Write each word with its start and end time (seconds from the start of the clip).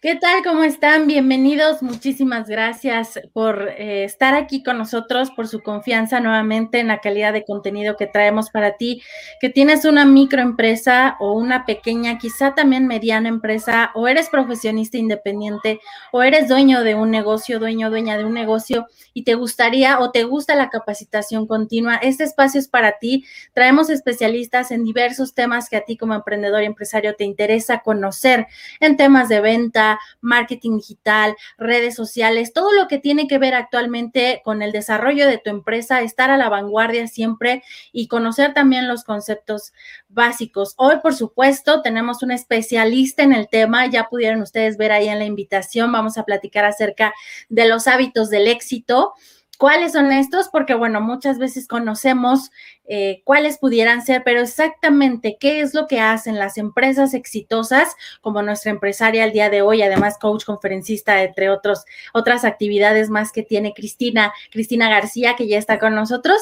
¿Qué 0.00 0.14
tal? 0.14 0.44
¿Cómo 0.44 0.62
están? 0.62 1.08
Bienvenidos. 1.08 1.82
Muchísimas 1.82 2.48
gracias 2.48 3.18
por 3.32 3.68
eh, 3.70 4.04
estar 4.04 4.34
aquí 4.34 4.62
con 4.62 4.78
nosotros, 4.78 5.32
por 5.32 5.48
su 5.48 5.60
confianza 5.60 6.20
nuevamente 6.20 6.78
en 6.78 6.86
la 6.86 7.00
calidad 7.00 7.32
de 7.32 7.44
contenido 7.44 7.96
que 7.96 8.06
traemos 8.06 8.50
para 8.50 8.76
ti, 8.76 9.02
que 9.40 9.48
tienes 9.48 9.84
una 9.84 10.04
microempresa 10.04 11.16
o 11.18 11.32
una 11.32 11.66
pequeña, 11.66 12.16
quizá 12.18 12.54
también 12.54 12.86
mediana 12.86 13.28
empresa, 13.28 13.90
o 13.96 14.06
eres 14.06 14.28
profesionista 14.28 14.98
independiente, 14.98 15.80
o 16.12 16.22
eres 16.22 16.46
dueño 16.46 16.84
de 16.84 16.94
un 16.94 17.10
negocio, 17.10 17.58
dueño, 17.58 17.90
dueña 17.90 18.16
de 18.16 18.24
un 18.24 18.34
negocio, 18.34 18.86
y 19.14 19.24
te 19.24 19.34
gustaría 19.34 19.98
o 19.98 20.12
te 20.12 20.22
gusta 20.22 20.54
la 20.54 20.70
capacitación 20.70 21.48
continua. 21.48 21.96
Este 21.96 22.22
espacio 22.22 22.60
es 22.60 22.68
para 22.68 23.00
ti. 23.00 23.24
Traemos 23.52 23.90
especialistas 23.90 24.70
en 24.70 24.84
diversos 24.84 25.34
temas 25.34 25.68
que 25.68 25.76
a 25.76 25.84
ti 25.84 25.96
como 25.96 26.14
emprendedor 26.14 26.62
y 26.62 26.66
empresario 26.66 27.16
te 27.16 27.24
interesa 27.24 27.80
conocer 27.80 28.46
en 28.78 28.96
temas 28.96 29.28
de 29.28 29.40
venta 29.40 29.87
marketing 30.20 30.78
digital, 30.78 31.36
redes 31.56 31.94
sociales, 31.94 32.52
todo 32.52 32.72
lo 32.72 32.88
que 32.88 32.98
tiene 32.98 33.28
que 33.28 33.38
ver 33.38 33.54
actualmente 33.54 34.42
con 34.44 34.62
el 34.62 34.72
desarrollo 34.72 35.26
de 35.26 35.38
tu 35.38 35.50
empresa, 35.50 36.00
estar 36.00 36.30
a 36.30 36.36
la 36.36 36.48
vanguardia 36.48 37.06
siempre 37.06 37.62
y 37.92 38.08
conocer 38.08 38.54
también 38.54 38.88
los 38.88 39.04
conceptos 39.04 39.72
básicos. 40.08 40.74
Hoy, 40.76 40.96
por 41.02 41.14
supuesto, 41.14 41.82
tenemos 41.82 42.22
un 42.22 42.32
especialista 42.32 43.22
en 43.22 43.32
el 43.32 43.48
tema, 43.48 43.86
ya 43.86 44.08
pudieron 44.08 44.42
ustedes 44.42 44.76
ver 44.76 44.92
ahí 44.92 45.08
en 45.08 45.18
la 45.18 45.24
invitación, 45.24 45.92
vamos 45.92 46.18
a 46.18 46.24
platicar 46.24 46.64
acerca 46.64 47.14
de 47.48 47.68
los 47.68 47.86
hábitos 47.86 48.30
del 48.30 48.48
éxito. 48.48 49.14
¿Cuáles 49.58 49.92
son 49.92 50.12
estos? 50.12 50.48
Porque, 50.48 50.74
bueno, 50.74 51.00
muchas 51.00 51.38
veces 51.38 51.66
conocemos 51.66 52.50
eh, 52.88 53.22
cuáles 53.24 53.58
pudieran 53.58 54.04
ser, 54.04 54.22
pero 54.24 54.40
exactamente 54.40 55.36
qué 55.38 55.60
es 55.60 55.74
lo 55.74 55.86
que 55.86 56.00
hacen 56.00 56.38
las 56.38 56.58
empresas 56.58 57.14
exitosas, 57.14 57.94
como 58.20 58.42
nuestra 58.42 58.70
empresaria 58.70 59.24
el 59.24 59.32
día 59.32 59.50
de 59.50 59.62
hoy, 59.62 59.82
además 59.82 60.18
coach 60.18 60.44
conferencista, 60.44 61.22
entre 61.22 61.50
otros, 61.50 61.84
otras 62.12 62.44
actividades 62.44 63.10
más 63.10 63.32
que 63.32 63.42
tiene 63.42 63.74
Cristina, 63.74 64.32
Cristina 64.50 64.88
García, 64.88 65.36
que 65.36 65.48
ya 65.48 65.58
está 65.58 65.78
con 65.78 65.94
nosotros. 65.94 66.38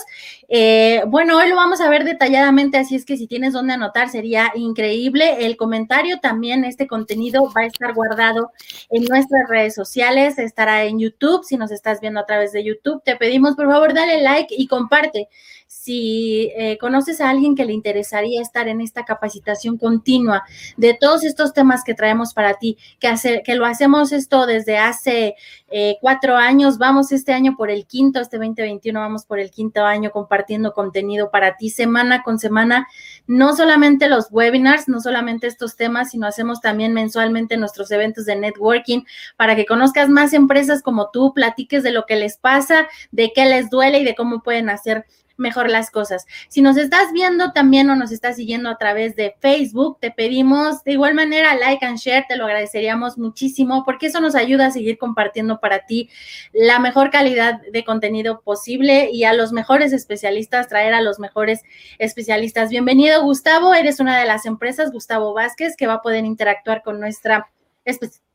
Eh, 0.49 1.03
bueno, 1.09 1.39
hoy 1.39 1.49
lo 1.49 1.57
vamos 1.57 1.81
a 1.81 1.89
ver 1.89 2.05
detalladamente, 2.05 2.79
así 2.79 2.95
es 2.95 3.05
que 3.05 3.17
si 3.17 3.27
tienes 3.27 3.53
donde 3.53 3.75
anotar, 3.75 4.09
sería 4.09 4.53
increíble. 4.55 5.47
El 5.47 5.57
comentario 5.57 6.21
también, 6.21 6.65
este 6.65 6.87
contenido 6.87 7.51
va 7.57 7.63
a 7.63 7.67
estar 7.67 7.95
guardado 7.95 8.53
en 8.91 9.05
nuestras 9.05 9.49
redes 9.49 9.75
sociales, 9.75 10.39
estará 10.39 10.85
en 10.85 10.99
YouTube, 10.99 11.45
si 11.45 11.57
nos 11.57 11.71
estás 11.71 12.01
viendo 12.01 12.21
a 12.21 12.27
través 12.27 12.53
de 12.53 12.65
YouTube 12.65 13.03
te 13.05 13.17
pedimos 13.17 13.55
por 13.55 13.67
favor 13.67 13.95
dale 13.95 14.23
like 14.23 14.55
y 14.57 14.67
comparte. 14.67 15.29
Si 15.69 16.53
eh, 16.57 16.79
conoces 16.79 17.21
a 17.21 17.29
alguien 17.29 17.57
que 17.57 17.65
le 17.65 17.73
interesaría 17.73 18.41
estar 18.41 18.69
en 18.69 18.81
esta 18.81 19.05
capacitación 19.05 19.79
continua 19.79 20.45
de 20.77 20.95
todos 20.95 21.25
estos 21.25 21.53
temas 21.53 21.83
que 21.83 21.95
traemos 21.95 22.35
para 22.35 22.55
ti, 22.55 22.79
que, 23.01 23.43
que 23.45 23.55
lo 23.57 23.67
hacemos 23.67 24.13
esto 24.13 24.47
desde 24.47 24.79
hace 24.79 25.35
eh, 25.69 25.97
cuatro 26.01 26.37
años, 26.37 26.79
vamos 26.79 27.11
este 27.11 27.33
año 27.33 27.57
por 27.57 27.71
el 27.71 27.87
quinto, 27.87 28.21
este 28.21 28.39
2021 28.39 29.01
vamos 29.01 29.27
por 29.27 29.41
el 29.41 29.51
quinto 29.51 29.85
año 29.85 30.13
compartiendo 30.13 30.73
contenido 30.73 31.31
para 31.33 31.57
ti 31.57 31.71
semana 31.71 32.23
con 32.23 32.39
semana, 32.39 32.87
no 33.27 33.57
solamente 33.57 34.09
los 34.09 34.29
webinars, 34.31 34.87
no 34.87 35.01
solamente 35.01 35.49
estos 35.49 35.75
temas, 35.75 36.11
sino 36.11 36.29
hacemos 36.29 36.61
también 36.61 36.93
mensualmente 36.93 37.57
nuestros 37.57 37.91
eventos 37.91 38.27
de 38.27 38.37
networking 38.37 39.03
para 39.37 39.57
que 39.57 39.67
conozcas 39.67 40.09
más 40.09 40.33
empresas 40.33 40.83
como 40.83 41.11
tú, 41.11 41.35
platiques 41.35 41.83
de 41.83 41.91
lo 41.91 42.07
que 42.07 42.15
les 42.15 42.37
pasa, 42.37 42.87
de 43.11 43.33
qué 43.35 43.47
les 43.47 43.69
duele 43.69 43.99
y 43.99 44.05
de 44.05 44.15
cómo 44.15 44.43
pueden 44.45 44.71
hacer 44.71 45.05
mejor 45.37 45.71
las 45.71 45.91
cosas. 45.91 46.27
Si 46.49 46.63
nos 46.63 46.77
estás 46.77 47.13
viendo 47.13 47.53
también 47.53 47.91
o 47.91 47.97
nos 47.97 48.13
estás 48.13 48.37
siguiendo 48.37 48.69
a 48.69 48.79
través 48.79 49.17
de 49.17 49.35
Facebook, 49.41 49.99
te 50.01 50.11
pedimos 50.11 50.83
de 50.85 50.93
igual 50.93 51.15
manera 51.15 51.55
like 51.55 51.85
and 51.85 51.99
share, 51.99 52.25
te 52.29 52.37
lo 52.37 52.45
agradeceríamos 52.45 53.19
muchísimo 53.19 53.85
porque 53.85 54.07
eso 54.07 54.21
nos 54.21 54.35
ayuda 54.35 54.67
a 54.67 54.71
seguir 54.71 54.99
compartiendo 54.99 55.61
para 55.61 55.87
ti 55.87 56.11
la 56.53 56.79
mejor 56.79 57.11
calidad 57.11 57.61
de 57.73 57.85
contenido 57.85 58.41
posible 58.41 59.11
y 59.13 59.25
a 59.25 59.33
los 59.33 59.53
mejores 59.53 59.93
especialistas, 59.93 60.69
traer 60.69 60.95
a 60.95 61.01
los 61.01 61.19
mejores 61.19 61.63
especialistas. 61.99 62.71
Bienvenido 62.71 63.23
Gustavo, 63.23 63.75
eres 63.75 64.01
una 64.01 64.19
de 64.19 64.27
las 64.27 64.47
empresas, 64.47 64.93
Gustavo 64.93 65.35
Vázquez, 65.35 65.77
que 65.77 65.87
va 65.87 65.95
a 65.95 66.03
poder 66.03 66.25
interactuar 66.25 66.83
con 66.83 67.01
nuestra 67.01 67.51
especialista 67.85 68.26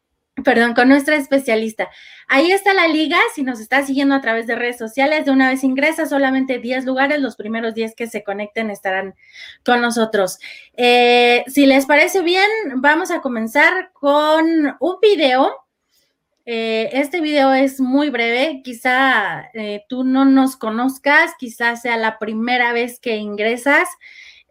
perdón, 0.43 0.73
con 0.73 0.89
nuestra 0.89 1.15
especialista. 1.15 1.89
Ahí 2.27 2.51
está 2.51 2.73
la 2.73 2.87
liga, 2.87 3.17
si 3.35 3.43
nos 3.43 3.59
está 3.59 3.85
siguiendo 3.85 4.15
a 4.15 4.21
través 4.21 4.47
de 4.47 4.55
redes 4.55 4.77
sociales, 4.77 5.25
de 5.25 5.31
una 5.31 5.49
vez 5.49 5.63
ingresa, 5.63 6.05
solamente 6.05 6.59
10 6.59 6.85
lugares, 6.85 7.19
los 7.19 7.35
primeros 7.35 7.73
10 7.73 7.95
que 7.95 8.07
se 8.07 8.23
conecten 8.23 8.69
estarán 8.69 9.15
con 9.65 9.81
nosotros. 9.81 10.39
Eh, 10.75 11.43
si 11.47 11.65
les 11.65 11.85
parece 11.85 12.21
bien, 12.21 12.47
vamos 12.75 13.11
a 13.11 13.21
comenzar 13.21 13.91
con 13.93 14.45
un 14.79 14.95
video. 15.01 15.51
Eh, 16.45 16.89
este 16.93 17.21
video 17.21 17.53
es 17.53 17.79
muy 17.79 18.09
breve, 18.09 18.61
quizá 18.63 19.49
eh, 19.53 19.83
tú 19.87 20.03
no 20.03 20.25
nos 20.25 20.55
conozcas, 20.55 21.31
quizá 21.37 21.75
sea 21.75 21.97
la 21.97 22.17
primera 22.17 22.73
vez 22.73 22.99
que 22.99 23.17
ingresas 23.17 23.87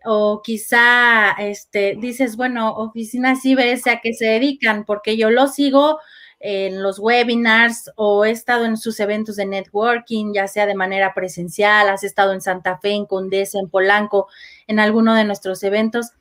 o 0.05 0.43
quizá 0.43 1.33
este, 1.39 1.97
dices, 1.99 2.37
bueno, 2.37 2.73
oficinas 2.75 3.45
IBS 3.45 3.87
a 3.89 4.01
qué 4.01 4.13
se 4.15 4.27
dedican, 4.27 4.85
porque 4.85 5.17
yo 5.17 5.31
lo 5.31 5.47
sigo 5.49 5.99
en 6.41 6.83
los 6.83 6.99
webinars 6.99 7.91
o 7.97 8.25
he 8.25 8.31
estado 8.31 8.65
en 8.65 8.79
sus 8.79 8.99
eventos 8.99 9.37
de 9.37 9.45
networking, 9.45 10.33
ya 10.33 10.49
sea 10.49 10.67
de 10.67 10.75
manera 10.75 11.13
presencial, 11.13 11.89
has 11.91 12.03
estado 12.03 12.33
en 12.33 12.41
Santa 12.41 12.79
Fe, 12.79 12.93
en 12.93 13.05
Condesa, 13.05 13.59
en 13.59 13.69
Polanco, 13.69 14.29
en 14.67 14.81
alguno 14.81 15.15
de 15.15 15.25
nuestros 15.25 15.63
eventos, 15.63 16.13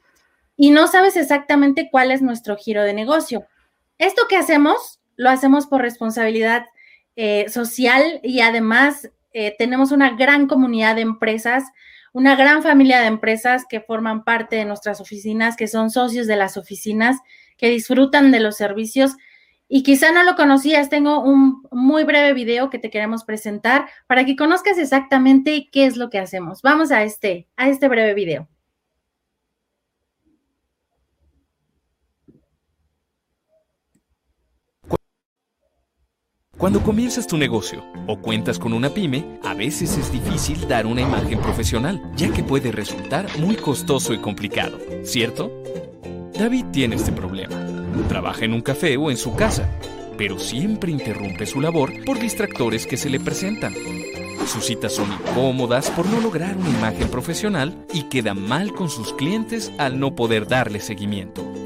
y 0.58 0.72
no 0.72 0.88
sabes 0.88 1.16
exactamente 1.16 1.88
cuál 1.90 2.12
es 2.12 2.22
nuestro 2.22 2.58
giro 2.58 2.84
de 2.84 2.94
negocio. 2.94 3.46
Esto 3.98 4.24
que 4.28 4.36
hacemos, 4.36 5.00
lo 5.16 5.30
hacemos 5.30 5.68
por 5.68 5.82
responsabilidad 5.82 6.66
eh, 7.16 7.48
social 7.50 8.20
y 8.24 8.42
además 8.42 9.10
eh, 9.32 9.56
tenemos 9.58 9.92
una 9.92 10.18
gran 10.18 10.48
comunidad 10.48 10.96
de 10.96 11.02
empresas 11.02 11.64
una 12.14 12.36
gran 12.36 12.64
familia 12.64 13.00
de 13.00 13.08
empresas 13.08 13.66
que 13.68 13.82
forman 13.82 14.24
parte 14.24 14.56
de 14.56 14.66
nuestras 14.66 15.02
oficinas, 15.02 15.56
que 15.56 15.68
son 15.68 15.90
socios 15.90 16.28
de 16.28 16.36
las 16.36 16.58
oficinas, 16.58 17.18
que 17.58 17.70
disfrutan 17.70 18.32
de 18.32 18.40
los 18.40 18.58
servicios. 18.58 19.16
Y 19.68 19.84
quizá 19.84 20.12
no 20.12 20.24
lo 20.24 20.36
conocías, 20.36 20.90
tengo 20.90 21.22
un 21.22 21.64
muy 21.72 22.04
breve 22.04 22.34
video 22.34 22.70
que 22.70 22.80
te 22.80 22.90
queremos 22.90 23.24
presentar 23.24 23.88
para 24.08 24.26
que 24.26 24.36
conozcas 24.36 24.78
exactamente 24.78 25.70
qué 25.72 25.86
es 25.86 25.96
lo 25.96 26.10
que 26.10 26.20
hacemos. 26.20 26.62
Vamos 26.64 26.92
a 26.92 27.04
este, 27.04 27.48
a 27.56 27.70
este 27.70 27.88
breve 27.88 28.14
video. 28.16 28.48
Cuando 36.60 36.84
comienzas 36.84 37.26
tu 37.26 37.38
negocio 37.38 37.86
o 38.06 38.20
cuentas 38.20 38.60
con 38.60 38.74
una 38.74 38.90
pyme, 38.90 39.40
a 39.46 39.54
veces 39.54 39.98
es 39.98 40.12
difícil 40.12 40.68
dar 40.68 40.88
una 40.88 41.00
imagen 41.00 41.40
profesional, 41.40 42.12
ya 42.18 42.34
que 42.34 42.44
puede 42.44 42.74
resultar 42.74 43.30
muy 43.40 43.56
costoso 43.56 44.14
y 44.14 44.18
complicado, 44.18 44.78
¿cierto? 45.04 45.64
David 46.38 46.66
tiene 46.74 46.98
este 46.98 47.14
problema. 47.14 47.56
Trabaja 48.10 48.44
en 48.44 48.52
un 48.52 48.60
café 48.60 48.98
o 48.98 49.10
en 49.10 49.16
su 49.16 49.38
casa, 49.38 49.70
pero 50.18 50.38
siempre 50.38 50.92
interrumpe 50.92 51.46
su 51.46 51.62
labor 51.62 51.94
por 52.04 52.20
distractores 52.20 52.86
que 52.86 52.98
se 52.98 53.10
le 53.10 53.22
presentan. 53.22 53.74
Sus 54.46 54.66
citas 54.66 54.94
son 54.94 55.14
incómodas 55.14 55.90
por 55.92 56.08
no 56.08 56.20
lograr 56.20 56.58
una 56.58 56.72
imagen 56.72 57.08
profesional 57.08 57.86
y 57.94 58.04
queda 58.10 58.34
mal 58.34 58.74
con 58.74 58.90
sus 58.90 59.14
clientes 59.14 59.72
al 59.78 59.98
no 59.98 60.14
poder 60.14 60.46
darle 60.46 60.82
seguimiento. 60.82 61.59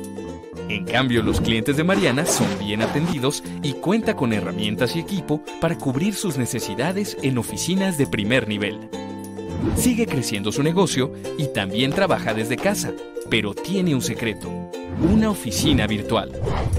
En 0.69 0.85
cambio, 0.85 1.22
los 1.22 1.41
clientes 1.41 1.78
de 1.78 1.84
Mariana 1.84 2.25
son 2.25 2.47
bien 2.59 2.81
atendidos 2.81 3.44
y 3.62 3.74
cuenta 3.74 4.16
con 4.16 4.34
herramientas 4.34 4.96
y 4.96 5.00
equipo 5.00 5.44
para 5.59 5.78
cubrir 5.78 6.14
sus 6.14 6.37
necesidades 6.37 7.17
en 7.22 7.37
oficinas 7.37 7.97
de 7.97 8.08
primer 8.08 8.47
nivel. 8.47 8.90
Sigue 9.76 10.08
creciendo 10.08 10.52
su 10.52 10.64
negocio 10.64 11.14
y 11.37 11.47
también 11.47 11.91
trabaja 11.91 12.34
desde 12.34 12.58
casa, 12.58 12.91
pero 13.29 13.53
tiene 13.53 13.96
un 13.96 14.02
secreto, 14.02 14.49
una 15.11 15.29
oficina 15.29 15.87
virtual. 15.87 16.32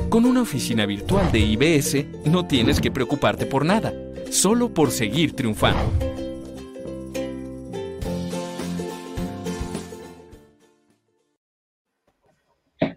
Con 0.08 0.25
una 0.25 0.43
oficina 0.43 0.87
virtual 0.87 1.31
de 1.32 1.41
IBS 1.41 2.06
no 2.26 2.47
tienes 2.47 2.81
que 2.81 2.91
preocuparte 2.91 3.47
por 3.47 3.64
nada, 3.64 3.93
solo 4.31 4.73
por 4.73 4.91
seguir 4.91 5.35
triunfando. 5.35 6.13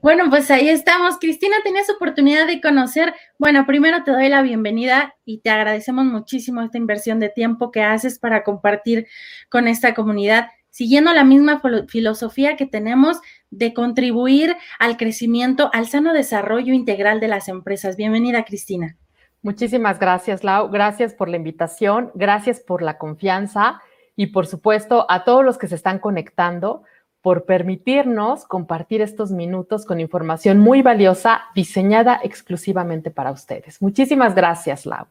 Bueno, 0.07 0.29
pues 0.29 0.49
ahí 0.51 0.69
estamos. 0.69 1.17
Cristina, 1.19 1.57
tenías 1.65 1.89
oportunidad 1.89 2.47
de 2.47 2.61
conocer. 2.61 3.13
Bueno, 3.37 3.65
primero 3.65 4.05
te 4.05 4.11
doy 4.11 4.29
la 4.29 4.41
bienvenida 4.41 5.13
y 5.25 5.39
te 5.39 5.49
agradecemos 5.49 6.05
muchísimo 6.05 6.61
esta 6.61 6.77
inversión 6.77 7.19
de 7.19 7.27
tiempo 7.27 7.73
que 7.73 7.83
haces 7.83 8.17
para 8.17 8.45
compartir 8.45 9.05
con 9.49 9.67
esta 9.67 9.93
comunidad, 9.93 10.47
siguiendo 10.69 11.13
la 11.13 11.25
misma 11.25 11.61
filosofía 11.89 12.55
que 12.55 12.65
tenemos 12.65 13.19
de 13.49 13.73
contribuir 13.73 14.55
al 14.79 14.95
crecimiento, 14.95 15.69
al 15.73 15.87
sano 15.87 16.13
desarrollo 16.13 16.73
integral 16.73 17.19
de 17.19 17.27
las 17.27 17.49
empresas. 17.49 17.97
Bienvenida, 17.97 18.45
Cristina. 18.45 18.95
Muchísimas 19.41 19.99
gracias, 19.99 20.41
Lau. 20.41 20.69
Gracias 20.69 21.13
por 21.13 21.27
la 21.27 21.35
invitación, 21.35 22.11
gracias 22.15 22.61
por 22.61 22.81
la 22.81 22.97
confianza 22.97 23.81
y 24.15 24.27
por 24.27 24.47
supuesto 24.47 25.05
a 25.09 25.25
todos 25.25 25.43
los 25.43 25.57
que 25.57 25.67
se 25.67 25.75
están 25.75 25.99
conectando 25.99 26.83
por 27.27 27.43
permitirnos 27.43 28.45
compartir 28.45 29.01
estos 29.01 29.31
minutos 29.31 29.85
con 29.85 29.99
información 29.99 30.59
muy 30.59 30.81
valiosa 30.81 31.41
diseñada 31.53 32.21
exclusivamente 32.23 33.11
para 33.11 33.31
ustedes. 33.31 33.81
Muchísimas 33.81 34.33
gracias, 34.33 34.85
Lau. 34.85 35.07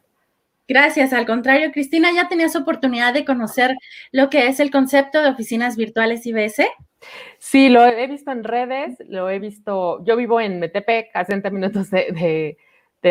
Gracias, 0.67 1.13
al 1.13 1.27
contrario, 1.27 1.73
Cristina, 1.73 2.09
¿ya 2.15 2.27
tenías 2.27 2.57
oportunidad 2.57 3.13
de 3.13 3.27
conocer 3.27 3.77
lo 4.13 4.31
que 4.31 4.49
es 4.49 4.61
el 4.61 4.71
concepto 4.71 5.21
de 5.21 5.29
oficinas 5.29 5.77
virtuales 5.77 6.25
IBS? 6.25 6.63
Sí, 7.39 7.69
lo 7.69 7.85
he 7.85 8.07
visto 8.07 8.31
en 8.31 8.45
redes, 8.45 8.97
lo 9.07 9.29
he 9.29 9.39
visto, 9.39 10.03
yo 10.07 10.17
vivo 10.17 10.41
en 10.41 10.59
Metepec, 10.59 11.11
a 11.12 11.23
60 11.23 11.51
minutos 11.51 11.91
de, 11.91 12.57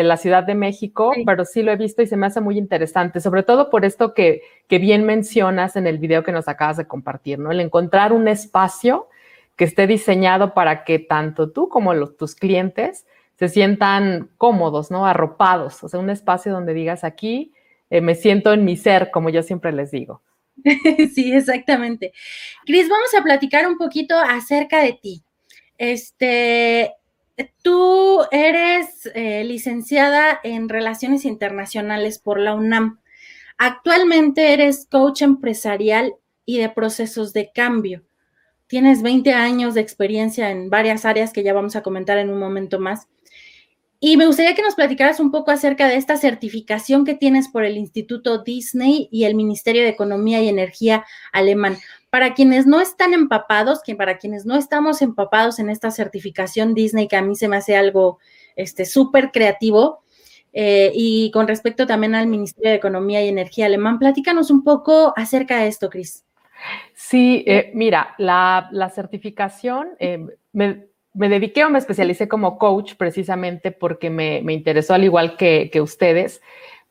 la 0.02 0.16
Ciudad 0.16 0.44
de 0.44 0.54
México, 0.54 1.12
pero 1.24 1.44
sí 1.44 1.62
lo 1.62 1.72
he 1.72 1.76
visto 1.76 2.02
y 2.02 2.06
se 2.06 2.16
me 2.16 2.26
hace 2.26 2.40
muy 2.40 2.58
interesante, 2.58 3.20
sobre 3.20 3.42
todo 3.42 3.70
por 3.70 3.84
esto 3.84 4.14
que, 4.14 4.42
que 4.68 4.78
bien 4.78 5.04
mencionas 5.04 5.76
en 5.76 5.86
el 5.86 5.98
video 5.98 6.22
que 6.22 6.32
nos 6.32 6.48
acabas 6.48 6.76
de 6.76 6.86
compartir, 6.86 7.38
¿no? 7.38 7.50
El 7.50 7.60
encontrar 7.60 8.12
un 8.12 8.28
espacio 8.28 9.08
que 9.56 9.64
esté 9.64 9.86
diseñado 9.86 10.54
para 10.54 10.84
que 10.84 10.98
tanto 10.98 11.50
tú 11.50 11.68
como 11.68 11.94
los, 11.94 12.16
tus 12.16 12.34
clientes 12.34 13.06
se 13.38 13.48
sientan 13.48 14.30
cómodos, 14.38 14.90
¿no? 14.90 15.06
Arropados, 15.06 15.82
o 15.84 15.88
sea, 15.88 16.00
un 16.00 16.10
espacio 16.10 16.52
donde 16.52 16.74
digas 16.74 17.04
aquí 17.04 17.52
eh, 17.90 18.00
me 18.00 18.14
siento 18.14 18.52
en 18.52 18.64
mi 18.64 18.76
ser, 18.76 19.10
como 19.10 19.30
yo 19.30 19.42
siempre 19.42 19.72
les 19.72 19.90
digo. 19.90 20.22
Sí, 21.14 21.32
exactamente. 21.32 22.12
Cris, 22.64 22.88
vamos 22.88 23.14
a 23.14 23.22
platicar 23.22 23.66
un 23.66 23.76
poquito 23.78 24.18
acerca 24.18 24.82
de 24.82 24.94
ti. 24.94 25.22
Este, 25.78 26.92
tú 27.62 28.22
eres 28.30 29.10
eh, 29.14 29.44
licenciada 29.44 30.40
en 30.42 30.68
Relaciones 30.68 31.24
Internacionales 31.24 32.18
por 32.18 32.40
la 32.40 32.54
UNAM. 32.54 33.00
Actualmente 33.58 34.52
eres 34.52 34.86
coach 34.90 35.22
empresarial 35.22 36.14
y 36.44 36.58
de 36.58 36.68
procesos 36.68 37.32
de 37.32 37.50
cambio. 37.52 38.02
Tienes 38.66 39.02
20 39.02 39.32
años 39.32 39.74
de 39.74 39.80
experiencia 39.80 40.50
en 40.50 40.70
varias 40.70 41.04
áreas 41.04 41.32
que 41.32 41.42
ya 41.42 41.52
vamos 41.52 41.76
a 41.76 41.82
comentar 41.82 42.18
en 42.18 42.30
un 42.30 42.38
momento 42.38 42.80
más. 42.80 43.08
Y 43.98 44.16
me 44.16 44.26
gustaría 44.26 44.54
que 44.54 44.62
nos 44.62 44.74
platicaras 44.74 45.20
un 45.20 45.30
poco 45.30 45.50
acerca 45.50 45.88
de 45.88 45.96
esta 45.96 46.16
certificación 46.16 47.04
que 47.04 47.14
tienes 47.14 47.48
por 47.48 47.64
el 47.64 47.78
Instituto 47.78 48.42
Disney 48.42 49.08
y 49.10 49.24
el 49.24 49.34
Ministerio 49.34 49.82
de 49.82 49.88
Economía 49.88 50.42
y 50.42 50.48
Energía 50.48 51.04
alemán. 51.32 51.78
Para 52.16 52.32
quienes 52.32 52.66
no 52.66 52.80
están 52.80 53.12
empapados, 53.12 53.82
que 53.82 53.94
para 53.94 54.16
quienes 54.16 54.46
no 54.46 54.56
estamos 54.56 55.02
empapados 55.02 55.58
en 55.58 55.68
esta 55.68 55.90
certificación 55.90 56.72
Disney, 56.72 57.08
que 57.08 57.16
a 57.16 57.20
mí 57.20 57.36
se 57.36 57.46
me 57.46 57.58
hace 57.58 57.76
algo 57.76 58.20
este 58.56 58.86
súper 58.86 59.32
creativo, 59.32 60.02
eh, 60.54 60.90
y 60.94 61.30
con 61.30 61.46
respecto 61.46 61.86
también 61.86 62.14
al 62.14 62.26
Ministerio 62.26 62.70
de 62.70 62.76
Economía 62.76 63.22
y 63.22 63.28
Energía 63.28 63.66
alemán, 63.66 63.98
platícanos 63.98 64.50
un 64.50 64.64
poco 64.64 65.12
acerca 65.14 65.58
de 65.58 65.66
esto, 65.66 65.90
Cris. 65.90 66.24
Sí, 66.94 67.44
eh, 67.46 67.70
mira, 67.74 68.14
la, 68.16 68.90
certificación 68.94 69.90
eh, 69.98 70.24
me, 70.52 70.86
me 71.12 71.28
dediqué 71.28 71.66
o 71.66 71.68
me 71.68 71.78
especialicé 71.78 72.28
como 72.28 72.56
coach 72.56 72.94
precisamente 72.94 73.72
porque 73.72 74.08
me, 74.08 74.38
interesó, 74.54 74.94
al 74.94 75.04
igual 75.04 75.36
que, 75.36 75.70
ustedes, 75.82 76.40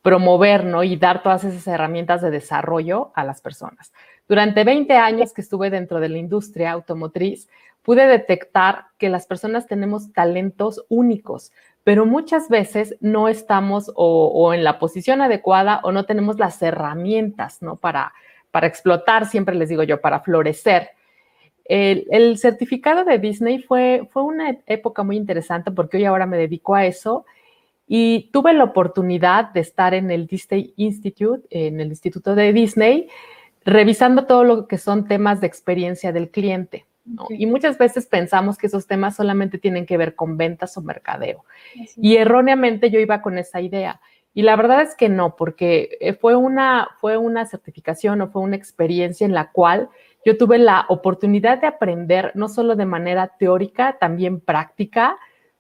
promover 0.04 0.66
¿no? 0.66 0.84
y 0.84 0.98
dar 0.98 1.24
todas 1.24 1.44
esas 1.46 1.66
herramientas 1.66 2.22
de 2.22 2.30
desarrollo 2.30 3.12
a 3.16 3.24
las 3.24 3.42
personas. 3.42 3.92
Durante 4.28 4.64
20 4.64 4.94
años 4.94 5.34
que 5.34 5.42
estuve 5.42 5.70
dentro 5.70 6.00
de 6.00 6.10
la 6.10 6.18
industria 6.18 6.72
automotriz, 6.72 7.48
pude 7.84 8.08
detectar 8.08 8.86
que 8.98 9.10
las 9.10 9.28
personas 9.28 9.68
tenemos 9.68 10.12
talentos 10.12 10.84
únicos, 10.90 11.52
pero 11.84 12.08
muchas 12.08 12.50
veces 12.50 12.96
no 13.00 13.28
estamos 13.28 13.92
o, 13.96 14.54
en 14.54 14.64
la 14.64 14.80
posición 14.80 15.22
adecuada 15.22 15.82
o 15.84 15.92
no 15.92 16.06
tenemos 16.06 16.40
las 16.40 16.60
herramientas 16.64 17.62
¿no? 17.62 17.76
para, 17.76 18.12
para 18.50 18.66
explotar, 18.66 19.28
siempre 19.28 19.54
les 19.54 19.70
digo 19.70 19.84
yo, 19.84 20.02
para 20.02 20.22
florecer. 20.22 20.90
El, 21.64 22.38
certificado 22.38 23.06
de 23.06 23.20
Disney 23.20 23.60
fue, 23.60 24.08
fue 24.12 24.24
una 24.24 24.58
época 24.66 25.04
muy 25.04 25.18
interesante 25.18 25.72
porque 25.72 25.98
hoy 25.98 26.06
ahora 26.06 26.26
me 26.26 26.38
dedico 26.38 26.74
a 26.74 26.86
eso 26.86 27.26
y 27.88 28.30
tuve 28.32 28.54
la 28.54 28.64
oportunidad 28.64 29.52
de 29.52 29.60
estar 29.60 29.94
en 29.94 30.10
el 30.10 30.26
Disney 30.26 30.74
Institute, 30.78 31.46
en 31.52 31.80
el 31.80 31.90
Instituto 31.90 32.34
de 32.34 32.52
Disney, 32.52 33.10
revisando 33.66 34.26
todo 34.26 34.44
lo 34.44 34.68
que 34.68 34.78
son 34.78 35.08
temas 35.08 35.42
de 35.42 35.48
experiencia 35.48 36.12
del 36.12 36.30
cliente. 36.30 36.86
Y 37.30 37.46
muchas 37.46 37.78
veces 37.78 38.08
pensamos 38.08 38.58
que 38.58 38.66
esos 38.66 38.88
temas 38.88 39.16
solamente 39.16 39.60
tienen 39.60 39.86
que 39.86 39.98
ver 39.98 40.16
con 40.16 40.38
ventas 40.38 40.76
o 40.78 40.82
mercadeo. 40.82 41.46
Y 41.98 42.16
erróneamente 42.16 42.90
yo 42.90 43.00
iba 43.00 43.22
con 43.22 43.38
esa 43.38 43.62
idea. 43.62 44.02
Y 44.34 44.42
la 44.42 44.56
verdad 44.56 44.82
es 44.82 44.96
que 44.96 45.08
no, 45.08 45.36
porque 45.36 45.98
eh, 46.02 46.14
fue 46.14 46.36
una, 46.36 46.90
fue 47.00 47.18
una 47.18 47.46
certificación 47.46 48.22
o 48.22 48.28
fue 48.30 48.42
una 48.42 48.56
experiencia 48.56 49.24
en 49.24 49.34
la 49.34 49.52
cual 49.52 49.90
yo 50.26 50.38
tuve 50.38 50.58
la 50.58 50.86
oportunidad 50.90 51.62
de 51.62 51.68
aprender 51.68 52.32
no 52.34 52.50
solo 52.50 52.76
de 52.76 52.86
manera 52.86 53.34
teórica, 53.40 53.98
también 54.00 54.42
práctica, 54.42 55.18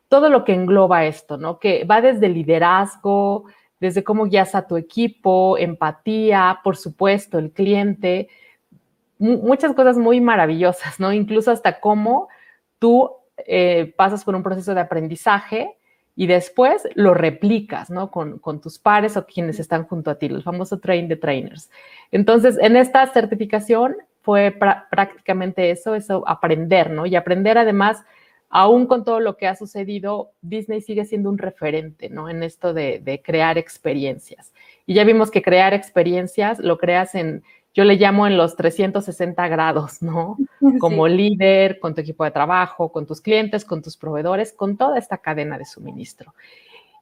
todo 0.09 0.29
lo 0.29 0.43
que 0.43 0.53
engloba 0.53 1.05
esto, 1.05 1.37
¿no? 1.37 1.59
Que 1.59 1.85
va 1.85 2.01
desde 2.01 2.27
liderazgo, 2.27 3.45
desde 3.79 4.03
cómo 4.03 4.25
guías 4.25 4.55
a 4.55 4.67
tu 4.67 4.77
equipo, 4.77 5.57
empatía, 5.57 6.59
por 6.63 6.77
supuesto, 6.77 7.37
el 7.37 7.51
cliente, 7.51 8.29
muchas 9.17 9.73
cosas 9.73 9.97
muy 9.97 10.21
maravillosas, 10.21 10.99
¿no? 10.99 11.13
Incluso 11.13 11.51
hasta 11.51 11.79
cómo 11.79 12.27
tú 12.79 13.11
eh, 13.37 13.93
pasas 13.97 14.23
por 14.23 14.35
un 14.35 14.43
proceso 14.43 14.73
de 14.73 14.81
aprendizaje 14.81 15.77
y 16.15 16.27
después 16.27 16.87
lo 16.95 17.13
replicas, 17.13 17.89
¿no? 17.89 18.09
Con, 18.09 18.39
tus 18.61 18.79
pares 18.79 19.17
o 19.17 19.25
quienes 19.25 19.59
están 19.59 19.85
junto 19.85 20.11
a 20.11 20.15
ti, 20.15 20.27
el 20.27 20.43
famoso 20.43 20.79
train 20.79 21.09
the 21.09 21.17
trainers. 21.17 21.69
Entonces, 22.11 22.57
en 22.61 22.77
esta 22.77 23.05
certificación 23.07 23.97
fue 24.21 24.51
prácticamente 24.89 25.71
eso, 25.71 25.93
eso 25.93 26.23
aprender, 26.27 26.89
¿no? 26.89 27.05
Y 27.05 27.15
aprender 27.15 27.57
además, 27.57 28.03
aún 28.49 28.85
con 28.85 29.03
todo 29.03 29.19
lo 29.19 29.37
que 29.37 29.47
ha 29.47 29.55
sucedido, 29.55 30.31
Disney 30.41 30.81
sigue 30.81 31.05
siendo 31.05 31.29
un 31.29 31.37
referente, 31.37 32.09
¿no? 32.09 32.29
En 32.29 32.43
esto 32.43 32.73
de, 32.73 33.21
crear 33.23 33.57
experiencias. 33.57 34.53
Y 34.85 34.93
ya 34.93 35.03
vimos 35.03 35.31
que 35.31 35.41
crear 35.41 35.73
experiencias 35.73 36.59
lo 36.59 36.77
creas 36.77 37.15
en, 37.15 37.43
yo 37.73 37.83
le 37.83 37.95
llamo 37.95 38.27
en 38.27 38.37
los 38.37 38.55
360 38.55 39.47
grados, 39.47 40.01
¿no? 40.01 40.37
Como 40.79 41.07
líder, 41.07 41.79
con 41.79 41.95
tu 41.95 42.01
equipo 42.01 42.23
de 42.23 42.31
trabajo, 42.31 42.91
con 42.91 43.05
tus 43.05 43.21
clientes, 43.21 43.65
con 43.65 43.81
tus 43.81 43.97
proveedores, 43.97 44.53
con 44.53 44.77
toda 44.77 44.97
esta 44.97 45.17
cadena 45.17 45.57
de 45.57 45.65
suministro. 45.65 46.33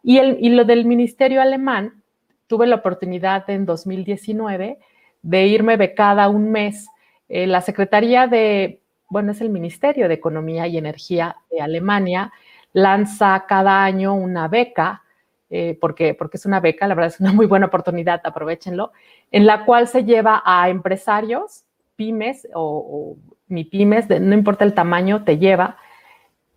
Y, 0.01 0.17
el, 0.17 0.37
y 0.41 0.49
lo 0.49 0.65
del 0.65 0.85
Ministerio 0.85 1.41
Alemán, 1.41 2.01
tuve 2.47 2.67
la 2.67 2.75
oportunidad 2.75 3.49
en 3.49 3.65
2019 3.65 4.77
de 5.21 5.47
irme 5.47 5.77
becada 5.77 6.27
un 6.27 6.51
mes 6.51 6.87
eh, 7.29 7.47
la 7.47 7.61
Secretaría 7.61 8.27
de, 8.27 8.82
bueno, 9.13 9.31
es 9.31 9.41
el 9.41 9.51
Ministerio 9.51 10.07
de 10.07 10.15
Economía 10.15 10.65
y 10.65 10.75
Energía 10.75 11.37
de 11.51 11.61
Alemania, 11.61 12.33
lanza 12.73 13.45
cada 13.47 13.83
año 13.83 14.15
una 14.15 14.47
beca, 14.47 15.03
eh, 15.51 15.77
porque, 15.79 16.15
porque 16.15 16.37
es 16.37 16.47
una 16.47 16.59
beca, 16.59 16.87
la 16.87 16.95
verdad 16.95 17.13
es 17.13 17.19
una 17.19 17.31
muy 17.31 17.45
buena 17.45 17.67
oportunidad, 17.67 18.21
aprovechenlo, 18.23 18.91
en 19.31 19.45
la 19.45 19.65
cual 19.65 19.87
se 19.87 20.03
lleva 20.03 20.41
a 20.43 20.67
empresarios, 20.69 21.63
pymes 21.95 22.47
o, 22.55 23.15
mi 23.47 23.65
pymes, 23.65 24.09
no 24.09 24.33
importa 24.33 24.65
el 24.65 24.73
tamaño, 24.73 25.23
te 25.23 25.37
lleva 25.37 25.77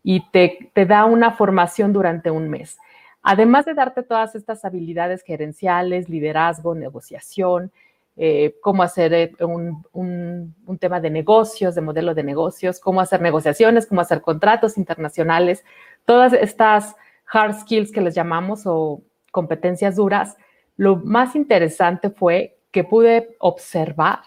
y 0.02 0.30
te, 0.30 0.70
te 0.72 0.86
da 0.86 1.04
una 1.04 1.32
formación 1.32 1.92
durante 1.92 2.30
un 2.30 2.48
mes. 2.48 2.78
Además 3.22 3.66
de 3.66 3.74
darte 3.74 4.02
todas 4.02 4.34
estas 4.34 4.64
habilidades 4.64 5.22
gerenciales, 5.22 6.08
liderazgo, 6.08 6.74
negociación, 6.74 7.70
eh, 8.18 8.56
cómo 8.62 8.82
hacer 8.82 9.12
eh, 9.12 9.34
un, 9.42 10.54
tema 10.80 11.00
de 11.00 11.10
negocios, 11.10 11.74
de 11.74 11.82
modelo 11.82 12.14
de 12.14 12.22
negocios, 12.22 12.80
cómo 12.80 13.02
hacer 13.02 13.20
negociaciones, 13.20 13.86
cómo 13.86 14.00
hacer 14.00 14.22
contratos 14.22 14.78
internacionales, 14.78 15.64
todas 16.06 16.32
estas 16.32 16.96
hard 17.30 17.60
skills 17.60 17.92
que 17.92 18.00
les 18.00 18.14
llamamos 18.14 18.62
o 18.64 19.02
competencias 19.32 19.96
duras. 19.96 20.36
Lo 20.78 20.96
más 20.96 21.36
interesante 21.36 22.08
fue 22.08 22.58
que 22.70 22.84
pude 22.84 23.36
observar, 23.38 24.20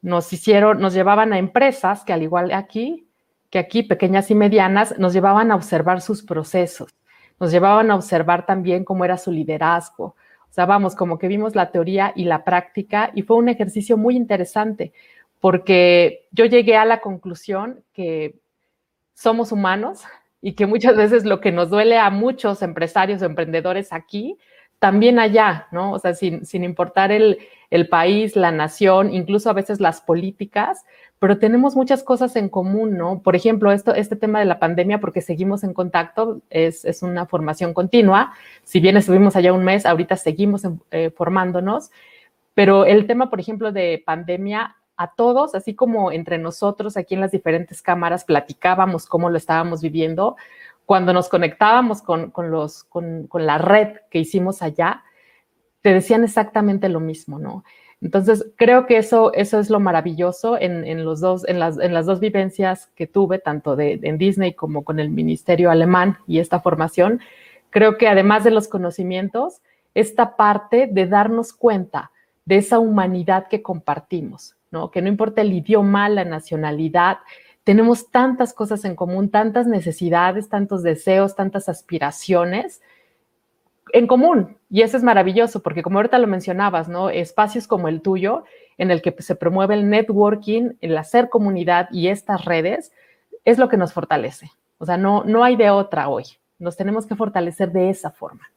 nos 0.00 0.32
hicieron, 0.32 0.80
nos 0.80 0.94
llevaban 0.94 1.34
a 1.34 1.38
empresas 1.38 2.04
que 2.04 2.14
al 2.14 2.22
igual 2.22 2.52
aquí, 2.52 3.06
que 3.50 3.58
aquí 3.58 3.82
pequeñas 3.82 4.30
y 4.30 4.34
medianas, 4.34 4.98
nos 4.98 5.12
llevaban 5.12 5.50
a 5.50 5.56
observar 5.56 6.00
sus 6.00 6.22
procesos, 6.22 6.94
nos 7.38 7.52
llevaban 7.52 7.90
a 7.90 7.96
observar 7.96 8.46
también 8.46 8.82
cómo 8.84 9.04
era 9.04 9.18
su 9.18 9.30
liderazgo, 9.30 10.16
sea, 10.56 10.66
vamos, 10.66 10.96
como 10.96 11.18
que 11.18 11.28
vimos 11.28 11.54
la 11.54 11.70
teoría 11.70 12.12
y 12.16 12.24
la 12.24 12.42
práctica 12.42 13.10
y 13.14 13.22
fue 13.22 13.36
un 13.36 13.50
ejercicio 13.50 13.98
muy 13.98 14.16
interesante 14.16 14.92
porque 15.38 16.26
yo 16.32 16.46
llegué 16.46 16.76
a 16.76 16.86
la 16.86 17.00
conclusión 17.00 17.84
que 17.92 18.36
somos 19.14 19.52
humanos 19.52 20.04
y 20.40 20.54
que 20.54 20.66
muchas 20.66 20.96
veces 20.96 21.26
lo 21.26 21.40
que 21.40 21.52
nos 21.52 21.68
duele 21.68 21.98
a 21.98 22.08
muchos 22.10 22.62
empresarios 22.62 23.20
o 23.20 23.26
emprendedores 23.26 23.92
aquí 23.92 24.38
también 24.78 25.18
allá, 25.18 25.68
¿no? 25.72 25.92
O 25.92 25.98
sea, 25.98 26.14
sin, 26.14 26.42
importar 26.52 27.10
el, 27.12 27.38
país, 27.90 28.36
la 28.36 28.52
nación, 28.52 29.12
incluso 29.12 29.50
a 29.50 29.54
veces 29.54 29.80
las 29.80 30.00
políticas, 30.00 30.84
pero 31.18 31.38
tenemos 31.38 31.76
muchas 31.76 32.02
cosas 32.02 32.36
en 32.36 32.48
común, 32.48 32.96
¿no? 32.96 33.22
Por 33.22 33.36
ejemplo, 33.36 33.72
esto, 33.72 33.94
este 33.94 34.16
tema 34.16 34.38
de 34.38 34.44
la 34.44 34.58
pandemia, 34.58 35.00
porque 35.00 35.22
seguimos 35.22 35.64
en 35.64 35.72
contacto, 35.72 36.42
es, 36.50 36.84
una 37.02 37.26
formación 37.26 37.72
continua. 37.72 38.32
Si 38.64 38.80
bien 38.80 38.96
estuvimos 38.96 39.34
allá 39.36 39.52
un 39.52 39.64
mes, 39.64 39.86
ahorita 39.86 40.16
seguimos 40.16 40.62
eh, 40.90 41.10
formándonos, 41.10 41.90
pero 42.54 42.84
el 42.84 43.06
tema, 43.06 43.30
por 43.30 43.40
ejemplo, 43.40 43.72
de 43.72 44.02
pandemia 44.04 44.76
a 44.96 45.12
todos, 45.14 45.54
así 45.54 45.74
como 45.74 46.10
entre 46.10 46.38
nosotros 46.38 46.96
aquí 46.96 47.14
en 47.14 47.20
las 47.20 47.30
diferentes 47.30 47.82
cámaras 47.82 48.24
platicábamos 48.24 49.06
cómo 49.06 49.28
lo 49.30 49.36
estábamos 49.36 49.82
viviendo, 49.82 50.36
cuando 50.86 51.12
nos 51.12 51.28
conectábamos 51.28 52.00
con, 52.00 52.32
los, 52.50 52.84
con, 52.84 53.28
la 53.34 53.58
red 53.58 53.96
que 54.10 54.20
hicimos 54.20 54.62
allá, 54.62 55.02
te 55.82 55.92
decían 55.92 56.24
exactamente 56.24 56.88
lo 56.88 57.00
mismo, 57.00 57.38
¿no? 57.38 57.64
Entonces, 58.06 58.46
creo 58.54 58.86
que 58.86 58.98
eso, 58.98 59.32
eso 59.32 59.58
es 59.58 59.68
lo 59.68 59.80
maravilloso 59.80 60.56
en, 60.60 61.04
los 61.04 61.18
dos, 61.18 61.44
en, 61.48 61.58
las, 61.58 61.76
en 61.76 61.92
las 61.92 62.06
dos 62.06 62.20
vivencias 62.20 62.86
que 62.94 63.08
tuve, 63.08 63.40
tanto 63.40 63.74
de, 63.74 63.98
en 64.00 64.16
Disney 64.16 64.54
como 64.54 64.84
con 64.84 65.00
el 65.00 65.10
Ministerio 65.10 65.72
Alemán 65.72 66.18
y 66.28 66.38
esta 66.38 66.60
formación. 66.60 67.18
Creo 67.70 67.98
que 67.98 68.06
además 68.06 68.44
de 68.44 68.52
los 68.52 68.68
conocimientos, 68.68 69.60
esta 69.92 70.36
parte 70.36 70.88
de 70.88 71.08
darnos 71.08 71.52
cuenta 71.52 72.12
de 72.44 72.58
esa 72.58 72.78
humanidad 72.78 73.48
que 73.48 73.60
compartimos, 73.60 74.54
¿no? 74.70 74.92
Que 74.92 75.02
no 75.02 75.08
importa 75.08 75.42
el 75.42 75.52
idioma, 75.52 76.08
la 76.08 76.24
nacionalidad, 76.24 77.18
tenemos 77.64 78.12
tantas 78.12 78.54
cosas 78.54 78.84
en 78.84 78.94
común, 78.94 79.30
tantas 79.30 79.66
necesidades, 79.66 80.48
tantos 80.48 80.84
deseos, 80.84 81.34
tantas 81.34 81.68
aspiraciones 81.68 82.82
en 83.92 84.06
común. 84.06 84.56
Y 84.70 84.82
eso 84.82 84.96
es 84.96 85.02
maravilloso, 85.02 85.62
porque 85.62 85.82
como 85.82 85.98
ahorita 85.98 86.18
lo 86.18 86.26
mencionabas, 86.26 86.88
¿no? 86.88 87.10
Espacios 87.10 87.66
como 87.66 87.88
el 87.88 88.02
tuyo, 88.02 88.44
en 88.78 88.90
el 88.90 89.02
que 89.02 89.14
se 89.20 89.36
promueve 89.36 89.74
el 89.74 89.88
networking, 89.88 90.72
el 90.80 90.96
hacer 90.98 91.28
comunidad 91.28 91.88
y 91.92 92.08
estas 92.08 92.44
redes, 92.44 92.92
es 93.44 93.58
lo 93.58 93.68
que 93.68 93.76
nos 93.76 93.92
fortalece. 93.92 94.50
O 94.78 94.84
sea, 94.84 94.96
no, 94.96 95.24
no 95.24 95.44
hay 95.44 95.56
de 95.56 95.70
otra 95.70 96.08
hoy. 96.08 96.24
Nos 96.58 96.76
tenemos 96.76 97.06
que 97.06 97.16
fortalecer 97.16 97.72
de 97.72 97.90
esa 97.90 98.10
forma. 98.10 98.50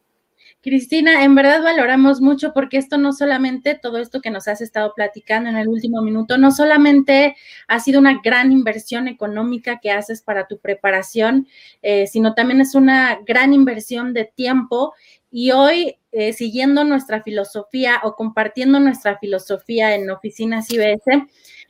Cristina, 0.62 1.24
en 1.24 1.36
verdad 1.36 1.64
valoramos 1.64 2.20
mucho 2.20 2.52
porque 2.54 2.78
esto 2.78 2.98
no 2.98 3.14
solamente, 3.14 3.80
todo 3.82 3.98
esto 3.98 4.20
que 4.20 4.30
nos 4.30 4.50
has 4.50 4.60
estado 4.60 4.94
platicando 4.94 5.50
en 5.50 5.56
el 5.56 5.70
último 5.70 6.02
minuto, 6.02 6.38
no 6.38 6.52
solamente 6.52 7.38
ha 7.70 7.80
sido 7.80 8.02
una 8.02 8.20
gran 8.22 8.52
inversión 8.52 9.08
económica 9.08 9.80
que 9.80 9.92
haces 9.92 10.22
para 10.22 10.48
tu 10.48 10.60
preparación, 10.60 11.48
eh, 11.82 12.08
sino 12.08 12.34
también 12.34 12.60
es 12.60 12.76
una 12.76 13.20
gran 13.26 13.54
inversión 13.54 14.14
de 14.14 14.26
tiempo. 14.26 14.94
Y 15.32 15.52
hoy, 15.52 15.98
eh, 16.12 16.34
siguiendo 16.34 16.84
nuestra 16.84 17.22
filosofía 17.22 18.02
o 18.04 18.16
compartiendo 18.16 18.80
nuestra 18.80 19.18
filosofía 19.20 19.96
en 19.96 20.10
Oficinas 20.10 20.72
IBS, 20.72 21.28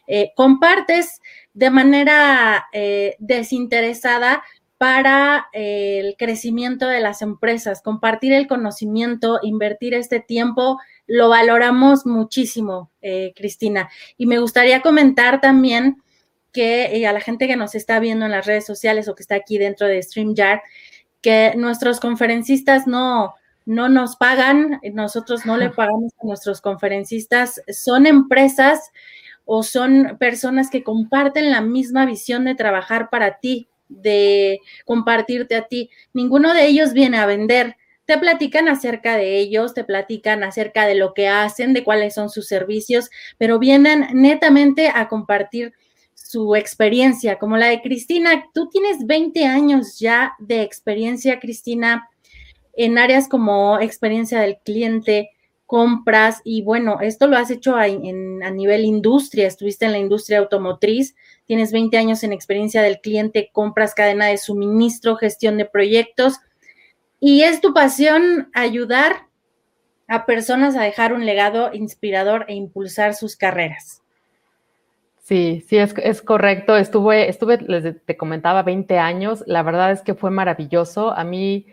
eh, 0.08 0.32
compartes 0.36 1.22
de 1.54 1.70
manera 1.70 2.68
desinteresada 3.20 4.44
para 4.80 5.50
el 5.52 6.16
crecimiento 6.18 6.88
de 6.88 7.02
las 7.02 7.22
empresas, 7.22 7.82
compartir 7.82 8.32
el 8.32 8.48
conocimiento, 8.48 9.40
invertir 9.44 9.94
este 9.94 10.22
tiempo, 10.22 10.80
lo 11.06 11.28
valoramos 11.28 12.06
muchísimo, 12.06 12.90
eh, 13.02 13.34
Cristina. 13.36 13.90
Y 14.18 14.26
me 14.26 14.40
gustaría 14.40 14.82
comentar 14.82 15.42
también 15.42 16.02
que 16.54 16.96
eh, 16.96 17.06
a 17.08 17.12
la 17.12 17.20
gente 17.20 17.46
que 17.46 17.58
nos 17.58 17.76
está 17.76 18.00
viendo 18.00 18.26
en 18.26 18.32
las 18.32 18.46
redes 18.46 18.66
sociales 18.66 19.10
o 19.10 19.16
que 19.16 19.24
está 19.24 19.36
aquí 19.36 19.58
dentro 19.58 19.86
de 19.86 20.02
StreamYard, 20.02 20.62
que 21.20 21.56
nuestros 21.58 22.00
conferencistas 22.00 22.88
no, 22.88 23.36
no 23.70 23.88
nos 23.88 24.16
pagan, 24.16 24.82
nosotros 24.94 25.46
no 25.46 25.56
le 25.56 25.70
pagamos 25.70 26.12
a 26.20 26.26
nuestros 26.26 26.60
conferencistas, 26.60 27.62
son 27.72 28.08
empresas 28.08 28.90
o 29.46 29.62
son 29.62 30.18
personas 30.20 30.72
que 30.72 30.84
comparten 30.84 31.52
la 31.52 31.62
misma 31.62 32.08
visión 32.08 32.46
de 32.46 32.56
trabajar 32.56 33.12
para 33.12 33.38
ti, 33.38 33.70
de 33.88 34.60
compartirte 34.86 35.56
a 35.56 35.68
ti. 35.68 35.92
Ninguno 36.14 36.56
de 36.56 36.66
ellos 36.66 36.94
viene 36.94 37.20
a 37.20 37.28
vender. 37.28 37.78
Te 38.06 38.18
platican 38.18 38.68
acerca 38.70 39.18
de 39.18 39.38
ellos, 39.38 39.76
te 39.76 39.84
platican 39.84 40.44
acerca 40.44 40.88
de 40.88 40.96
lo 40.96 41.14
que 41.14 41.28
hacen, 41.28 41.76
de 41.76 41.84
cuáles 41.84 42.16
son 42.16 42.32
sus 42.32 42.48
servicios, 42.48 43.12
pero 43.38 43.60
vienen 43.60 44.08
netamente 44.14 44.92
a 44.92 45.08
compartir 45.08 45.74
su 46.16 46.56
experiencia, 46.56 47.38
como 47.38 47.56
la 47.56 47.68
de 47.68 47.84
Cristina. 47.84 48.46
Tú 48.52 48.68
tienes 48.70 49.06
20 49.06 49.46
años 49.46 50.00
ya 50.00 50.34
de 50.40 50.64
experiencia, 50.64 51.40
Cristina, 51.40 52.09
en 52.86 52.98
áreas 52.98 53.28
como 53.28 53.78
experiencia 53.80 54.40
del 54.40 54.58
cliente, 54.64 55.32
compras 55.66 56.42
y 56.46 56.62
bueno, 56.64 57.00
esto 57.02 57.28
lo 57.28 57.36
has 57.36 57.52
hecho 57.52 57.76
a, 57.76 57.84
a 57.84 58.52
nivel 58.52 58.86
industria, 58.86 59.48
estuviste 59.48 59.86
en 59.86 59.92
la 59.92 59.98
industria 59.98 60.40
automotriz, 60.40 61.14
tienes 61.46 61.74
20 61.74 61.98
años 61.98 62.24
en 62.24 62.32
experiencia 62.32 62.82
del 62.82 63.02
cliente, 63.02 63.50
compras, 63.52 63.94
cadena 63.94 64.28
de 64.28 64.38
suministro, 64.38 65.18
gestión 65.18 65.58
de 65.58 65.66
proyectos 65.66 66.40
y 67.20 67.42
es 67.42 67.60
tu 67.60 67.74
pasión 67.74 68.50
ayudar 68.54 69.28
a 70.08 70.26
personas 70.26 70.78
a 70.78 70.84
dejar 70.84 71.12
un 71.12 71.26
legado 71.26 71.72
inspirador 71.74 72.46
e 72.48 72.54
impulsar 72.56 73.14
sus 73.14 73.36
carreras. 73.36 74.02
Sí, 75.18 75.66
sí, 75.68 75.78
es, 75.78 75.94
es 76.02 76.22
correcto. 76.22 76.78
Estuve, 76.78 77.30
estuve, 77.30 77.60
les 77.62 78.04
te 78.06 78.16
comentaba, 78.18 78.64
20 78.64 78.98
años. 78.98 79.44
La 79.46 79.64
verdad 79.64 79.92
es 79.92 80.02
que 80.02 80.16
fue 80.16 80.32
maravilloso. 80.32 81.12
A 81.12 81.24
mí, 81.24 81.68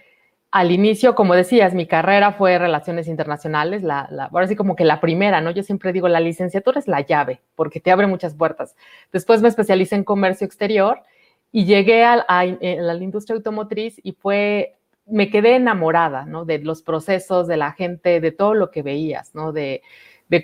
al 0.57 0.71
inicio, 0.71 1.15
como 1.15 1.35
decías, 1.35 1.75
mi 1.75 1.87
carrera 1.87 2.33
fue 2.33 2.59
Relaciones 2.59 3.09
Internacionales, 3.09 3.83
la, 3.83 4.09
ahora 4.33 4.49
sí 4.49 4.57
como 4.57 4.75
que 4.75 4.87
la 4.87 5.01
primera, 5.03 5.43
¿no? 5.43 5.51
Yo 5.51 5.63
siempre 5.63 5.93
digo, 5.93 6.09
la 6.09 6.19
licenciatura 6.19 6.79
es 6.81 6.89
la 6.89 7.03
llave, 7.03 7.43
porque 7.55 7.79
te 7.79 7.91
abre 7.91 8.07
muchas 8.07 8.33
puertas. 8.33 8.75
Después 9.13 9.43
me 9.43 9.49
especialicé 9.49 9.97
en 9.97 10.05
comercio 10.05 10.47
exterior 10.47 11.03
y 11.53 11.67
llegué 11.67 12.05
a, 12.05 12.25
la 12.31 12.95
industria 12.95 13.37
automotriz 13.37 14.01
y 14.03 14.13
fue, 14.13 14.79
me 15.05 15.29
quedé 15.29 15.57
enamorada, 15.57 16.25
¿no? 16.25 16.47
De 16.47 16.59
los 16.59 16.81
procesos, 16.81 17.47
de 17.49 17.59
la 17.59 17.73
gente, 17.73 18.23
de 18.23 18.33
todo 18.33 18.55
lo 18.55 18.71
que 18.71 18.81
veías, 18.81 19.35
¿no? 19.35 19.53
De 19.53 19.83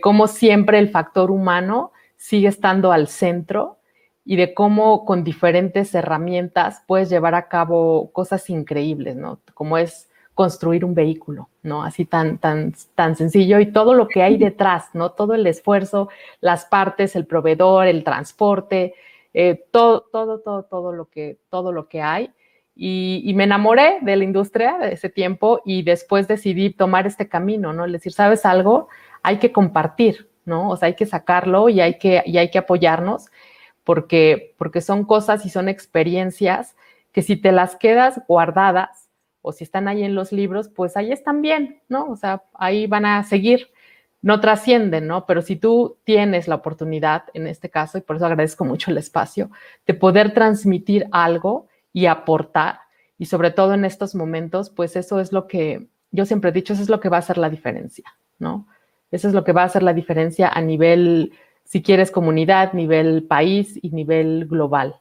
cómo 0.02 0.26
siempre 0.26 0.78
el 0.78 0.90
factor 0.90 1.30
humano 1.30 1.92
sigue 2.18 2.48
estando 2.48 2.92
al 2.92 3.08
centro 3.08 3.78
y 4.24 4.36
de 4.36 4.54
cómo 4.54 5.04
con 5.04 5.24
diferentes 5.24 5.94
herramientas 5.94 6.82
puedes 6.86 7.10
llevar 7.10 7.34
a 7.34 7.48
cabo 7.48 8.10
cosas 8.12 8.48
increíbles, 8.50 9.16
¿no? 9.16 9.40
Como 9.54 9.78
es 9.78 10.08
construir 10.34 10.84
un 10.84 10.94
vehículo, 10.94 11.48
¿no? 11.62 11.82
Así 11.82 12.04
tan, 12.04 12.38
tan, 12.38 12.72
tan 12.94 13.16
sencillo 13.16 13.60
y 13.60 13.72
todo 13.72 13.94
lo 13.94 14.08
que 14.08 14.22
hay 14.22 14.38
detrás, 14.38 14.90
¿no? 14.94 15.10
Todo 15.10 15.34
el 15.34 15.46
esfuerzo, 15.46 16.08
las 16.40 16.64
partes, 16.64 17.16
el 17.16 17.26
proveedor, 17.26 17.86
el 17.86 18.04
transporte, 18.04 18.94
eh, 19.34 19.64
todo, 19.70 20.06
todo, 20.12 20.40
todo, 20.40 20.62
todo 20.64 20.92
lo 20.92 21.06
que, 21.06 21.38
todo 21.50 21.72
lo 21.72 21.88
que 21.88 22.00
hay. 22.00 22.30
Y, 22.74 23.22
y, 23.26 23.34
me 23.34 23.44
enamoré 23.44 23.98
de 24.00 24.16
la 24.16 24.24
industria 24.24 24.78
de 24.78 24.94
ese 24.94 25.10
tiempo 25.10 25.60
y 25.66 25.82
después 25.82 26.26
decidí 26.26 26.70
tomar 26.70 27.06
este 27.06 27.28
camino, 27.28 27.74
¿no? 27.74 27.84
Es 27.84 27.92
decir, 27.92 28.12
¿sabes 28.12 28.46
algo? 28.46 28.88
Hay 29.22 29.38
que 29.38 29.52
compartir, 29.52 30.30
¿no? 30.46 30.70
O 30.70 30.76
sea, 30.78 30.86
hay 30.86 30.94
que 30.94 31.04
sacarlo 31.04 31.68
y 31.68 31.82
hay 31.82 31.98
que, 31.98 32.22
y 32.24 32.38
hay 32.38 32.50
que 32.50 32.58
apoyarnos 32.58 33.26
porque, 33.84 34.54
porque 34.58 34.80
son 34.80 35.04
cosas 35.04 35.44
y 35.46 35.50
son 35.50 35.68
experiencias 35.68 36.76
que 37.12 37.22
si 37.22 37.36
te 37.36 37.52
las 37.52 37.76
quedas 37.76 38.20
guardadas 38.26 39.10
o 39.42 39.52
si 39.52 39.64
están 39.64 39.88
ahí 39.88 40.02
en 40.02 40.14
los 40.14 40.32
libros, 40.32 40.68
pues 40.68 40.96
ahí 40.96 41.12
están 41.12 41.42
bien, 41.42 41.80
¿no? 41.88 42.06
O 42.06 42.16
sea, 42.16 42.44
ahí 42.54 42.86
van 42.86 43.04
a 43.04 43.22
seguir, 43.24 43.70
no 44.22 44.40
trascienden, 44.40 45.08
¿no? 45.08 45.26
Pero 45.26 45.42
si 45.42 45.56
tú 45.56 45.98
tienes 46.04 46.46
la 46.46 46.54
oportunidad, 46.54 47.24
en 47.34 47.48
este 47.48 47.68
caso, 47.68 47.98
y 47.98 48.02
por 48.02 48.16
eso 48.16 48.26
agradezco 48.26 48.64
mucho 48.64 48.90
el 48.90 48.98
espacio, 48.98 49.50
de 49.86 49.94
poder 49.94 50.32
transmitir 50.32 51.06
algo 51.10 51.66
y 51.92 52.06
aportar, 52.06 52.80
y 53.18 53.26
sobre 53.26 53.50
todo 53.50 53.74
en 53.74 53.84
estos 53.84 54.14
momentos, 54.14 54.70
pues 54.70 54.96
eso 54.96 55.20
es 55.20 55.32
lo 55.32 55.48
que 55.48 55.88
yo 56.12 56.24
siempre 56.24 56.50
he 56.50 56.52
dicho, 56.52 56.72
eso 56.72 56.82
es 56.82 56.88
lo 56.88 57.00
que 57.00 57.08
va 57.08 57.16
a 57.16 57.20
hacer 57.20 57.38
la 57.38 57.50
diferencia, 57.50 58.04
¿no? 58.38 58.68
Eso 59.10 59.28
es 59.28 59.34
lo 59.34 59.44
que 59.44 59.52
va 59.52 59.62
a 59.62 59.66
hacer 59.66 59.82
la 59.82 59.92
diferencia 59.92 60.48
a 60.48 60.60
nivel 60.60 61.32
si 61.72 61.80
quieres 61.80 62.10
comunidad, 62.10 62.74
nivel 62.74 63.22
país 63.22 63.78
y 63.80 63.92
nivel 63.92 64.44
global. 64.46 65.00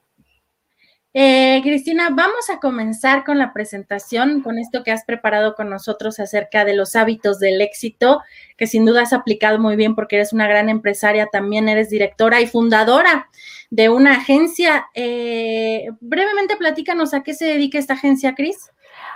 Eh, 1.14 1.60
Cristina, 1.64 2.08
vamos 2.14 2.50
a 2.50 2.62
comenzar 2.62 3.26
con 3.26 3.38
la 3.38 3.52
presentación, 3.52 4.42
con 4.42 4.58
esto 4.58 4.82
que 4.82 4.92
has 4.92 5.04
preparado 5.04 5.54
con 5.56 5.70
nosotros 5.70 6.22
acerca 6.22 6.64
de 6.64 6.74
los 6.74 6.96
hábitos 6.96 7.40
del 7.40 7.60
éxito, 7.60 8.22
que 8.56 8.68
sin 8.68 8.86
duda 8.86 9.02
has 9.02 9.12
aplicado 9.12 9.60
muy 9.60 9.76
bien 9.76 9.96
porque 9.96 10.16
eres 10.16 10.32
una 10.32 10.48
gran 10.48 10.70
empresaria, 10.70 11.28
también 11.30 11.68
eres 11.68 11.90
directora 11.90 12.40
y 12.40 12.48
fundadora 12.48 13.28
de 13.70 13.90
una 13.90 14.14
agencia. 14.14 14.86
Eh, 14.94 15.90
brevemente, 16.00 16.56
platícanos 16.56 17.14
a 17.14 17.22
qué 17.22 17.34
se 17.34 17.44
dedica 17.44 17.80
esta 17.80 17.96
agencia, 17.96 18.34
Cris. 18.34 18.72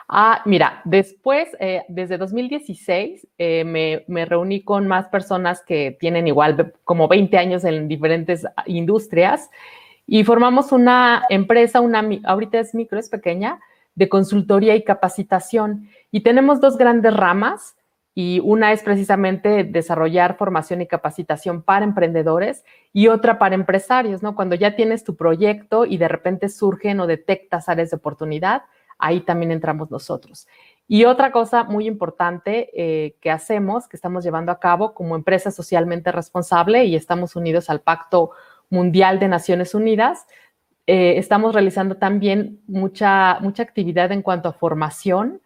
Ah, 0.07 0.41
mira, 0.45 0.81
después, 0.85 1.49
eh, 1.59 1.83
desde 1.87 2.17
2016, 2.17 3.27
eh, 3.39 4.03
me, 4.07 4.25
reuní 4.25 4.63
con 4.63 4.87
más 4.87 5.07
personas 5.07 5.63
que 5.65 5.97
tienen 5.99 6.27
igual 6.27 6.73
como 6.83 7.07
20 7.07 7.37
años 7.37 7.63
en 7.63 7.87
diferentes 7.87 8.45
industrias 8.67 9.49
y 10.05 10.23
formamos 10.23 10.71
una 10.71 11.25
empresa, 11.29 11.81
una, 11.81 12.07
ahorita 12.25 12.59
es 12.59 12.75
micro, 12.75 12.99
es 12.99 13.09
pequeña, 13.09 13.59
de 13.95 14.07
consultoría 14.07 14.75
y 14.75 14.83
capacitación. 14.83 15.89
Y 16.11 16.21
tenemos 16.21 16.61
dos 16.61 16.77
grandes 16.77 17.15
ramas 17.15 17.75
y 18.13 18.39
una 18.43 18.71
es 18.71 18.83
precisamente 18.83 19.63
desarrollar 19.63 20.37
formación 20.37 20.81
y 20.81 20.87
capacitación 20.87 21.63
para 21.63 21.83
emprendedores 21.83 22.63
y 22.93 23.07
otra 23.07 23.39
para 23.39 23.55
empresarios, 23.55 24.21
¿no? 24.21 24.35
Cuando 24.35 24.55
ya 24.55 24.75
tienes 24.75 25.03
tu 25.03 25.15
proyecto 25.15 25.85
y 25.85 25.97
de 25.97 26.07
repente 26.07 26.49
surgen 26.49 26.99
o 26.99 27.07
detectas 27.07 27.67
áreas 27.67 27.89
de 27.89 27.97
oportunidad, 27.97 28.63
ahí 28.97 29.21
también 29.21 29.51
entramos 29.51 29.91
nosotros. 29.91 30.47
Y 30.87 31.05
otra 31.05 31.31
cosa 31.31 31.63
muy 31.63 31.87
importante 31.87 32.69
eh, 32.73 33.15
que 33.19 33.31
hacemos, 33.31 33.87
que 33.87 33.97
estamos 33.97 34.23
llevando 34.23 34.51
a 34.51 34.59
cabo 34.59 34.93
como 34.93 35.15
empresa 35.15 35.49
socialmente 35.49 36.11
responsable 36.11 36.85
y 36.85 36.95
estamos 36.95 37.35
unidos 37.35 37.69
al 37.69 37.81
Pacto 37.81 38.31
Mundial 38.69 39.19
de 39.19 39.27
Naciones 39.27 39.73
Unidas, 39.73 40.27
eh, 40.87 41.17
estamos 41.17 41.53
realizando 41.53 41.97
también 41.97 42.61
mucha, 42.67 43.39
mucha 43.41 43.63
actividad 43.63 44.11
en 44.11 44.21
cuanto 44.21 44.49
a 44.49 44.53
formación, 44.53 45.41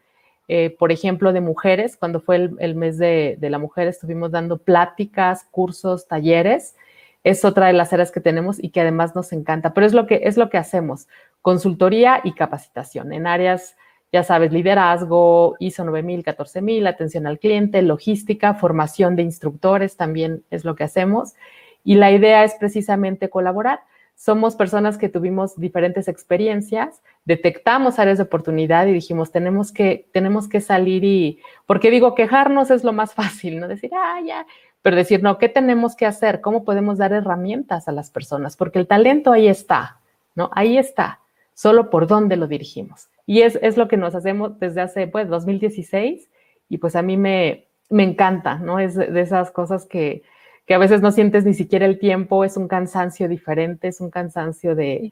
eh, 0.50 0.75
por 0.77 0.91
ejemplo, 0.91 1.32
de 1.32 1.39
mujeres. 1.39 1.96
Cuando 1.96 2.20
fue 2.20 2.50
el, 2.60 2.75
mes 2.75 2.98
de, 2.98 3.38
de, 3.39 3.50
la 3.50 3.58
mujer, 3.58 3.88
estuvimos 3.88 4.32
dando 4.32 4.58
pláticas, 4.58 5.46
cursos, 5.51 6.08
talleres. 6.08 6.75
Es 7.24 7.46
otra 7.46 7.68
de 7.68 7.74
las 7.74 7.94
áreas 7.94 8.12
que 8.12 8.20
tenemos 8.20 8.62
y 8.62 8.70
que 8.70 8.82
además 8.82 9.15
nos 9.15 9.32
encanta, 9.32 9.74
pero 9.74 9.86
es 9.86 9.94
lo 9.94 10.08
que, 10.08 10.22
es 10.24 10.38
lo 10.38 10.50
que 10.50 10.58
hacemos, 10.58 11.08
consultoría 11.41 12.22
y 12.24 12.34
capacitación 12.34 13.13
en 13.13 13.27
áreas 13.27 13.75
ya 14.12 14.24
sabes, 14.24 14.51
liderazgo, 14.51 15.55
ISO 15.60 15.84
9000, 15.84 16.24
14000, 16.24 16.88
atención 16.88 17.27
al 17.27 17.39
cliente, 17.39 17.81
logística, 17.81 18.55
formación 18.55 19.15
de 19.15 19.24
instructores 19.24 19.98
también 19.98 20.43
es 20.50 20.65
lo 20.65 20.75
que 20.75 20.84
hacemos. 20.84 21.36
Y 21.84 21.96
la 21.96 22.12
idea 22.12 22.43
es 22.43 22.55
precisamente 22.55 23.29
colaborar. 23.29 23.81
Somos 24.15 24.55
personas 24.55 24.98
que 24.98 25.10
tuvimos 25.10 25.58
diferentes 25.58 26.08
experiencias, 26.08 27.01
detectamos 27.24 28.00
áreas 28.00 28.17
de 28.17 28.25
oportunidad 28.25 28.88
y 28.88 28.93
dijimos, 28.93 29.31
tenemos 29.31 29.72
que, 29.72 30.10
tenemos 30.12 30.50
que 30.50 30.60
salir 30.60 31.05
y, 31.05 31.39
porque 31.65 31.91
digo, 31.91 32.15
quejarnos 32.15 32.72
es 32.72 32.84
lo 32.84 32.91
más 32.91 33.13
fácil, 33.19 33.60
¿no? 33.60 33.67
Decir, 33.67 33.91
ah, 33.96 34.19
ya, 34.25 34.46
pero 34.81 34.96
decir, 34.96 35.22
no, 35.22 35.38
¿qué 35.38 35.50
tenemos 35.50 35.96
que 35.96 36.05
hacer? 36.05 36.41
¿Cómo 36.41 36.63
podemos 36.63 36.98
dar 36.98 37.13
herramientas 37.13 37.88
a 37.88 37.91
las 37.91 38.10
personas? 38.10 38.58
Porque 38.58 38.79
el 38.79 38.88
talento 38.88 39.31
ahí 39.31 39.48
está, 39.48 40.00
¿no? 40.36 40.50
Ahí 40.53 40.77
está, 40.77 41.18
solo 41.59 41.89
por 41.89 42.07
dónde 42.07 42.37
lo 42.37 42.47
dirigimos. 42.47 43.09
Y 43.25 43.41
es, 43.41 43.59
es 43.61 43.75
lo 43.75 43.89
que 43.89 43.97
nos 43.97 44.15
hacemos 44.15 44.57
desde 44.59 44.79
hace, 44.79 45.07
pues, 45.07 45.27
2016 45.27 46.29
y 46.69 46.77
pues 46.77 46.95
a 46.95 47.01
mí 47.01 47.17
me, 47.17 47.67
me 47.89 48.03
encanta, 48.03 48.55
¿no? 48.59 48.79
Es 48.79 48.95
de 48.95 49.19
esas 49.19 49.51
cosas 49.51 49.85
que, 49.85 50.23
que, 50.65 50.73
a 50.73 50.77
veces 50.77 51.01
no 51.01 51.11
sientes 51.11 51.43
ni 51.43 51.53
siquiera 51.53 51.85
el 51.85 51.99
tiempo, 51.99 52.45
es 52.45 52.55
un 52.55 52.69
cansancio 52.69 53.27
diferente, 53.27 53.89
es 53.89 53.99
un 53.99 54.09
cansancio 54.09 54.73
de, 54.73 55.11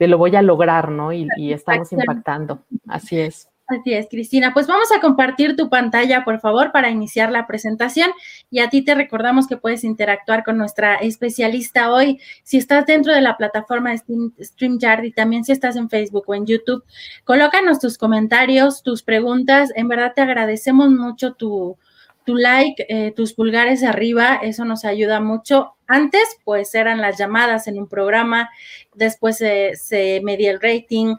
de 0.00 0.08
lo 0.08 0.18
voy 0.18 0.34
a 0.34 0.42
lograr, 0.42 0.90
¿no? 0.90 1.12
Y, 1.12 1.28
y 1.36 1.52
estamos 1.52 1.92
impactando. 1.92 2.64
Así 2.88 3.20
es. 3.20 3.48
Así 3.66 3.94
es, 3.94 4.08
Cristina. 4.10 4.52
Pues 4.52 4.66
vamos 4.66 4.92
a 4.92 5.00
compartir 5.00 5.56
tu 5.56 5.70
pantalla, 5.70 6.22
por 6.22 6.38
favor, 6.38 6.70
para 6.70 6.90
iniciar 6.90 7.32
la 7.32 7.46
presentación. 7.46 8.10
Y 8.50 8.58
a 8.58 8.68
ti 8.68 8.82
te 8.82 8.94
recordamos 8.94 9.46
que 9.46 9.56
puedes 9.56 9.84
interactuar 9.84 10.44
con 10.44 10.58
nuestra 10.58 10.96
especialista 10.96 11.90
hoy. 11.90 12.20
Si 12.42 12.58
estás 12.58 12.84
dentro 12.84 13.14
de 13.14 13.22
la 13.22 13.38
plataforma 13.38 13.92
de 13.92 14.02
StreamYard 14.44 15.04
y 15.04 15.12
también 15.12 15.44
si 15.44 15.52
estás 15.52 15.76
en 15.76 15.88
Facebook 15.88 16.24
o 16.26 16.34
en 16.34 16.44
YouTube, 16.44 16.84
colócanos 17.24 17.78
tus 17.78 17.96
comentarios, 17.96 18.82
tus 18.82 19.02
preguntas. 19.02 19.72
En 19.76 19.88
verdad 19.88 20.12
te 20.14 20.20
agradecemos 20.20 20.90
mucho 20.90 21.32
tu, 21.32 21.78
tu 22.26 22.36
like, 22.36 22.84
eh, 22.90 23.12
tus 23.12 23.32
pulgares 23.32 23.82
arriba, 23.82 24.40
eso 24.42 24.66
nos 24.66 24.84
ayuda 24.84 25.20
mucho. 25.20 25.74
Antes, 25.86 26.36
pues 26.44 26.74
eran 26.74 27.00
las 27.00 27.18
llamadas 27.18 27.66
en 27.66 27.78
un 27.78 27.88
programa, 27.88 28.50
después 28.94 29.36
se 29.38 30.20
medía 30.22 30.50
el 30.50 30.60
rating, 30.60 31.16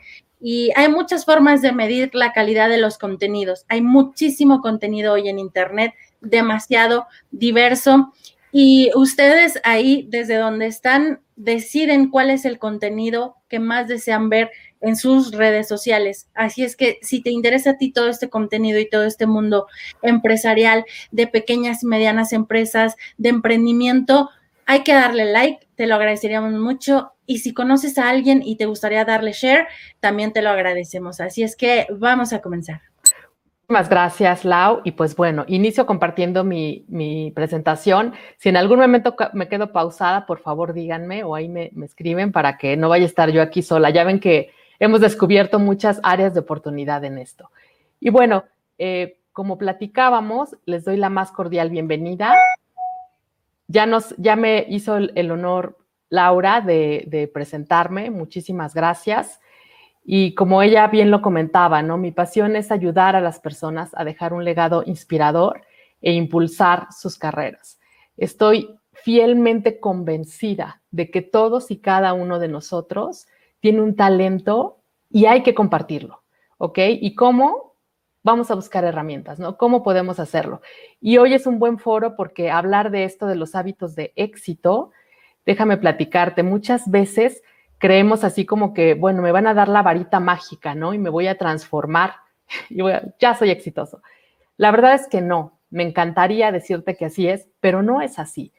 y 0.47 0.69
hay 0.75 0.89
muchas 0.89 1.25
formas 1.25 1.63
de 1.63 1.71
medir 1.71 2.13
la 2.13 2.31
calidad 2.31 2.69
de 2.69 2.77
los 2.77 2.99
contenidos. 2.99 3.65
Hay 3.67 3.81
muchísimo 3.81 4.61
contenido 4.61 5.13
hoy 5.13 5.27
en 5.27 5.39
Internet, 5.39 5.95
demasiado 6.21 7.07
diverso. 7.31 8.13
Y 8.51 8.91
ustedes 8.93 9.59
ahí, 9.63 10.05
desde 10.07 10.35
donde 10.35 10.67
están, 10.67 11.21
deciden 11.35 12.11
cuál 12.11 12.29
es 12.29 12.45
el 12.45 12.59
contenido 12.59 13.37
que 13.49 13.57
más 13.57 13.87
desean 13.87 14.29
ver 14.29 14.51
en 14.81 14.95
sus 14.95 15.31
redes 15.31 15.67
sociales. 15.67 16.29
Así 16.35 16.63
es 16.63 16.75
que 16.75 16.99
si 17.01 17.23
te 17.23 17.31
interesa 17.31 17.71
a 17.71 17.77
ti 17.79 17.91
todo 17.91 18.07
este 18.07 18.29
contenido 18.29 18.77
y 18.79 18.87
todo 18.87 19.05
este 19.05 19.25
mundo 19.25 19.65
empresarial 20.03 20.85
de 21.09 21.25
pequeñas 21.25 21.81
y 21.81 21.87
medianas 21.87 22.33
empresas, 22.33 22.97
de 23.17 23.29
emprendimiento, 23.29 24.29
hay 24.67 24.83
que 24.83 24.93
darle 24.93 25.25
like, 25.25 25.67
te 25.73 25.87
lo 25.87 25.95
agradeceríamos 25.95 26.53
mucho. 26.53 27.14
Y 27.25 27.39
si 27.39 27.53
conoces 27.53 27.97
a 27.97 28.09
alguien 28.09 28.41
y 28.43 28.57
te 28.57 28.65
gustaría 28.65 29.05
darle 29.05 29.33
share, 29.33 29.67
también 29.99 30.33
te 30.33 30.41
lo 30.41 30.49
agradecemos. 30.49 31.19
Así 31.19 31.43
es 31.43 31.55
que 31.55 31.87
vamos 31.97 32.33
a 32.33 32.41
comenzar. 32.41 32.81
Muchas 33.67 33.89
gracias, 33.89 34.45
Lau. 34.45 34.81
Y 34.83 34.91
pues 34.91 35.15
bueno, 35.15 35.43
inicio 35.47 35.85
compartiendo 35.85 36.43
mi, 36.43 37.31
presentación. 37.35 38.13
Si 38.37 38.49
en 38.49 38.57
algún 38.57 38.79
momento 38.79 39.15
me 39.33 39.47
quedo 39.47 39.71
pausada, 39.71 40.25
por 40.25 40.39
favor 40.39 40.73
díganme 40.73 41.23
o 41.23 41.33
ahí 41.33 41.49
me, 41.49 41.71
escriben 41.83 42.31
para 42.31 42.57
que 42.57 42.77
no 42.77 42.89
vaya 42.89 43.05
a 43.05 43.07
estar 43.07 43.31
yo 43.31 43.41
aquí 43.41 43.61
sola. 43.63 43.89
Ya 43.89 44.03
ven 44.03 44.19
que 44.19 44.51
hemos 44.79 45.01
descubierto 45.01 45.57
muchas 45.57 45.99
áreas 46.03 46.33
de 46.33 46.41
oportunidad 46.41 47.03
en 47.05 47.17
esto. 47.17 47.49
Y 47.99 48.11
bueno, 48.11 48.43
eh, 48.77 49.17
como 49.33 49.57
platicábamos, 49.57 50.55
les 50.65 50.85
doy 50.85 50.97
la 50.97 51.09
más 51.09 51.31
cordial 51.31 51.69
bienvenida 51.69 52.35
ya, 53.67 53.85
nos, 53.85 54.15
ya 54.17 54.35
me 54.35 54.65
hizo 54.69 54.97
el, 54.97 55.31
honor 55.31 55.77
Laura 56.09 56.61
de, 56.61 57.29
presentarme, 57.33 58.09
muchísimas 58.09 58.73
gracias. 58.73 59.39
Y 60.03 60.35
como 60.35 60.61
ella 60.61 60.87
bien 60.87 61.09
lo 61.09 61.21
comentaba, 61.21 61.81
¿no? 61.81 61.97
Mi 61.97 62.11
pasión 62.11 62.55
es 62.55 62.71
ayudar 62.71 63.15
a 63.15 63.21
las 63.21 63.39
personas 63.39 63.91
a 63.95 64.03
dejar 64.03 64.33
un 64.33 64.43
legado 64.43 64.83
inspirador 64.85 65.61
e 66.01 66.13
impulsar 66.13 66.87
sus 66.91 67.17
carreras. 67.17 67.79
Estoy 68.17 68.69
fielmente 68.93 69.79
convencida 69.79 70.81
de 70.91 71.09
que 71.09 71.21
todos 71.21 71.71
y 71.71 71.77
cada 71.77 72.13
uno 72.13 72.39
de 72.39 72.47
nosotros 72.47 73.27
tiene 73.59 73.81
un 73.81 73.95
talento 73.95 74.77
y 75.09 75.25
hay 75.25 75.41
que 75.41 75.55
compartirlo, 75.55 76.21
¿ok? 76.57 76.79
¿Y 77.01 77.15
cómo? 77.15 77.65
vamos 78.25 78.49
a 78.49 78.55
buscar 78.55 78.83
herramientas, 78.83 79.37
¿no? 79.37 79.55
¿Cómo 79.55 79.83
podemos 79.83 80.19
hacerlo? 80.19 80.61
Y 80.99 81.19
hoy 81.19 81.35
es 81.35 81.45
un 81.45 81.59
buen 81.59 81.77
foro 81.77 82.15
porque 82.15 82.49
hablar 82.49 82.89
de 82.89 83.03
esto, 83.03 83.27
de 83.27 83.35
los 83.35 83.53
hábitos 83.53 83.95
de 83.95 84.13
éxito, 84.15 84.89
déjame 85.45 85.77
platicarte, 85.77 86.43
muchas 86.43 86.89
veces 86.89 87.43
creemos 87.77 88.23
así 88.23 88.45
como 88.45 88.73
que, 88.73 88.93
bueno, 88.93 89.21
me 89.21 89.31
van 89.31 89.47
a 89.47 89.53
dar 89.53 89.67
la 89.67 89.81
varita 89.81 90.19
mágica, 90.19 90.75
¿no? 90.75 90.93
Y 90.93 90.97
me 90.97 91.09
voy 91.09 91.27
a 91.27 91.37
transformar 91.37 92.15
ya 93.19 93.35
soy 93.35 93.49
exitoso. 93.49 94.01
La 94.57 94.71
verdad 94.71 94.95
es 94.95 95.07
que 95.07 95.21
no, 95.21 95.59
me 95.69 95.83
encantaría 95.83 96.51
decirte 96.51 96.95
que 96.95 97.05
así 97.05 97.27
es, 97.27 97.47
pero 97.59 97.81
no 97.81 98.01
es 98.01 98.19
así. 98.19 98.53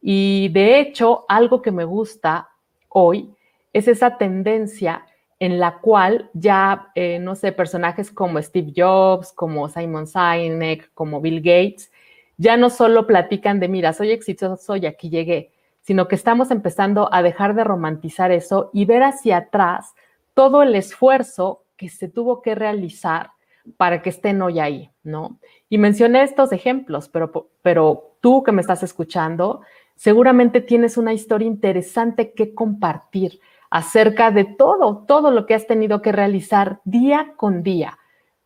Y 0.00 0.48
de 0.50 0.80
hecho, 0.80 1.24
algo 1.28 1.62
que 1.62 1.70
me 1.70 1.84
gusta 1.84 2.50
hoy 2.88 3.34
es 3.72 3.88
esa 3.88 4.16
tendencia 4.18 5.06
en 5.38 5.58
la 5.58 5.78
cual 5.78 6.30
ya, 6.32 6.90
eh, 6.94 7.18
no 7.18 7.34
sé, 7.34 7.52
personajes 7.52 8.10
como 8.10 8.40
Steve 8.40 8.72
Jobs, 8.74 9.32
como 9.32 9.68
Simon 9.68 10.06
Sinek, 10.06 10.92
como 10.94 11.20
Bill 11.20 11.40
Gates, 11.40 11.90
ya 12.36 12.56
no 12.56 12.70
solo 12.70 13.06
platican 13.06 13.60
de, 13.60 13.68
mira, 13.68 13.92
soy 13.92 14.10
exitoso 14.10 14.76
y 14.76 14.86
aquí 14.86 15.10
llegué, 15.10 15.52
sino 15.84 16.08
que 16.08 16.14
estamos 16.14 16.50
empezando 16.50 17.12
a 17.12 17.22
dejar 17.22 17.54
de 17.54 17.62
romantizar 17.62 18.32
eso 18.32 18.70
y 18.72 18.86
ver 18.86 19.02
hacia 19.02 19.36
atrás 19.36 19.94
todo 20.32 20.62
el 20.62 20.74
esfuerzo 20.74 21.64
que 21.76 21.90
se 21.90 22.08
tuvo 22.08 22.40
que 22.40 22.54
realizar 22.54 23.32
para 23.76 24.00
que 24.00 24.08
estén 24.10 24.40
hoy 24.40 24.60
ahí, 24.60 24.90
¿no? 25.02 25.38
Y 25.68 25.76
mencioné 25.76 26.22
estos 26.22 26.52
ejemplos, 26.52 27.08
pero, 27.08 27.50
pero 27.60 28.16
tú 28.20 28.42
que 28.42 28.52
me 28.52 28.62
estás 28.62 28.82
escuchando, 28.82 29.60
seguramente 29.94 30.62
tienes 30.62 30.96
una 30.96 31.12
historia 31.12 31.46
interesante 31.46 32.32
que 32.32 32.54
compartir 32.54 33.40
acerca 33.70 34.30
de 34.30 34.44
todo, 34.44 35.04
todo 35.06 35.30
lo 35.30 35.44
que 35.44 35.54
has 35.54 35.66
tenido 35.66 36.00
que 36.00 36.12
realizar 36.12 36.80
día 36.84 37.34
con 37.36 37.62
día 37.62 37.98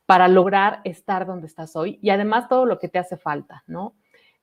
para 0.07 0.27
lograr 0.27 0.81
estar 0.85 1.27
donde 1.27 1.47
estás 1.47 1.77
hoy 1.77 1.99
y 2.03 2.11
además 2.11 2.49
todo 2.49 2.67
lo 2.67 2.79
que 2.79 2.89
te 2.89 2.99
hace 2.99 3.17
falta, 3.17 3.63
¿no? 3.67 3.95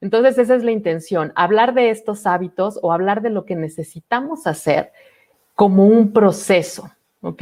Entonces, 0.01 0.37
esa 0.37 0.55
es 0.55 0.63
la 0.63 0.71
intención, 0.71 1.31
hablar 1.35 1.73
de 1.73 1.89
estos 1.89 2.25
hábitos 2.25 2.79
o 2.81 2.91
hablar 2.91 3.21
de 3.21 3.29
lo 3.29 3.45
que 3.45 3.55
necesitamos 3.55 4.45
hacer 4.45 4.91
como 5.55 5.85
un 5.85 6.11
proceso, 6.11 6.91
¿ok? 7.21 7.41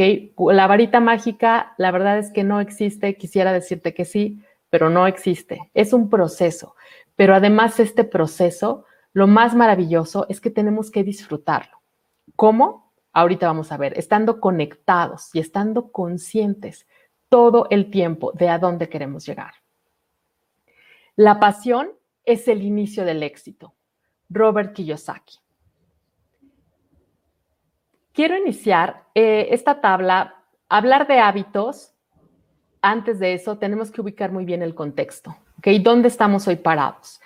La 0.52 0.68
varita 0.68 1.00
mágica, 1.00 1.74
la 1.78 1.92
verdad 1.92 2.20
es 2.20 2.32
que 2.32 2.44
no 2.44 2.60
existe, 2.60 3.18
quisiera 3.18 3.52
decirte 3.52 3.94
que 3.94 4.06
sí, 4.06 4.42
pero 4.70 4.90
no 4.90 5.08
existe, 5.08 5.72
es 5.74 5.94
un 5.94 6.10
proceso, 6.10 6.76
pero 7.16 7.36
además 7.36 7.80
este 7.80 8.04
proceso, 8.04 8.86
lo 9.14 9.28
más 9.28 9.56
maravilloso 9.56 10.26
es 10.30 10.40
que 10.40 10.50
tenemos 10.50 10.90
que 10.90 11.04
disfrutarlo. 11.04 11.82
¿Cómo? 12.36 12.84
ahorita 13.14 13.46
vamos 13.48 13.72
a 13.72 13.78
ver, 13.78 13.98
estando 13.98 14.40
conectados 14.40 15.30
y 15.34 15.40
estando 15.40 15.92
conscientes 15.92 16.88
todo 17.30 17.68
el 17.70 17.90
tiempo 17.90 18.32
de 18.34 18.50
a 18.50 18.60
dónde 18.60 18.90
queremos 18.90 19.26
llegar. 19.26 19.54
La 21.16 21.40
pasión 21.40 21.92
es 22.26 22.48
el 22.48 22.62
inicio 22.62 23.06
del 23.06 23.24
éxito. 23.24 23.74
Robert 24.30 24.74
Kiyosaki. 24.74 25.38
Quiero 28.14 28.38
iniciar 28.38 29.04
eh, 29.16 29.48
esta 29.52 29.82
tabla, 29.82 30.44
hablar 30.70 31.08
de 31.08 31.20
hábitos. 31.20 31.94
Antes 32.82 33.20
de 33.20 33.34
eso, 33.34 33.58
tenemos 33.58 33.92
que 33.92 34.02
ubicar 34.02 34.32
muy 34.32 34.46
bien 34.46 34.62
el 34.62 34.76
contexto. 34.76 35.36
¿ok? 35.58 35.68
¿Dónde 35.82 36.08
estamos 36.08 36.48
hoy 36.48 36.58
parados? 36.58 37.22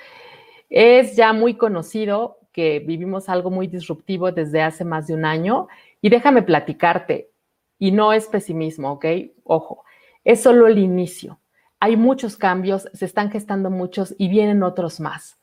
Es 0.69 1.15
ya 1.15 1.33
muy 1.33 1.55
conocido 1.55 2.39
que 2.51 2.79
vivimos 2.79 3.29
algo 3.29 3.51
muy 3.51 3.67
disruptivo 3.67 4.31
desde 4.31 4.61
hace 4.61 4.83
más 4.83 5.07
de 5.07 5.13
un 5.13 5.25
año 5.25 5.67
y 6.01 6.09
déjame 6.09 6.41
platicarte, 6.41 7.31
y 7.79 7.91
no 7.91 8.13
es 8.13 8.27
pesimismo, 8.27 8.93
¿ok? 8.93 9.05
Ojo, 9.43 9.83
es 10.23 10.41
solo 10.41 10.67
el 10.67 10.77
inicio. 10.77 11.39
Hay 11.79 11.95
muchos 11.95 12.37
cambios, 12.37 12.89
se 12.93 13.05
están 13.05 13.31
gestando 13.31 13.69
muchos 13.69 14.15
y 14.17 14.29
vienen 14.29 14.63
otros 14.63 14.99
más. 14.99 15.37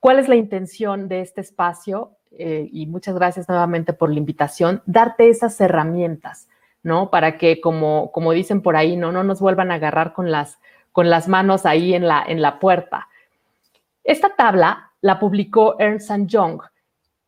¿Cuál 0.00 0.18
es 0.18 0.28
la 0.28 0.36
intención 0.36 1.08
de 1.08 1.20
este 1.20 1.40
espacio? 1.40 2.12
Eh, 2.32 2.68
y 2.72 2.86
muchas 2.86 3.14
gracias 3.14 3.48
nuevamente 3.48 3.92
por 3.92 4.10
la 4.10 4.18
invitación, 4.18 4.82
darte 4.86 5.28
esas 5.28 5.60
herramientas, 5.60 6.48
¿no? 6.82 7.10
Para 7.10 7.38
que, 7.38 7.60
como, 7.60 8.12
como 8.12 8.32
dicen 8.32 8.62
por 8.62 8.76
ahí, 8.76 8.96
¿no? 8.96 9.12
no 9.12 9.24
nos 9.24 9.40
vuelvan 9.40 9.70
a 9.70 9.74
agarrar 9.74 10.12
con 10.12 10.30
las, 10.30 10.58
con 10.92 11.10
las 11.10 11.26
manos 11.26 11.66
ahí 11.66 11.94
en 11.94 12.06
la, 12.06 12.22
en 12.26 12.42
la 12.42 12.58
puerta. 12.58 13.08
Esta 14.04 14.34
tabla 14.36 14.92
la 15.00 15.18
publicó 15.18 15.78
Ernst 15.78 16.10
Young 16.26 16.60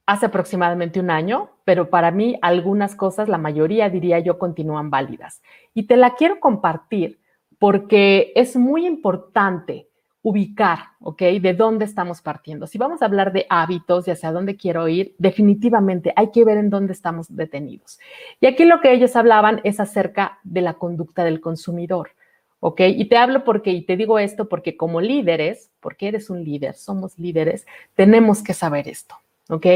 hace 0.07 0.27
aproximadamente 0.27 1.01
un 1.01 1.11
año, 1.11 1.51
pero 1.65 1.89
para 1.89 2.11
mí 2.11 2.39
algunas 2.43 2.95
cosas, 2.95 3.29
la 3.29 3.39
mayoría 3.39 3.89
diría 3.89 4.19
yo, 4.19 4.39
continúan 4.39 4.91
válidas. 4.91 5.41
Y 5.73 5.85
te 5.85 5.97
la 5.97 6.15
quiero 6.15 6.41
compartir 6.41 7.20
porque 7.61 8.33
es 8.35 8.57
muy 8.57 8.87
importante 8.87 9.87
ubicar, 10.23 10.79
¿ok? 11.01 11.23
De 11.41 11.55
dónde 11.55 11.85
estamos 11.85 12.23
partiendo. 12.23 12.67
Si 12.67 12.79
vamos 12.79 13.03
a 13.03 13.05
hablar 13.05 13.33
de 13.33 13.47
hábitos 13.49 14.09
y 14.09 14.11
hacia 14.11 14.33
dónde 14.33 14.57
quiero 14.57 14.89
ir, 14.89 15.15
definitivamente 15.19 16.13
hay 16.17 16.31
que 16.31 16.45
ver 16.45 16.57
en 16.57 16.71
dónde 16.71 16.95
estamos 16.95 17.35
detenidos. 17.35 18.01
Y 18.41 18.47
aquí 18.47 18.65
lo 18.65 18.81
que 18.81 18.93
ellos 18.93 19.15
hablaban 19.15 19.61
es 19.63 19.79
acerca 19.79 20.39
de 20.43 20.63
la 20.63 20.75
conducta 20.75 21.23
del 21.23 21.41
consumidor, 21.41 22.11
¿ok? 22.61 22.81
Y 22.87 23.05
te 23.11 23.19
hablo 23.19 23.45
porque, 23.45 23.71
y 23.73 23.83
te 23.83 23.97
digo 23.97 24.19
esto 24.19 24.49
porque 24.49 24.77
como 24.77 25.03
líderes, 25.03 25.71
porque 25.81 26.09
eres 26.09 26.31
un 26.31 26.43
líder, 26.43 26.75
somos 26.75 27.19
líderes, 27.19 27.67
tenemos 27.95 28.43
que 28.43 28.55
saber 28.55 28.89
esto, 28.89 29.17
¿ok? 29.51 29.67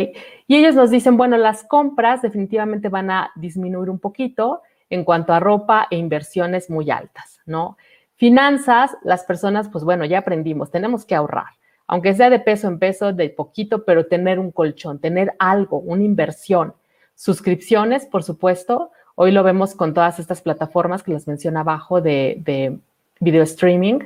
Y 0.47 0.57
ellos 0.57 0.75
nos 0.75 0.91
dicen, 0.91 1.19
bueno, 1.19 1.37
las 1.37 1.65
compras 1.65 2.23
definitivamente 2.23 2.89
van 2.89 3.11
a 3.11 3.31
disminuir 3.37 3.91
un 3.91 3.99
poquito 3.99 4.63
en 4.89 5.05
cuanto 5.05 5.35
a 5.35 5.41
ropa 5.41 5.87
e 5.91 5.97
inversiones 5.97 6.71
muy 6.71 6.91
altas, 6.91 7.34
¿no? 7.47 7.77
Finanzas, 8.17 8.97
las 9.03 9.25
personas, 9.25 9.69
pues 9.69 9.85
bueno, 9.85 10.05
ya 10.05 10.19
aprendimos, 10.19 10.71
tenemos 10.71 11.05
que 11.05 11.15
ahorrar, 11.15 11.53
aunque 11.87 12.15
sea 12.15 12.31
de 12.31 12.39
peso 12.39 12.69
en 12.69 12.79
peso, 12.79 13.13
de 13.13 13.29
poquito, 13.31 13.85
pero 13.85 14.07
tener 14.07 14.39
un 14.39 14.51
colchón, 14.51 15.01
tener 15.01 15.35
algo, 15.39 15.79
una 15.79 16.05
inversión. 16.05 16.75
Suscripciones, 17.15 18.07
por 18.07 18.23
supuesto, 18.23 18.91
hoy 19.15 19.33
lo 19.33 19.43
vemos 19.43 19.75
con 19.75 19.95
todas 19.95 20.19
estas 20.19 20.41
plataformas 20.43 21.03
que 21.03 21.13
les 21.13 21.27
menciono 21.27 21.61
abajo 21.61 22.01
de, 22.01 22.41
de 22.45 22.79
video 23.21 23.43
streaming, 23.43 24.01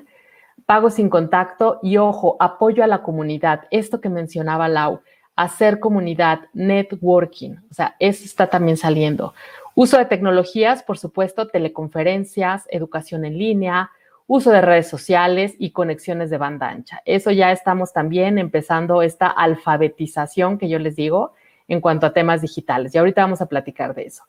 pago 0.67 0.91
sin 0.91 1.09
contacto 1.09 1.79
y 1.83 1.97
ojo, 1.99 2.37
apoyo 2.41 2.83
a 2.85 2.87
la 2.87 3.03
comunidad, 3.03 3.63
esto 3.71 4.01
que 4.01 4.09
mencionaba 4.09 4.69
Lau, 4.69 5.01
hacer 5.37 5.79
comunidad, 5.79 6.41
networking, 6.53 7.57
o 7.71 7.75
sea, 7.75 7.95
eso 8.01 8.25
está 8.25 8.49
también 8.49 8.77
saliendo. 8.77 9.35
Uso 9.81 9.97
de 9.97 10.07
tecnologías, 10.07 10.83
por 10.83 10.99
supuesto, 10.99 11.47
teleconferencias, 11.47 12.67
educación 12.69 13.25
en 13.25 13.39
línea, 13.39 13.93
uso 14.27 14.51
de 14.51 14.61
redes 14.61 14.89
sociales 14.89 15.55
y 15.57 15.71
conexiones 15.71 16.31
de 16.31 16.37
banda 16.37 16.69
ancha. 16.69 17.01
Eso 17.05 17.31
ya 17.31 17.53
estamos 17.53 17.93
también 17.93 18.39
empezando 18.39 19.03
esta 19.03 19.29
alfabetización 19.29 20.59
que 20.59 20.69
yo 20.69 20.81
les 20.81 20.97
digo 20.97 21.35
en 21.69 21.81
cuanto 21.81 22.07
a 22.07 22.13
temas 22.13 22.43
digitales. 22.43 22.93
Y 22.93 22.99
ahorita 22.99 23.23
vamos 23.23 23.41
a 23.41 23.47
platicar 23.47 23.95
de 23.95 24.07
eso. 24.07 24.25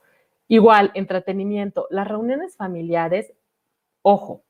Igual, 0.47 0.91
entretenimiento. 0.93 1.87
Las 1.89 2.07
reuniones 2.07 2.55
familiares, 2.55 3.33
ojo, 4.03 4.43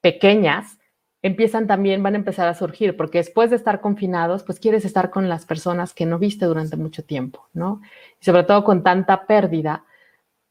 pequeñas, 0.00 0.76
empiezan 1.22 1.68
también, 1.68 2.02
van 2.02 2.14
a 2.14 2.18
empezar 2.18 2.48
a 2.48 2.54
surgir, 2.54 2.96
porque 2.96 3.18
después 3.18 3.50
de 3.50 3.54
estar 3.54 3.80
confinados, 3.80 4.42
pues 4.42 4.58
quieres 4.58 4.84
estar 4.84 5.10
con 5.10 5.28
las 5.28 5.46
personas 5.46 5.94
que 5.94 6.04
no 6.04 6.18
viste 6.18 6.46
durante 6.46 6.76
mucho 6.76 7.04
tiempo, 7.04 7.48
¿no? 7.52 7.80
Y 8.20 8.24
sobre 8.24 8.42
todo 8.42 8.64
con 8.64 8.82
tanta 8.82 9.24
pérdida 9.28 9.84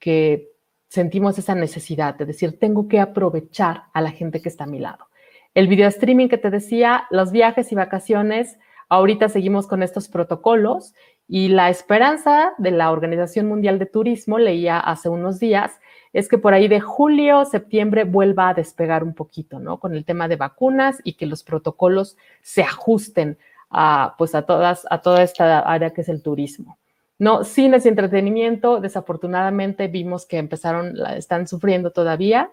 que 0.02 0.50
sentimos 0.90 1.38
esa 1.38 1.56
necesidad 1.56 2.16
de 2.16 2.26
decir, 2.26 2.60
tengo 2.60 2.90
que 2.90 3.00
aprovechar 3.00 3.84
a 3.94 4.02
la 4.02 4.12
gente 4.12 4.42
que 4.42 4.50
está 4.50 4.66
a 4.66 4.68
mi 4.68 4.80
lado. 4.80 5.08
El 5.54 5.70
video 5.70 5.88
streaming 5.88 6.28
que 6.28 6.38
te 6.38 6.50
decía, 6.50 7.06
los 7.12 7.32
viajes 7.32 7.72
y 7.72 7.76
vacaciones, 7.76 8.58
ahorita 8.90 9.30
seguimos 9.30 9.68
con 9.68 9.84
estos 9.84 10.10
protocolos 10.10 10.94
y 11.28 11.48
la 11.48 11.70
esperanza 11.70 12.52
de 12.58 12.72
la 12.72 12.92
Organización 12.92 13.48
Mundial 13.48 13.80
de 13.80 13.86
Turismo, 13.86 14.38
leía 14.38 14.80
hace 14.80 15.08
unos 15.08 15.40
días, 15.40 15.80
es 16.12 16.28
que 16.28 16.38
por 16.38 16.54
ahí 16.54 16.68
de 16.68 16.82
julio, 16.82 17.46
septiembre 17.46 18.04
vuelva 18.04 18.50
a 18.50 18.54
despegar 18.54 19.04
un 19.06 19.14
poquito, 19.14 19.60
¿no? 19.60 19.80
Con 19.80 19.96
el 19.96 20.04
tema 20.04 20.28
de 20.28 20.36
vacunas 20.36 21.00
y 21.06 21.14
que 21.14 21.26
los 21.26 21.44
protocolos 21.44 22.18
se 22.42 22.64
ajusten 22.64 23.38
a, 23.70 24.16
pues 24.18 24.36
a 24.36 24.42
todas, 24.42 24.86
a 24.90 25.02
toda 25.02 25.24
esta 25.24 25.60
área 25.60 25.92
que 25.92 26.02
es 26.02 26.10
el 26.10 26.22
turismo. 26.22 26.78
No, 27.22 27.44
cines 27.44 27.86
y 27.86 27.90
entretenimiento, 27.90 28.80
desafortunadamente 28.80 29.88
vimos 29.88 30.26
que 30.26 30.40
empezaron, 30.40 30.96
están 31.16 31.48
sufriendo 31.48 31.92
todavía. 31.92 32.50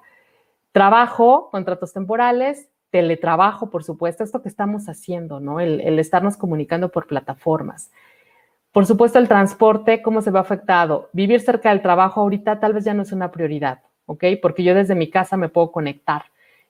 Trabajo, 0.73 1.49
contratos 1.51 1.95
temporales, 1.95 2.69
teletrabajo, 2.91 3.71
por 3.71 3.83
supuesto, 3.83 4.25
esto 4.25 4.43
que 4.43 4.51
estamos 4.51 4.91
haciendo, 4.91 5.41
¿no? 5.41 5.59
El, 5.59 5.99
estarnos 5.99 6.37
comunicando 6.37 6.91
por 6.91 7.07
plataformas. 7.07 7.91
Por 8.71 8.85
supuesto, 8.85 9.19
el 9.19 9.27
transporte, 9.27 10.03
¿cómo 10.03 10.21
se 10.21 10.31
ve 10.31 10.39
afectado? 10.39 11.09
Vivir 11.15 11.41
cerca 11.41 11.71
del 11.71 11.81
trabajo 11.81 12.21
ahorita 12.21 12.61
tal 12.61 12.75
vez 12.75 12.85
ya 12.85 12.93
no 12.93 13.05
es 13.05 13.13
una 13.13 13.31
prioridad, 13.31 13.81
¿ok? 14.05 14.25
Porque 14.43 14.65
yo 14.65 14.75
desde 14.75 14.95
mi 14.95 15.09
casa 15.09 15.39
me 15.39 15.49
puedo 15.49 15.73
conectar 15.73 16.25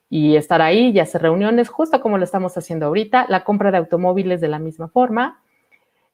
y 0.09 0.37
estar 0.37 0.61
ahí 0.61 0.91
y 0.91 0.99
hacer 1.01 1.21
reuniones, 1.21 1.67
justo 1.67 1.99
como 1.99 2.17
lo 2.17 2.23
estamos 2.23 2.57
haciendo 2.57 2.85
ahorita. 2.85 3.25
La 3.27 3.43
compra 3.43 3.71
de 3.71 3.77
automóviles 3.77 4.39
de 4.39 4.47
la 4.47 4.57
misma 4.57 4.87
forma. 4.87 5.41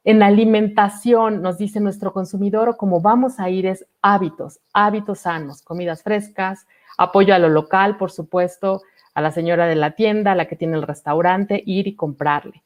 En 0.06 0.20
la 0.20 0.28
alimentación, 0.28 1.42
nos 1.42 1.58
dice 1.58 1.80
nuestro 1.80 2.14
consumidor, 2.14 2.70
o 2.70 2.78
como 2.78 3.02
vamos 3.02 3.40
a 3.40 3.50
ir 3.50 3.66
es 3.66 3.88
hábitos, 4.04 4.60
hábitos 4.72 5.22
sanos, 5.22 5.64
comidas 5.64 6.04
frescas, 6.04 6.68
apoyo 6.96 7.34
a 7.34 7.40
lo 7.40 7.50
local, 7.50 7.98
por 7.98 8.12
supuesto, 8.12 8.84
a 9.16 9.22
la 9.22 9.32
señora 9.32 9.66
de 9.66 9.76
la 9.76 9.96
tienda, 9.96 10.34
a 10.34 10.36
la 10.36 10.46
que 10.46 10.56
tiene 10.56 10.78
el 10.78 10.84
restaurante, 10.84 11.64
ir 11.66 11.88
y 11.88 11.96
comprarle. 11.96 12.62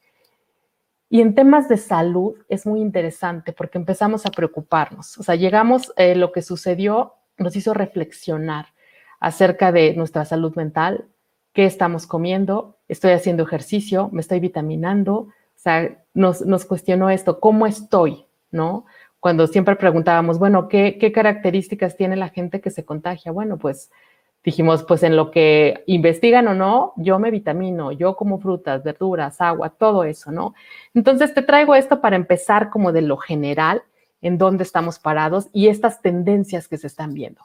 Y 1.08 1.22
en 1.22 1.34
temas 1.34 1.66
de 1.66 1.78
salud 1.78 2.34
es 2.50 2.66
muy 2.66 2.80
interesante 2.80 3.54
porque 3.54 3.78
empezamos 3.78 4.26
a 4.26 4.30
preocuparnos. 4.30 5.16
O 5.16 5.22
sea, 5.22 5.34
llegamos, 5.34 5.94
eh, 5.96 6.14
lo 6.14 6.32
que 6.32 6.42
sucedió 6.42 7.14
nos 7.38 7.56
hizo 7.56 7.72
reflexionar 7.72 8.66
acerca 9.18 9.72
de 9.72 9.94
nuestra 9.94 10.26
salud 10.26 10.54
mental, 10.56 11.06
qué 11.54 11.64
estamos 11.64 12.06
comiendo, 12.06 12.76
estoy 12.86 13.12
haciendo 13.12 13.44
ejercicio, 13.44 14.10
me 14.12 14.20
estoy 14.20 14.40
vitaminando, 14.40 15.28
sea, 15.62 16.04
nos, 16.14 16.42
nos 16.42 16.64
cuestionó 16.64 17.10
esto, 17.10 17.40
¿cómo 17.40 17.66
estoy? 17.66 18.24
¿No? 18.50 18.86
Cuando 19.20 19.46
siempre 19.46 19.76
preguntábamos, 19.76 20.38
bueno, 20.38 20.68
¿qué, 20.68 20.98
¿qué 20.98 21.12
características 21.12 21.96
tiene 21.96 22.16
la 22.16 22.30
gente 22.30 22.60
que 22.60 22.70
se 22.70 22.84
contagia? 22.84 23.32
Bueno, 23.32 23.58
pues 23.58 23.90
dijimos, 24.42 24.84
pues 24.84 25.02
en 25.02 25.16
lo 25.16 25.30
que 25.30 25.84
investigan 25.86 26.48
o 26.48 26.54
no, 26.54 26.94
yo 26.96 27.18
me 27.18 27.30
vitamino, 27.30 27.92
yo 27.92 28.16
como 28.16 28.38
frutas, 28.38 28.82
verduras, 28.82 29.40
agua, 29.40 29.70
todo 29.70 30.04
eso, 30.04 30.32
¿no? 30.32 30.54
Entonces 30.94 31.34
te 31.34 31.42
traigo 31.42 31.74
esto 31.74 32.00
para 32.00 32.16
empezar 32.16 32.70
como 32.70 32.92
de 32.92 33.02
lo 33.02 33.18
general, 33.18 33.82
en 34.22 34.38
dónde 34.38 34.64
estamos 34.64 34.98
parados 34.98 35.48
y 35.52 35.68
estas 35.68 36.02
tendencias 36.02 36.68
que 36.68 36.78
se 36.78 36.86
están 36.86 37.14
viendo. 37.14 37.42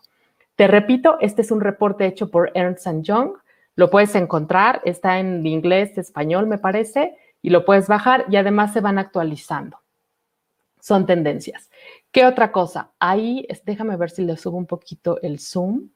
Te 0.56 0.68
repito, 0.68 1.18
este 1.20 1.42
es 1.42 1.52
un 1.52 1.62
reporte 1.62 2.06
hecho 2.06 2.30
por 2.30 2.52
Ernst 2.54 2.88
Young, 3.02 3.32
lo 3.76 3.90
puedes 3.90 4.16
encontrar, 4.16 4.82
está 4.86 5.20
en 5.20 5.46
inglés, 5.46 5.98
español, 5.98 6.48
me 6.48 6.58
parece, 6.58 7.18
y 7.46 7.52
lo 7.52 7.64
puedes 7.64 7.88
bajar 7.88 8.26
y 8.28 8.38
además 8.38 8.74
se 8.74 8.82
van 8.82 8.98
actualizando. 8.98 9.78
Son 10.80 11.06
tendencias. 11.06 11.70
¿Qué 12.12 12.26
otra 12.26 12.52
cosa? 12.52 12.90
Ahí, 12.98 13.46
déjame 13.66 13.96
ver 13.98 14.10
si 14.10 14.24
le 14.24 14.36
subo 14.36 14.58
un 14.58 14.66
poquito 14.66 15.22
el 15.22 15.38
zoom. 15.40 15.90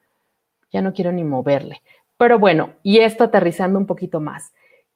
Ya 0.70 0.80
no 0.80 0.92
quiero 0.92 1.10
ni 1.10 1.24
moverle. 1.24 1.82
Pero 2.16 2.38
bueno, 2.38 2.74
y 2.84 3.00
esto 3.00 3.24
aterrizando 3.24 3.80
un 3.80 3.86
poquito 3.86 4.20
más. 4.20 4.52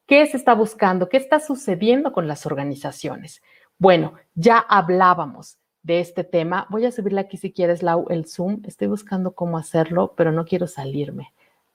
¿Qué 0.07 0.25
se 0.29 0.37
está 0.37 0.55
buscando? 0.55 1.09
¿Qué 1.09 1.17
está 1.17 1.41
sucediendo 1.41 2.13
con 2.13 2.29
las 2.29 2.47
organizaciones? 2.47 3.43
Bueno, 3.77 4.15
ya 4.37 4.59
hablábamos 4.59 5.59
de 5.83 5.99
este 5.99 6.23
tema. 6.23 6.69
Voy 6.71 6.87
a 6.87 6.93
subirle 6.93 7.21
aquí 7.21 7.37
si 7.37 7.51
quieres, 7.51 7.83
Lau, 7.83 8.07
el 8.11 8.27
zoom. 8.27 8.63
Estoy 8.65 8.87
buscando 8.87 9.35
cómo 9.35 9.59
hacerlo, 9.59 10.15
pero 10.17 10.31
no 10.31 10.45
quiero 10.45 10.69
salirme. 10.69 11.33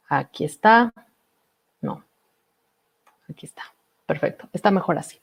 Aquí 0.07 0.45
está. 0.45 0.93
No. 1.81 2.05
Aquí 3.27 3.45
está. 3.45 3.63
Perfecto, 4.10 4.50
está 4.54 4.72
mejor 4.72 4.98
así. 4.98 5.19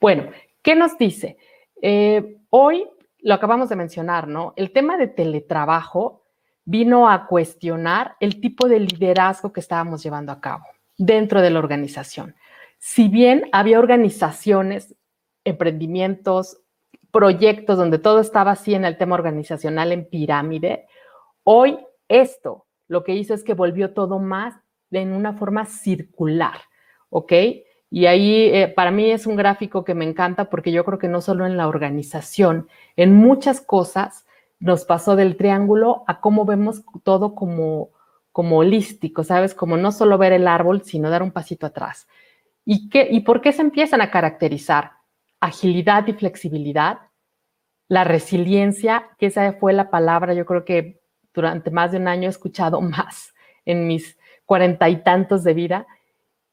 Bueno, 0.00 0.30
¿qué 0.62 0.76
nos 0.76 0.96
dice? 0.96 1.38
Eh, 1.82 2.36
hoy 2.50 2.88
lo 3.18 3.34
acabamos 3.34 3.68
de 3.68 3.74
mencionar, 3.74 4.28
¿no? 4.28 4.54
El 4.54 4.70
tema 4.70 4.96
de 4.96 5.08
teletrabajo 5.08 6.22
vino 6.64 7.10
a 7.10 7.26
cuestionar 7.26 8.14
el 8.20 8.40
tipo 8.40 8.68
de 8.68 8.78
liderazgo 8.78 9.52
que 9.52 9.58
estábamos 9.58 10.04
llevando 10.04 10.30
a 10.30 10.40
cabo 10.40 10.62
dentro 10.96 11.42
de 11.42 11.50
la 11.50 11.58
organización. 11.58 12.36
Si 12.78 13.08
bien 13.08 13.48
había 13.50 13.80
organizaciones, 13.80 14.94
emprendimientos, 15.42 16.60
proyectos 17.10 17.76
donde 17.76 17.98
todo 17.98 18.20
estaba 18.20 18.52
así 18.52 18.72
en 18.72 18.84
el 18.84 18.98
tema 18.98 19.16
organizacional 19.16 19.90
en 19.90 20.08
pirámide, 20.08 20.86
hoy 21.42 21.76
esto 22.06 22.68
lo 22.86 23.02
que 23.02 23.16
hizo 23.16 23.34
es 23.34 23.42
que 23.42 23.54
volvió 23.54 23.94
todo 23.94 24.20
más 24.20 24.54
en 24.92 25.12
una 25.12 25.32
forma 25.32 25.66
circular, 25.66 26.60
¿ok? 27.10 27.32
Y 27.90 28.06
ahí 28.06 28.50
eh, 28.52 28.68
para 28.68 28.90
mí 28.90 29.10
es 29.10 29.26
un 29.26 29.36
gráfico 29.36 29.84
que 29.84 29.94
me 29.94 30.04
encanta 30.04 30.50
porque 30.50 30.72
yo 30.72 30.84
creo 30.84 30.98
que 30.98 31.08
no 31.08 31.20
solo 31.20 31.46
en 31.46 31.56
la 31.56 31.68
organización, 31.68 32.68
en 32.96 33.14
muchas 33.14 33.60
cosas 33.60 34.26
nos 34.60 34.84
pasó 34.84 35.16
del 35.16 35.36
triángulo 35.36 36.04
a 36.06 36.20
cómo 36.20 36.44
vemos 36.44 36.82
todo 37.02 37.34
como, 37.34 37.90
como 38.32 38.58
holístico, 38.58 39.24
¿sabes? 39.24 39.54
Como 39.54 39.76
no 39.76 39.92
solo 39.92 40.18
ver 40.18 40.32
el 40.32 40.48
árbol, 40.48 40.82
sino 40.82 41.10
dar 41.10 41.22
un 41.22 41.30
pasito 41.30 41.66
atrás. 41.66 42.08
¿Y, 42.64 42.90
qué, 42.90 43.08
¿Y 43.10 43.20
por 43.20 43.40
qué 43.40 43.52
se 43.52 43.62
empiezan 43.62 44.00
a 44.02 44.10
caracterizar? 44.10 44.92
Agilidad 45.40 46.06
y 46.08 46.12
flexibilidad, 46.12 46.98
la 47.88 48.04
resiliencia, 48.04 49.08
que 49.18 49.26
esa 49.26 49.52
fue 49.54 49.72
la 49.72 49.90
palabra, 49.90 50.34
yo 50.34 50.44
creo 50.44 50.64
que 50.64 51.00
durante 51.32 51.70
más 51.70 51.92
de 51.92 51.98
un 51.98 52.08
año 52.08 52.26
he 52.26 52.30
escuchado 52.30 52.80
más 52.82 53.32
en 53.64 53.86
mis 53.86 54.18
cuarenta 54.44 54.88
y 54.88 55.02
tantos 55.02 55.44
de 55.44 55.54
vida, 55.54 55.86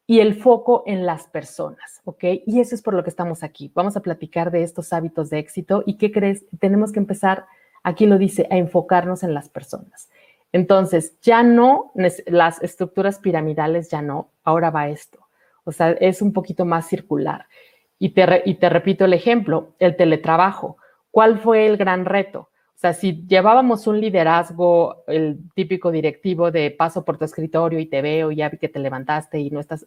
y 0.08 0.20
el 0.20 0.36
foco 0.36 0.84
en 0.86 1.06
las 1.06 1.28
personas, 1.28 2.02
¿ok? 2.04 2.24
Y 2.46 2.60
eso 2.60 2.76
es 2.76 2.82
por 2.82 2.94
lo 2.94 3.04
que 3.04 3.10
estamos 3.10 3.44
aquí. 3.44 3.72
Vamos 3.74 3.98
a 3.98 4.02
platicar 4.02 4.52
de 4.52 4.64
estos 4.64 4.94
hábitos 4.94 5.30
de 5.30 5.40
éxito 5.40 5.84
y 5.86 5.98
qué 5.98 6.12
crees, 6.12 6.46
tenemos 6.60 6.92
que 6.92 7.00
empezar, 7.00 7.46
aquí 7.84 8.06
lo 8.06 8.18
dice, 8.18 8.48
a 8.52 8.58
enfocarnos 8.58 9.24
en 9.24 9.34
las 9.34 9.50
personas. 9.50 10.10
Entonces, 10.52 11.20
ya 11.22 11.44
no, 11.44 11.92
las 12.28 12.62
estructuras 12.62 13.20
piramidales 13.20 13.90
ya 13.90 14.02
no, 14.02 14.30
ahora 14.44 14.70
va 14.70 14.90
esto. 14.90 15.20
O 15.64 15.72
sea, 15.72 15.92
es 15.92 16.22
un 16.22 16.32
poquito 16.32 16.66
más 16.66 16.88
circular. 16.88 17.48
Y 17.98 18.10
te, 18.10 18.44
y 18.46 18.56
te 18.56 18.70
repito 18.70 19.06
el 19.06 19.14
ejemplo, 19.14 19.74
el 19.80 19.96
teletrabajo. 19.96 20.78
¿Cuál 21.12 21.40
fue 21.40 21.66
el 21.66 21.78
gran 21.78 22.06
reto? 22.06 22.50
O 22.76 22.78
sea, 22.78 22.94
si 22.94 23.26
llevábamos 23.26 23.88
un 23.88 24.02
liderazgo, 24.02 25.04
el 25.08 25.40
típico 25.56 25.92
directivo 25.92 26.52
de 26.52 26.72
paso 26.72 27.06
por 27.06 27.18
tu 27.18 27.24
escritorio 27.24 27.80
y 27.80 27.86
te 27.86 28.02
veo 28.02 28.32
y 28.32 28.38
ya 28.38 28.50
vi 28.50 28.58
que 28.58 28.68
te 28.68 28.80
levantaste 28.80 29.40
y 29.40 29.50
no 29.50 29.62
estás, 29.62 29.86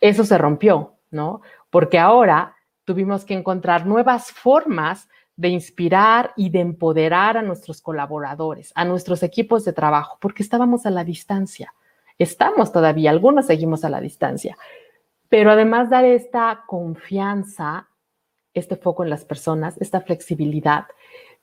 eso 0.00 0.24
se 0.24 0.38
rompió, 0.38 0.94
¿no? 1.10 1.42
Porque 1.70 1.98
ahora 1.98 2.54
tuvimos 2.84 3.24
que 3.24 3.34
encontrar 3.34 3.84
nuevas 3.84 4.30
formas 4.30 5.08
de 5.36 5.48
inspirar 5.48 6.32
y 6.36 6.50
de 6.50 6.60
empoderar 6.60 7.36
a 7.36 7.42
nuestros 7.42 7.80
colaboradores, 7.80 8.72
a 8.74 8.84
nuestros 8.84 9.22
equipos 9.22 9.64
de 9.64 9.72
trabajo, 9.72 10.18
porque 10.20 10.42
estábamos 10.42 10.86
a 10.86 10.90
la 10.90 11.02
distancia. 11.02 11.72
Estamos 12.18 12.72
todavía, 12.72 13.10
algunos 13.10 13.46
seguimos 13.46 13.84
a 13.84 13.88
la 13.88 14.00
distancia, 14.00 14.56
pero 15.30 15.50
además 15.50 15.88
dar 15.88 16.04
esta 16.04 16.64
confianza, 16.66 17.88
este 18.52 18.76
foco 18.76 19.02
en 19.02 19.10
las 19.10 19.24
personas, 19.24 19.80
esta 19.80 20.02
flexibilidad, 20.02 20.86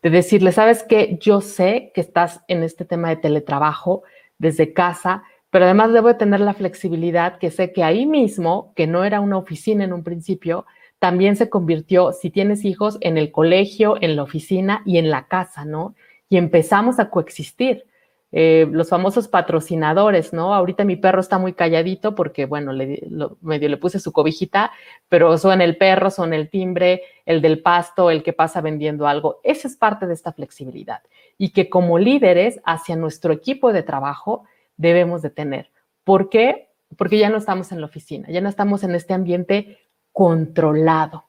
de 0.10 0.18
decirle, 0.18 0.54
sabes 0.54 0.84
que 0.84 1.18
yo 1.20 1.42
sé 1.42 1.92
que 1.94 2.02
estás 2.02 2.42
en 2.48 2.64
este 2.64 2.86
tema 2.86 3.10
de 3.10 3.18
teletrabajo 3.18 4.04
desde 4.38 4.72
casa, 4.72 5.24
pero 5.50 5.66
además 5.66 5.92
debo 5.92 6.16
tener 6.16 6.40
la 6.40 6.54
flexibilidad 6.54 7.40
que 7.40 7.52
sé 7.52 7.74
que 7.74 7.84
ahí 7.84 8.06
mismo, 8.06 8.74
que 8.76 8.88
no 8.88 9.04
era 9.04 9.20
una 9.20 9.38
oficina 9.38 9.84
en 9.84 9.92
un 9.92 10.04
principio, 10.04 10.66
también 11.00 11.36
se 11.36 11.50
convirtió, 11.50 12.14
si 12.14 12.30
tienes 12.30 12.64
hijos, 12.64 12.98
en 13.02 13.18
el 13.18 13.32
colegio, 13.32 13.98
en 14.02 14.16
la 14.16 14.24
oficina 14.24 14.82
y 14.86 14.98
en 14.98 15.10
la 15.10 15.28
casa, 15.28 15.66
¿no? 15.66 15.94
Y 16.30 16.38
empezamos 16.38 17.00
a 17.00 17.10
coexistir. 17.10 17.86
Eh, 18.34 18.68
los 18.70 18.90
famosos 18.90 19.30
patrocinadores, 19.30 20.34
¿no? 20.34 20.54
Ahorita 20.54 20.84
mi 20.84 20.98
perro 20.98 21.22
está 21.22 21.38
muy 21.38 21.54
calladito 21.54 22.14
porque, 22.14 22.46
bueno, 22.46 22.74
le, 22.74 23.08
medio 23.42 23.70
le 23.70 23.78
puse 23.78 24.00
su 24.00 24.12
cobijita, 24.12 24.72
pero 25.08 25.38
son 25.38 25.62
el 25.62 25.78
perro, 25.78 26.12
son 26.12 26.34
el 26.34 26.50
timbre, 26.50 27.04
el 27.26 27.42
del 27.42 27.62
pasto, 27.62 28.12
el 28.12 28.24
que 28.24 28.34
pasa 28.34 28.60
vendiendo 28.60 29.08
algo. 29.08 29.40
Esa 29.44 29.68
es 29.70 29.78
parte 29.78 30.08
de 30.08 30.14
esta 30.14 30.34
flexibilidad 30.34 31.02
y 31.38 31.52
que 31.52 31.70
como 31.70 32.00
líderes 32.00 32.60
hacia 32.66 32.98
nuestro 32.98 33.32
equipo 33.32 33.72
de 33.72 33.84
trabajo 33.84 34.44
debemos 34.76 35.22
de 35.22 35.30
tener. 35.30 35.72
¿Por 36.04 36.30
qué? 36.30 36.70
Porque 36.98 37.18
ya 37.18 37.30
no 37.30 37.38
estamos 37.38 37.72
en 37.72 37.80
la 37.80 37.88
oficina, 37.88 38.28
ya 38.30 38.42
no 38.42 38.50
estamos 38.50 38.84
en 38.84 38.94
este 38.96 39.14
ambiente 39.14 39.78
controlado. 40.12 41.26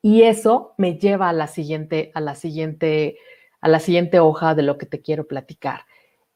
Y 0.00 0.22
eso 0.22 0.74
me 0.78 0.98
lleva 0.98 1.28
a 1.28 1.32
la 1.32 1.48
siguiente, 1.48 2.12
a 2.14 2.20
la 2.20 2.34
siguiente, 2.34 3.18
a 3.66 3.68
la 3.68 3.80
siguiente 3.80 4.20
hoja 4.20 4.54
de 4.54 4.62
lo 4.62 4.78
que 4.78 4.86
te 4.86 5.02
quiero 5.02 5.26
platicar. 5.26 5.86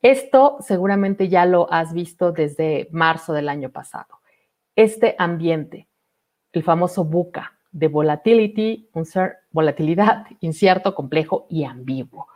Esto 0.02 0.56
seguramente 0.66 1.28
ya 1.28 1.46
lo 1.46 1.72
has 1.72 1.92
visto 1.92 2.32
desde 2.32 2.88
marzo 2.90 3.32
del 3.32 3.48
año 3.48 3.70
pasado. 3.70 4.18
Este 4.74 5.14
ambiente, 5.16 5.86
el 6.50 6.64
famoso 6.64 7.04
buca 7.04 7.52
de 7.70 7.86
volatility, 7.86 8.90
volatilidad, 9.52 10.26
incierto, 10.40 10.92
complejo 10.96 11.46
y 11.48 11.62
ambiguo. 11.62 12.26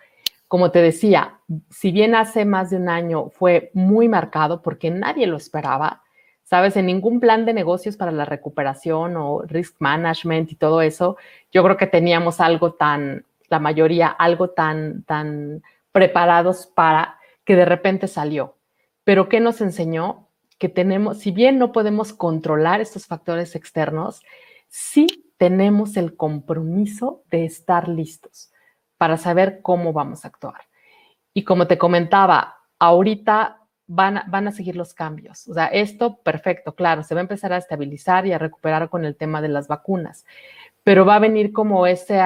Como 0.46 0.70
te 0.70 0.80
decía, 0.80 1.40
si 1.70 1.90
bien 1.90 2.14
hace 2.14 2.44
más 2.44 2.70
de 2.70 2.76
un 2.76 2.88
año 2.88 3.30
fue 3.30 3.72
muy 3.74 4.08
marcado 4.08 4.62
porque 4.62 4.92
nadie 4.92 5.26
lo 5.26 5.36
esperaba, 5.36 6.04
¿sabes? 6.44 6.76
En 6.76 6.86
ningún 6.86 7.18
plan 7.18 7.44
de 7.44 7.52
negocios 7.52 7.96
para 7.96 8.12
la 8.12 8.26
recuperación 8.26 9.16
o 9.16 9.42
risk 9.42 9.74
management 9.80 10.52
y 10.52 10.54
todo 10.54 10.82
eso, 10.82 11.16
yo 11.50 11.64
creo 11.64 11.76
que 11.76 11.88
teníamos 11.88 12.38
algo 12.40 12.74
tan, 12.74 13.24
la 13.48 13.58
mayoría, 13.58 14.08
algo 14.08 14.50
tan, 14.50 15.04
tan 15.04 15.62
preparados 15.92 16.66
para 16.66 17.18
que 17.44 17.56
de 17.56 17.64
repente 17.64 18.08
salió. 18.08 18.56
Pero 19.04 19.28
¿qué 19.28 19.40
nos 19.40 19.60
enseñó? 19.60 20.28
Que 20.58 20.68
tenemos, 20.68 21.18
si 21.18 21.30
bien 21.30 21.58
no 21.58 21.72
podemos 21.72 22.12
controlar 22.12 22.80
estos 22.80 23.06
factores 23.06 23.54
externos, 23.54 24.22
sí 24.68 25.32
tenemos 25.36 25.96
el 25.96 26.16
compromiso 26.16 27.22
de 27.30 27.44
estar 27.44 27.88
listos 27.88 28.50
para 28.96 29.16
saber 29.16 29.60
cómo 29.62 29.92
vamos 29.92 30.24
a 30.24 30.28
actuar. 30.28 30.62
Y 31.34 31.44
como 31.44 31.66
te 31.66 31.76
comentaba, 31.76 32.56
ahorita 32.78 33.60
van 33.86 34.22
van 34.28 34.48
a 34.48 34.52
seguir 34.52 34.76
los 34.76 34.94
cambios. 34.94 35.46
O 35.48 35.54
sea, 35.54 35.66
esto, 35.66 36.16
perfecto, 36.22 36.74
claro, 36.74 37.02
se 37.02 37.14
va 37.14 37.20
a 37.20 37.22
empezar 37.22 37.52
a 37.52 37.58
estabilizar 37.58 38.26
y 38.26 38.32
a 38.32 38.38
recuperar 38.38 38.88
con 38.88 39.04
el 39.04 39.16
tema 39.16 39.42
de 39.42 39.48
las 39.48 39.68
vacunas, 39.68 40.24
pero 40.82 41.04
va 41.04 41.16
a 41.16 41.20
venir 41.20 41.52
como 41.52 41.86
ese, 41.86 42.20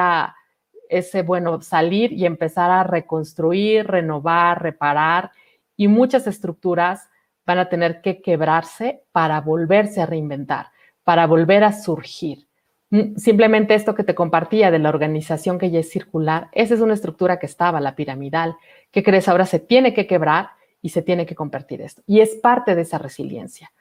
ese, 0.90 1.22
bueno, 1.22 1.60
salir 1.60 2.12
y 2.12 2.26
empezar 2.26 2.70
a 2.70 2.84
reconstruir, 2.84 3.86
renovar, 3.86 4.62
reparar, 4.62 5.30
y 5.76 5.88
muchas 5.88 6.26
estructuras 6.26 7.08
van 7.46 7.58
a 7.58 7.68
tener 7.68 8.00
que 8.02 8.20
quebrarse 8.20 9.04
para 9.12 9.40
volverse 9.40 10.02
a 10.02 10.06
reinventar, 10.06 10.66
para 11.04 11.26
volver 11.26 11.64
a 11.64 11.72
surgir. 11.72 12.46
Mm, 12.90 13.16
simplemente 13.16 13.74
esto 13.74 13.94
que 13.94 14.04
te 14.04 14.14
compartía 14.14 14.70
de 14.70 14.78
la 14.78 14.88
organización 14.88 15.58
que 15.58 15.70
ya 15.70 15.80
es 15.80 15.90
circular, 15.90 16.48
esa 16.52 16.74
es 16.74 16.80
una 16.80 16.94
estructura 16.94 17.38
que 17.38 17.46
estaba, 17.46 17.80
la 17.80 17.94
piramidal. 17.94 18.56
¿Qué 18.90 19.02
crees? 19.02 19.28
Ahora 19.28 19.46
se 19.46 19.60
tiene 19.60 19.94
que 19.94 20.06
quebrar 20.06 20.50
y 20.82 20.90
se 20.90 21.02
tiene 21.02 21.26
que 21.26 21.34
convertir 21.34 21.82
esto. 21.82 22.02
Y 22.06 22.20
es 22.20 22.34
parte 22.36 22.74
de 22.74 22.82
esa 22.82 22.98
resiliencia. 22.98 23.72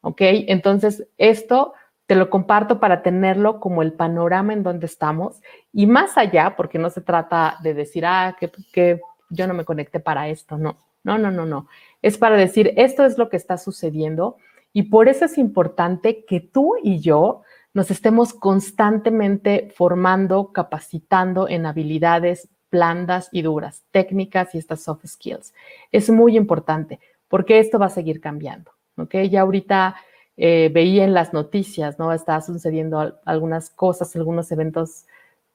¿Ok? 0.00 0.20
Entonces, 0.20 1.06
esto 1.16 1.74
te 2.12 2.18
lo 2.18 2.28
comparto 2.28 2.78
para 2.78 3.00
tenerlo 3.00 3.58
como 3.58 3.80
el 3.80 3.94
panorama 3.94 4.52
en 4.52 4.62
donde 4.62 4.84
estamos 4.84 5.40
y 5.72 5.86
más 5.86 6.18
allá, 6.18 6.56
porque 6.58 6.78
no 6.78 6.90
se 6.90 7.00
trata 7.00 7.56
de 7.62 7.72
decir, 7.72 8.04
ah, 8.04 8.36
que, 8.38 8.52
que 8.70 9.00
yo 9.30 9.46
no 9.46 9.54
me 9.54 9.64
conecté 9.64 9.98
para 9.98 10.28
esto, 10.28 10.58
no, 10.58 10.76
no, 11.04 11.16
no, 11.16 11.30
no, 11.30 11.46
no. 11.46 11.68
Es 12.02 12.18
para 12.18 12.36
decir, 12.36 12.74
esto 12.76 13.06
es 13.06 13.16
lo 13.16 13.30
que 13.30 13.38
está 13.38 13.56
sucediendo 13.56 14.36
y 14.74 14.82
por 14.90 15.08
eso 15.08 15.24
es 15.24 15.38
importante 15.38 16.26
que 16.26 16.40
tú 16.40 16.74
y 16.82 17.00
yo 17.00 17.44
nos 17.72 17.90
estemos 17.90 18.34
constantemente 18.34 19.72
formando, 19.74 20.52
capacitando 20.52 21.48
en 21.48 21.64
habilidades 21.64 22.50
blandas 22.70 23.30
y 23.32 23.40
duras, 23.40 23.84
técnicas 23.90 24.54
y 24.54 24.58
estas 24.58 24.82
soft 24.82 25.06
skills. 25.06 25.54
Es 25.90 26.10
muy 26.10 26.36
importante 26.36 27.00
porque 27.28 27.58
esto 27.58 27.78
va 27.78 27.86
a 27.86 27.88
seguir 27.88 28.20
cambiando, 28.20 28.70
¿ok? 28.98 29.14
Ya 29.30 29.40
ahorita 29.40 29.96
eh, 30.36 30.70
veía 30.72 31.04
en 31.04 31.14
las 31.14 31.32
noticias, 31.32 31.98
¿no? 31.98 32.12
Está 32.12 32.40
sucediendo 32.40 33.20
algunas 33.24 33.70
cosas, 33.70 34.14
algunos 34.16 34.50
eventos 34.52 35.06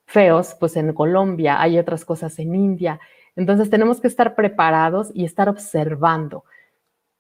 feos, 0.06 0.56
pues 0.60 0.76
en 0.78 0.94
Colombia, 0.94 1.62
hay 1.62 1.78
otras 1.80 2.06
cosas 2.06 2.40
en 2.40 2.56
India. 2.56 3.00
Entonces 3.36 3.70
tenemos 3.70 4.02
que 4.02 4.08
estar 4.08 4.36
preparados 4.36 5.12
y 5.14 5.26
estar 5.26 5.50
observando 5.50 6.46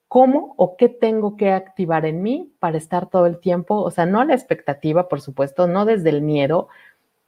cómo 0.08 0.54
o 0.58 0.78
qué 0.78 0.90
tengo 0.90 1.36
que 1.38 1.52
activar 1.52 2.06
en 2.06 2.24
mí 2.24 2.54
para 2.60 2.78
estar 2.78 3.10
todo 3.10 3.26
el 3.26 3.40
tiempo, 3.40 3.82
o 3.82 3.92
sea, 3.92 4.06
no 4.06 4.24
la 4.24 4.34
expectativa, 4.34 5.10
por 5.10 5.22
supuesto, 5.22 5.68
no 5.68 5.86
desde 5.86 6.10
el 6.10 6.22
miedo, 6.22 6.70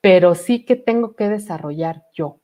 pero 0.02 0.36
sí 0.36 0.66
que 0.66 0.76
tengo 0.76 1.16
que 1.16 1.30
desarrollar 1.30 2.06
yo. 2.14 2.40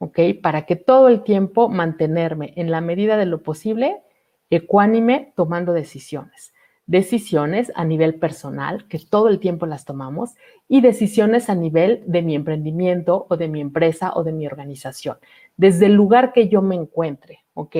¿ok? 0.00 0.18
Para 0.42 0.66
que 0.66 0.76
todo 0.76 1.08
el 1.08 1.22
tiempo 1.22 1.68
mantenerme 1.68 2.52
en 2.56 2.70
la 2.70 2.80
medida 2.80 3.16
de 3.16 3.26
lo 3.26 3.42
posible 3.42 4.02
ecuánime 4.48 5.32
tomando 5.36 5.72
decisiones. 5.72 6.52
Decisiones 6.90 7.70
a 7.76 7.84
nivel 7.84 8.16
personal, 8.16 8.88
que 8.88 8.98
todo 8.98 9.28
el 9.28 9.38
tiempo 9.38 9.64
las 9.64 9.84
tomamos, 9.84 10.34
y 10.66 10.80
decisiones 10.80 11.48
a 11.48 11.54
nivel 11.54 12.02
de 12.04 12.20
mi 12.20 12.34
emprendimiento 12.34 13.26
o 13.28 13.36
de 13.36 13.46
mi 13.46 13.60
empresa 13.60 14.12
o 14.12 14.24
de 14.24 14.32
mi 14.32 14.44
organización. 14.44 15.16
Desde 15.56 15.86
el 15.86 15.94
lugar 15.94 16.32
que 16.32 16.48
yo 16.48 16.62
me 16.62 16.74
encuentre, 16.74 17.44
¿ok? 17.54 17.76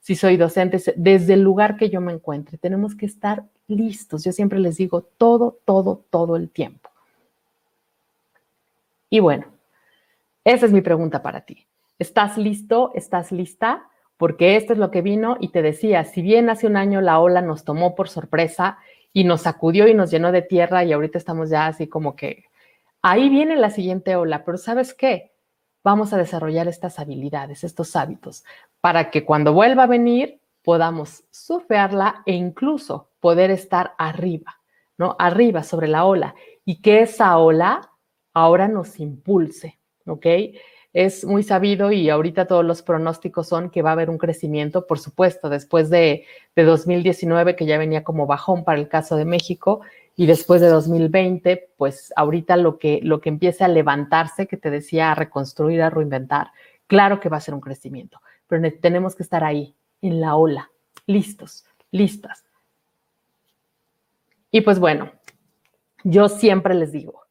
Si 0.00 0.16
soy 0.16 0.36
docente, 0.36 0.82
desde 0.96 1.34
el 1.34 1.42
lugar 1.42 1.76
que 1.76 1.88
yo 1.88 2.00
me 2.00 2.12
encuentre, 2.12 2.58
tenemos 2.58 2.96
que 2.96 3.06
estar 3.06 3.44
listos. 3.68 4.24
Yo 4.24 4.32
siempre 4.32 4.58
les 4.58 4.76
digo 4.76 5.02
todo, 5.02 5.60
todo, 5.64 6.02
todo 6.10 6.34
el 6.34 6.50
tiempo. 6.50 6.90
Y 9.08 9.20
bueno, 9.20 9.46
esa 10.42 10.66
es 10.66 10.72
mi 10.72 10.80
pregunta 10.80 11.22
para 11.22 11.42
ti. 11.42 11.64
¿Estás 11.96 12.36
listo? 12.36 12.90
¿Estás 12.96 13.30
lista? 13.30 13.88
Porque 14.18 14.56
esto 14.56 14.74
es 14.74 14.78
lo 14.78 14.90
que 14.90 15.00
vino 15.00 15.38
y 15.40 15.48
te 15.48 15.62
decía, 15.62 16.04
si 16.04 16.20
bien 16.20 16.50
hace 16.50 16.66
un 16.66 16.76
año 16.76 17.00
la 17.00 17.20
ola 17.20 17.40
nos 17.40 17.64
tomó 17.64 17.94
por 17.94 18.08
sorpresa 18.10 18.78
y 19.12 19.24
nos 19.24 19.42
sacudió 19.42 19.88
y 19.88 19.94
nos 19.94 20.10
llenó 20.10 20.32
de 20.32 20.42
tierra 20.42 20.84
y 20.84 20.92
ahorita 20.92 21.16
estamos 21.16 21.48
ya 21.48 21.66
así 21.66 21.86
como 21.86 22.16
que 22.16 22.44
ahí 23.00 23.28
viene 23.30 23.56
la 23.56 23.70
siguiente 23.70 24.16
ola, 24.16 24.44
pero 24.44 24.58
¿sabes 24.58 24.92
qué? 24.92 25.32
Vamos 25.84 26.12
a 26.12 26.18
desarrollar 26.18 26.68
estas 26.68 26.98
habilidades, 26.98 27.64
estos 27.64 27.94
hábitos, 27.96 28.44
para 28.80 29.10
que 29.10 29.24
cuando 29.24 29.52
vuelva 29.52 29.84
a 29.84 29.86
venir 29.86 30.40
podamos 30.62 31.24
surfearla 31.30 32.22
e 32.26 32.34
incluso 32.34 33.10
poder 33.20 33.50
estar 33.50 33.94
arriba, 33.96 34.60
¿no? 34.98 35.16
Arriba 35.18 35.62
sobre 35.62 35.88
la 35.88 36.04
ola 36.04 36.34
y 36.64 36.82
que 36.82 37.02
esa 37.02 37.38
ola 37.38 37.90
ahora 38.34 38.68
nos 38.68 38.98
impulse, 39.00 39.78
¿ok? 40.06 40.26
Es 40.92 41.24
muy 41.24 41.42
sabido 41.42 41.92
y 41.92 42.08
ahorita 42.08 42.46
todos 42.46 42.64
los 42.64 42.82
pronósticos 42.82 43.48
son 43.48 43.70
que 43.70 43.82
va 43.82 43.90
a 43.90 43.92
haber 43.92 44.08
un 44.08 44.18
crecimiento, 44.18 44.86
por 44.86 44.98
supuesto, 44.98 45.48
después 45.50 45.90
de, 45.90 46.24
de 46.56 46.64
2019, 46.64 47.56
que 47.56 47.66
ya 47.66 47.78
venía 47.78 48.04
como 48.04 48.26
bajón 48.26 48.64
para 48.64 48.80
el 48.80 48.88
caso 48.88 49.16
de 49.16 49.24
México, 49.24 49.82
y 50.16 50.26
después 50.26 50.60
de 50.60 50.66
2020, 50.66 51.70
pues 51.76 52.12
ahorita 52.16 52.56
lo 52.56 52.80
que, 52.80 52.98
lo 53.04 53.20
que 53.20 53.28
empiece 53.28 53.62
a 53.62 53.68
levantarse, 53.68 54.48
que 54.48 54.56
te 54.56 54.68
decía, 54.68 55.12
a 55.12 55.14
reconstruir, 55.14 55.80
a 55.80 55.90
reinventar, 55.90 56.50
claro 56.88 57.20
que 57.20 57.28
va 57.28 57.36
a 57.36 57.40
ser 57.40 57.54
un 57.54 57.60
crecimiento, 57.60 58.20
pero 58.48 58.60
tenemos 58.80 59.14
que 59.14 59.22
estar 59.22 59.44
ahí, 59.44 59.76
en 60.02 60.20
la 60.20 60.34
ola, 60.34 60.72
listos, 61.06 61.64
listas. 61.92 62.44
Y 64.50 64.62
pues 64.62 64.80
bueno, 64.80 65.12
yo 66.02 66.28
siempre 66.28 66.74
les 66.74 66.90
digo, 66.90 67.22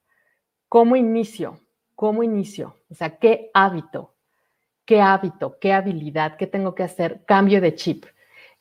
¿cómo 0.70 0.96
inicio? 0.96 1.60
¿Cómo 1.98 2.22
inicio? 2.22 2.76
O 2.92 2.94
sea, 2.94 3.18
¿qué 3.18 3.50
hábito? 3.56 4.14
¿Qué 4.86 5.02
hábito? 5.02 5.58
¿Qué 5.60 5.74
habilidad? 5.74 6.38
¿Qué 6.38 6.46
tengo 6.46 6.76
que 6.76 6.84
hacer? 6.84 7.26
Cambio 7.26 7.60
de 7.60 7.74
chip. 7.74 8.06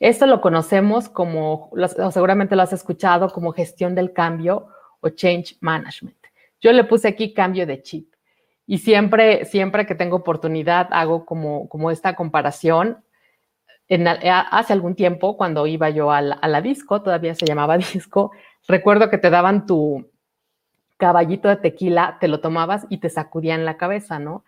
Esto 0.00 0.24
lo 0.24 0.40
conocemos 0.40 1.10
como, 1.10 1.70
seguramente 2.12 2.56
lo 2.56 2.62
has 2.62 2.72
escuchado, 2.72 3.28
como 3.28 3.52
gestión 3.52 3.94
del 3.94 4.14
cambio 4.14 4.68
o 5.00 5.10
change 5.10 5.58
management. 5.60 6.16
Yo 6.62 6.72
le 6.72 6.84
puse 6.84 7.08
aquí 7.08 7.34
cambio 7.34 7.66
de 7.66 7.82
chip. 7.82 8.14
Y 8.66 8.78
siempre, 8.78 9.44
siempre 9.44 9.84
que 9.84 9.94
tengo 9.94 10.16
oportunidad 10.16 10.88
hago 10.92 11.26
como, 11.26 11.68
como 11.68 11.90
esta 11.90 12.16
comparación 12.16 13.04
hace 14.24 14.72
algún 14.72 14.94
tiempo, 14.94 15.36
cuando 15.36 15.66
iba 15.66 15.90
yo 15.90 16.10
a 16.10 16.22
la, 16.22 16.60
disco, 16.62 17.02
todavía 17.02 17.34
se 17.34 17.44
llamaba 17.44 17.76
disco, 17.92 18.30
recuerdo 18.66 19.10
que 19.10 19.18
te 19.18 19.28
daban 19.28 19.66
tu 19.66 20.10
caballito 20.96 21.48
de 21.48 21.56
tequila, 21.56 22.18
te 22.20 22.28
lo 22.28 22.40
tomabas 22.40 22.86
y 22.88 22.98
te 22.98 23.08
sacudían 23.08 23.64
la 23.64 23.76
cabeza, 23.76 24.18
¿no? 24.18 24.44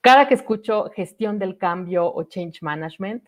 Cada 0.00 0.28
que 0.28 0.34
escucho 0.34 0.90
gestión 0.94 1.38
del 1.38 1.56
cambio 1.56 2.12
o 2.12 2.24
change 2.24 2.62
management, 2.62 3.24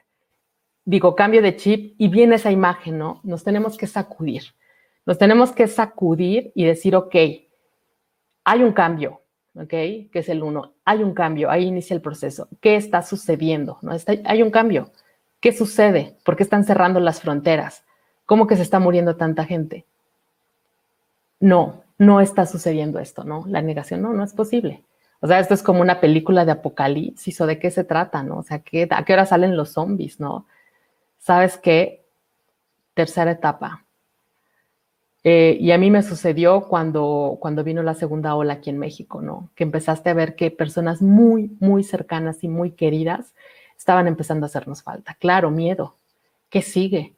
digo 0.85 1.15
cambio 1.15 1.43
de 1.43 1.57
chip 1.57 1.95
y 1.99 2.09
viene 2.09 2.37
esa 2.37 2.51
imagen, 2.51 2.99
¿no? 2.99 3.21
Nos 3.25 3.45
tenemos 3.45 3.77
que 3.77 3.87
sacudir. 3.87 4.43
Nos 5.05 5.19
tenemos 5.19 5.53
que 5.53 5.69
sacudir 5.69 6.53
y 6.55 6.65
decir, 6.65 6.97
ok, 6.97 7.15
hay 8.45 8.63
un 8.63 8.73
cambio, 8.73 9.23
¿ok? 9.55 9.69
Que 9.69 10.11
es 10.13 10.29
el 10.29 10.43
uno. 10.43 10.75
Hay 10.85 11.03
un 11.03 11.15
cambio, 11.15 11.51
ahí 11.51 11.65
inicia 11.65 11.95
el 11.95 12.01
proceso. 12.01 12.49
¿Qué 12.61 12.77
está 12.77 13.03
sucediendo? 13.03 13.79
¿No? 13.83 13.93
hay 14.25 14.43
un 14.43 14.51
cambio. 14.51 14.91
¿Qué 15.41 15.53
sucede? 15.53 16.17
¿Por 16.25 16.37
qué 16.37 16.43
están 16.43 16.65
cerrando 16.65 17.01
las 17.01 17.21
fronteras? 17.21 17.85
¿Cómo 18.25 18.47
que 18.47 18.57
se 18.57 18.63
está 18.63 18.81
muriendo 18.81 19.17
tanta 19.17 19.45
gente? 19.45 19.87
No, 21.39 21.85
no 21.99 22.21
está 22.21 22.47
sucediendo 22.47 22.99
esto, 22.99 23.25
¿no? 23.25 23.45
La 23.47 23.63
negación, 23.63 24.03
no, 24.03 24.13
no 24.13 24.25
es 24.25 24.33
posible. 24.33 24.85
O 25.21 25.27
sea, 25.27 25.41
esto 25.41 25.55
es 25.55 25.63
como 25.63 25.81
una 25.81 26.01
película 26.01 26.45
de 26.45 26.53
apocalipsis 26.53 27.41
o 27.41 27.47
de 27.47 27.59
qué 27.59 27.71
se 27.71 27.85
trata, 27.85 28.23
¿no? 28.23 28.39
O 28.39 28.43
sea, 28.43 28.61
¿qué, 28.61 28.87
¿a 28.91 29.05
qué 29.05 29.13
hora 29.13 29.27
salen 29.27 29.57
los 29.57 29.71
zombies, 29.73 30.21
no? 30.21 30.47
¿Sabes 31.19 31.57
qué? 31.57 32.05
Tercera 32.95 33.31
etapa. 33.31 33.85
Eh, 35.25 35.57
y 35.61 35.73
a 35.73 35.79
mí 35.79 35.91
me 35.91 36.05
sucedió 36.05 36.69
cuando, 36.69 37.39
cuando 37.41 37.65
vino 37.65 37.83
la 37.83 37.95
segunda 37.95 38.37
ola 38.37 38.55
aquí 38.55 38.71
en 38.71 38.79
México, 38.79 39.23
¿no? 39.23 39.51
Que 39.57 39.65
empezaste 39.65 40.11
a 40.11 40.15
ver 40.15 40.37
que 40.37 40.53
personas 40.53 41.03
muy, 41.03 41.57
muy 41.59 41.83
cercanas 41.83 42.45
y 42.45 42.49
muy 42.49 42.73
queridas 42.73 43.35
estaban 43.77 44.07
empezando 44.07 44.47
a 44.47 44.49
hacernos 44.49 44.85
falta. 44.85 45.15
Claro, 45.15 45.51
miedo. 45.51 45.97
¿Qué 46.49 46.63
sigue? 46.63 47.17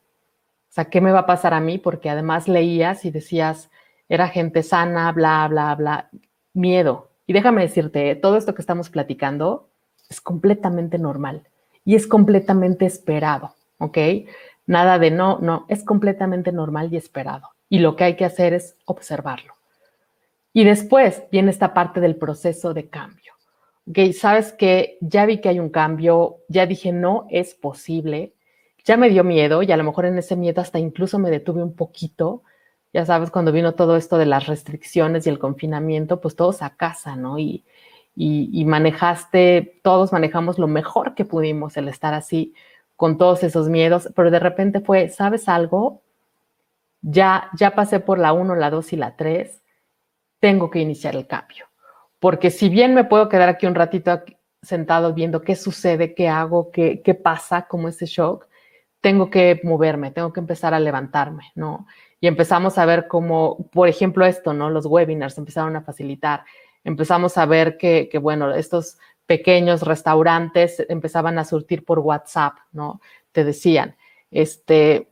O 0.71 0.73
sea, 0.73 0.87
¿qué 0.87 1.01
me 1.01 1.12
va 1.12 1.21
a 1.21 1.27
pasar 1.27 1.53
a 1.53 1.61
mí? 1.61 1.79
Porque 1.79 2.09
además 2.09 2.49
leías 2.49 3.05
y 3.05 3.11
decías, 3.11 3.71
era 4.09 4.29
gente 4.29 4.62
sana, 4.62 5.12
bla, 5.12 5.47
bla, 5.49 5.75
bla. 5.75 6.11
Miedo. 6.55 7.11
Y 7.27 7.33
déjame 7.33 7.62
decirte, 7.62 8.14
todo 8.16 8.37
esto 8.37 8.55
que 8.55 8.62
estamos 8.62 8.90
platicando 8.90 9.68
es 10.09 10.21
completamente 10.21 10.99
normal 10.99 11.42
y 11.85 11.94
es 11.94 12.07
completamente 12.07 12.87
esperado, 12.87 13.55
¿ok? 13.79 13.99
Nada 14.66 14.99
de 14.99 15.11
no, 15.11 15.38
no, 15.40 15.66
es 15.68 15.85
completamente 15.85 16.53
normal 16.53 16.92
y 16.92 16.97
esperado. 16.97 17.49
Y 17.68 17.81
lo 17.81 17.97
que 17.97 18.05
hay 18.05 18.16
que 18.16 18.25
hacer 18.25 18.55
es 18.55 18.77
observarlo. 18.87 19.55
Y 20.53 20.64
después 20.64 21.23
viene 21.31 21.51
esta 21.51 21.75
parte 21.75 22.01
del 22.01 22.16
proceso 22.16 22.73
de 22.75 22.88
cambio 22.88 23.29
ok, 23.88 24.12
sabes 24.12 24.53
que 24.53 24.99
ya 25.01 25.27
vi 25.27 25.40
que 25.40 25.49
hay 25.49 25.61
un 25.61 25.71
cambio, 25.71 26.38
ya 26.49 26.66
dije, 26.66 26.92
no 26.92 27.27
es 27.31 27.55
posible, 27.55 28.35
ya 28.85 28.97
me 28.97 29.09
dio 29.09 29.25
miedo 29.25 29.62
y 29.62 29.73
a 29.73 29.77
lo 29.77 29.85
mejor 29.85 30.07
en 30.07 30.18
ese 30.18 30.37
miedo 30.37 30.61
hasta 30.61 30.79
incluso 30.79 31.18
me 31.18 31.31
detuve 31.31 31.62
un 31.62 31.75
poquito. 31.75 32.42
Ya 32.92 33.05
sabes, 33.07 33.31
cuando 33.31 33.53
vino 33.53 33.74
todo 33.74 33.96
esto 33.96 34.18
de 34.18 34.27
las 34.27 34.46
restricciones 34.46 35.27
y 35.27 35.31
el 35.31 35.38
confinamiento, 35.38 36.20
pues 36.20 36.37
todos 36.37 36.62
a 36.62 36.77
casa, 36.77 37.16
¿no? 37.16 37.38
Y, 37.38 37.64
y, 38.16 38.64
manejaste, 38.64 39.81
todos 39.85 40.12
manejamos 40.12 40.59
lo 40.59 40.66
mejor 40.66 41.14
que 41.14 41.24
pudimos 41.24 41.77
el 41.77 41.88
estar 41.88 42.14
así 42.14 42.55
con 42.96 43.16
todos 43.18 43.44
esos 43.44 43.68
miedos, 43.68 44.09
pero 44.16 44.31
de 44.31 44.40
repente 44.40 44.81
fue, 44.81 45.09
¿sabes 45.09 45.48
algo? 45.48 46.03
Ya, 47.03 47.51
ya 47.57 47.74
pasé 47.74 48.01
por 48.01 48.18
la 48.18 48.33
1, 48.33 48.57
la 48.57 48.70
2 48.70 48.92
y 48.92 48.96
la 48.96 49.16
3, 49.16 49.62
tengo 50.40 50.70
que 50.70 50.81
iniciar 50.81 51.14
el 51.16 51.27
cambio 51.27 51.68
porque 52.20 52.51
si 52.51 52.68
bien 52.68 52.94
me 52.94 53.05
puedo 53.05 53.29
quedar 53.29 53.48
aquí 53.48 53.66
un 53.66 53.74
ratito 53.74 54.22
sentado 54.62 55.14
viendo 55.14 55.42
qué 55.42 55.55
sucede, 55.55 56.14
qué 56.14 56.29
hago, 56.29 56.70
qué, 56.70 57.01
qué 57.03 57.14
pasa, 57.14 57.66
como 57.68 57.88
ese 57.88 58.07
shock, 58.07 58.46
tengo 59.01 59.31
que 59.31 59.61
moverme, 59.62 60.11
tengo 60.11 60.33
que 60.33 60.40
empezar 60.40 60.74
a 60.74 60.81
levantarme, 60.81 61.53
¿no? 61.55 61.87
Y 62.21 62.27
empezamos 62.27 62.79
a 62.79 62.87
ver 62.87 63.07
cómo, 63.09 63.69
por 63.71 63.89
ejemplo, 63.89 64.27
esto, 64.27 64.53
¿no? 64.53 64.71
Los 64.71 64.87
webinars 64.87 65.39
empezaron 65.39 65.77
a 65.77 65.83
facilitar. 65.83 66.45
Empezamos 66.85 67.39
a 67.39 67.47
ver 67.47 67.77
que, 67.77 68.09
que, 68.11 68.19
bueno, 68.19 68.53
estos 68.55 68.99
pequeños 69.27 69.83
restaurantes 69.83 70.85
empezaban 70.89 71.39
a 71.39 71.45
surtir 71.45 71.85
por 71.85 71.99
WhatsApp, 72.01 72.55
¿no? 72.73 73.01
Te 73.33 73.45
decían, 73.45 73.97
este, 74.31 75.09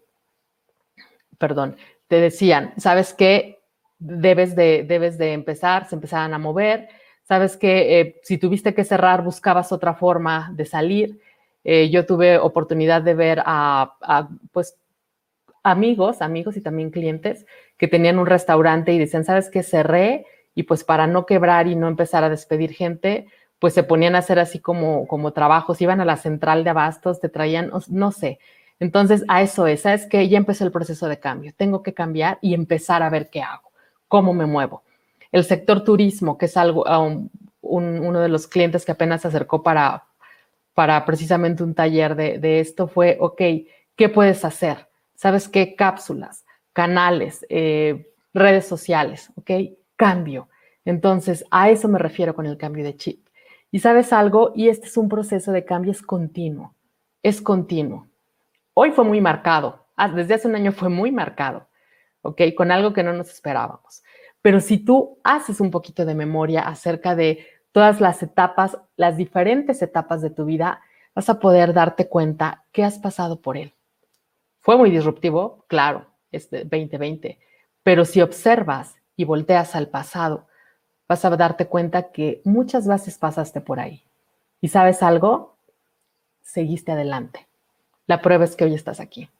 perdón, 1.39 1.77
te 2.09 2.21
decían, 2.21 2.73
¿sabes 2.79 3.15
qué? 3.15 3.57
debes 3.99 4.55
de, 4.55 4.85
debes 4.87 5.19
de 5.19 5.33
empezar, 5.33 5.89
se 5.89 5.95
empezaban 5.95 6.35
a 6.35 6.39
mover. 6.39 6.89
Sabes 7.23 7.57
que 7.57 8.01
eh, 8.01 8.21
si 8.23 8.39
tuviste 8.39 8.75
que 8.75 8.85
cerrar, 8.85 9.23
buscabas 9.23 9.73
otra 9.73 9.95
forma 9.95 10.51
de 10.55 10.65
salir. 10.65 11.21
Eh, 11.65 11.91
yo 11.91 12.07
tuve 12.07 12.39
oportunidad 12.39 13.03
de 13.03 13.15
ver 13.15 13.43
a, 13.45 14.29
pues, 14.53 14.77
amigos, 15.67 16.23
amigos 16.23 16.57
y 16.57 16.61
también 16.61 16.91
clientes 16.91 17.47
que 17.77 17.89
tenían 17.89 18.19
un 18.19 18.27
restaurante 18.27 18.93
y 18.93 18.99
decían, 18.99 19.25
¿sabes 19.25 19.51
qué? 19.51 19.63
Cerré 19.63 20.27
y 20.55 20.65
pues 20.65 20.85
para 20.85 21.07
no 21.07 21.27
quebrar 21.27 21.67
y 21.67 21.77
no 21.77 21.89
empezar 21.89 22.25
a 22.25 22.31
despedir 22.31 22.73
gente, 22.73 23.27
pues 23.59 23.75
se 23.75 23.83
ponían 23.83 24.15
a 24.15 24.19
hacer 24.19 24.39
así 24.39 24.59
como, 24.59 25.07
como 25.07 25.33
trabajos, 25.33 25.81
iban 25.81 26.01
a 26.01 26.05
la 26.05 26.17
central 26.17 26.65
de 26.65 26.71
abastos, 26.71 27.21
te 27.21 27.29
traían, 27.29 27.71
no 27.89 28.13
sé. 28.13 28.39
Entonces, 28.81 29.25
a 29.29 29.43
eso 29.43 29.67
es, 29.67 29.83
¿sabes 29.83 30.07
que 30.07 30.29
Ya 30.29 30.39
empezó 30.39 30.65
el 30.65 30.73
proceso 30.73 31.09
de 31.09 31.19
cambio, 31.19 31.53
tengo 31.57 31.83
que 31.83 31.95
cambiar 31.95 32.39
y 32.43 32.55
empezar 32.55 33.03
a 33.03 33.11
ver 33.11 33.31
qué 33.31 33.43
hago 33.43 33.67
cómo 34.09 34.33
me 34.33 34.47
muevo. 34.47 34.83
El 35.33 35.45
sector 35.45 35.85
turismo, 35.85 36.39
que 36.39 36.47
es 36.47 36.57
algo, 36.57 36.85
uno 37.61 38.21
de 38.21 38.29
los 38.29 38.47
clientes 38.47 38.85
que 38.85 38.93
apenas 38.93 39.23
se 39.23 39.29
acercó 39.29 39.63
para, 39.63 40.05
para 40.75 41.05
precisamente 41.05 41.63
un 41.63 41.75
taller 41.75 42.15
de, 42.15 42.61
esto 42.61 42.89
fue, 42.89 43.17
ok, 43.21 43.41
¿qué 43.97 44.09
puedes 44.09 44.45
hacer? 44.45 44.89
¿Sabes 45.17 45.49
qué? 45.49 45.75
Cápsulas, 45.75 46.45
canales, 46.73 47.45
eh, 47.49 48.13
redes 48.33 48.67
sociales, 48.67 49.31
ok, 49.35 49.51
cambio. 49.97 50.49
Entonces, 50.85 51.45
a 51.51 51.71
eso 51.71 51.89
me 51.89 51.99
refiero 51.99 52.35
con 52.35 52.47
el 52.47 52.57
cambio 52.57 52.85
de 52.85 52.97
chip. 52.97 53.27
Y 53.73 53.81
sabes 53.81 54.13
algo, 54.13 54.53
y 54.55 54.69
este 54.69 54.87
es 54.87 54.97
un 54.97 55.09
proceso 55.09 55.51
de 55.51 55.65
cambio, 55.65 55.91
es 55.91 56.03
continuo, 56.03 56.75
es 57.23 57.41
continuo. 57.41 58.07
Hoy 58.75 58.93
fue 58.93 59.05
muy 59.05 59.21
marcado, 59.21 59.87
ah, 59.97 60.09
desde 60.09 60.35
hace 60.35 60.47
un 60.47 60.55
año 60.55 60.71
fue 60.71 60.89
muy 60.89 61.11
marcado. 61.11 61.67
¿ok? 62.27 62.43
Con 62.57 62.71
algo 62.71 62.93
que 62.93 63.03
no 63.03 63.13
nos 63.13 63.31
esperábamos. 63.31 64.03
Pero 64.43 64.61
si 64.61 64.79
tú 64.79 65.19
haces 65.25 65.61
un 65.61 65.71
poquito 65.71 66.05
de 66.05 66.15
memoria 66.15 66.63
acerca 66.63 67.15
de 67.15 67.47
todas 67.73 68.01
las 68.01 68.23
etapas, 68.23 68.79
las 68.97 69.17
diferentes 69.17 69.83
etapas 69.83 70.23
de 70.23 70.31
tu 70.31 70.45
vida, 70.45 70.81
vas 71.15 71.29
a 71.29 71.41
poder 71.41 71.73
darte 71.73 72.09
cuenta 72.09 72.65
que 72.73 72.85
has 72.85 72.99
pasado 72.99 73.41
por 73.41 73.57
él. 73.57 73.73
Fue 74.67 74.77
muy 74.77 74.91
disruptivo, 74.91 75.65
claro, 75.69 76.07
este 76.33 76.65
2020, 76.65 77.39
pero 77.85 78.05
si 78.05 78.21
observas 78.21 78.97
y 79.15 79.23
volteas 79.23 79.77
al 79.77 79.91
pasado, 79.91 80.49
vas 81.07 81.25
a 81.25 81.31
darte 81.37 81.69
cuenta 81.69 82.11
que 82.11 82.43
muchas 82.43 82.89
veces 82.89 83.17
pasaste 83.17 83.61
por 83.61 83.79
ahí. 83.79 84.03
¿Y 84.61 84.67
sabes 84.67 85.05
algo? 85.05 85.57
Seguiste 86.43 86.91
adelante. 86.91 87.47
La 88.09 88.21
prueba 88.21 88.45
es 88.45 88.57
que 88.57 88.65
hoy 88.65 88.75
estás 88.75 88.99
aquí. 88.99 89.31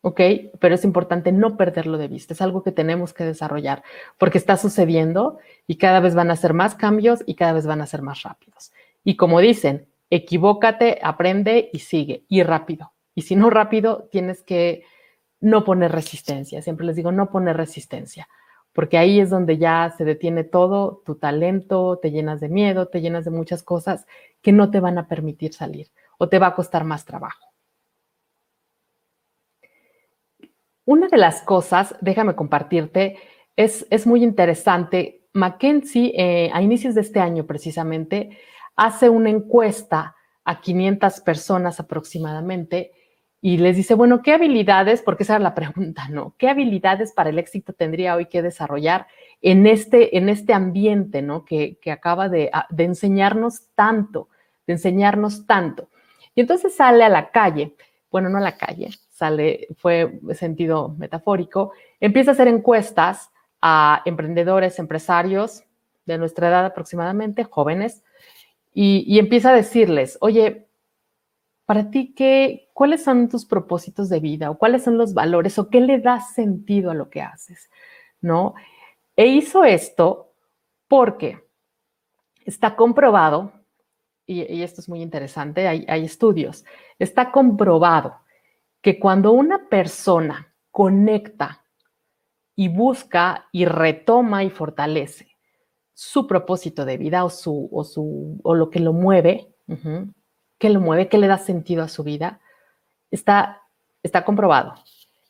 ¿ok? 0.00 0.20
Pero 0.58 0.74
es 0.74 0.82
importante 0.82 1.30
no 1.30 1.56
perderlo 1.56 1.96
de 1.96 2.08
vista, 2.08 2.34
es 2.34 2.42
algo 2.42 2.64
que 2.64 2.72
tenemos 2.72 3.14
que 3.14 3.22
desarrollar 3.22 3.84
porque 4.18 4.38
está 4.38 4.56
sucediendo 4.56 5.38
y 5.68 5.76
cada 5.76 6.00
vez 6.00 6.16
van 6.16 6.32
a 6.32 6.36
ser 6.36 6.52
más 6.52 6.74
cambios 6.74 7.22
y 7.26 7.36
cada 7.36 7.52
vez 7.52 7.64
van 7.64 7.80
a 7.80 7.86
ser 7.86 8.02
más 8.02 8.22
rápidos. 8.24 8.72
Y 9.04 9.14
como 9.14 9.38
dicen, 9.38 9.86
equivócate, 10.10 10.98
aprende 11.00 11.70
y 11.72 11.78
sigue, 11.78 12.24
y 12.28 12.42
rápido, 12.42 12.90
Y 13.18 13.22
si 13.22 13.34
no 13.34 13.50
rápido, 13.50 14.08
tienes 14.12 14.44
que 14.44 14.84
no 15.40 15.64
poner 15.64 15.90
resistencia. 15.90 16.62
Siempre 16.62 16.86
les 16.86 16.94
digo, 16.94 17.10
no 17.10 17.32
poner 17.32 17.56
resistencia, 17.56 18.28
porque 18.72 18.96
ahí 18.96 19.18
es 19.18 19.28
donde 19.28 19.58
ya 19.58 19.92
se 19.98 20.04
detiene 20.04 20.44
todo, 20.44 21.02
tu 21.04 21.16
talento, 21.16 21.98
te 21.98 22.12
llenas 22.12 22.38
de 22.38 22.48
miedo, 22.48 22.86
te 22.86 23.00
llenas 23.00 23.24
de 23.24 23.32
muchas 23.32 23.64
cosas 23.64 24.06
que 24.40 24.52
no 24.52 24.70
te 24.70 24.78
van 24.78 24.98
a 24.98 25.08
permitir 25.08 25.52
salir 25.52 25.90
o 26.16 26.28
te 26.28 26.38
va 26.38 26.46
a 26.46 26.54
costar 26.54 26.84
más 26.84 27.04
trabajo. 27.04 27.44
Una 30.84 31.08
de 31.08 31.16
las 31.16 31.42
cosas, 31.42 31.96
déjame 32.00 32.36
compartirte, 32.36 33.16
es, 33.56 33.84
es 33.90 34.06
muy 34.06 34.22
interesante. 34.22 35.26
McKinsey, 35.32 36.12
eh, 36.16 36.50
a 36.54 36.62
inicios 36.62 36.94
de 36.94 37.00
este 37.00 37.18
año 37.18 37.46
precisamente, 37.46 38.38
hace 38.76 39.08
una 39.08 39.30
encuesta 39.30 40.14
a 40.44 40.60
500 40.60 41.20
personas 41.22 41.80
aproximadamente 41.80 42.92
y 43.40 43.58
les 43.58 43.76
dice, 43.76 43.94
bueno, 43.94 44.22
¿qué 44.22 44.32
habilidades? 44.32 45.02
Porque 45.02 45.22
esa 45.22 45.36
era 45.36 45.42
la 45.42 45.54
pregunta, 45.54 46.08
¿no? 46.08 46.34
¿Qué 46.38 46.48
habilidades 46.48 47.12
para 47.12 47.30
el 47.30 47.38
éxito 47.38 47.72
tendría 47.72 48.16
hoy 48.16 48.26
que 48.26 48.42
desarrollar 48.42 49.06
en 49.40 49.66
este, 49.66 50.16
en 50.16 50.28
este 50.28 50.52
ambiente, 50.52 51.22
¿no? 51.22 51.44
Que, 51.44 51.78
que 51.80 51.92
acaba 51.92 52.28
de, 52.28 52.50
de 52.70 52.84
enseñarnos 52.84 53.68
tanto, 53.74 54.28
de 54.66 54.74
enseñarnos 54.74 55.46
tanto. 55.46 55.88
Y 56.34 56.40
entonces 56.40 56.74
sale 56.74 57.04
a 57.04 57.08
la 57.08 57.30
calle, 57.30 57.74
bueno, 58.10 58.28
no 58.28 58.38
a 58.38 58.42
la 58.42 58.56
calle, 58.56 58.90
sale, 59.10 59.66
fue 59.76 60.20
sentido 60.34 60.94
metafórico, 60.96 61.72
empieza 62.00 62.30
a 62.30 62.34
hacer 62.34 62.48
encuestas 62.48 63.30
a 63.60 64.02
emprendedores, 64.04 64.78
empresarios 64.78 65.64
de 66.06 66.18
nuestra 66.18 66.48
edad 66.48 66.64
aproximadamente, 66.64 67.44
jóvenes, 67.44 68.02
y, 68.72 69.18
empieza 69.18 69.50
a 69.50 69.54
decirles, 69.54 70.18
oye, 70.20 70.67
para 71.68 71.90
ti, 71.90 72.14
¿qué, 72.14 72.70
¿cuáles 72.72 73.04
son 73.04 73.28
tus 73.28 73.44
propósitos 73.44 74.08
de 74.08 74.20
vida 74.20 74.50
o 74.50 74.56
cuáles 74.56 74.84
son 74.84 74.96
los 74.96 75.12
valores 75.12 75.58
o 75.58 75.68
qué 75.68 75.82
le 75.82 75.98
da 75.98 76.18
sentido 76.18 76.90
a 76.90 76.94
lo 76.94 77.10
que 77.10 77.20
haces? 77.20 77.68
¿No? 78.22 78.54
E 79.14 79.26
hizo 79.26 79.64
esto 79.64 80.32
porque 80.88 81.46
está 82.46 82.74
comprobado, 82.74 83.52
y, 84.24 84.62
esto 84.62 84.80
es 84.80 84.88
muy 84.88 85.02
interesante, 85.02 85.68
hay, 85.68 86.04
estudios, 86.06 86.64
está 86.98 87.30
comprobado 87.30 88.16
que 88.80 88.98
cuando 88.98 89.32
una 89.32 89.68
persona 89.68 90.54
conecta 90.70 91.66
y 92.56 92.68
busca 92.68 93.46
y 93.52 93.66
retoma 93.66 94.42
y 94.42 94.48
fortalece 94.48 95.36
su 95.92 96.26
propósito 96.26 96.86
de 96.86 96.96
vida 96.96 97.26
o, 97.26 97.28
su, 97.28 97.68
o, 97.70 97.84
su, 97.84 98.40
o 98.42 98.54
lo 98.54 98.70
que 98.70 98.80
lo 98.80 98.94
mueve, 98.94 99.52
que 100.58 100.70
lo 100.70 100.80
mueve, 100.80 101.08
que 101.08 101.18
le 101.18 101.28
da 101.28 101.38
sentido 101.38 101.84
a 101.84 101.88
su 101.88 102.04
vida, 102.04 102.40
está, 103.10 103.62
está 104.02 104.24
comprobado. 104.24 104.74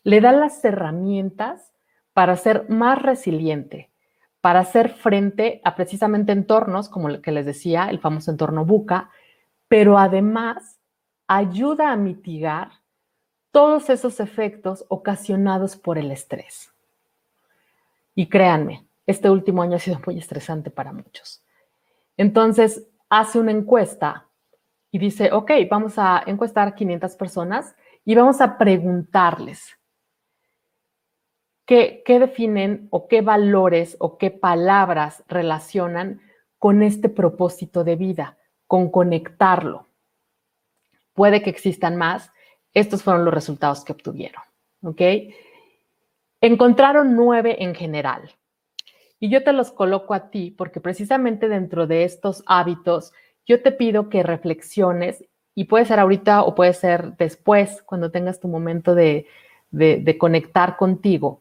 Le 0.05 0.20
da 0.20 0.33
las 0.33 0.64
herramientas 0.64 1.72
para 2.12 2.37
ser 2.37 2.68
más 2.68 3.01
resiliente, 3.01 3.91
para 4.41 4.61
hacer 4.61 4.91
frente 4.91 5.61
a 5.64 5.76
precisamente 5.76 6.33
entornos, 6.33 6.89
como 6.89 7.09
el 7.09 7.20
que 7.20 7.33
les 7.33 7.47
decía, 7.47 7.89
el 7.91 7.99
famoso 7.99 8.31
entorno 8.31 8.64
buca, 8.64 9.11
pero 9.68 9.99
además 9.99 10.79
ayuda 11.26 11.93
a 11.93 11.97
mitigar 11.97 12.70
todos 13.51 13.91
esos 13.91 14.20
efectos 14.20 14.85
ocasionados 14.89 15.76
por 15.76 15.99
el 15.99 16.11
estrés. 16.11 16.72
Y 18.14 18.29
créanme, 18.29 18.87
este 19.07 19.31
último 19.31 19.62
año 19.62 19.76
ha 19.76 19.81
sido 19.81 20.01
muy 20.07 20.18
estresante 20.18 20.70
para 20.70 20.93
muchos. 20.93 21.43
Entonces, 22.16 22.87
hace 23.09 23.39
una 23.39 23.53
encuesta 23.53 24.28
y 24.91 24.99
dice, 24.99 25.32
ok, 25.32 25.51
vamos 25.70 25.95
a 25.99 26.22
encuestar 26.26 26.68
a 26.68 26.74
500 26.74 27.16
personas 27.16 27.74
y 28.05 28.14
vamos 28.14 28.41
a 28.41 28.57
preguntarles 28.57 29.78
qué, 31.66 32.03
qué 32.05 32.18
definen 32.18 32.89
o 32.91 33.09
qué 33.09 33.20
valores 33.20 33.97
o 34.01 34.16
qué 34.16 34.30
palabras 34.30 35.22
relacionan 35.28 36.20
con 36.59 36.82
este 36.82 37.09
propósito 37.09 37.84
de 37.84 37.97
vida, 37.97 38.39
con 38.66 38.91
conectarlo. 38.91 39.86
Puede 41.12 41.43
que 41.43 41.51
existan 41.51 41.97
más, 41.97 42.32
estos 42.74 43.03
fueron 43.03 43.24
los 43.24 43.34
resultados 43.34 43.84
que 43.84 43.93
obtuvieron. 43.93 44.43
¿Ok? 44.82 45.03
Encontraron 46.41 47.16
nueve 47.16 47.62
en 47.62 47.74
general. 47.74 48.30
Y 49.20 49.28
yo 49.28 49.43
te 49.43 49.53
los 49.53 49.72
coloco 49.72 50.14
a 50.14 50.30
ti 50.30 50.53
porque 50.57 50.80
precisamente 50.80 51.49
dentro 51.49 51.86
de 51.89 52.05
estos 52.05 52.45
hábitos, 52.47 53.12
yo 53.49 53.62
te 53.62 53.72
pido 53.72 54.09
que 54.09 54.22
reflexiones 54.22 55.24
y 55.55 55.64
puede 55.64 55.86
ser 55.86 55.99
ahorita 55.99 56.42
o 56.42 56.55
puede 56.55 56.74
ser 56.74 57.16
después, 57.16 57.82
cuando 57.82 58.12
tengas 58.12 58.38
tu 58.38 58.46
momento 58.46 58.94
de, 58.94 59.26
de 59.70 60.18
conectar 60.18 60.76
contigo. 60.76 61.40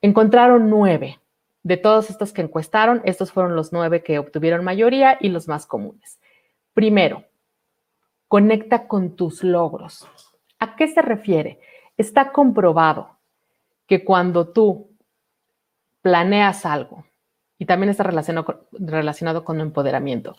Encontraron 0.00 0.70
nueve. 0.70 1.18
De 1.62 1.78
todos 1.78 2.10
estos 2.10 2.34
que 2.34 2.42
encuestaron, 2.42 3.00
estos 3.04 3.32
fueron 3.32 3.56
los 3.56 3.72
nueve 3.72 4.02
que 4.02 4.18
obtuvieron 4.18 4.62
mayoría 4.62 5.16
y 5.18 5.30
los 5.30 5.48
más 5.48 5.64
comunes. 5.64 6.20
Primero, 6.74 7.24
conecta 8.28 8.86
con 8.86 9.16
tus 9.16 9.42
logros. 9.42 10.06
¿A 10.58 10.76
qué 10.76 10.88
se 10.88 11.00
refiere? 11.00 11.58
Está 11.96 12.32
comprobado 12.32 13.16
que 13.86 14.04
cuando 14.04 14.48
tú 14.48 14.90
planeas 16.02 16.66
algo, 16.66 17.06
y 17.58 17.64
también 17.64 17.88
está 17.88 18.02
relacionado, 18.02 18.66
relacionado 18.72 19.42
con 19.42 19.60
empoderamiento, 19.60 20.36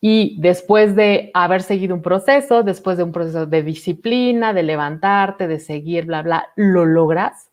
y 0.00 0.40
después 0.40 0.96
de 0.96 1.30
haber 1.34 1.62
seguido 1.62 1.94
un 1.94 2.02
proceso, 2.02 2.62
después 2.62 2.96
de 2.96 3.04
un 3.04 3.12
proceso 3.12 3.46
de 3.46 3.62
disciplina, 3.62 4.52
de 4.52 4.62
levantarte, 4.62 5.46
de 5.46 5.60
seguir, 5.60 6.06
bla, 6.06 6.22
bla, 6.22 6.48
lo 6.56 6.86
logras, 6.86 7.50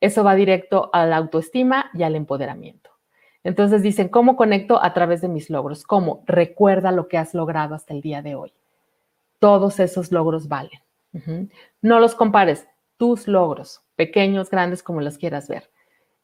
eso 0.00 0.24
va 0.24 0.34
directo 0.34 0.90
a 0.92 1.06
la 1.06 1.16
autoestima 1.16 1.90
y 1.94 2.02
al 2.02 2.16
empoderamiento. 2.16 2.90
Entonces 3.44 3.82
dicen, 3.82 4.08
¿cómo 4.08 4.36
conecto? 4.36 4.82
A 4.82 4.92
través 4.92 5.20
de 5.20 5.28
mis 5.28 5.50
logros. 5.50 5.84
¿Cómo? 5.84 6.24
Recuerda 6.26 6.90
lo 6.90 7.06
que 7.08 7.18
has 7.18 7.34
logrado 7.34 7.74
hasta 7.74 7.94
el 7.94 8.00
día 8.00 8.22
de 8.22 8.34
hoy 8.34 8.52
todos 9.38 9.80
esos 9.80 10.12
logros 10.12 10.48
valen. 10.48 10.80
No 11.80 11.98
los 12.00 12.14
compares, 12.14 12.66
tus 12.96 13.26
logros, 13.26 13.82
pequeños, 13.94 14.50
grandes, 14.50 14.82
como 14.82 15.00
los 15.00 15.18
quieras 15.18 15.48
ver. 15.48 15.70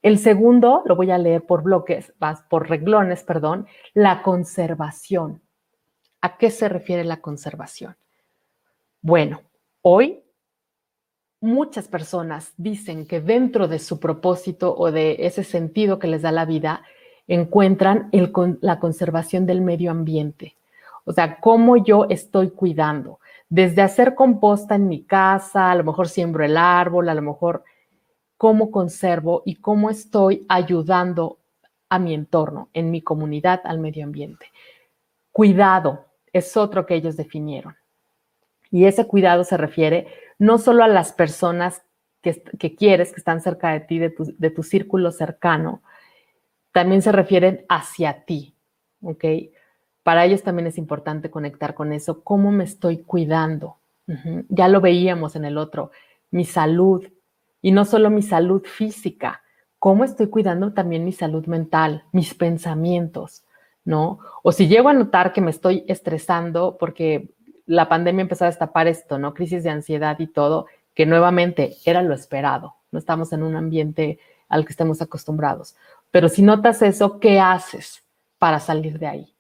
El 0.03 0.19
segundo, 0.19 0.83
lo 0.85 0.97
voy 0.97 1.13
a 1.13 1.19
leer 1.19 1.47
por 1.47 1.63
bloques, 1.63 2.13
por 2.51 2.69
reglones, 2.69 3.23
perdón, 3.23 3.67
la 3.95 4.23
conservación. 4.23 5.41
¿A 6.21 6.37
qué 6.37 6.51
se 6.51 6.69
refiere 6.69 7.05
la 7.05 7.21
conservación? 7.21 7.97
Bueno, 9.01 9.41
hoy 9.81 10.23
muchas 11.41 11.89
personas 11.89 12.53
dicen 12.57 13.07
que 13.07 13.21
dentro 13.21 13.69
de 13.69 13.79
su 13.79 13.99
propósito 13.99 14.75
o 14.77 14.91
de 14.91 15.17
ese 15.21 15.45
sentido 15.45 15.99
que 15.99 16.07
les 16.07 16.23
da 16.23 16.33
la 16.33 16.45
vida, 16.45 16.83
encuentran 17.27 18.11
la 18.61 18.79
conservación 18.79 19.47
del 19.47 19.61
medio 19.61 19.91
ambiente. 19.91 20.57
O 21.05 21.13
sea, 21.13 21.41
cómo 21.41 21.77
yo 21.77 22.07
estoy 22.09 22.51
cuidando. 22.51 23.19
Desde 23.49 23.83
hacer 23.83 24.15
composta 24.15 24.77
en 24.77 24.89
mi 24.89 25.05
casa, 25.05 25.71
a 25.71 25.75
lo 25.75 25.85
mejor 25.85 26.09
siembro 26.09 26.45
el 26.45 26.57
árbol, 26.57 27.09
a 27.09 27.15
lo 27.15 27.23
mejor 27.23 27.65
cómo 28.43 28.73
conservo 28.73 29.45
y 29.47 29.55
cómo 29.55 29.89
estoy 29.89 30.45
ayudando 30.49 31.39
a 31.89 32.01
mi 32.01 32.13
entorno, 32.13 32.71
en 32.73 32.91
mi 32.91 33.01
comunidad, 33.01 33.61
al 33.63 33.79
medio 33.79 34.03
ambiente. 34.03 34.47
Cuidado 35.31 36.07
es 36.33 36.57
otro 36.57 36.85
que 36.85 36.97
ellos 36.97 37.17
definieron. 37.17 37.77
Y 38.69 38.87
ese 38.87 39.07
cuidado 39.07 39.45
se 39.45 39.57
refiere 39.57 40.09
no 40.41 40.59
solo 40.59 40.83
a 40.83 40.89
las 40.89 41.13
personas 41.13 41.85
que, 42.21 42.75
quieres, 42.75 43.13
que 43.13 43.21
están 43.21 43.41
cerca 43.41 43.71
de 43.71 43.79
ti, 43.79 44.01
de 44.01 44.11
tu, 44.11 44.35
de 44.37 44.51
tu 44.51 44.65
círculo 44.65 45.13
cercano, 45.13 45.81
también 46.73 47.01
se 47.01 47.13
refieren 47.13 47.65
hacia 47.69 48.25
ti, 48.25 48.57
¿ok? 49.03 49.25
para 50.03 50.25
ellos 50.25 50.43
también 50.43 50.67
es 50.67 50.79
importante 50.79 51.31
conectar 51.31 51.75
con 51.75 51.93
eso, 51.93 52.25
cómo 52.25 52.51
me 52.51 52.65
estoy 52.65 53.05
cuidando. 53.05 53.79
Ya 54.49 54.67
lo 54.67 54.81
veíamos 54.81 55.37
en 55.37 55.45
el 55.45 55.59
otro, 55.59 55.93
mi 56.33 56.45
salud, 56.45 57.07
y 57.63 57.71
no 57.71 57.85
solo 57.85 58.11
mi 58.11 58.23
salud 58.23 58.63
física, 58.65 59.43
cómo 59.79 60.05
estoy 60.05 60.29
cuidando 60.29 60.73
también 60.73 61.05
mi 61.05 61.13
salud 61.13 61.47
mental, 61.47 62.05
mis 62.13 62.35
pensamientos, 62.35 63.45
¿no? 63.85 64.19
O 64.43 64.53
si 64.53 64.69
llego 64.69 64.89
a 64.89 64.93
notar 64.93 65.33
que 65.33 65.41
me 65.41 65.51
estoy 65.51 65.85
estresando 65.89 66.77
porque 66.79 67.31
la 67.65 67.89
pandemia 67.89 68.23
empezó 68.23 68.45
a 68.45 68.49
destapar 68.49 68.89
esto, 68.89 69.19
¿no? 69.19 69.33
Crisis 69.33 69.63
de 69.65 69.71
ansiedad 69.71 70.19
y 70.19 70.27
todo, 70.27 70.67
que 70.95 71.07
nuevamente 71.07 71.77
era 71.87 72.03
lo 72.03 72.15
esperado, 72.15 72.75
no 72.91 72.99
estamos 72.99 73.33
en 73.33 73.43
un 73.43 73.57
ambiente 73.57 74.19
al 74.49 74.67
que 74.67 74.73
estemos 74.73 75.01
acostumbrados. 75.01 75.77
Pero 76.11 76.29
si 76.29 76.43
notas 76.43 76.83
eso, 76.83 77.19
¿qué 77.21 77.41
haces 77.41 78.03
para 78.39 78.61
salir 78.61 78.99
de 78.99 79.07
ahí? 79.07 79.33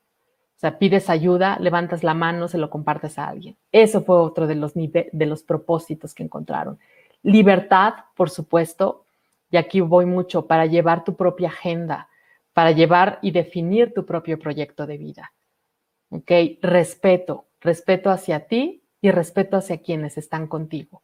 sea, 0.62 0.78
pides 0.78 1.10
ayuda, 1.10 1.58
levantas 1.58 2.04
la 2.04 2.14
mano, 2.14 2.46
se 2.46 2.56
lo 2.56 2.70
compartes 2.70 3.18
a 3.18 3.26
alguien. 3.26 3.56
Eso 3.72 4.04
fue 4.04 4.16
otro 4.16 4.46
de 4.46 4.54
los, 4.54 4.74
de 4.74 5.26
los 5.26 5.42
propósitos 5.42 6.14
que 6.14 6.22
encontraron. 6.22 6.78
Libertad, 7.22 7.94
por 8.16 8.30
supuesto, 8.30 9.04
y 9.50 9.56
aquí 9.56 9.80
voy 9.80 10.06
mucho, 10.06 10.46
para 10.46 10.66
llevar 10.66 11.04
tu 11.04 11.14
propia 11.14 11.48
agenda, 11.48 12.08
para 12.52 12.72
llevar 12.72 13.18
y 13.22 13.30
definir 13.30 13.94
tu 13.94 14.04
propio 14.04 14.38
proyecto 14.38 14.86
de 14.86 14.98
vida. 14.98 15.32
¿Ok? 16.10 16.30
Respeto, 16.60 17.46
respeto 17.60 18.10
hacia 18.10 18.46
ti 18.46 18.82
y 19.00 19.10
respeto 19.10 19.56
hacia 19.56 19.78
quienes 19.78 20.18
están 20.18 20.46
contigo, 20.46 21.02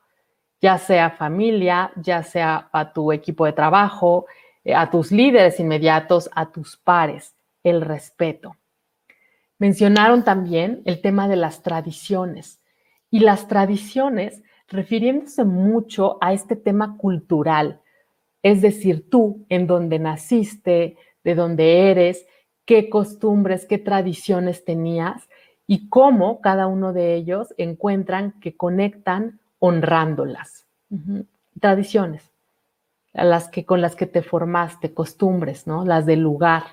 ya 0.60 0.78
sea 0.78 1.10
familia, 1.10 1.92
ya 1.96 2.22
sea 2.22 2.68
a 2.72 2.92
tu 2.92 3.12
equipo 3.12 3.44
de 3.46 3.52
trabajo, 3.52 4.26
eh, 4.64 4.74
a 4.74 4.90
tus 4.90 5.12
líderes 5.12 5.60
inmediatos, 5.60 6.30
a 6.34 6.50
tus 6.50 6.76
pares, 6.76 7.34
el 7.62 7.80
respeto. 7.80 8.56
Mencionaron 9.58 10.24
también 10.24 10.82
el 10.84 11.00
tema 11.00 11.26
de 11.28 11.36
las 11.36 11.62
tradiciones 11.62 12.60
y 13.10 13.20
las 13.20 13.48
tradiciones 13.48 14.42
refiriéndose 14.68 15.44
mucho 15.44 16.18
a 16.20 16.32
este 16.32 16.56
tema 16.56 16.96
cultural, 16.96 17.80
es 18.42 18.62
decir, 18.62 19.08
tú 19.10 19.44
en 19.48 19.66
donde 19.66 19.98
naciste, 19.98 20.96
de 21.24 21.34
dónde 21.34 21.90
eres, 21.90 22.26
qué 22.64 22.88
costumbres, 22.88 23.66
qué 23.66 23.78
tradiciones 23.78 24.64
tenías 24.64 25.28
y 25.66 25.88
cómo 25.88 26.40
cada 26.40 26.66
uno 26.66 26.92
de 26.92 27.14
ellos 27.14 27.54
encuentran 27.56 28.38
que 28.40 28.56
conectan 28.56 29.40
honrándolas. 29.58 30.66
Tradiciones, 31.60 32.30
las 33.12 33.48
que 33.48 33.64
con 33.64 33.80
las 33.80 33.96
que 33.96 34.06
te 34.06 34.22
formaste, 34.22 34.94
costumbres, 34.94 35.66
¿no? 35.66 35.84
Las 35.84 36.06
del 36.06 36.20
lugar, 36.20 36.64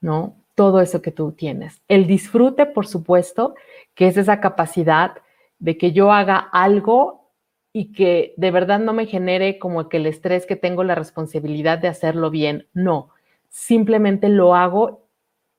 ¿no? 0.00 0.34
Todo 0.54 0.80
eso 0.80 1.02
que 1.02 1.12
tú 1.12 1.32
tienes. 1.32 1.82
El 1.86 2.06
disfrute, 2.06 2.66
por 2.66 2.86
supuesto, 2.86 3.54
que 3.94 4.08
es 4.08 4.16
esa 4.16 4.40
capacidad 4.40 5.18
de 5.58 5.78
que 5.78 5.92
yo 5.92 6.12
haga 6.12 6.38
algo 6.38 7.32
y 7.72 7.92
que 7.92 8.34
de 8.36 8.50
verdad 8.50 8.78
no 8.78 8.92
me 8.92 9.06
genere 9.06 9.58
como 9.58 9.88
que 9.88 9.98
el 9.98 10.06
estrés 10.06 10.46
que 10.46 10.56
tengo 10.56 10.82
la 10.84 10.94
responsabilidad 10.94 11.78
de 11.78 11.88
hacerlo 11.88 12.30
bien. 12.30 12.68
No, 12.72 13.10
simplemente 13.48 14.28
lo 14.28 14.54
hago 14.54 15.08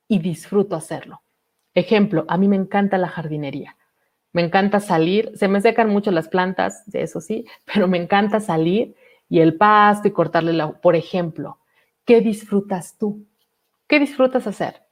y 0.07 0.19
disfruto 0.19 0.75
hacerlo. 0.75 1.21
Ejemplo, 1.75 2.25
a 2.27 2.37
mí 2.37 2.47
me 2.47 2.55
encanta 2.55 2.97
la 2.97 3.07
jardinería. 3.07 3.77
Me 4.33 4.41
encanta 4.41 4.79
salir, 4.79 5.31
se 5.35 5.47
me 5.47 5.61
secan 5.61 5.89
mucho 5.89 6.11
las 6.11 6.27
plantas, 6.27 6.83
eso 6.93 7.21
sí, 7.21 7.45
pero 7.71 7.87
me 7.87 7.97
encanta 7.97 8.39
salir 8.39 8.95
y 9.29 9.39
el 9.39 9.55
pasto 9.55 10.07
y 10.07 10.11
cortarle 10.11 10.53
la... 10.53 10.71
Por 10.71 10.95
ejemplo, 10.95 11.59
¿qué 12.05 12.21
disfrutas 12.21 12.97
tú? 12.97 13.27
¿Qué 13.87 13.99
disfrutas 13.99 14.47
hacer? 14.47 14.86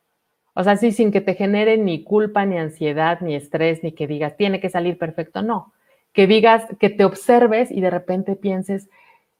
O 0.55 0.63
sea, 0.63 0.77
sí, 0.77 0.91
sin 0.91 1.11
que 1.11 1.21
te 1.21 1.35
genere 1.35 1.77
ni 1.77 2.03
culpa, 2.03 2.45
ni 2.45 2.57
ansiedad, 2.57 3.19
ni 3.21 3.35
estrés, 3.35 3.83
ni 3.83 3.91
que 3.91 4.07
digas, 4.07 4.37
tiene 4.37 4.59
que 4.59 4.69
salir 4.69 4.97
perfecto, 4.97 5.41
no. 5.41 5.73
Que 6.13 6.27
digas, 6.27 6.63
que 6.79 6.89
te 6.89 7.05
observes 7.05 7.69
y 7.71 7.81
de 7.81 7.89
repente 7.89 8.35
pienses, 8.35 8.89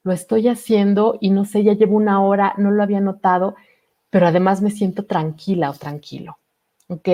lo 0.04 0.12
estoy 0.12 0.50
haciendo 0.50 1.18
y 1.22 1.32
no 1.32 1.46
sé, 1.46 1.64
ya 1.64 1.74
llevo 1.74 1.96
una 1.96 2.22
hora, 2.22 2.54
no 2.58 2.70
lo 2.70 2.84
había 2.84 3.00
notado, 3.00 3.56
pero 4.10 4.28
además 4.28 4.62
me 4.62 4.72
siento 4.72 5.06
tranquila 5.06 5.70
o 5.70 5.74
tranquilo. 5.74 6.38
¿ok? 6.88 7.08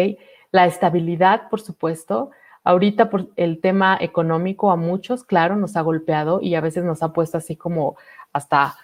La 0.52 0.66
estabilidad, 0.66 1.49
por 1.49 1.62
supuesto. 1.62 2.32
Ahorita 2.64 3.10
por 3.10 3.30
el 3.38 3.60
tema 3.60 3.97
económico 3.99 4.72
a 4.72 4.76
muchos, 4.76 5.24
claro, 5.24 5.56
nos 5.56 5.76
ha 5.76 5.82
golpeado 5.82 6.41
y 6.41 6.56
a 6.56 6.62
veces 6.62 6.84
nos 6.84 7.02
ha 7.02 7.14
puesto 7.14 7.38
así 7.38 7.56
como 7.56 7.95
hasta, 8.34 8.76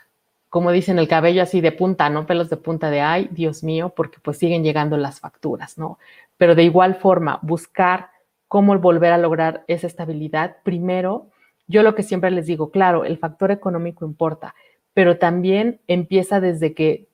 como 0.57 0.71
dicen, 0.71 0.97
el 0.97 1.07
cabello 1.07 1.43
así 1.43 1.61
de 1.61 1.71
punta, 1.71 2.09
¿no? 2.09 2.25
Pelos 2.25 2.49
de 2.49 2.57
punta 2.57 2.89
de, 2.89 3.01
ay, 3.01 3.29
Dios 3.31 3.63
mío, 3.63 3.93
porque 3.95 4.17
pues 4.19 4.39
siguen 4.39 4.63
llegando 4.63 4.97
las 4.97 5.19
facturas, 5.19 5.77
¿no? 5.77 5.99
Pero 6.35 6.55
de 6.55 6.63
igual 6.63 6.95
forma, 6.95 7.37
buscar 7.43 8.09
cómo 8.47 8.75
volver 8.79 9.13
a 9.13 9.19
lograr 9.19 9.63
esa 9.67 9.85
estabilidad. 9.85 10.57
Primero, 10.63 11.27
yo 11.67 11.83
lo 11.83 11.93
que 11.93 12.01
siempre 12.01 12.31
les 12.31 12.47
digo, 12.47 12.71
claro, 12.71 13.05
el 13.05 13.19
factor 13.19 13.51
económico 13.51 14.03
importa, 14.03 14.55
pero 14.95 15.19
también 15.19 15.79
empieza 15.85 16.39
desde 16.39 16.73
que 16.73 17.07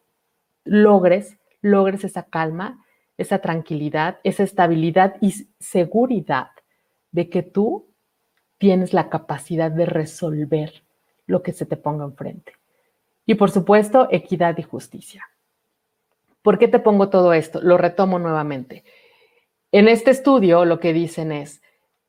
logres, 0.64 1.38
logres 1.62 2.06
esa 2.06 2.24
calma 2.24 2.84
esa 3.18 3.40
tranquilidad, 3.40 4.20
esa 4.24 4.44
estabilidad 4.44 5.16
y 5.22 5.32
seguridad 5.60 6.50
de 7.12 7.30
que 7.30 7.44
tú 7.44 7.88
tienes 8.58 8.94
la 8.94 9.10
capacidad 9.10 9.72
de 9.72 9.86
resolver 9.86 10.84
lo 11.28 11.44
que 11.44 11.54
se 11.54 11.66
te 11.66 11.78
ponga 11.78 12.06
enfrente. 12.06 12.54
Y 13.26 13.36
por 13.36 13.52
supuesto, 13.52 14.08
equidad 14.12 14.58
y 14.58 14.64
justicia. 14.64 15.24
¿Por 16.42 16.60
qué 16.60 16.68
te 16.68 16.80
pongo 16.80 17.10
todo 17.10 17.34
esto? 17.34 17.62
Lo 17.62 17.78
retomo 17.78 18.20
nuevamente. 18.20 18.84
En 19.72 19.88
este 19.88 20.12
estudio 20.12 20.66
lo 20.66 20.80
que 20.80 20.94
dicen 20.94 21.32
es, 21.32 21.62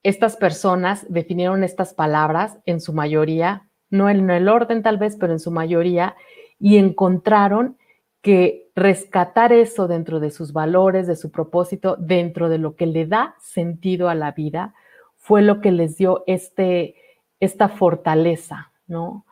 estas 0.03 0.37
personas 0.37 1.07
definieron 1.09 1.65
estas 1.65 1.95
palabras 1.95 2.59
en 2.67 2.81
su 2.81 2.93
mayoría, 2.93 3.69
no 3.91 4.11
en 4.11 4.29
el 4.29 4.49
orden 4.49 4.83
tal 4.83 4.99
vez, 4.99 5.17
pero 5.19 5.33
en 5.33 5.41
su 5.41 5.51
mayoría, 5.51 6.15
y 6.59 6.77
encontraron 6.77 7.79
que 8.21 8.71
rescatar 8.75 9.53
eso 9.53 9.87
dentro 9.87 10.19
de 10.19 10.31
sus 10.31 10.53
valores, 10.53 11.07
de 11.07 11.17
su 11.17 11.31
propósito, 11.31 11.97
dentro 11.99 12.49
de 12.49 12.59
lo 12.59 12.75
que 12.75 12.87
le 12.87 13.07
da 13.07 13.35
sentido 13.39 14.09
a 14.09 14.15
la 14.15 14.33
vida, 14.33 14.75
fue 15.17 15.43
lo 15.43 15.61
que 15.61 15.73
les 15.73 15.97
dio 15.97 16.25
este, 16.27 16.97
esta 17.41 17.69
fortaleza, 17.69 18.73
¿no? 18.87 19.25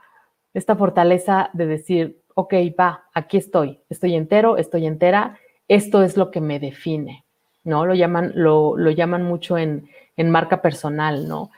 Esta 0.55 0.77
fortaleza 0.77 1.51
de 1.53 1.67
decir, 1.67 2.23
ok, 2.35 2.55
va, 2.79 3.05
aquí 3.15 3.37
estoy, 3.37 3.81
estoy 3.89 4.15
entero, 4.15 4.57
estoy 4.57 4.87
entera, 4.87 5.39
esto 5.69 6.03
es 6.03 6.17
lo 6.17 6.31
que 6.31 6.41
me 6.41 6.61
define, 6.61 7.25
¿no? 7.65 7.87
Lo 7.87 7.95
llaman, 7.95 8.33
lo, 8.35 8.77
lo 8.77 8.91
llaman 8.91 9.23
mucho 9.23 9.57
en, 9.59 9.89
en 10.17 10.31
marca 10.31 10.61
personal, 10.63 11.29
¿no? 11.29 11.51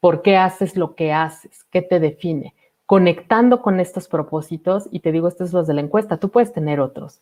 ¿Por 0.00 0.22
qué 0.22 0.36
haces 0.36 0.76
lo 0.76 0.94
que 0.94 1.12
haces? 1.12 1.64
¿Qué 1.70 1.80
te 1.82 2.00
define? 2.00 2.54
conectando 2.86 3.62
con 3.62 3.80
estos 3.80 4.08
propósitos, 4.08 4.88
y 4.90 5.00
te 5.00 5.12
digo, 5.12 5.28
estos 5.28 5.50
son 5.50 5.58
los 5.60 5.66
de 5.66 5.74
la 5.74 5.80
encuesta, 5.80 6.18
tú 6.18 6.30
puedes 6.30 6.52
tener 6.52 6.80
otros, 6.80 7.20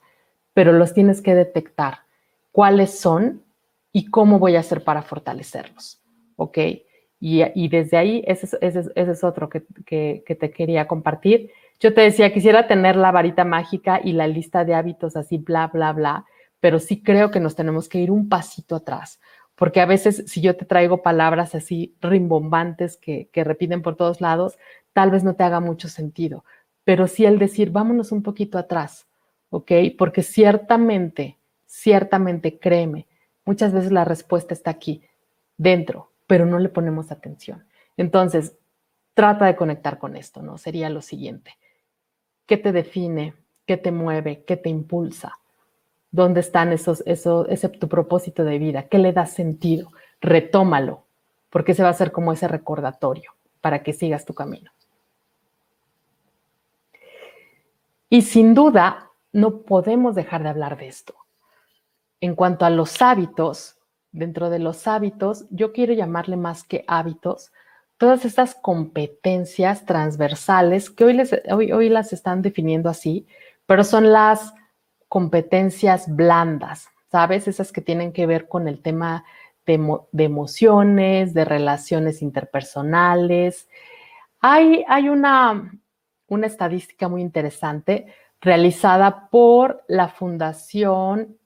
pero 0.55 0.73
los 0.73 0.93
tienes 0.93 1.23
que 1.23 1.35
detectar 1.35 2.01
cuáles 2.51 2.99
son 2.99 3.43
y 3.93 4.07
cómo 4.07 4.39
voy 4.39 4.57
a 4.57 4.61
hacer 4.61 4.85
para 4.85 5.03
fortalecerlos, 5.03 6.01
¿ok? 6.37 6.59
Y, 7.25 7.69
desde 7.69 7.99
ahí, 7.99 8.25
ese, 8.27 8.59
es 8.61 9.23
otro 9.23 9.49
que, 9.49 9.63
que, 9.87 10.35
te 10.35 10.51
quería 10.51 10.89
compartir. 10.89 11.53
Yo 11.79 11.95
te 11.95 12.01
decía, 12.01 12.33
quisiera 12.33 12.67
tener 12.67 12.97
la 12.97 13.13
varita 13.13 13.45
mágica 13.45 14.01
y 14.03 14.13
la 14.13 14.27
lista 14.27 14.65
de 14.65 14.75
hábitos 14.75 15.15
así, 15.15 15.39
bla, 15.39 15.69
bla, 15.69 15.93
bla, 15.93 16.27
pero 16.59 16.81
sí 16.81 17.01
creo 17.01 17.31
que 17.31 17.39
nos 17.39 17.55
tenemos 17.55 17.89
que 17.89 18.01
ir 18.01 18.11
un 18.11 18.29
pasito 18.29 18.75
atrás, 18.75 19.21
porque 19.55 19.81
a 19.81 19.87
veces 19.87 20.25
si 20.27 20.41
yo 20.41 20.57
te 20.57 20.65
traigo 20.65 21.03
palabras 21.03 21.55
así 21.55 21.95
rimbombantes 22.01 22.97
que, 22.97 23.29
que 23.33 23.45
repiten 23.45 23.83
por 23.83 23.95
todos 23.95 24.21
lados, 24.21 24.59
tal 24.93 25.13
vez 25.13 25.23
no 25.23 25.37
te 25.37 25.45
haga 25.45 25.61
mucho 25.61 25.89
sentido, 25.89 26.45
pero 26.83 27.07
sí 27.07 27.25
el 27.25 27.39
decir, 27.39 27.71
vámonos 27.71 28.11
un 28.11 28.25
poquito 28.25 28.59
atrás, 28.59 29.07
¿ok? 29.51 29.71
Porque 29.97 30.25
ciertamente, 30.25 31.39
ciertamente, 31.67 32.59
créeme, 32.59 33.07
muchas 33.45 33.73
veces 33.73 33.93
la 33.93 34.05
respuesta 34.05 34.55
está 34.55 34.73
aquí, 34.73 35.03
dentro, 35.57 36.12
pero 36.33 36.47
no 36.47 36.59
le 36.59 36.71
ponemos 36.71 37.13
atención. 37.13 37.63
Entonces, 37.99 38.57
trata 39.13 39.45
de 39.45 39.55
conectar 39.55 39.99
con 39.99 40.17
esto, 40.17 40.41
¿no? 40.41 40.57
Sería 40.57 40.89
lo 40.89 41.03
siguiente. 41.03 41.59
¿Qué 42.47 42.57
te 42.57 42.73
define? 42.73 43.35
¿Qué 43.67 43.77
te 43.77 43.93
mueve? 43.93 44.43
¿Qué 44.47 44.57
te 44.57 44.71
impulsa? 44.71 45.39
¿Dónde 46.11 46.41
están 46.41 46.73
esos, 46.73 47.03
eso, 47.05 47.47
ese 47.49 47.69
tu 47.69 47.87
propósito 47.87 48.45
de 48.45 48.59
vida? 48.59 48.85
¿Qué 48.85 48.97
le 48.97 49.13
da 49.13 49.27
sentido? 49.27 49.93
Retómalo, 50.23 51.05
porque 51.51 51.75
se 51.75 51.83
va 51.83 51.91
a 51.91 51.93
ser 51.93 52.13
como 52.13 52.33
ese 52.33 52.49
recordatorio 52.49 53.35
para 53.61 53.83
que 53.83 53.93
sigas 53.93 54.25
tu 54.25 54.33
camino. 54.33 54.71
Y 58.09 58.23
sin 58.23 58.55
duda, 58.55 59.11
no 59.33 59.61
podemos 59.65 60.15
dejar 60.15 60.45
de 60.45 60.49
hablar 60.49 60.79
de 60.79 60.89
esto. 60.89 61.15
En 62.23 62.35
cuanto 62.35 62.65
a 62.65 62.71
los 62.71 63.03
hábitos, 63.03 63.77
dentro 64.13 64.51
de 64.51 64.59
los 64.59 64.87
hábitos, 64.87 65.47
yo 65.51 65.73
quiero 65.73 65.95
llamarle 65.95 66.37
más 66.37 66.65
que 66.65 66.85
hábitos, 66.87 67.53
todas 67.97 68.25
estas 68.25 68.55
competencias 68.55 69.87
transversales 69.87 70.91
que 70.91 71.05
hoy, 71.05 71.73
hoy, 71.73 71.89
las 71.89 72.13
están 72.13 72.43
definiendo 72.43 72.89
así, 72.91 73.27
pero 73.65 73.85
son 73.85 74.13
las 74.13 74.55
competencias 75.09 76.15
blandas, 76.15 76.89
¿sabes? 77.11 77.49
Esas 77.49 77.73
que 77.73 77.81
tienen 77.81 78.13
que 78.13 78.27
ver 78.27 78.49
con 78.49 78.69
el 78.69 78.83
tema 78.83 79.25
de, 79.67 79.99
de 80.11 80.25
emociones, 80.25 81.33
de 81.33 81.45
relaciones 81.45 82.23
interpersonales. 82.23 83.69
Hay, 84.41 84.85
hay 84.89 85.09
una, 85.09 85.73
una 86.27 86.47
estadística 86.47 87.09
muy 87.09 87.23
interesante 87.23 88.07
realizada 88.41 89.29
por 89.31 89.85
la 89.87 90.09
Fundación 90.09 91.39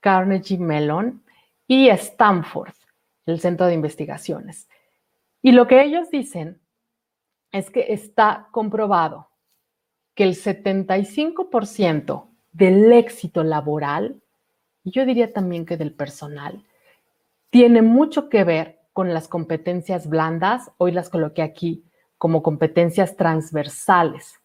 Carnegie 0.00 0.58
Mellon 0.58 1.22
y 1.68 1.90
Stanford, 1.90 2.72
el 3.26 3.38
Centro 3.38 3.66
de 3.66 3.74
Investigaciones. 3.74 4.68
Y 5.42 5.52
lo 5.52 5.68
que 5.68 5.82
ellos 5.82 6.10
dicen 6.10 6.60
es 7.52 7.70
que 7.70 7.92
está 7.92 8.48
comprobado 8.50 9.28
que 10.14 10.24
el 10.24 10.34
75% 10.34 12.26
del 12.50 12.92
éxito 12.92 13.44
laboral, 13.44 14.20
y 14.82 14.90
yo 14.90 15.06
diría 15.06 15.32
también 15.32 15.64
que 15.64 15.76
del 15.76 15.94
personal, 15.94 16.64
tiene 17.50 17.82
mucho 17.82 18.28
que 18.28 18.42
ver 18.42 18.80
con 18.92 19.14
las 19.14 19.28
competencias 19.28 20.08
blandas, 20.08 20.72
hoy 20.78 20.90
las 20.90 21.08
coloqué 21.08 21.42
aquí, 21.42 21.84
como 22.16 22.42
competencias 22.42 23.16
transversales. 23.16 24.40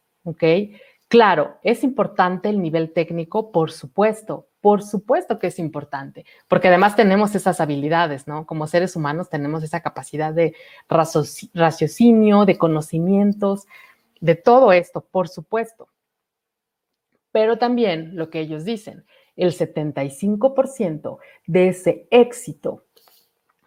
Claro, 1.08 1.58
es 1.64 1.84
importante 1.84 2.50
el 2.50 2.62
nivel 2.62 2.94
técnico, 2.94 3.52
por 3.52 3.72
supuesto, 3.72 4.50
Por 4.64 4.82
supuesto 4.82 5.40
que 5.40 5.48
es 5.48 5.60
importante, 5.60 6.26
porque 6.48 6.70
además 6.70 6.96
tenemos 6.96 7.36
esas 7.36 7.60
habilidades, 7.60 8.30
¿no? 8.30 8.46
Como 8.46 8.66
seres 8.66 8.96
humanos 8.96 9.30
tenemos 9.30 9.62
esa 9.62 9.82
capacidad 9.82 10.34
de 10.34 10.56
raciocinio, 10.88 12.46
de 12.46 12.58
conocimientos, 12.58 13.68
de 14.22 14.36
todo 14.36 14.72
esto, 14.72 15.02
por 15.02 15.28
supuesto. 15.28 15.90
Pero 17.34 17.58
también 17.58 18.16
lo 18.16 18.30
que 18.30 18.40
ellos 18.40 18.64
dicen, 18.64 19.04
el 19.36 19.52
75% 19.52 21.18
de 21.46 21.68
ese 21.68 22.08
éxito 22.10 22.86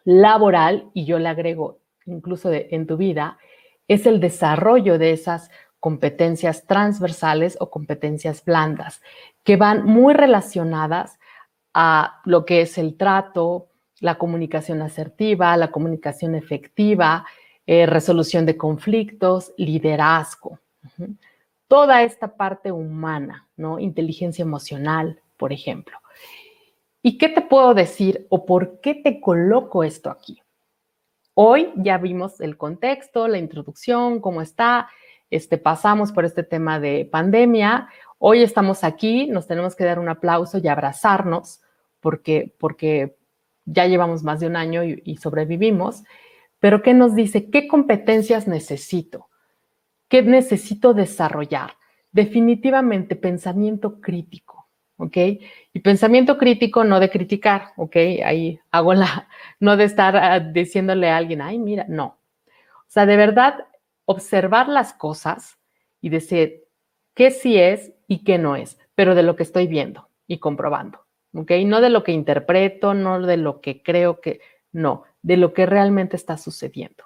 laboral, 0.04 0.88
y 0.94 1.04
yo 1.04 1.18
le 1.18 1.28
agrego 1.28 1.80
incluso 2.06 2.50
en 2.50 2.86
tu 2.86 2.96
vida, 2.96 3.36
es 3.86 4.06
el 4.06 4.18
desarrollo 4.18 4.96
de 4.96 5.12
esas 5.12 5.50
competencias 5.86 6.66
transversales 6.66 7.56
o 7.60 7.70
competencias 7.70 8.44
blandas, 8.44 9.00
que 9.44 9.54
van 9.54 9.84
muy 9.84 10.14
relacionadas 10.14 11.20
a 11.74 12.22
lo 12.24 12.44
que 12.44 12.62
es 12.62 12.76
el 12.76 12.96
trato, 12.96 13.68
la 14.00 14.18
comunicación 14.18 14.82
asertiva, 14.82 15.56
la 15.56 15.70
comunicación 15.70 16.34
efectiva, 16.34 17.24
eh, 17.66 17.86
resolución 17.86 18.46
de 18.46 18.56
conflictos, 18.56 19.52
liderazgo. 19.58 20.58
Toda 21.68 22.02
esta 22.02 22.36
parte 22.36 22.72
humana, 22.72 23.46
¿no? 23.56 23.78
Inteligencia 23.78 24.42
emocional, 24.42 25.20
por 25.36 25.52
ejemplo. 25.52 25.98
¿Y 27.00 27.16
qué 27.16 27.28
te 27.28 27.42
puedo 27.42 27.74
decir 27.74 28.26
o 28.28 28.44
por 28.44 28.80
qué 28.80 28.96
te 28.96 29.20
coloco 29.20 29.84
esto 29.84 30.10
aquí? 30.10 30.42
Hoy 31.34 31.72
ya 31.76 31.96
vimos 31.98 32.40
el 32.40 32.56
contexto, 32.56 33.28
la 33.28 33.38
introducción, 33.38 34.18
cómo 34.20 34.42
está, 34.42 34.88
este, 35.30 35.58
pasamos 35.58 36.12
por 36.12 36.24
este 36.24 36.42
tema 36.42 36.80
de 36.80 37.08
pandemia. 37.10 37.88
Hoy 38.18 38.42
estamos 38.42 38.84
aquí, 38.84 39.26
nos 39.26 39.46
tenemos 39.46 39.76
que 39.76 39.84
dar 39.84 39.98
un 39.98 40.08
aplauso 40.08 40.58
y 40.58 40.68
abrazarnos 40.68 41.60
porque, 42.00 42.54
porque 42.58 43.16
ya 43.64 43.86
llevamos 43.86 44.22
más 44.22 44.40
de 44.40 44.46
un 44.46 44.56
año 44.56 44.84
y, 44.84 45.02
y 45.04 45.16
sobrevivimos. 45.16 46.04
Pero 46.60 46.82
¿qué 46.82 46.94
nos 46.94 47.14
dice? 47.14 47.50
¿Qué 47.50 47.68
competencias 47.68 48.46
necesito? 48.46 49.28
¿Qué 50.08 50.22
necesito 50.22 50.94
desarrollar? 50.94 51.72
Definitivamente 52.12 53.16
pensamiento 53.16 54.00
crítico 54.00 54.56
¿ok? 54.96 55.16
Y 55.72 55.80
pensamiento 55.80 56.38
crítico 56.38 56.84
no 56.84 57.00
de 57.00 57.10
criticar, 57.10 57.72
¿ok? 57.76 57.96
Ahí 58.24 58.60
hago 58.70 58.94
la, 58.94 59.28
no 59.60 59.76
de 59.76 59.84
estar 59.84 60.16
ah, 60.16 60.40
diciéndole 60.40 61.10
a 61.10 61.16
alguien, 61.16 61.42
ay, 61.42 61.58
mira, 61.58 61.86
no. 61.88 62.18
O 62.46 62.88
sea, 62.88 63.06
de 63.06 63.16
verdad, 63.16 63.66
observar 64.06 64.68
las 64.68 64.94
cosas 64.94 65.58
y 66.00 66.08
decir 66.08 66.64
qué 67.14 67.30
sí 67.30 67.58
es 67.58 67.92
y 68.08 68.24
qué 68.24 68.38
no 68.38 68.56
es, 68.56 68.78
pero 68.94 69.14
de 69.14 69.22
lo 69.22 69.36
que 69.36 69.42
estoy 69.42 69.66
viendo 69.66 70.08
y 70.26 70.38
comprobando, 70.38 71.06
¿ok? 71.34 71.52
No 71.66 71.80
de 71.80 71.90
lo 71.90 72.02
que 72.02 72.12
interpreto, 72.12 72.94
no 72.94 73.20
de 73.20 73.36
lo 73.36 73.60
que 73.60 73.82
creo 73.82 74.20
que, 74.20 74.40
no, 74.72 75.04
de 75.22 75.36
lo 75.36 75.52
que 75.52 75.66
realmente 75.66 76.16
está 76.16 76.38
sucediendo. 76.38 77.04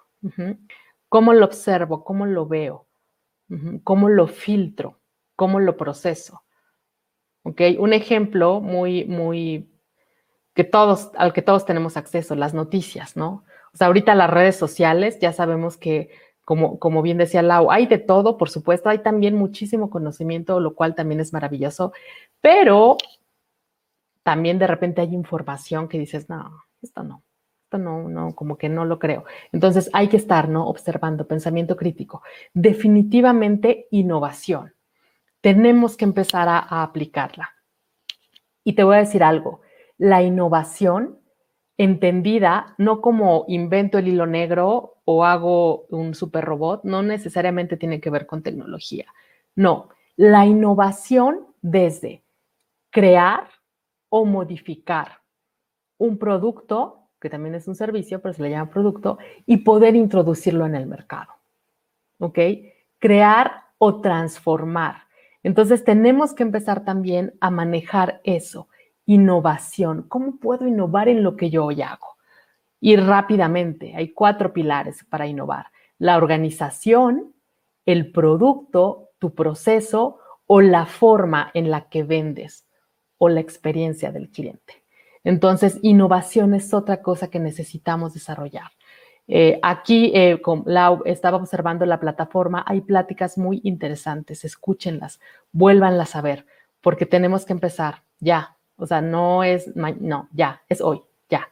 ¿Cómo 1.08 1.32
lo 1.32 1.44
observo? 1.46 2.04
¿Cómo 2.04 2.26
lo 2.26 2.46
veo? 2.46 2.86
¿Cómo 3.82 4.08
lo 4.08 4.28
filtro? 4.28 5.00
¿Cómo 5.34 5.58
lo 5.58 5.76
proceso? 5.76 6.44
¿ok? 7.42 7.60
Un 7.78 7.92
ejemplo 7.92 8.60
muy, 8.60 9.04
muy, 9.04 9.70
que 10.54 10.64
todos, 10.64 11.10
al 11.16 11.32
que 11.32 11.42
todos 11.42 11.64
tenemos 11.64 11.96
acceso, 11.96 12.34
las 12.34 12.54
noticias, 12.54 13.16
¿no? 13.16 13.44
O 13.72 13.76
sea, 13.76 13.86
ahorita 13.86 14.14
las 14.14 14.30
redes 14.30 14.56
sociales, 14.56 15.18
ya 15.20 15.32
sabemos 15.32 15.76
que, 15.76 16.10
como, 16.50 16.80
como 16.80 17.00
bien 17.00 17.16
decía 17.16 17.42
Lau, 17.42 17.70
hay 17.70 17.86
de 17.86 17.98
todo, 17.98 18.36
por 18.36 18.50
supuesto, 18.50 18.88
hay 18.88 18.98
también 18.98 19.36
muchísimo 19.36 19.88
conocimiento, 19.88 20.58
lo 20.58 20.74
cual 20.74 20.96
también 20.96 21.20
es 21.20 21.32
maravilloso, 21.32 21.92
pero 22.40 22.96
también 24.24 24.58
de 24.58 24.66
repente 24.66 25.00
hay 25.00 25.14
información 25.14 25.86
que 25.86 25.96
dices, 25.96 26.28
no, 26.28 26.64
esto 26.82 27.04
no, 27.04 27.22
esto 27.66 27.78
no, 27.78 28.08
no, 28.08 28.34
como 28.34 28.58
que 28.58 28.68
no 28.68 28.84
lo 28.84 28.98
creo. 28.98 29.26
Entonces 29.52 29.90
hay 29.92 30.08
que 30.08 30.16
estar, 30.16 30.48
¿no? 30.48 30.66
Observando, 30.66 31.28
pensamiento 31.28 31.76
crítico. 31.76 32.24
Definitivamente 32.52 33.86
innovación 33.92 34.74
tenemos 35.40 35.96
que 35.96 36.04
empezar 36.04 36.48
a, 36.48 36.82
aplicarla. 36.82 37.54
Y 38.64 38.72
te 38.72 38.82
voy 38.82 38.96
a 38.96 39.00
decir 39.06 39.22
algo, 39.22 39.60
la 39.98 40.20
innovación 40.20 41.19
entendida 41.80 42.74
no 42.76 43.00
como 43.00 43.46
invento 43.48 43.96
el 43.96 44.08
hilo 44.08 44.26
negro 44.26 44.98
o 45.06 45.24
hago 45.24 45.86
un 45.88 46.14
super 46.14 46.44
robot, 46.44 46.84
no 46.84 47.02
necesariamente 47.02 47.78
tiene 47.78 48.02
que 48.02 48.10
ver 48.10 48.26
con 48.26 48.42
tecnología. 48.42 49.06
No, 49.56 49.88
la 50.16 50.44
innovación 50.44 51.46
desde 51.62 52.22
crear 52.90 53.48
o 54.10 54.26
modificar 54.26 55.22
un 55.96 56.18
producto, 56.18 57.08
que 57.18 57.30
también 57.30 57.54
es 57.54 57.66
un 57.66 57.74
servicio, 57.74 58.20
pero 58.20 58.34
se 58.34 58.42
le 58.42 58.50
llama 58.50 58.70
producto, 58.70 59.16
y 59.46 59.58
poder 59.58 59.96
introducirlo 59.96 60.66
en 60.66 60.74
el 60.74 60.86
mercado. 60.86 61.32
¿Ok? 62.18 62.38
Crear 62.98 63.52
o 63.78 64.02
transformar. 64.02 65.04
Entonces 65.42 65.82
tenemos 65.82 66.34
que 66.34 66.42
empezar 66.42 66.84
también 66.84 67.32
a 67.40 67.50
manejar 67.50 68.20
eso, 68.24 68.68
innovación. 69.10 70.04
¿Cómo 70.08 70.36
puedo 70.36 70.68
innovar 70.68 71.08
en 71.08 71.24
lo 71.24 71.36
que 71.36 71.50
yo 71.50 71.64
hoy 71.64 71.82
hago? 71.82 72.16
Y 72.78 72.94
rápidamente, 72.94 73.94
hay 73.96 74.12
cuatro 74.12 74.52
pilares 74.52 75.04
para 75.04 75.26
innovar. 75.26 75.66
La 75.98 76.16
organización, 76.16 77.34
el 77.84 78.12
producto, 78.12 79.10
tu 79.18 79.34
proceso 79.34 80.18
o 80.46 80.60
la 80.60 80.86
forma 80.86 81.50
en 81.54 81.70
la 81.72 81.88
que 81.88 82.04
vendes 82.04 82.66
o 83.18 83.28
la 83.28 83.40
experiencia 83.40 84.12
del 84.12 84.30
cliente. 84.30 84.84
Entonces, 85.24 85.80
innovación 85.82 86.54
es 86.54 86.72
otra 86.72 87.02
cosa 87.02 87.28
que 87.28 87.40
necesitamos 87.40 88.14
desarrollar. 88.14 88.70
Eh, 89.26 89.58
aquí, 89.62 90.12
eh, 90.14 90.40
con 90.40 90.62
Lau, 90.66 91.02
estaba 91.04 91.36
observando 91.36 91.84
la 91.84 91.98
plataforma, 91.98 92.64
hay 92.66 92.80
pláticas 92.80 93.36
muy 93.36 93.60
interesantes, 93.64 94.44
escúchenlas, 94.44 95.20
vuélvanlas 95.50 96.14
a 96.14 96.22
ver, 96.22 96.46
porque 96.80 97.06
tenemos 97.06 97.44
que 97.44 97.52
empezar 97.52 98.02
ya, 98.20 98.56
o 98.80 98.86
sea, 98.86 99.00
no 99.00 99.44
es, 99.44 99.74
no, 99.76 100.28
ya, 100.32 100.62
es 100.68 100.80
hoy, 100.80 101.02
ya, 101.28 101.48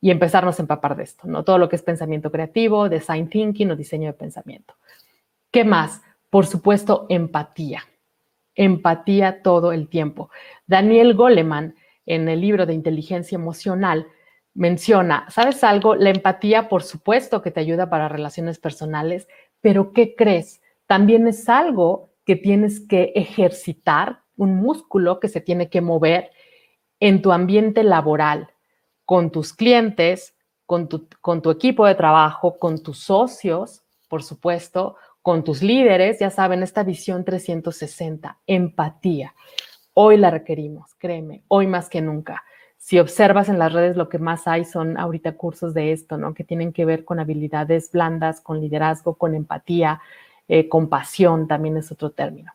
y 0.00 0.10
empezarnos 0.10 0.58
a 0.58 0.62
empapar 0.62 0.96
de 0.96 1.04
esto, 1.04 1.26
¿no? 1.26 1.44
Todo 1.44 1.58
lo 1.58 1.68
que 1.68 1.76
es 1.76 1.82
pensamiento 1.82 2.30
creativo, 2.30 2.88
design 2.88 3.28
thinking 3.28 3.70
o 3.70 3.76
diseño 3.76 4.08
de 4.08 4.14
pensamiento. 4.14 4.74
¿Qué 5.50 5.64
más? 5.64 6.02
Por 6.30 6.46
supuesto, 6.46 7.06
empatía. 7.08 7.82
Empatía 8.54 9.42
todo 9.42 9.72
el 9.72 9.88
tiempo. 9.88 10.30
Daniel 10.66 11.14
Goleman, 11.14 11.76
en 12.06 12.28
el 12.28 12.40
libro 12.40 12.66
de 12.66 12.74
inteligencia 12.74 13.36
emocional, 13.36 14.06
menciona, 14.54 15.26
¿sabes 15.30 15.64
algo? 15.64 15.94
La 15.94 16.10
empatía, 16.10 16.68
por 16.68 16.82
supuesto 16.82 17.42
que 17.42 17.50
te 17.50 17.60
ayuda 17.60 17.90
para 17.90 18.08
relaciones 18.08 18.58
personales, 18.58 19.28
pero 19.60 19.92
¿qué 19.92 20.14
crees? 20.14 20.60
También 20.86 21.26
es 21.26 21.48
algo 21.48 22.10
que 22.24 22.36
tienes 22.36 22.80
que 22.80 23.12
ejercitar, 23.14 24.20
un 24.36 24.56
músculo 24.56 25.20
que 25.20 25.28
se 25.28 25.40
tiene 25.40 25.68
que 25.68 25.80
mover 25.80 26.30
en 27.00 27.22
tu 27.22 27.32
ambiente 27.32 27.82
laboral, 27.82 28.50
con 29.04 29.30
tus 29.30 29.52
clientes, 29.52 30.34
con 30.66 30.88
tu, 30.88 31.08
con 31.20 31.42
tu 31.42 31.50
equipo 31.50 31.86
de 31.86 31.94
trabajo, 31.94 32.58
con 32.58 32.82
tus 32.82 32.98
socios, 32.98 33.82
por 34.08 34.22
supuesto, 34.22 34.96
con 35.22 35.44
tus 35.44 35.62
líderes, 35.62 36.18
ya 36.18 36.30
saben, 36.30 36.62
esta 36.62 36.82
visión 36.82 37.24
360, 37.24 38.38
empatía. 38.46 39.34
Hoy 39.94 40.16
la 40.16 40.30
requerimos, 40.30 40.94
créeme, 40.96 41.42
hoy 41.48 41.66
más 41.66 41.88
que 41.88 42.00
nunca 42.00 42.42
si 42.84 42.98
observas 42.98 43.48
en 43.48 43.58
las 43.58 43.72
redes, 43.72 43.96
lo 43.96 44.10
que 44.10 44.18
más 44.18 44.46
hay 44.46 44.66
son 44.66 44.98
ahorita 44.98 45.38
cursos 45.38 45.72
de 45.72 45.92
esto, 45.92 46.18
¿no? 46.18 46.34
Que 46.34 46.44
tienen 46.44 46.70
que 46.70 46.84
ver 46.84 47.06
con 47.06 47.18
habilidades 47.18 47.90
blandas, 47.90 48.42
con 48.42 48.60
liderazgo, 48.60 49.14
con 49.14 49.34
empatía, 49.34 50.02
eh, 50.48 50.68
compasión, 50.68 51.48
también 51.48 51.78
es 51.78 51.90
otro 51.90 52.10
término. 52.10 52.52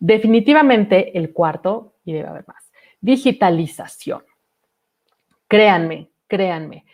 Definitivamente 0.00 1.16
el 1.16 1.32
cuarto, 1.32 1.92
y 2.04 2.12
debe 2.12 2.26
haber 2.26 2.44
más, 2.48 2.71
digitalización. 3.02 4.24
Créanme, 5.48 6.08
créanme, 6.28 6.86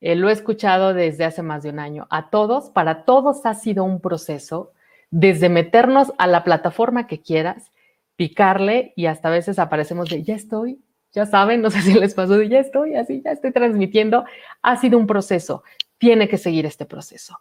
eh, 0.00 0.14
lo 0.14 0.30
he 0.30 0.32
escuchado 0.32 0.94
desde 0.94 1.24
hace 1.24 1.42
más 1.42 1.62
de 1.62 1.70
un 1.70 1.78
año. 1.78 2.06
A 2.08 2.30
todos, 2.30 2.70
para 2.70 3.04
todos 3.04 3.44
ha 3.44 3.54
sido 3.54 3.84
un 3.84 4.00
proceso 4.00 4.72
desde 5.10 5.48
meternos 5.48 6.12
a 6.16 6.26
la 6.26 6.44
plataforma 6.44 7.06
que 7.06 7.20
quieras, 7.20 7.72
picarle 8.16 8.92
y 8.96 9.06
hasta 9.06 9.28
a 9.28 9.32
veces 9.32 9.58
aparecemos 9.58 10.08
de, 10.08 10.22
ya 10.22 10.34
estoy, 10.34 10.80
ya 11.12 11.26
saben, 11.26 11.60
no 11.62 11.70
sé 11.70 11.82
si 11.82 11.94
les 11.94 12.14
pasó, 12.14 12.40
ya 12.42 12.60
estoy 12.60 12.94
así, 12.94 13.20
ya 13.22 13.32
estoy 13.32 13.52
transmitiendo. 13.52 14.24
Ha 14.62 14.76
sido 14.76 14.98
un 14.98 15.06
proceso, 15.06 15.62
tiene 15.98 16.28
que 16.28 16.38
seguir 16.38 16.64
este 16.66 16.86
proceso. 16.86 17.38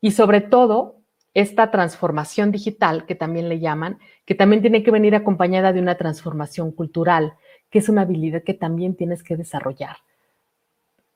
Y 0.00 0.12
sobre 0.12 0.40
todo, 0.40 0.96
esta 1.34 1.70
transformación 1.70 2.50
digital, 2.50 3.04
que 3.04 3.14
también 3.14 3.50
le 3.50 3.60
llaman, 3.60 3.98
que 4.24 4.34
también 4.34 4.62
tiene 4.62 4.82
que 4.82 4.90
venir 4.90 5.14
acompañada 5.14 5.74
de 5.74 5.80
una 5.80 5.96
transformación 5.96 6.72
cultural, 6.72 7.34
que 7.70 7.78
es 7.78 7.88
una 7.88 8.02
habilidad 8.02 8.42
que 8.42 8.54
también 8.54 8.94
tienes 8.94 9.22
que 9.22 9.36
desarrollar. 9.36 9.96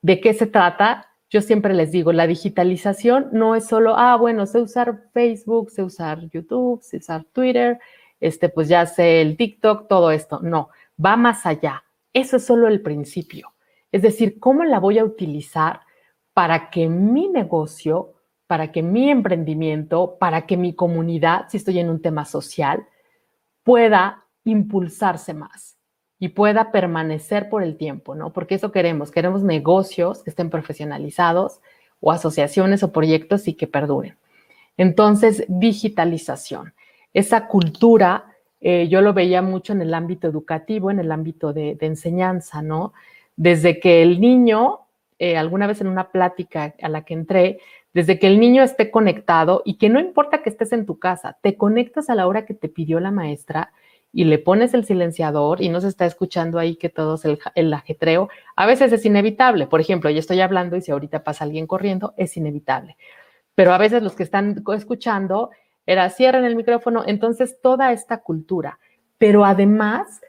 ¿De 0.03 0.21
qué 0.21 0.35
se 0.35 0.47
trata? 0.47 1.07
Yo 1.29 1.43
siempre 1.43 1.75
les 1.75 1.93
digo, 1.93 2.13
la 2.13 2.27
digitalización 2.27 3.29
no 3.33 3.55
es 3.55 3.67
solo, 3.67 3.97
ah, 3.97 4.17
bueno, 4.17 4.47
sé 4.47 4.61
usar 4.61 5.05
Facebook, 5.13 5.71
sé 5.71 5.83
usar 5.83 6.29
YouTube, 6.31 6.83
sé 6.83 6.97
usar 6.97 7.25
Twitter, 7.33 7.79
este, 8.19 8.49
pues 8.49 8.69
ya 8.69 8.85
sé 8.87 9.21
el 9.23 9.37
TikTok, 9.37 9.89
todo 9.89 10.11
esto. 10.11 10.41
No, 10.43 10.71
va 11.03 11.17
más 11.17 11.47
allá 11.47 11.85
Eso 12.13 12.37
es 12.37 12.45
solo 12.45 12.67
el 12.67 12.83
principio. 12.83 13.53
Es 13.93 14.03
decir, 14.03 14.41
¿cómo 14.41 14.65
la 14.65 14.81
voy 14.81 14.99
a 14.99 15.05
utilizar 15.05 15.81
para 16.33 16.71
que 16.71 16.89
mi 16.89 17.29
negocio, 17.29 18.15
para 18.47 18.73
que 18.73 18.83
mi 18.83 19.11
emprendimiento, 19.11 20.17
para 20.19 20.47
que 20.47 20.57
mi 20.57 20.75
comunidad, 20.75 21.47
si 21.49 21.59
estoy 21.59 21.79
en 21.79 21.89
un 21.91 22.03
tema 22.03 22.25
social, 22.25 22.87
pueda 23.63 24.25
impulsarse 24.45 25.35
más 25.35 25.80
y 26.23 26.29
pueda 26.29 26.71
permanecer 26.71 27.49
por 27.49 27.63
el 27.63 27.77
tiempo, 27.79 28.15
¿no? 28.15 28.31
Porque 28.33 28.55
eso 28.55 28.71
queremos, 28.71 29.11
queremos 29.11 29.43
negocios 29.43 30.23
que 30.23 30.29
estén 30.29 30.51
profesionalizados 30.51 31.61
o 31.99 32.13
asociaciones 32.13 32.83
o 32.83 32.93
proyectos 32.93 33.49
y 33.49 33.55
que 33.55 33.67
perduren. 33.67 34.17
Entonces, 34.77 35.45
digitalización. 35.49 36.75
Esa 37.15 37.49
cultura, 37.49 38.27
eh, 38.61 38.87
yo 38.89 39.01
lo 39.01 39.15
veía 39.15 39.41
mucho 39.41 39.73
en 39.73 39.81
el 39.81 39.95
ámbito 39.95 40.29
educativo, 40.29 40.91
en 40.91 41.01
el 41.01 41.11
ámbito 41.11 41.55
de, 41.55 41.77
enseñanza, 41.81 42.61
¿no? 42.61 42.93
Desde 43.37 43.81
que 43.81 44.03
el 44.03 44.21
niño, 44.21 44.81
eh, 45.19 45.39
alguna 45.39 45.67
vez 45.67 45.81
en 45.81 45.87
una 45.87 46.11
plática 46.11 46.75
a 46.83 46.89
la 46.91 47.03
que 47.03 47.15
entré, 47.15 47.61
desde 47.95 48.19
que 48.19 48.27
el 48.27 48.39
niño 48.39 48.63
esté 48.63 48.91
conectado 48.91 49.63
y 49.65 49.79
que 49.79 49.89
no 49.89 49.99
importa 49.99 50.43
que 50.43 50.51
estés 50.51 50.73
en 50.73 50.85
tu 50.85 50.99
casa, 50.99 51.39
te 51.41 51.57
conectas 51.57 52.11
a 52.11 52.15
la 52.15 52.27
hora 52.27 52.45
que 52.45 52.55
te 52.55 52.69
pidió 52.69 53.01
la 53.01 53.11
maestra 53.11 53.73
y 54.13 54.25
le 54.25 54.39
pones 54.39 54.75
el 54.75 54.85
silenciador 54.85 55.63
y 55.63 55.69
no 55.69 55.81
se 55.81 55.89
está 55.89 56.07
escuchando 56.07 56.59
ahí 56.59 56.77
que 56.77 56.89
todo 56.89 57.15
es 57.15 57.25
el, 57.25 57.39
el, 57.55 57.73
ajetreo, 57.73 58.29
a 58.57 58.67
veces 58.67 58.93
es 58.93 59.05
inevitable. 59.05 59.67
Por 59.67 59.81
ejemplo, 59.81 60.11
yo 60.11 60.19
estoy 60.19 60.41
hablando 60.41 60.77
y 60.77 60.81
si 60.81 60.91
ahorita 60.91 61.23
pasa 61.23 61.45
alguien 61.45 61.67
corriendo, 61.67 62.15
es 62.17 62.37
inevitable. 62.37 62.97
Pero 63.55 63.73
a 63.73 63.79
veces 63.79 64.03
los 64.03 64.15
que 64.15 64.23
están 64.23 64.63
escuchando 64.75 65.51
era 65.87 66.09
cierren 66.11 66.45
el 66.45 66.57
micrófono, 66.57 67.05
entonces 67.07 67.61
toda 67.61 67.93
esta 67.93 68.23
cultura. 68.23 68.79
Pero 69.19 69.45
además, 69.45 70.21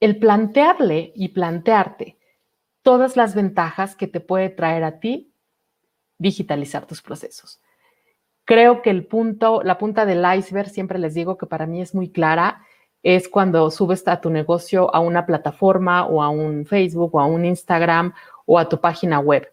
el 0.00 0.18
plantearle 0.18 1.12
y 1.14 1.28
plantearte 1.28 2.18
todas 2.82 3.16
las 3.16 3.34
ventajas 3.34 3.94
que 3.96 4.08
te 4.08 4.20
puede 4.20 4.50
traer 4.50 4.84
a 4.84 4.98
ti 4.98 5.32
digitalizar 6.18 6.86
tus 6.86 7.02
procesos. 7.02 7.60
Creo 8.44 8.82
que 8.82 8.90
el 8.90 9.06
punto, 9.06 9.62
la 9.62 9.78
punta 9.78 10.04
del 10.04 10.24
iceberg, 10.36 10.68
siempre 10.68 10.98
les 10.98 11.14
digo 11.14 11.38
que 11.38 11.46
para 11.46 11.66
mí 11.66 11.80
es 11.80 11.94
muy 11.94 12.10
clara, 12.10 12.66
es 13.02 13.28
cuando 13.28 13.70
subes 13.70 14.06
a 14.06 14.20
tu 14.20 14.30
negocio 14.30 14.94
a 14.94 15.00
una 15.00 15.26
plataforma 15.26 16.06
o 16.06 16.22
a 16.22 16.28
un 16.28 16.64
Facebook 16.66 17.14
o 17.14 17.20
a 17.20 17.26
un 17.26 17.44
Instagram 17.44 18.14
o 18.46 18.58
a 18.58 18.68
tu 18.68 18.80
página 18.80 19.18
web. 19.18 19.50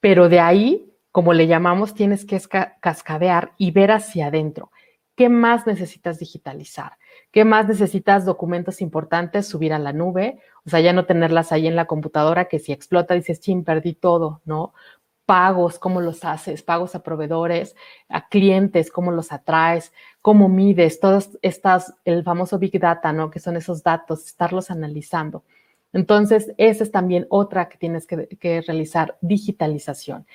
Pero 0.00 0.28
de 0.28 0.40
ahí, 0.40 0.92
como 1.12 1.32
le 1.32 1.46
llamamos, 1.46 1.94
tienes 1.94 2.24
que 2.24 2.40
cascadear 2.80 3.52
y 3.58 3.70
ver 3.70 3.92
hacia 3.92 4.26
adentro. 4.26 4.70
¿Qué 5.14 5.30
más 5.30 5.66
necesitas 5.66 6.18
digitalizar? 6.18 6.98
¿Qué 7.32 7.46
más 7.46 7.66
necesitas 7.66 8.26
documentos 8.26 8.82
importantes 8.82 9.48
subir 9.48 9.72
a 9.72 9.78
la 9.78 9.94
nube? 9.94 10.38
O 10.66 10.70
sea, 10.70 10.80
ya 10.80 10.92
no 10.92 11.06
tenerlas 11.06 11.52
ahí 11.52 11.66
en 11.66 11.76
la 11.76 11.86
computadora 11.86 12.46
que 12.46 12.58
si 12.58 12.72
explota 12.72 13.14
dices, 13.14 13.40
ching, 13.40 13.64
perdí 13.64 13.94
todo, 13.94 14.42
¿no? 14.44 14.74
Pagos, 15.26 15.78
cómo 15.78 16.00
los 16.00 16.24
haces, 16.24 16.62
pagos 16.62 16.94
a 16.94 17.02
proveedores, 17.02 17.74
a 18.08 18.28
clientes, 18.28 18.90
cómo 18.90 19.10
los 19.10 19.32
atraes, 19.32 19.92
cómo 20.22 20.48
mides, 20.48 21.00
todas 21.00 21.36
estas, 21.42 21.94
el 22.04 22.22
famoso 22.22 22.58
Big 22.58 22.80
Data, 22.80 23.12
¿no? 23.12 23.30
Que 23.30 23.40
son 23.40 23.56
esos 23.56 23.82
datos, 23.82 24.24
estarlos 24.26 24.70
analizando. 24.70 25.44
Entonces, 25.92 26.52
esa 26.56 26.84
es 26.84 26.92
también 26.92 27.26
otra 27.28 27.68
que 27.68 27.76
tienes 27.76 28.06
que, 28.06 28.62
realizar, 28.66 29.18
digitalización. 29.20 30.26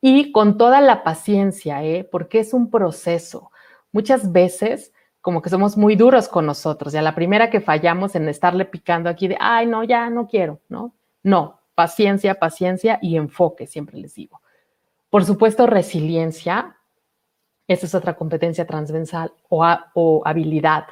Y 0.00 0.32
con 0.32 0.58
toda 0.58 0.80
la 0.80 1.02
paciencia, 1.02 1.82
¿eh? 1.82 2.04
Porque 2.04 2.40
es 2.40 2.52
un 2.52 2.70
proceso. 2.70 3.50
Muchas 3.92 4.30
veces 4.32 4.92
como 5.22 5.42
que 5.42 5.50
somos 5.50 5.76
muy 5.76 5.96
duros 5.96 6.28
con 6.28 6.46
nosotros 6.46 6.94
y 6.94 6.98
a 6.98 7.02
la 7.02 7.16
primera 7.16 7.50
que 7.50 7.60
fallamos 7.60 8.14
en 8.14 8.28
estarle 8.28 8.64
picando 8.64 9.10
aquí 9.10 9.26
de, 9.26 9.36
ay, 9.40 9.66
no, 9.66 9.82
ya 9.82 10.08
no 10.08 10.28
quiero, 10.28 10.60
¿no? 10.68 10.94
No, 11.24 11.60
paciencia, 11.76 12.36
paciencia 12.36 12.98
y 13.02 13.16
enfoque, 13.16 13.66
siempre 13.66 13.98
les 13.98 14.14
digo. 14.14 14.40
Por 15.10 15.24
supuesto, 15.24 15.66
resiliencia, 15.66 16.78
esa 17.68 17.86
es 17.86 17.94
otra 17.94 18.16
competencia 18.16 18.66
transversal 18.66 19.32
o, 19.48 20.22
habilidad 20.24 20.86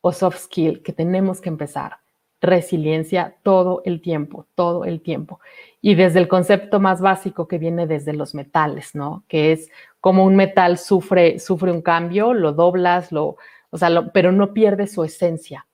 o 0.00 0.12
soft 0.12 0.38
skill 0.38 0.82
que 0.82 0.92
tenemos 0.92 1.40
que 1.40 1.50
empezar. 1.50 1.98
Resiliencia 2.40 3.36
todo 3.42 3.82
el 3.84 4.00
tiempo, 4.00 4.46
todo 4.54 4.84
el 4.84 5.02
tiempo. 5.02 5.40
Y 5.82 5.94
desde 5.94 6.20
el 6.20 6.26
concepto 6.26 6.80
más 6.80 7.02
básico 7.02 7.46
que 7.46 7.58
viene 7.58 7.86
desde 7.86 8.14
los 8.14 8.34
metales, 8.34 8.94
¿no? 8.94 9.24
Que 9.28 9.52
es 9.52 9.70
como 10.00 10.24
un 10.24 10.34
metal 10.34 10.78
sufre, 10.78 11.38
sufre 11.38 11.70
un 11.70 11.82
cambio, 11.82 12.32
lo 12.32 12.52
doblas, 12.52 13.12
lo, 13.12 13.36
o 13.68 13.78
sea, 13.78 14.10
pero 14.12 14.32
no 14.32 14.54
pierde 14.54 14.86
su 14.86 15.04
esencia, 15.04 15.66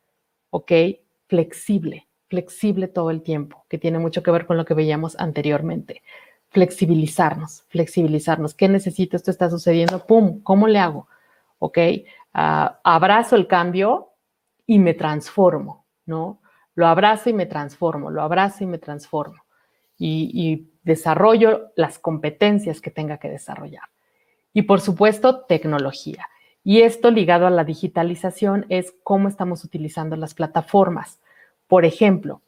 ¿ok? 0.50 0.72
Flexible 1.28 2.07
flexible 2.28 2.88
todo 2.88 3.10
el 3.10 3.22
tiempo, 3.22 3.64
que 3.68 3.78
tiene 3.78 3.98
mucho 3.98 4.22
que 4.22 4.30
ver 4.30 4.46
con 4.46 4.56
lo 4.56 4.64
que 4.64 4.74
veíamos 4.74 5.18
anteriormente. 5.18 6.02
Flexibilizarnos, 6.50 7.64
flexibilizarnos. 7.68 8.54
¿Qué 8.54 8.68
necesito? 8.68 9.16
Esto 9.16 9.30
está 9.30 9.50
sucediendo. 9.50 10.06
¡Pum! 10.06 10.42
¿Cómo 10.42 10.68
le 10.68 10.78
hago? 10.78 11.08
¿Ok? 11.58 11.78
Ah, 12.32 12.80
abrazo 12.84 13.36
el 13.36 13.46
cambio 13.46 14.12
y 14.66 14.78
me 14.78 14.94
transformo, 14.94 15.86
¿no? 16.06 16.40
Lo 16.74 16.86
abrazo 16.86 17.30
y 17.30 17.32
me 17.32 17.46
transformo, 17.46 18.10
lo 18.10 18.22
abrazo 18.22 18.64
y 18.64 18.66
me 18.66 18.78
transformo. 18.78 19.42
Y, 19.98 20.30
y 20.32 20.70
desarrollo 20.84 21.72
las 21.74 21.98
competencias 21.98 22.80
que 22.80 22.90
tenga 22.90 23.18
que 23.18 23.28
desarrollar. 23.28 23.88
Y 24.52 24.62
por 24.62 24.80
supuesto, 24.80 25.40
tecnología. 25.40 26.28
Y 26.62 26.82
esto 26.82 27.10
ligado 27.10 27.46
a 27.46 27.50
la 27.50 27.64
digitalización 27.64 28.66
es 28.68 28.94
cómo 29.02 29.28
estamos 29.28 29.64
utilizando 29.64 30.16
las 30.16 30.34
plataformas. 30.34 31.18
Por 31.68 31.84
ejemplo, 31.84 32.42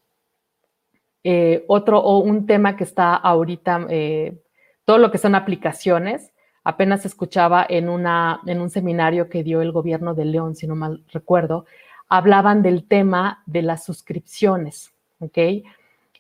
eh, 1.23 1.65
otro 1.69 2.01
o 2.01 2.19
un 2.19 2.47
tema 2.47 2.77
que 2.77 2.85
está 2.85 3.15
ahorita, 3.15 3.87
eh, 3.91 4.39
todo 4.85 4.99
lo 4.99 5.11
que 5.11 5.19
son 5.19 5.35
aplicaciones, 5.35 6.33
apenas 6.65 7.05
escuchaba 7.05 7.65
en, 7.69 7.89
una, 7.89 8.41
en 8.47 8.61
un 8.61 8.71
seminario 8.71 9.29
que 9.29 9.45
dio 9.45 9.61
el 9.61 9.73
gobierno 9.73 10.15
de 10.15 10.25
León, 10.25 10.57
si 10.57 10.67
no 10.67 10.75
mal 10.75 11.05
recuerdo, 11.13 11.67
hablaban 12.09 12.63
del 12.63 12.89
tema 12.89 13.43
de 13.47 13.63
las 13.63 13.85
suscripciones, 13.85 14.93
¿ok? 15.21 15.39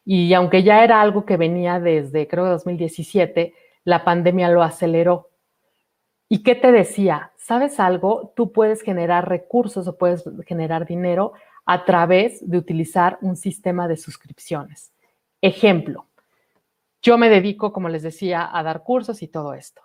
Y 0.04 0.32
aunque 0.34 0.62
ya 0.62 0.84
era 0.84 1.00
algo 1.00 1.24
que 1.24 1.36
venía 1.36 1.80
desde, 1.80 2.28
creo, 2.28 2.46
2017, 2.46 3.54
la 3.84 4.04
pandemia 4.04 4.48
lo 4.50 4.62
aceleró. 4.62 5.28
¿Y 6.28 6.42
qué 6.42 6.54
te 6.54 6.72
decía? 6.72 7.32
¿Sabes 7.36 7.80
algo? 7.80 8.32
Tú 8.36 8.52
puedes 8.52 8.82
generar 8.82 9.28
recursos 9.28 9.88
o 9.88 9.98
puedes 9.98 10.24
generar 10.46 10.86
dinero 10.86 11.32
a 11.72 11.84
través 11.84 12.40
de 12.50 12.58
utilizar 12.58 13.16
un 13.20 13.36
sistema 13.36 13.86
de 13.86 13.96
suscripciones. 13.96 14.92
Ejemplo, 15.40 16.08
yo 17.00 17.16
me 17.16 17.28
dedico, 17.28 17.72
como 17.72 17.88
les 17.88 18.02
decía, 18.02 18.50
a 18.52 18.64
dar 18.64 18.82
cursos 18.82 19.22
y 19.22 19.28
todo 19.28 19.54
esto. 19.54 19.80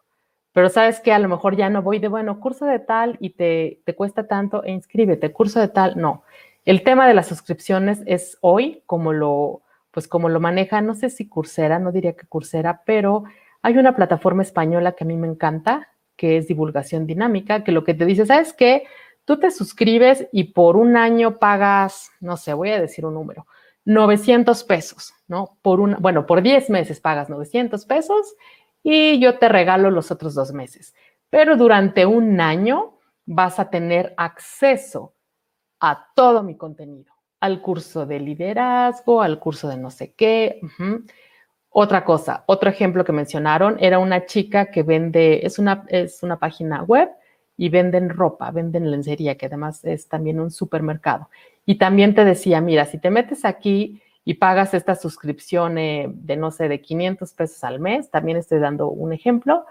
Pero 0.52 0.70
sabes 0.70 1.00
que 1.00 1.14
a 1.14 1.20
lo 1.20 1.30
mejor 1.30 1.56
ya 1.56 1.70
no 1.70 1.84
voy 1.84 2.00
de, 2.00 2.08
bueno, 2.08 2.40
curso 2.40 2.66
de 2.66 2.80
tal 2.80 3.18
y 3.20 3.36
te, 3.36 3.82
te 3.86 3.94
cuesta 3.94 4.26
tanto 4.26 4.64
e 4.64 4.72
inscríbete, 4.72 5.32
curso 5.32 5.60
de 5.60 5.68
tal, 5.68 5.96
no. 5.96 6.24
El 6.66 6.82
tema 6.82 7.08
de 7.08 7.14
las 7.14 7.28
suscripciones 7.28 8.02
es 8.08 8.40
hoy 8.42 8.82
como 8.88 9.14
lo, 9.14 9.62
pues 9.92 10.08
como 10.08 10.28
lo 10.28 10.40
maneja, 10.40 10.82
no 10.82 10.96
sé 10.96 11.12
si 11.12 11.30
Coursera, 11.30 11.78
no 11.78 11.92
diría 11.92 12.14
que 12.14 12.26
Coursera, 12.26 12.82
pero 12.84 13.26
hay 13.62 13.78
una 13.78 13.96
plataforma 13.96 14.42
española 14.42 14.94
que 14.94 15.04
a 15.04 15.08
mí 15.08 15.18
me 15.18 15.28
encanta, 15.28 15.90
que 16.16 16.38
es 16.38 16.48
divulgación 16.48 17.06
dinámica, 17.06 17.64
que 17.64 17.72
lo 17.72 17.84
que 17.84 17.94
te 17.94 18.06
dice, 18.06 18.26
¿sabes 18.26 18.54
qué? 18.54 18.86
Tú 19.26 19.40
te 19.40 19.50
suscribes 19.50 20.28
y 20.32 20.46
por 20.46 20.78
un 20.78 20.96
año 20.98 21.40
pagas, 21.40 22.12
no 22.20 22.38
sé, 22.38 22.54
voy 22.54 22.70
a 22.70 22.80
decir 22.80 23.06
un 23.06 23.16
número, 23.16 23.48
900 23.86 24.64
pesos, 24.64 25.14
¿no? 25.28 25.58
Por 25.62 25.80
un, 25.80 25.96
bueno, 26.00 26.26
por 26.26 26.44
10 26.44 26.70
meses 26.70 27.00
pagas 27.00 27.30
900 27.30 27.86
pesos 27.86 28.36
y 28.84 29.20
yo 29.20 29.40
te 29.40 29.50
regalo 29.50 29.90
los 29.90 30.12
otros 30.12 30.36
dos 30.36 30.54
meses. 30.54 30.94
Pero 31.32 31.58
durante 31.58 32.06
un 32.06 32.40
año 32.40 33.00
vas 33.26 33.60
a 33.60 33.72
tener 33.72 34.14
acceso 34.16 35.16
a 35.80 36.08
todo 36.16 36.44
mi 36.44 36.56
contenido, 36.56 37.14
al 37.40 37.62
curso 37.62 38.06
de 38.06 38.20
liderazgo, 38.20 39.24
al 39.24 39.40
curso 39.40 39.68
de 39.68 39.78
no 39.78 39.90
sé 39.90 40.14
qué. 40.14 40.62
Otra 41.70 42.06
cosa, 42.06 42.44
otro 42.46 42.70
ejemplo 42.70 43.04
que 43.04 43.12
mencionaron 43.12 43.78
era 43.80 44.00
una 44.00 44.26
chica 44.26 44.72
que 44.72 44.84
vende, 44.84 45.46
es 45.46 45.60
una, 45.60 45.84
es 45.90 46.24
una 46.24 46.38
página 46.40 46.84
web 46.84 47.10
y 47.58 47.70
venden 47.70 48.10
ropa, 48.10 48.52
venden 48.52 48.92
lencería, 48.92 49.38
que 49.38 49.46
además 49.46 49.84
es 49.86 50.08
también 50.08 50.40
un 50.40 50.52
supermercado. 50.52 51.30
Y 51.66 51.76
también 51.76 52.14
te 52.16 52.26
decía, 52.26 52.62
mira, 52.62 52.86
si 52.86 52.98
te 52.98 53.10
metes 53.10 53.46
aquí 53.46 54.02
y 54.24 54.36
pagas 54.36 54.74
esta 54.74 54.96
suscripción 54.96 55.78
eh, 55.78 56.08
de, 56.10 56.36
no 56.38 56.52
sé, 56.52 56.68
de 56.68 56.82
500 56.82 57.34
pesos 57.34 57.64
al 57.64 57.80
mes, 57.80 58.12
también 58.12 58.38
estoy 58.38 58.60
dando 58.60 58.90
un 58.90 59.14
ejemplo, 59.14 59.66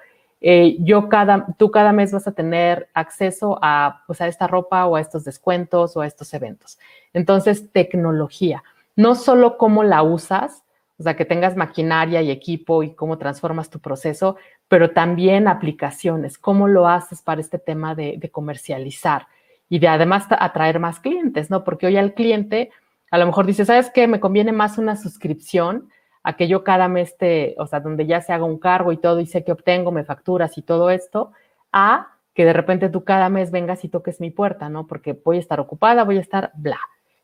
eh, 0.46 0.76
yo 0.80 1.08
cada, 1.08 1.46
tú 1.58 1.70
cada 1.70 1.92
mes 1.92 2.12
vas 2.12 2.26
a 2.26 2.32
tener 2.32 2.88
acceso 2.92 3.58
a, 3.62 4.02
pues, 4.06 4.20
a 4.20 4.28
esta 4.28 4.46
ropa 4.46 4.84
o 4.86 4.96
a 4.96 5.00
estos 5.00 5.24
descuentos 5.24 5.96
o 5.96 6.02
a 6.02 6.06
estos 6.06 6.34
eventos. 6.34 6.78
Entonces, 7.14 7.72
tecnología, 7.72 8.62
no 8.94 9.14
solo 9.14 9.56
cómo 9.56 9.84
la 9.84 10.02
usas, 10.02 10.62
o 10.98 11.02
sea, 11.02 11.16
que 11.16 11.24
tengas 11.24 11.56
maquinaria 11.56 12.20
y 12.20 12.30
equipo 12.30 12.82
y 12.82 12.94
cómo 12.94 13.16
transformas 13.16 13.70
tu 13.70 13.80
proceso, 13.80 14.36
pero 14.74 14.90
también 14.90 15.46
aplicaciones, 15.46 16.36
cómo 16.36 16.66
lo 16.66 16.88
haces 16.88 17.22
para 17.22 17.40
este 17.40 17.60
tema 17.60 17.94
de, 17.94 18.28
comercializar 18.32 19.28
y 19.68 19.78
de 19.78 19.86
además 19.86 20.26
atraer 20.30 20.80
más 20.80 20.98
clientes, 20.98 21.48
¿no? 21.48 21.62
Porque 21.62 21.86
hoy 21.86 21.96
al 21.96 22.12
cliente 22.12 22.72
A 23.12 23.18
lo 23.18 23.26
mejor 23.26 23.46
dices, 23.46 23.68
¿sabes 23.68 23.88
qué? 23.90 24.08
Me 24.08 24.18
conviene 24.18 24.50
más 24.50 24.76
una 24.76 24.96
suscripción 24.96 25.90
a 26.24 26.34
que 26.34 26.48
yo 26.48 26.64
cada 26.64 26.88
mes 26.88 27.16
te, 27.16 27.54
o 27.56 27.68
sea, 27.68 27.78
donde 27.78 28.04
ya 28.06 28.20
se 28.20 28.32
haga 28.32 28.46
un 28.46 28.58
cargo 28.58 28.90
y 28.90 28.96
todo 28.96 29.20
y 29.20 29.26
sé 29.26 29.44
que 29.44 29.52
obtengo, 29.52 29.92
me 29.92 30.02
facturas 30.02 30.58
y 30.58 30.62
todo 30.62 30.90
esto, 30.90 31.30
a 31.70 32.08
que 32.34 32.44
de 32.44 32.52
repente 32.52 32.88
tú 32.88 33.04
cada 33.04 33.28
mes 33.28 33.52
vengas 33.52 33.84
y 33.84 33.88
toques 33.88 34.20
mi 34.20 34.32
puerta, 34.32 34.68
¿no? 34.68 34.88
Porque 34.88 35.12
voy 35.12 35.36
a 35.36 35.40
estar 35.40 35.60
ocupada, 35.60 36.02
voy 36.02 36.16
a 36.16 36.20
estar 36.20 36.50
bla. 36.54 36.80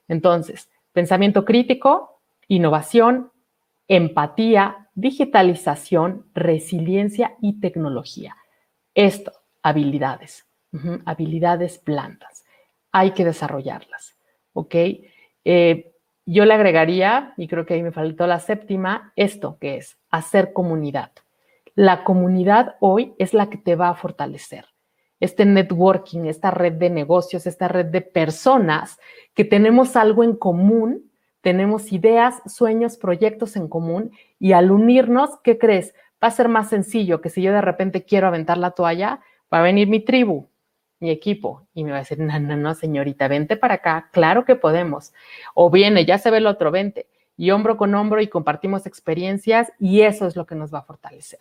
Entonces, 0.07 0.71
pensamiento 0.93 1.45
crítico, 1.45 2.21
innovación, 2.47 3.33
empatía, 3.89 4.80
digitalización, 4.95 6.27
resiliencia 6.35 7.37
y 7.41 7.61
tecnología. 7.61 8.37
Esto, 8.95 9.33
habilidades, 9.63 10.47
habilidades 11.05 11.83
blandas. 11.85 12.45
Hay 12.93 13.13
que 13.13 13.25
desarrollarlas, 13.25 14.17
¿ok? 14.53 14.75
Eh, 15.45 15.93
yo 16.27 16.45
le 16.45 16.55
agregaría, 16.55 17.35
y 17.37 17.49
creo 17.49 17.67
que 17.67 17.75
ahí 17.75 17.83
me 17.83 17.93
faltó 17.93 18.27
la 18.27 18.41
séptima, 18.41 19.13
esto 19.17 19.59
que 19.61 19.77
es 19.77 19.99
hacer 20.11 20.53
comunidad. 20.53 21.13
La 21.75 22.05
comunidad 22.05 22.77
hoy 22.81 23.15
es 23.19 23.33
la 23.35 23.49
que 23.49 23.59
te 23.59 23.77
va 23.77 23.89
a 23.89 23.95
fortalecer. 23.95 24.67
Este 25.19 25.45
networking, 25.45 26.27
esta 26.27 26.51
red 26.51 26.75
de 26.75 26.91
negocios, 26.91 27.47
esta 27.47 27.69
red 27.69 27.87
de 27.87 28.01
personas 28.01 28.99
que 29.35 29.45
tenemos 29.45 29.97
algo 29.97 30.25
en 30.25 30.37
común, 30.37 31.10
tenemos 31.41 31.93
ideas, 31.93 32.43
sueños, 32.47 32.97
proyectos 32.97 33.57
en 33.57 33.69
común 33.69 34.13
y 34.39 34.53
al 34.53 34.71
unirnos, 34.71 35.39
¿qué 35.43 35.59
crees? 35.59 35.95
Va 36.23 36.29
a 36.29 36.33
ser 36.33 36.49
más 36.49 36.69
sencillo 36.69 37.21
que 37.21 37.31
si 37.31 37.43
yo 37.43 37.53
de 37.53 37.63
repente 37.63 38.05
quiero 38.05 38.27
aventar 38.27 38.59
la 38.59 38.73
toalla, 38.73 39.21
va 39.53 39.61
a 39.61 39.63
venir 39.63 39.89
mi 39.89 40.01
tribu, 40.01 40.49
mi 40.99 41.11
equipo 41.11 41.67
y 41.73 41.85
me 41.85 41.93
va 41.93 41.99
a 41.99 42.01
decir, 42.01 42.19
no, 42.19 42.39
no, 42.39 42.57
no, 42.57 42.75
señorita, 42.75 43.27
vente 43.29 43.57
para 43.57 43.75
acá, 43.75 44.11
claro 44.13 44.45
que 44.45 44.55
podemos. 44.55 45.13
O 45.55 45.71
viene, 45.71 46.05
ya 46.05 46.19
se 46.19 46.31
ve 46.31 46.39
el 46.39 46.47
otro, 46.47 46.71
vente. 46.71 47.07
Y 47.39 47.53
hombro 47.53 47.79
con 47.79 47.95
hombro 47.95 48.21
y 48.21 48.29
compartimos 48.29 48.85
experiencias 48.85 49.73
y 49.79 50.03
eso 50.03 50.27
es 50.27 50.37
lo 50.37 50.45
que 50.45 50.55
nos 50.55 50.75
va 50.75 50.81
a 50.81 50.83
fortalecer. 50.83 51.41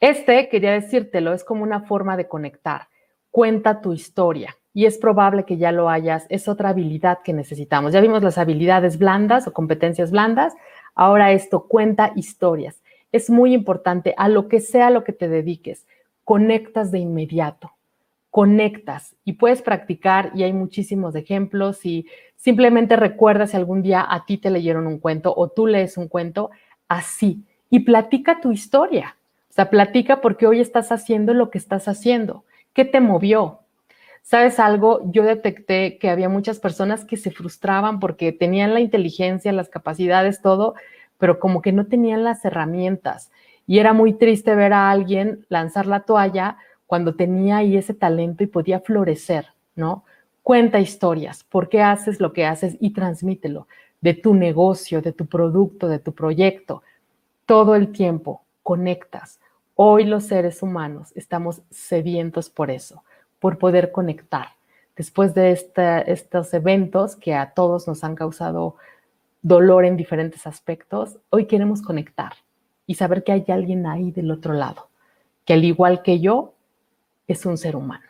Este, 0.00 0.50
quería 0.50 0.72
decírtelo, 0.72 1.32
es 1.32 1.44
como 1.44 1.62
una 1.62 1.80
forma 1.80 2.18
de 2.18 2.28
conectar. 2.28 2.88
Cuenta 3.30 3.80
tu 3.80 3.94
historia 3.94 4.57
y 4.74 4.86
es 4.86 4.98
probable 4.98 5.44
que 5.44 5.56
ya 5.56 5.72
lo 5.72 5.88
hayas, 5.90 6.26
es 6.28 6.48
otra 6.48 6.70
habilidad 6.70 7.18
que 7.24 7.32
necesitamos. 7.32 7.92
Ya 7.92 8.00
vimos 8.00 8.22
las 8.22 8.38
habilidades 8.38 8.98
blandas 8.98 9.46
o 9.46 9.52
competencias 9.52 10.10
blandas, 10.10 10.54
ahora 10.94 11.32
esto 11.32 11.66
cuenta 11.66 12.12
historias. 12.14 12.82
Es 13.10 13.30
muy 13.30 13.54
importante 13.54 14.14
a 14.16 14.28
lo 14.28 14.48
que 14.48 14.60
sea 14.60 14.90
lo 14.90 15.04
que 15.04 15.12
te 15.12 15.28
dediques 15.28 15.86
conectas 16.28 16.90
de 16.90 16.98
inmediato, 16.98 17.72
conectas 18.28 19.16
y 19.24 19.32
puedes 19.32 19.62
practicar 19.62 20.30
y 20.34 20.42
hay 20.42 20.52
muchísimos 20.52 21.14
ejemplos 21.14 21.86
y 21.86 22.06
simplemente 22.36 22.96
recuerda 22.96 23.46
si 23.46 23.56
algún 23.56 23.80
día 23.80 24.04
a 24.06 24.26
ti 24.26 24.36
te 24.36 24.50
leyeron 24.50 24.86
un 24.86 24.98
cuento 24.98 25.32
o 25.34 25.48
tú 25.48 25.66
lees 25.66 25.96
un 25.96 26.06
cuento 26.06 26.50
así 26.86 27.46
y 27.70 27.80
platica 27.80 28.42
tu 28.42 28.52
historia. 28.52 29.16
O 29.48 29.54
sea, 29.54 29.70
platica 29.70 30.20
porque 30.20 30.46
hoy 30.46 30.60
estás 30.60 30.92
haciendo 30.92 31.32
lo 31.32 31.48
que 31.48 31.56
estás 31.56 31.88
haciendo. 31.88 32.44
¿Qué 32.74 32.84
te 32.84 33.00
movió? 33.00 33.60
¿Sabes 34.22 34.58
algo? 34.58 35.00
Yo 35.10 35.22
detecté 35.22 35.98
que 35.98 36.10
había 36.10 36.28
muchas 36.28 36.58
personas 36.60 37.04
que 37.04 37.16
se 37.16 37.30
frustraban 37.30 38.00
porque 38.00 38.32
tenían 38.32 38.74
la 38.74 38.80
inteligencia, 38.80 39.52
las 39.52 39.68
capacidades, 39.68 40.42
todo, 40.42 40.74
pero 41.18 41.38
como 41.38 41.62
que 41.62 41.72
no 41.72 41.86
tenían 41.86 42.24
las 42.24 42.44
herramientas. 42.44 43.30
Y 43.66 43.78
era 43.78 43.92
muy 43.92 44.14
triste 44.14 44.54
ver 44.54 44.72
a 44.72 44.90
alguien 44.90 45.44
lanzar 45.48 45.86
la 45.86 46.00
toalla 46.00 46.56
cuando 46.86 47.14
tenía 47.14 47.58
ahí 47.58 47.76
ese 47.76 47.94
talento 47.94 48.42
y 48.42 48.46
podía 48.46 48.80
florecer, 48.80 49.48
¿no? 49.76 50.04
Cuenta 50.42 50.80
historias, 50.80 51.44
por 51.44 51.68
qué 51.68 51.82
haces 51.82 52.20
lo 52.20 52.32
que 52.32 52.46
haces 52.46 52.76
y 52.80 52.94
transmítelo 52.94 53.68
de 54.00 54.14
tu 54.14 54.34
negocio, 54.34 55.02
de 55.02 55.12
tu 55.12 55.26
producto, 55.26 55.88
de 55.88 55.98
tu 55.98 56.14
proyecto. 56.14 56.82
Todo 57.44 57.74
el 57.74 57.92
tiempo 57.92 58.42
conectas. 58.62 59.40
Hoy 59.74 60.04
los 60.04 60.24
seres 60.24 60.62
humanos 60.62 61.12
estamos 61.14 61.62
sedientos 61.70 62.50
por 62.50 62.70
eso, 62.70 63.04
por 63.38 63.58
poder 63.58 63.92
conectar. 63.92 64.48
Después 64.96 65.34
de 65.34 65.52
estos 65.52 66.54
eventos 66.54 67.14
que 67.16 67.34
a 67.34 67.52
todos 67.52 67.86
nos 67.86 68.02
han 68.02 68.16
causado 68.16 68.76
dolor 69.42 69.84
en 69.84 69.96
diferentes 69.96 70.46
aspectos, 70.46 71.18
hoy 71.30 71.46
queremos 71.46 71.82
conectar 71.82 72.32
y 72.86 72.94
saber 72.94 73.22
que 73.22 73.32
hay 73.32 73.44
alguien 73.48 73.86
ahí 73.86 74.10
del 74.10 74.30
otro 74.30 74.54
lado, 74.54 74.88
que 75.44 75.52
al 75.52 75.64
igual 75.64 76.02
que 76.02 76.18
yo, 76.18 76.54
es 77.28 77.46
un 77.46 77.58
ser 77.58 77.76
humano. 77.76 78.06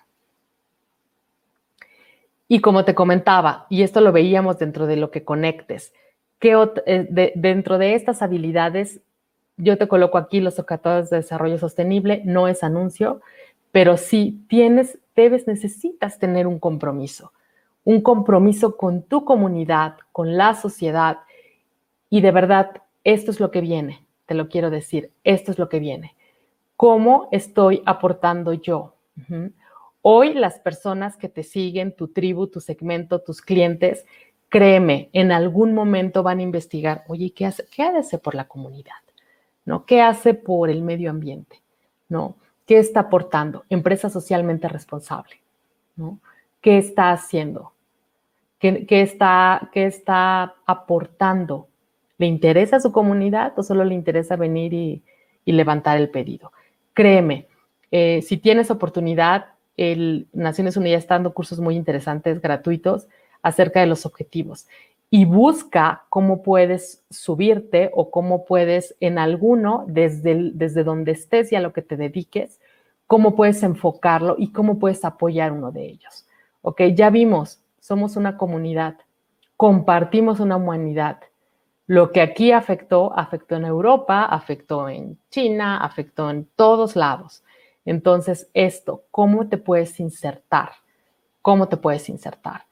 Y 2.46 2.60
como 2.60 2.84
te 2.84 2.94
comentaba, 2.94 3.66
y 3.68 3.82
esto 3.82 4.00
lo 4.00 4.12
veíamos 4.12 4.58
dentro 4.58 4.86
de 4.86 4.96
lo 4.96 5.10
que 5.10 5.24
conectes, 5.24 5.92
eh, 6.40 7.32
dentro 7.34 7.78
de 7.78 7.94
estas 7.94 8.22
habilidades, 8.22 9.00
yo 9.56 9.76
te 9.76 9.88
coloco 9.88 10.16
aquí 10.16 10.40
los 10.40 10.58
objetivos 10.58 11.10
de 11.10 11.18
desarrollo 11.18 11.58
sostenible, 11.58 12.22
no 12.24 12.48
es 12.48 12.62
anuncio, 12.62 13.20
pero 13.72 13.96
sí 13.96 14.44
tienes, 14.48 14.98
debes, 15.14 15.46
necesitas 15.46 16.18
tener 16.18 16.46
un 16.46 16.58
compromiso, 16.58 17.32
un 17.84 18.00
compromiso 18.00 18.76
con 18.76 19.02
tu 19.02 19.24
comunidad, 19.24 19.96
con 20.12 20.36
la 20.36 20.54
sociedad, 20.54 21.18
y 22.10 22.20
de 22.20 22.30
verdad, 22.30 22.82
esto 23.04 23.30
es 23.30 23.40
lo 23.40 23.50
que 23.50 23.60
viene 23.60 24.08
te 24.28 24.34
lo 24.34 24.50
quiero 24.50 24.68
decir, 24.68 25.10
esto 25.24 25.50
es 25.50 25.58
lo 25.58 25.70
que 25.70 25.80
viene. 25.80 26.14
¿Cómo 26.76 27.30
estoy 27.32 27.82
aportando 27.86 28.52
yo? 28.52 28.94
Hoy 30.02 30.34
las 30.34 30.60
personas 30.60 31.16
que 31.16 31.30
te 31.30 31.42
siguen, 31.42 31.96
tu 31.96 32.08
tribu, 32.08 32.46
tu 32.46 32.60
segmento, 32.60 33.22
tus 33.22 33.40
clientes, 33.40 34.04
créeme, 34.50 35.08
en 35.14 35.32
algún 35.32 35.72
momento 35.72 36.22
van 36.22 36.40
a 36.40 36.42
investigar, 36.42 37.04
oye, 37.08 37.32
¿qué 37.34 37.46
hace, 37.46 37.64
qué 37.74 37.84
hace 37.84 38.18
por 38.18 38.34
la 38.34 38.46
comunidad? 38.46 39.00
¿No? 39.64 39.86
¿Qué 39.86 40.02
hace 40.02 40.34
por 40.34 40.68
el 40.68 40.82
medio 40.82 41.08
ambiente? 41.08 41.62
¿No? 42.10 42.36
¿Qué 42.68 42.78
está 42.78 43.00
aportando? 43.00 43.64
Empresa 43.70 44.10
socialmente 44.10 44.68
responsable. 44.68 45.40
¿no? 45.96 46.20
¿Qué 46.60 46.78
está 46.78 47.10
haciendo? 47.10 47.72
¿Qué, 48.60 48.86
está, 48.90 49.70
¿Qué 49.72 49.86
está 49.86 50.54
aportando 50.66 51.68
¿Le 52.18 52.26
interesa 52.26 52.76
a 52.76 52.80
su 52.80 52.90
comunidad 52.90 53.56
o 53.56 53.62
solo 53.62 53.84
le 53.84 53.94
interesa 53.94 54.36
venir 54.36 54.74
y, 54.74 55.02
levantar 55.46 55.96
el 55.96 56.10
pedido? 56.10 56.52
Créeme, 56.92 57.46
eh, 57.90 58.20
si 58.22 58.36
tienes 58.36 58.70
oportunidad, 58.70 59.46
el 59.76 60.26
Naciones 60.32 60.76
Unidas 60.76 61.04
está 61.04 61.14
dando 61.14 61.32
cursos 61.32 61.60
muy 61.60 61.76
interesantes, 61.76 62.42
gratuitos, 62.42 63.06
acerca 63.40 63.80
de 63.80 63.86
los 63.86 64.04
objetivos. 64.04 64.66
Y 65.10 65.24
busca 65.24 66.04
cómo 66.10 66.42
puedes 66.42 67.04
subirte 67.10 67.90
o 67.94 68.10
cómo 68.10 68.44
puedes 68.44 68.94
en 69.00 69.18
alguno, 69.18 69.84
desde, 69.88 70.50
desde 70.52 70.84
donde 70.84 71.12
estés 71.12 71.50
y 71.52 71.56
a 71.56 71.60
lo 71.60 71.72
que 71.72 71.82
te 71.82 71.96
dediques, 71.96 72.60
cómo 73.06 73.34
puedes 73.34 73.62
enfocarlo 73.62 74.36
y 74.38 74.52
cómo 74.52 74.78
puedes 74.78 75.04
apoyar 75.04 75.52
uno 75.52 75.72
de 75.72 75.86
ellos. 75.86 76.26
Ok, 76.60 76.82
ya 76.94 77.08
vimos, 77.08 77.60
somos 77.80 78.16
una 78.16 78.36
comunidad, 78.36 78.96
compartimos 79.56 80.40
una 80.40 80.56
humanidad 80.56 81.18
lo 81.88 82.12
que 82.12 82.20
aquí 82.20 82.52
afectó, 82.52 83.18
afectó 83.18 83.56
en 83.56 83.64
Europa, 83.64 84.26
afectó 84.26 84.90
en 84.90 85.18
China, 85.30 85.78
afectó 85.78 86.28
en 86.28 86.44
todos 86.54 86.96
lados. 86.96 87.42
Entonces, 87.86 88.50
esto, 88.52 89.04
¿cómo 89.10 89.48
te 89.48 89.56
puedes 89.56 89.98
insertar? 89.98 90.72
¿Cómo 91.40 91.66
te 91.66 91.78
puedes 91.78 92.10
insertar? 92.10 92.66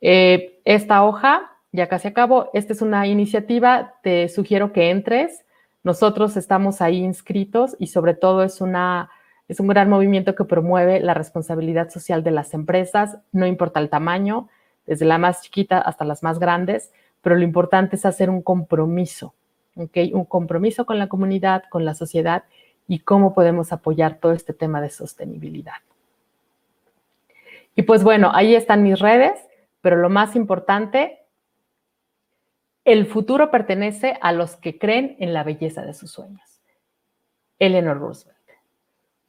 Eh, 0.00 0.62
esta 0.64 1.04
hoja, 1.04 1.51
ya 1.72 1.88
casi 1.88 2.08
acabo, 2.08 2.50
esta 2.52 2.72
es 2.72 2.82
una 2.82 3.06
iniciativa, 3.06 3.94
te 4.02 4.28
sugiero 4.28 4.72
que 4.72 4.90
entres. 4.90 5.44
Nosotros 5.82 6.36
estamos 6.36 6.80
ahí 6.80 6.98
inscritos 6.98 7.74
y 7.78 7.88
sobre 7.88 8.14
todo 8.14 8.44
es, 8.44 8.60
una, 8.60 9.10
es 9.48 9.58
un 9.58 9.66
gran 9.66 9.88
movimiento 9.88 10.34
que 10.34 10.44
promueve 10.44 11.00
la 11.00 11.14
responsabilidad 11.14 11.90
social 11.90 12.22
de 12.22 12.30
las 12.30 12.54
empresas, 12.54 13.18
no 13.32 13.46
importa 13.46 13.80
el 13.80 13.88
tamaño, 13.88 14.48
desde 14.86 15.06
la 15.06 15.18
más 15.18 15.42
chiquita 15.42 15.78
hasta 15.78 16.04
las 16.04 16.22
más 16.22 16.38
grandes 16.38 16.92
pero 17.22 17.36
lo 17.36 17.44
importante 17.44 17.96
es 17.96 18.04
hacer 18.04 18.28
un 18.28 18.42
compromiso, 18.42 19.34
¿ok? 19.76 19.96
Un 20.12 20.24
compromiso 20.24 20.84
con 20.84 20.98
la 20.98 21.06
comunidad, 21.06 21.62
con 21.70 21.84
la 21.84 21.94
sociedad 21.94 22.42
y 22.88 22.98
cómo 22.98 23.32
podemos 23.32 23.72
apoyar 23.72 24.16
todo 24.16 24.32
este 24.32 24.52
tema 24.52 24.80
de 24.80 24.90
sostenibilidad. 24.90 25.76
Y 27.76 27.82
pues 27.82 28.02
bueno, 28.02 28.32
ahí 28.34 28.54
están 28.54 28.82
mis 28.82 28.98
redes, 28.98 29.32
pero 29.80 29.96
lo 29.96 30.10
más 30.10 30.36
importante, 30.36 31.20
el 32.84 33.06
futuro 33.06 33.50
pertenece 33.50 34.18
a 34.20 34.32
los 34.32 34.56
que 34.56 34.78
creen 34.78 35.16
en 35.18 35.32
la 35.32 35.44
belleza 35.44 35.82
de 35.82 35.94
sus 35.94 36.10
sueños. 36.10 36.60
Eleanor 37.58 37.98
Roosevelt. 37.98 38.38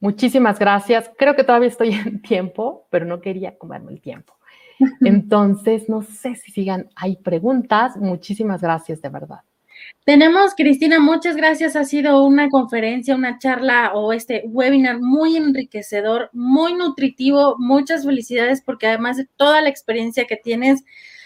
Muchísimas 0.00 0.58
gracias. 0.58 1.10
Creo 1.16 1.34
que 1.34 1.44
todavía 1.44 1.68
estoy 1.68 1.92
en 2.06 2.20
tiempo, 2.20 2.86
pero 2.90 3.06
no 3.06 3.20
quería 3.20 3.56
comerme 3.56 3.92
el 3.92 4.00
tiempo. 4.00 4.34
Entonces, 5.04 5.88
no 5.88 6.02
sé 6.02 6.34
si 6.34 6.52
sigan, 6.52 6.90
hay 6.96 7.16
preguntas. 7.16 7.96
Muchísimas 7.96 8.60
gracias, 8.60 9.00
de 9.00 9.08
verdad. 9.08 9.40
Tenemos, 10.04 10.54
Cristina, 10.54 11.00
muchas 11.00 11.36
gracias. 11.36 11.76
Ha 11.76 11.84
sido 11.84 12.24
una 12.24 12.48
conferencia, 12.48 13.14
una 13.14 13.38
charla 13.38 13.92
o 13.94 14.12
este 14.12 14.42
webinar 14.46 15.00
muy 15.00 15.36
enriquecedor, 15.36 16.30
muy 16.32 16.74
nutritivo. 16.74 17.56
Muchas 17.58 18.04
felicidades 18.04 18.62
porque 18.62 18.86
además 18.86 19.16
de 19.16 19.26
toda 19.36 19.62
la 19.62 19.68
experiencia 19.68 20.26
que 20.26 20.36
tienes, 20.36 20.84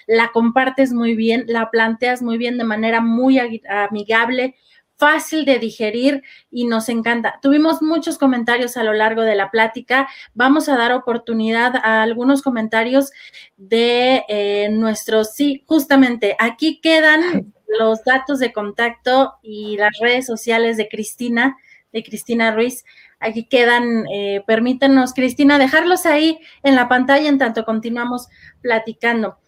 la 0.09 0.33
compartes 0.33 0.93
muy 0.93 1.15
bien, 1.15 1.45
la 1.47 1.71
planteas 1.71 2.23
muy 2.23 2.39
bien 2.39 2.59
de 2.59 2.65
manera 2.65 3.01
muy 3.01 3.39
amigable, 3.39 4.57
fácil 4.97 5.45
de 5.45 5.59
digerir 5.59 6.23
y 6.51 6.65
nos 6.65 6.89
encanta. 6.89 7.39
Tuvimos 7.41 7.83
muchos 7.83 8.19
comentarios 8.19 8.77
a 8.77 8.83
lo 8.83 8.95
largo 8.95 9.23
de 9.23 9.37
la 9.37 9.51
plática. 9.51 10.09
Vamos 10.35 10.69
a 10.69 10.77
dar 10.77 10.93
oportunidad 10.93 11.77
a 11.77 12.03
algunos 12.03 12.43
comentarios 12.43 13.13
de 13.57 14.25
eh, 14.29 14.71
nuestros, 14.71 15.35
sí, 15.35 15.63
justamente 15.67 16.35
aquí 16.41 16.81
quedan 16.81 17.53
los 17.79 18.03
datos 18.03 18.39
de 18.39 18.53
contacto 18.53 19.35
y 19.43 19.77
las 19.77 19.93
redes 20.01 20.27
sociales 20.27 20.79
de 20.79 20.89
Cristina, 20.89 21.59
de 21.93 22.03
Cristina 22.03 22.51
Ruiz. 22.51 22.83
Aquí 23.21 23.45
quedan, 23.45 24.07
eh, 24.11 24.43
permítanos, 24.47 25.13
Cristina, 25.13 25.59
dejarlos 25.59 26.07
ahí 26.07 26.41
en 26.63 26.77
la 26.77 26.89
pantalla 26.89 27.29
en 27.29 27.39
tanto 27.39 27.65
continuamos 27.65 28.29
platicando. 28.63 29.39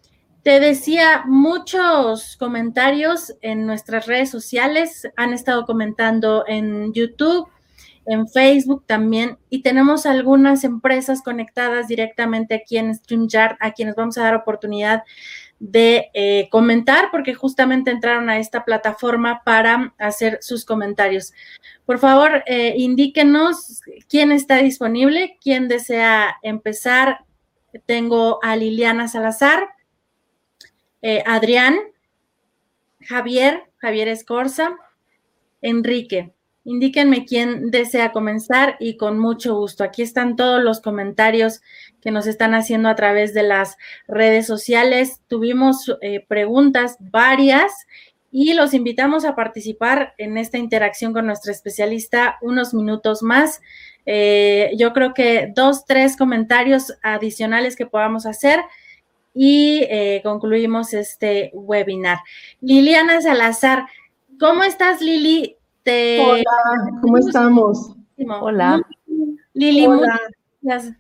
Te 0.43 0.59
decía, 0.59 1.25
muchos 1.27 2.37
comentarios 2.39 3.35
en 3.43 3.67
nuestras 3.67 4.07
redes 4.07 4.31
sociales 4.31 5.07
han 5.17 5.35
estado 5.35 5.67
comentando 5.67 6.45
en 6.47 6.95
YouTube, 6.95 7.47
en 8.07 8.27
Facebook 8.27 8.85
también, 8.87 9.37
y 9.51 9.61
tenemos 9.61 10.07
algunas 10.07 10.65
empresas 10.65 11.21
conectadas 11.23 11.89
directamente 11.89 12.55
aquí 12.55 12.79
en 12.79 12.95
StreamYard 12.95 13.59
a 13.61 13.73
quienes 13.73 13.95
vamos 13.97 14.17
a 14.17 14.23
dar 14.23 14.35
oportunidad 14.35 15.03
de 15.59 16.11
eh, 16.15 16.49
comentar 16.51 17.11
porque 17.11 17.35
justamente 17.35 17.91
entraron 17.91 18.31
a 18.31 18.39
esta 18.39 18.65
plataforma 18.65 19.43
para 19.45 19.95
hacer 19.99 20.39
sus 20.41 20.65
comentarios. 20.65 21.35
Por 21.85 21.99
favor, 21.99 22.43
eh, 22.47 22.75
indíquenos 22.79 23.83
quién 24.09 24.33
está 24.33 24.57
disponible, 24.57 25.37
quién 25.43 25.69
desea 25.69 26.39
empezar. 26.43 27.27
Tengo 27.85 28.43
a 28.43 28.57
Liliana 28.57 29.07
Salazar. 29.07 29.69
Eh, 31.03 31.23
Adrián, 31.27 31.77
Javier, 33.01 33.65
Javier 33.79 34.09
Escorza, 34.09 34.77
Enrique. 35.63 36.33
Indíquenme 36.65 37.25
quién 37.25 37.71
desea 37.71 38.13
comenzar 38.13 38.77
y 38.81 38.99
con 38.99 39.19
mucho 39.19 39.55
gusto. 39.55 39.83
Aquí 39.83 40.03
están 40.03 40.37
todos 40.37 40.63
los 40.63 40.81
comentarios 40.81 41.63
que 42.03 42.11
nos 42.11 42.27
están 42.27 42.55
haciendo 42.55 42.91
a 42.91 42.97
través 42.97 43.33
de 43.33 43.43
las 43.43 43.79
redes 44.07 44.47
sociales. 44.47 45.23
Tuvimos 45.27 45.97
eh, 46.03 46.25
preguntas 46.29 46.97
varias 47.01 47.73
y 48.31 48.53
los 48.53 48.75
invitamos 48.75 49.25
a 49.25 49.35
participar 49.35 50.15
en 50.19 50.37
esta 50.37 50.59
interacción 50.59 51.15
con 51.15 51.27
nuestra 51.27 51.51
especialista 51.51 52.39
unos 52.43 52.75
minutos 52.75 53.23
más. 53.23 53.63
Eh, 54.05 54.73
yo 54.77 54.93
creo 54.93 55.15
que 55.15 55.51
dos, 55.55 55.87
tres 55.87 56.17
comentarios 56.17 56.95
adicionales 57.03 57.75
que 57.75 57.87
podamos 57.87 58.27
hacer 58.27 58.61
y 59.35 59.85
eh, 59.89 60.21
concluimos 60.25 60.93
este 60.95 61.51
webinar. 61.55 62.19
Liliana 62.61 63.21
Salazar, 63.21 63.87
¿cómo 64.39 64.63
estás 64.65 65.01
Lili? 65.01 65.57
Hola, 65.87 66.45
¿cómo 67.01 67.19
estamos? 67.19 67.97
Hola. 68.41 68.81
Lili, 69.55 69.87
Hola. 69.87 70.21
gracias. 70.61 70.95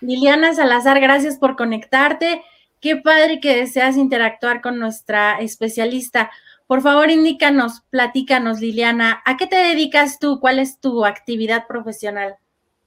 Liliana 0.00 0.52
Salazar, 0.52 1.00
gracias 1.00 1.38
por 1.38 1.56
conectarte. 1.56 2.42
Qué 2.80 2.96
padre 2.96 3.40
que 3.40 3.56
deseas 3.56 3.96
interactuar 3.96 4.60
con 4.60 4.78
nuestra 4.78 5.40
especialista. 5.40 6.30
Por 6.66 6.82
favor, 6.82 7.10
indícanos, 7.10 7.82
platícanos, 7.90 8.60
Liliana, 8.60 9.22
¿a 9.24 9.36
qué 9.36 9.46
te 9.46 9.56
dedicas 9.56 10.18
tú? 10.18 10.40
¿Cuál 10.40 10.58
es 10.58 10.80
tu 10.80 11.04
actividad 11.04 11.66
profesional? 11.66 12.36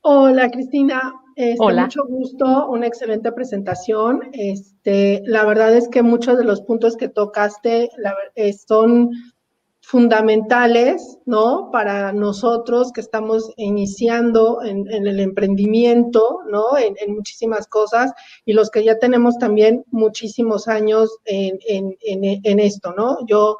Hola, 0.01 0.49
Cristina. 0.51 1.13
Este, 1.39 1.55
Hola. 1.57 1.83
Mucho 1.83 2.05
gusto, 2.05 2.67
una 2.67 2.85
excelente 2.85 3.31
presentación. 3.31 4.23
Este, 4.33 5.21
la 5.23 5.45
verdad 5.45 5.73
es 5.73 5.87
que 5.87 6.03
muchos 6.03 6.37
de 6.37 6.43
los 6.43 6.59
puntos 6.59 6.97
que 6.97 7.07
tocaste 7.07 7.89
eh, 8.35 8.51
son 8.51 9.11
fundamentales, 9.79 11.17
¿no? 11.25 11.69
Para 11.71 12.11
nosotros 12.11 12.91
que 12.91 12.99
estamos 12.99 13.53
iniciando 13.55 14.61
en, 14.63 14.85
el 14.89 15.17
emprendimiento, 15.21 16.41
¿no? 16.51 16.77
En, 16.77 17.15
muchísimas 17.15 17.67
cosas 17.67 18.11
y 18.43 18.51
los 18.51 18.69
que 18.69 18.83
ya 18.83 18.99
tenemos 18.99 19.37
también 19.37 19.85
muchísimos 19.91 20.67
años 20.67 21.19
en, 21.23 22.59
esto, 22.59 22.93
¿no? 22.97 23.25
Yo, 23.27 23.57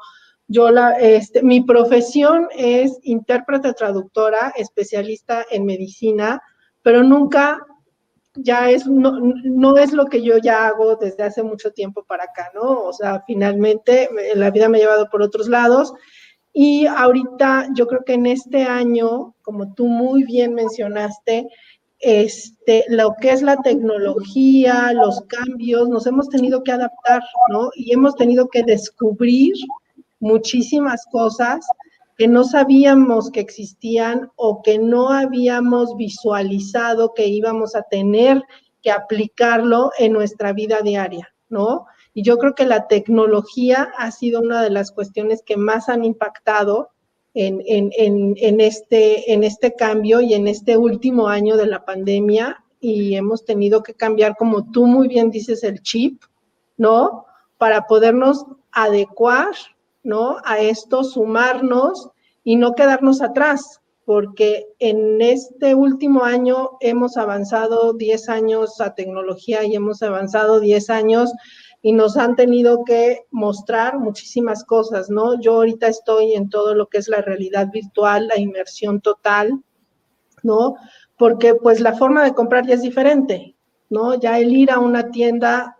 yo 0.48 0.70
la, 0.70 0.98
este, 1.00 1.42
mi 1.42 1.62
profesión 1.62 2.46
es 2.54 2.98
intérprete 3.04 3.72
traductora, 3.72 4.52
especialista 4.54 5.46
en 5.50 5.64
medicina, 5.64 6.42
pero 6.82 7.02
nunca 7.02 7.66
ya 8.34 8.70
es, 8.70 8.86
no, 8.86 9.12
no, 9.20 9.76
es 9.76 9.92
lo 9.92 10.06
que 10.06 10.22
yo 10.22 10.38
ya 10.38 10.68
hago 10.68 10.96
desde 10.96 11.24
hace 11.24 11.42
mucho 11.42 11.72
tiempo 11.72 12.04
para 12.04 12.24
acá, 12.24 12.50
¿no? 12.54 12.84
O 12.84 12.92
sea, 12.92 13.22
finalmente 13.26 14.08
la 14.34 14.50
vida 14.50 14.68
me 14.68 14.78
ha 14.78 14.82
llevado 14.82 15.08
por 15.10 15.22
otros 15.22 15.48
lados 15.48 15.92
y 16.52 16.86
ahorita 16.86 17.68
yo 17.74 17.86
creo 17.86 18.04
que 18.04 18.14
en 18.14 18.26
este 18.26 18.62
año, 18.62 19.34
como 19.42 19.74
tú 19.74 19.86
muy 19.86 20.24
bien 20.24 20.54
mencionaste, 20.54 21.48
este, 22.00 22.84
lo 22.88 23.14
que 23.20 23.30
es 23.30 23.42
la 23.42 23.56
tecnología, 23.58 24.92
los 24.94 25.20
cambios, 25.22 25.88
nos 25.88 26.06
hemos 26.06 26.28
tenido 26.28 26.62
que 26.64 26.72
adaptar, 26.72 27.22
¿no? 27.50 27.70
Y 27.74 27.92
hemos 27.92 28.14
tenido 28.16 28.48
que 28.48 28.62
descubrir 28.62 29.54
muchísimas 30.18 31.04
cosas 31.10 31.66
que 32.20 32.28
no 32.28 32.44
sabíamos 32.44 33.30
que 33.30 33.40
existían 33.40 34.30
o 34.36 34.60
que 34.60 34.78
no 34.78 35.08
habíamos 35.08 35.96
visualizado 35.96 37.14
que 37.14 37.26
íbamos 37.28 37.74
a 37.74 37.80
tener 37.80 38.42
que 38.82 38.90
aplicarlo 38.90 39.90
en 39.98 40.12
nuestra 40.12 40.52
vida 40.52 40.82
diaria, 40.82 41.32
¿no? 41.48 41.86
Y 42.12 42.22
yo 42.22 42.36
creo 42.36 42.54
que 42.54 42.66
la 42.66 42.88
tecnología 42.88 43.90
ha 43.96 44.10
sido 44.10 44.42
una 44.42 44.62
de 44.62 44.68
las 44.68 44.92
cuestiones 44.92 45.42
que 45.42 45.56
más 45.56 45.88
han 45.88 46.04
impactado 46.04 46.90
en, 47.32 47.62
este, 48.60 49.32
en 49.32 49.42
este 49.42 49.74
cambio 49.74 50.20
y 50.20 50.34
en 50.34 50.46
este 50.46 50.76
último 50.76 51.26
año 51.26 51.56
de 51.56 51.68
la 51.68 51.86
pandemia 51.86 52.62
y 52.80 53.14
hemos 53.14 53.46
tenido 53.46 53.82
que 53.82 53.94
cambiar, 53.94 54.36
como 54.36 54.70
tú 54.70 54.86
muy 54.86 55.08
bien 55.08 55.30
dices, 55.30 55.64
el 55.64 55.80
chip, 55.80 56.22
¿no? 56.76 57.24
Para 57.56 57.86
podernos 57.86 58.44
adecuar 58.72 59.54
¿no? 60.10 60.38
A 60.44 60.58
esto 60.58 61.04
sumarnos 61.04 62.10
y 62.42 62.56
no 62.56 62.74
quedarnos 62.74 63.22
atrás, 63.22 63.80
porque 64.04 64.66
en 64.80 65.22
este 65.22 65.76
último 65.76 66.24
año 66.24 66.70
hemos 66.80 67.16
avanzado 67.16 67.92
10 67.92 68.28
años 68.28 68.80
a 68.80 68.96
tecnología 68.96 69.62
y 69.64 69.76
hemos 69.76 70.02
avanzado 70.02 70.58
10 70.58 70.90
años 70.90 71.30
y 71.80 71.92
nos 71.92 72.16
han 72.16 72.34
tenido 72.34 72.82
que 72.84 73.20
mostrar 73.30 74.00
muchísimas 74.00 74.64
cosas, 74.64 75.10
¿no? 75.10 75.40
Yo 75.40 75.54
ahorita 75.54 75.86
estoy 75.86 76.34
en 76.34 76.50
todo 76.50 76.74
lo 76.74 76.88
que 76.88 76.98
es 76.98 77.06
la 77.06 77.22
realidad 77.22 77.68
virtual, 77.70 78.26
la 78.26 78.36
inmersión 78.36 79.00
total, 79.00 79.62
¿no? 80.42 80.74
Porque 81.16 81.54
pues 81.54 81.78
la 81.78 81.94
forma 81.94 82.24
de 82.24 82.34
comprar 82.34 82.66
ya 82.66 82.74
es 82.74 82.82
diferente, 82.82 83.54
¿no? 83.88 84.18
Ya 84.18 84.40
el 84.40 84.52
ir 84.56 84.72
a 84.72 84.80
una 84.80 85.12
tienda 85.12 85.76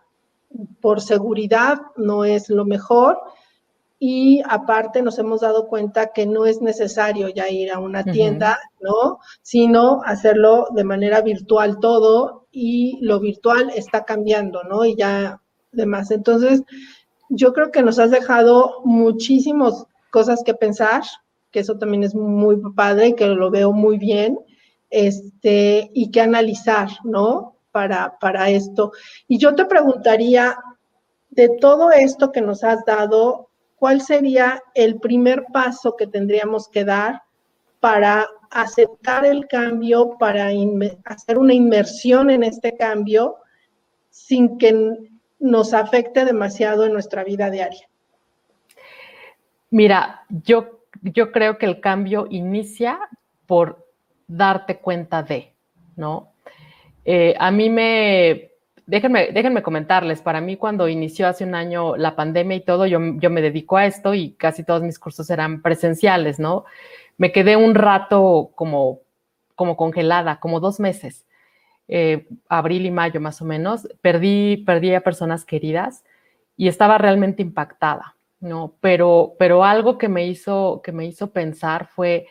por 0.81 1.01
seguridad 1.01 1.81
no 1.97 2.25
es 2.25 2.49
lo 2.49 2.65
mejor 2.65 3.19
y 4.03 4.43
aparte 4.49 5.03
nos 5.03 5.19
hemos 5.19 5.43
dado 5.43 5.69
cuenta 5.69 6.13
que 6.15 6.25
no 6.25 6.47
es 6.47 6.63
necesario 6.63 7.29
ya 7.29 7.51
ir 7.51 7.71
a 7.71 7.79
una 7.79 8.03
tienda, 8.03 8.59
¿no? 8.81 9.19
Sino 9.43 10.01
hacerlo 10.05 10.69
de 10.75 10.85
manera 10.85 11.21
virtual 11.21 11.79
todo 11.81 12.47
y 12.51 12.99
lo 13.03 13.21
virtual 13.21 13.71
está 13.77 14.07
cambiando, 14.07 14.65
¿no? 14.65 14.87
Y 14.87 14.97
ya 14.97 15.43
demás. 15.71 16.11
Entonces, 16.11 16.63
yo 17.29 17.53
creo 17.53 17.71
que 17.71 17.83
nos 17.83 17.99
has 17.99 18.11
dejado 18.11 18.81
muchísimas 18.85 19.85
cosas 20.11 20.43
que 20.43 20.55
pensar, 20.55 21.03
que 21.51 21.61
eso 21.61 21.77
también 21.77 22.03
es 22.03 22.15
muy 22.15 22.57
padre 22.75 23.09
y 23.09 23.15
que 23.15 23.27
lo 23.27 23.51
veo 23.51 23.73
muy 23.73 23.99
bien, 23.99 24.39
este, 24.89 25.91
y 25.93 26.11
que 26.11 26.23
analizar, 26.23 26.89
¿no? 27.05 27.57
Para, 27.71 28.19
para 28.19 28.49
esto. 28.49 28.93
Y 29.29 29.37
yo 29.37 29.55
te 29.55 29.67
preguntaría, 29.67 30.57
de 31.31 31.49
todo 31.61 31.93
esto 31.93 32.33
que 32.33 32.41
nos 32.41 32.65
has 32.65 32.85
dado, 32.85 33.50
¿cuál 33.81 34.03
sería 34.03 34.63
el 34.75 35.01
primer 35.01 35.47
paso 35.53 35.97
que 35.97 36.07
tendríamos 36.07 36.69
que 36.69 36.85
dar 36.85 37.23
para 37.81 38.29
aceptar 38.51 39.25
el 39.25 39.49
cambio, 39.49 40.17
para 40.19 40.51
hacer 41.07 41.39
una 41.39 41.55
inmersión 41.55 42.29
en 42.29 42.43
este 42.43 42.77
cambio 42.77 43.37
sin 44.11 44.59
que 44.59 44.99
nos 45.39 45.73
afecte 45.73 46.27
demasiado 46.27 46.85
en 46.85 46.93
nuestra 46.93 47.25
vida 47.25 47.49
diaria? 47.49 47.89
Mira, 49.71 50.27
yo, 50.29 50.83
yo 51.01 51.33
creo 51.33 51.57
que 51.57 51.65
el 51.65 51.81
cambio 51.81 52.27
inicia 52.29 52.99
por 53.47 53.87
darte 54.29 54.77
cuenta 54.77 55.23
de, 55.23 55.55
¿no? 55.97 56.33
Eh, 57.07 57.35
a 57.39 57.51
mí 57.51 57.71
me, 57.71 58.50
déjenme, 58.91 59.31
déjenme 59.33 59.63
comentarles, 59.63 60.21
para 60.21 60.41
mí 60.41 60.57
cuando 60.57 60.89
inició 60.89 61.29
hace 61.29 61.45
un 61.45 61.55
año 61.55 61.97
la 61.97 62.17
pandemia 62.17 62.57
y 62.57 62.65
todo, 62.65 62.87
yo, 62.87 62.99
yo 63.19 63.31
me 63.31 63.41
dedico 63.41 63.77
a 63.77 63.87
esto 63.87 64.15
y 64.15 64.33
casi 64.33 64.65
todos 64.65 64.83
mis 64.83 64.99
cursos 64.99 65.31
eran 65.31 65.63
presenciales, 65.63 66.41
¿no? 66.41 66.65
Me 67.17 67.31
quedé 67.31 67.57
un 67.57 67.77
rato 67.77 68.51
como, 68.57 69.01
como 69.55 69.77
congelada, 69.77 70.41
como 70.41 70.59
dos 70.59 70.81
meses, 70.81 71.25
eh, 71.87 72.27
abril 72.49 72.85
y 72.85 72.91
mayo 72.91 73.21
más 73.21 73.41
o 73.41 73.45
menos, 73.45 73.89
perdí, 74.03 74.57
perdí 74.67 74.93
a 74.93 75.03
personas 75.03 75.45
queridas 75.45 76.05
y 76.57 76.67
estaba 76.67 76.99
realmente 76.99 77.43
impactada, 77.43 78.17
¿no? 78.41 78.75
Pero, 78.81 79.35
pero 79.39 79.65
algo 79.65 79.99
que 79.99 80.09
me 80.09 80.27
hizo, 80.27 80.81
que 80.83 80.91
me 80.91 81.07
hizo 81.07 81.31
pensar 81.31 81.87
fue, 81.87 82.27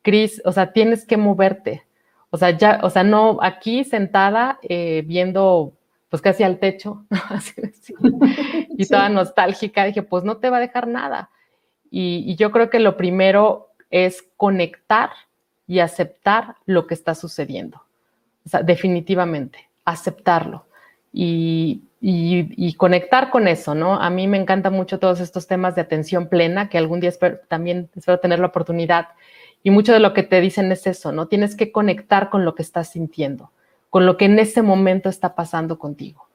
Cris, 0.00 0.40
o 0.46 0.52
sea, 0.52 0.72
tienes 0.72 1.04
que 1.04 1.18
moverte. 1.18 1.82
O 2.30 2.38
sea, 2.38 2.56
ya, 2.56 2.80
o 2.82 2.90
sea, 2.90 3.02
no 3.02 3.38
aquí 3.42 3.84
sentada 3.84 4.58
eh, 4.62 5.02
viendo 5.04 5.74
pues 6.10 6.20
casi 6.20 6.42
al 6.42 6.58
techo, 6.58 7.06
y 8.68 8.86
toda 8.86 9.08
nostálgica, 9.08 9.84
dije, 9.84 10.02
pues 10.02 10.24
no 10.24 10.36
te 10.36 10.50
va 10.50 10.58
a 10.58 10.60
dejar 10.60 10.86
nada. 10.86 11.30
Y, 11.90 12.24
y, 12.26 12.36
yo 12.36 12.52
creo 12.52 12.70
que 12.70 12.78
lo 12.78 12.96
primero 12.96 13.70
es 13.90 14.24
conectar 14.36 15.10
y 15.66 15.80
aceptar 15.80 16.56
lo 16.66 16.86
que 16.86 16.94
está 16.94 17.14
sucediendo. 17.14 17.82
O 18.44 18.48
sea, 18.48 18.62
definitivamente, 18.62 19.68
aceptarlo. 19.84 20.66
Y, 21.12 21.82
y, 22.00 22.74
conectar 22.74 23.30
con 23.30 23.48
eso, 23.48 23.74
¿no? 23.74 24.00
A 24.00 24.10
mí 24.10 24.26
me 24.26 24.38
encanta 24.38 24.70
mucho 24.70 24.98
todos 24.98 25.20
estos 25.20 25.46
temas 25.46 25.74
de 25.74 25.82
atención 25.82 26.28
plena, 26.28 26.68
que 26.68 26.78
algún 26.78 27.00
día 27.00 27.10
espero, 27.10 27.40
también 27.48 27.90
espero 27.94 28.20
tener 28.20 28.38
la 28.38 28.46
oportunidad. 28.46 29.08
Y 29.62 29.70
mucho 29.70 29.92
de 29.92 30.00
lo 30.00 30.14
que 30.14 30.22
te 30.22 30.40
dicen 30.40 30.70
es 30.72 30.86
eso, 30.86 31.12
¿no? 31.12 31.26
Tienes 31.26 31.56
que 31.56 31.72
conectar 31.72 32.30
con 32.30 32.44
lo 32.44 32.54
que 32.54 32.62
estás 32.62 32.90
sintiendo, 32.90 33.50
con 33.90 34.06
lo 34.06 34.16
que 34.16 34.24
en 34.24 34.38
ese 34.38 34.62
momento 34.62 35.08
está 35.08 35.34
pasando 35.34 35.78
contigo 35.78 36.28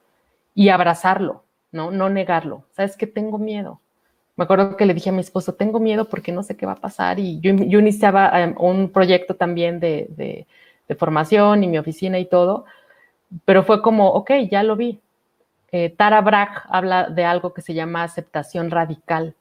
y 0.54 0.68
abrazarlo, 0.68 1.44
¿no? 1.72 1.90
No 1.90 2.08
negarlo. 2.08 2.64
¿Sabes 2.72 2.96
que 2.96 3.06
Tengo 3.06 3.38
miedo. 3.38 3.80
Me 4.36 4.44
acuerdo 4.44 4.76
que 4.76 4.84
le 4.84 4.92
dije 4.94 5.08
a 5.08 5.12
mi 5.14 5.20
esposo, 5.20 5.54
tengo 5.54 5.80
miedo 5.80 6.10
porque 6.10 6.30
no 6.30 6.42
sé 6.42 6.56
qué 6.56 6.66
va 6.66 6.72
a 6.72 6.76
pasar. 6.80 7.18
Y 7.18 7.40
yo, 7.40 7.50
iniciaba 7.50 8.30
em, 8.40 8.54
un 8.58 8.90
proyecto 8.90 9.34
también 9.34 9.80
de 9.80 10.46
formación 10.98 11.64
y 11.64 11.68
mi 11.68 11.78
oficina 11.78 12.18
y 12.18 12.26
todo, 12.26 12.66
pero 13.44 13.64
fue 13.64 13.82
como, 13.82 14.08
ok, 14.10 14.32
ya 14.50 14.62
lo 14.62 14.76
vi, 14.76 15.00
eh, 15.72 15.90
Tara 15.90 16.20
Brach 16.20 16.64
habla 16.68 17.08
de 17.10 17.24
algo 17.24 17.52
que 17.52 17.62
se 17.62 17.74
llama 17.74 18.02
aceptación 18.02 18.70
radical. 18.70 19.34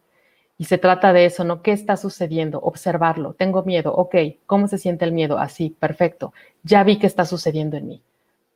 Y 0.58 0.66
se 0.66 0.78
trata 0.78 1.12
de 1.12 1.26
eso, 1.26 1.44
¿no? 1.44 1.62
¿Qué 1.62 1.72
está 1.72 1.98
sucediendo? 1.98 2.60
Observarlo. 2.60 3.34
Tengo 3.34 3.64
miedo. 3.64 3.94
Ok, 3.94 4.16
¿cómo 4.46 4.68
se 4.68 4.78
siente 4.78 5.04
el 5.04 5.12
miedo? 5.12 5.38
Así, 5.38 5.70
perfecto. 5.70 6.34
Ya 6.64 6.84
vi 6.84 6.98
qué 6.98 7.08
está 7.08 7.26
sucediendo 7.26 7.76
en 7.76 7.88
mí. 7.88 8.02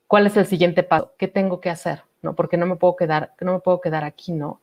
¿Cuál 0.07 0.25
es 0.27 0.37
el 0.37 0.45
siguiente 0.45 0.83
paso? 0.83 1.11
¿Qué 1.17 1.27
tengo 1.27 1.59
que 1.59 1.69
hacer? 1.69 2.03
¿No? 2.21 2.35
Porque 2.35 2.57
no 2.57 2.65
me 2.65 2.77
puedo 2.77 2.95
quedar, 2.95 3.33
no 3.41 3.53
me 3.53 3.59
puedo 3.59 3.81
quedar 3.81 4.03
aquí, 4.03 4.31
¿no? 4.31 4.61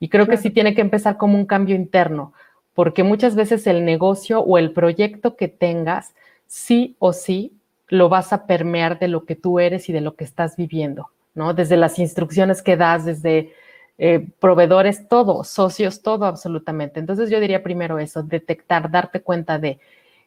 Y 0.00 0.08
creo 0.08 0.26
que 0.26 0.36
sí 0.36 0.50
tiene 0.50 0.74
que 0.74 0.80
empezar 0.80 1.16
como 1.16 1.36
un 1.36 1.44
cambio 1.44 1.74
interno, 1.74 2.32
porque 2.74 3.02
muchas 3.02 3.34
veces 3.34 3.66
el 3.66 3.84
negocio 3.84 4.40
o 4.40 4.56
el 4.56 4.72
proyecto 4.72 5.36
que 5.36 5.48
tengas, 5.48 6.14
sí 6.46 6.96
o 6.98 7.12
sí, 7.12 7.52
lo 7.88 8.08
vas 8.08 8.32
a 8.32 8.46
permear 8.46 8.98
de 8.98 9.08
lo 9.08 9.24
que 9.24 9.34
tú 9.34 9.58
eres 9.60 9.88
y 9.88 9.92
de 9.92 10.00
lo 10.00 10.14
que 10.14 10.24
estás 10.24 10.56
viviendo. 10.56 11.10
Desde 11.54 11.76
las 11.76 11.98
instrucciones 11.98 12.62
que 12.62 12.76
das, 12.76 13.04
desde 13.04 13.52
eh, 13.98 14.28
proveedores, 14.38 15.08
todo, 15.08 15.42
socios, 15.44 16.02
todo 16.02 16.24
absolutamente. 16.24 17.00
Entonces 17.00 17.30
yo 17.30 17.40
diría 17.40 17.62
primero 17.62 17.98
eso, 17.98 18.22
detectar, 18.22 18.90
darte 18.90 19.20
cuenta 19.20 19.58
de 19.58 19.78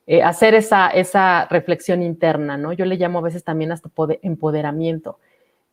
eh, 0.07 0.21
hacer 0.21 0.55
esa, 0.55 0.89
esa 0.89 1.47
reflexión 1.49 2.03
interna, 2.03 2.57
¿no? 2.57 2.73
Yo 2.73 2.85
le 2.85 2.97
llamo 2.97 3.19
a 3.19 3.23
veces 3.23 3.43
también 3.43 3.71
hasta 3.71 3.89
empoderamiento 4.21 5.19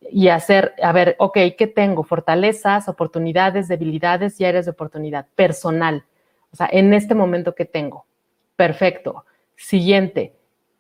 y 0.01 0.29
hacer, 0.29 0.75
a 0.81 0.93
ver, 0.93 1.17
ok, 1.19 1.39
¿qué 1.59 1.67
tengo? 1.67 2.05
Fortalezas, 2.05 2.89
oportunidades, 2.89 3.67
debilidades 3.67 4.41
y 4.41 4.45
áreas 4.45 4.67
de 4.67 4.71
oportunidad 4.71 5.27
personal. 5.35 6.05
O 6.53 6.57
sea, 6.57 6.69
en 6.71 6.95
este 6.95 7.15
momento 7.15 7.55
que 7.55 7.65
tengo. 7.65 8.07
Perfecto. 8.55 9.25
Siguiente, 9.57 10.35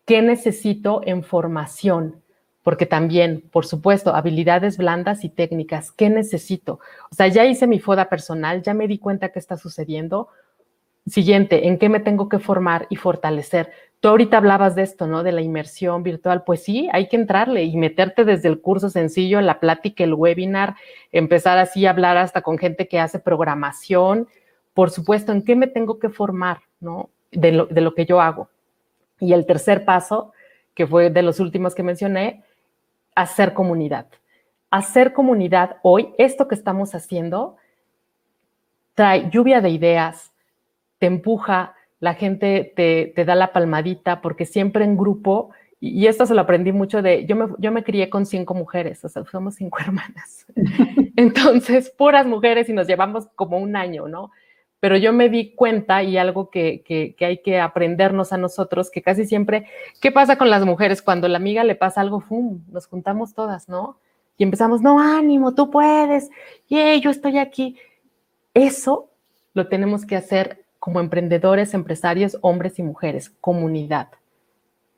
¿qué 0.05 0.23
necesito 0.23 1.03
en 1.05 1.25
formación? 1.25 2.23
Porque 2.69 2.85
también, 2.85 3.43
por 3.51 3.65
supuesto, 3.65 4.15
habilidades 4.15 4.77
blandas 4.77 5.25
y 5.25 5.31
técnicas, 5.31 5.91
¿qué 5.91 6.11
necesito? 6.11 6.81
O 7.11 7.15
sea, 7.15 7.27
ya 7.29 7.47
hice 7.47 7.67
mi 7.67 7.81
foda 7.81 8.11
personal, 8.11 8.61
ya 8.63 8.75
me 8.75 8.87
di 8.87 8.99
cuenta 8.99 9.31
qué 9.31 9.39
está 9.39 9.57
sucediendo. 9.57 10.29
Siguiente, 11.07 11.67
¿en 11.67 11.79
qué 11.79 11.89
me 11.89 11.99
tengo 11.99 12.29
que 12.29 12.39
formar 12.39 12.87
y 12.91 12.97
fortalecer? 12.97 13.73
Tú 14.01 14.09
ahorita 14.09 14.37
hablabas 14.37 14.75
de 14.75 14.83
esto, 14.83 15.07
¿no? 15.07 15.23
De 15.23 15.33
la 15.33 15.41
inmersión 15.41 16.03
virtual. 16.03 16.45
Pues 16.45 16.63
sí, 16.63 16.91
hay 16.93 17.09
que 17.09 17.17
entrarle 17.17 17.65
y 17.65 17.75
meterte 17.79 18.27
desde 18.27 18.49
el 18.51 18.61
curso 18.61 18.91
sencillo, 18.91 19.41
la 19.41 19.61
plática, 19.61 20.05
el 20.05 20.13
webinar, 20.13 20.77
empezar 21.11 21.57
así 21.57 21.87
a 21.87 21.91
hablar 21.93 22.19
hasta 22.19 22.43
con 22.43 22.59
gente 22.59 22.87
que 22.87 23.01
hace 23.01 23.19
programación. 23.19 24.29
Por 24.75 24.91
supuesto, 24.91 25.33
¿en 25.33 25.41
qué 25.41 25.57
me 25.57 25.69
tengo 25.69 25.99
que 25.99 26.11
formar, 26.11 26.59
¿no? 26.81 27.09
De 27.33 27.51
lo, 27.51 27.65
de 27.65 27.81
lo 27.81 27.95
que 27.95 28.05
yo 28.05 28.21
hago. 28.21 28.51
Y 29.21 29.33
el 29.33 29.47
tercer 29.47 29.87
paso, 29.87 30.35
que 30.75 30.87
fue 30.87 31.09
de 31.09 31.23
los 31.23 31.41
últimos 31.41 31.75
que 31.75 31.83
mencioné, 31.83 32.45
hacer 33.23 33.53
comunidad. 33.53 34.07
Hacer 34.71 35.13
comunidad 35.13 35.77
hoy, 35.83 36.11
esto 36.19 36.47
que 36.47 36.55
estamos 36.55 36.95
haciendo, 36.95 37.57
trae 38.95 39.29
lluvia 39.31 39.61
de 39.61 39.71
ideas, 39.71 40.33
te 40.99 41.07
empuja, 41.07 41.75
la 42.01 42.15
gente 42.15 42.73
te, 42.77 43.25
da 43.25 43.35
la 43.35 43.53
palmadita, 43.53 44.21
porque 44.21 44.45
siempre 44.45 44.85
en 44.85 44.97
grupo, 44.97 45.51
y, 45.81 46.07
esto 46.07 46.27
se 46.27 46.35
lo 46.35 46.43
aprendí 46.43 46.73
mucho 46.73 47.03
de, 47.03 47.27
yo 47.27 47.35
me, 47.35 47.49
yo 47.59 47.73
me 47.73 47.83
crié 47.83 48.09
con 48.09 48.25
cinco 48.25 48.55
mujeres, 48.55 49.05
o 49.05 49.09
sea, 49.09 49.25
somos 49.25 49.57
cinco 49.57 49.79
hermanas. 49.85 50.47
Entonces, 51.17 51.91
puras 51.91 52.27
mujeres 52.27 52.69
y 52.69 52.73
nos 52.73 52.87
llevamos 52.87 53.27
como 53.35 53.59
un 53.59 53.75
año, 53.75 54.07
¿no? 54.07 54.31
Pero 54.81 54.97
yo 54.97 55.13
me 55.13 55.29
di 55.29 55.55
cuenta 55.55 56.03
y 56.03 56.17
algo 56.17 56.51
que, 56.51 56.83
que, 56.83 57.25
hay 57.25 57.39
que 57.39 57.61
aprendernos 57.61 58.33
a 58.33 58.39
nosotros, 58.39 58.91
que 58.91 59.03
casi 59.03 59.27
siempre, 59.27 59.67
¿qué 60.01 60.13
pasa 60.13 60.37
con 60.37 60.51
las 60.51 60.65
mujeres? 60.65 61.03
Cuando 61.03 61.27
la 61.29 61.39
amiga 61.39 61.65
le 61.65 61.75
pasa 61.75 62.01
algo, 62.01 62.21
¡fum! 62.21 62.63
Nos 62.71 62.87
juntamos 62.87 63.35
todas, 63.35 63.69
¿no? 63.69 63.99
Y 64.37 64.45
empezamos, 64.45 64.81
no, 64.81 65.01
ánimo, 65.01 65.55
tú 65.55 65.71
puedes, 65.71 66.31
y 66.69 67.01
yo 67.01 67.11
estoy 67.11 67.39
aquí. 67.39 67.77
Eso 68.55 69.11
lo 69.55 69.69
tenemos 69.69 70.07
que 70.07 70.15
hacer 70.15 70.65
como 70.79 71.01
emprendedores, 71.01 71.75
empresarios, 71.75 72.39
hombres 72.41 72.79
y 72.79 72.85
mujeres, 72.85 73.31
comunidad. 73.41 74.09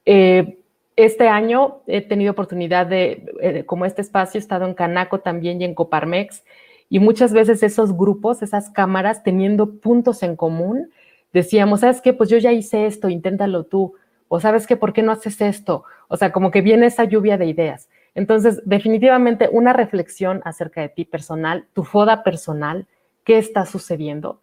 Eh, 0.05 0.59
este 0.97 1.29
año 1.29 1.81
he 1.87 2.03
tenido 2.03 2.33
oportunidad 2.33 2.87
de, 2.87 3.25
eh, 3.41 3.65
como 3.65 3.87
este 3.87 4.03
espacio, 4.03 4.39
he 4.39 4.43
estado 4.43 4.67
en 4.67 4.75
Canaco 4.75 5.21
también 5.21 5.61
y 5.61 5.65
en 5.65 5.75
Coparmex, 5.75 6.45
y 6.91 6.99
muchas 6.99 7.33
veces 7.33 7.63
esos 7.63 7.97
grupos, 7.97 8.43
esas 8.43 8.69
cámaras, 8.69 9.23
teniendo 9.23 9.77
puntos 9.77 10.25
en 10.25 10.35
común, 10.35 10.91
decíamos, 11.33 11.81
¿sabes 11.81 12.01
qué? 12.01 12.13
Pues 12.13 12.29
yo 12.29 12.37
ya 12.37 12.51
hice 12.51 12.85
esto, 12.87 13.09
inténtalo 13.09 13.65
tú. 13.65 13.95
O 14.27 14.41
sabes 14.41 14.67
qué, 14.67 14.77
¿por 14.77 14.93
qué 14.93 15.03
no 15.03 15.13
haces 15.13 15.41
esto? 15.41 15.85
O 16.09 16.17
sea, 16.17 16.33
como 16.33 16.51
que 16.51 16.63
viene 16.63 16.87
esa 16.87 17.05
lluvia 17.05 17.39
de 17.39 17.47
ideas. 17.47 17.89
Entonces, 18.17 18.61
definitivamente 18.65 19.49
una 19.53 19.73
reflexión 19.73 20.43
acerca 20.45 20.81
de 20.81 20.89
ti 20.89 21.05
personal, 21.05 21.67
tu 21.75 21.85
foda 21.85 22.25
personal, 22.25 22.89
qué 23.23 23.39
está 23.39 23.67
sucediendo, 23.67 24.41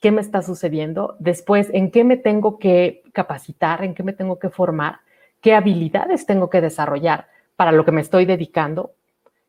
qué 0.00 0.10
me 0.10 0.22
está 0.22 0.40
sucediendo, 0.40 1.16
después 1.18 1.68
en 1.72 1.90
qué 1.90 2.04
me 2.04 2.16
tengo 2.16 2.58
que 2.58 3.02
capacitar, 3.12 3.84
en 3.84 3.94
qué 3.94 4.02
me 4.02 4.14
tengo 4.14 4.38
que 4.38 4.48
formar, 4.48 5.00
qué 5.42 5.54
habilidades 5.54 6.24
tengo 6.24 6.48
que 6.48 6.62
desarrollar 6.62 7.28
para 7.56 7.72
lo 7.72 7.84
que 7.84 7.92
me 7.92 8.00
estoy 8.00 8.24
dedicando, 8.24 8.94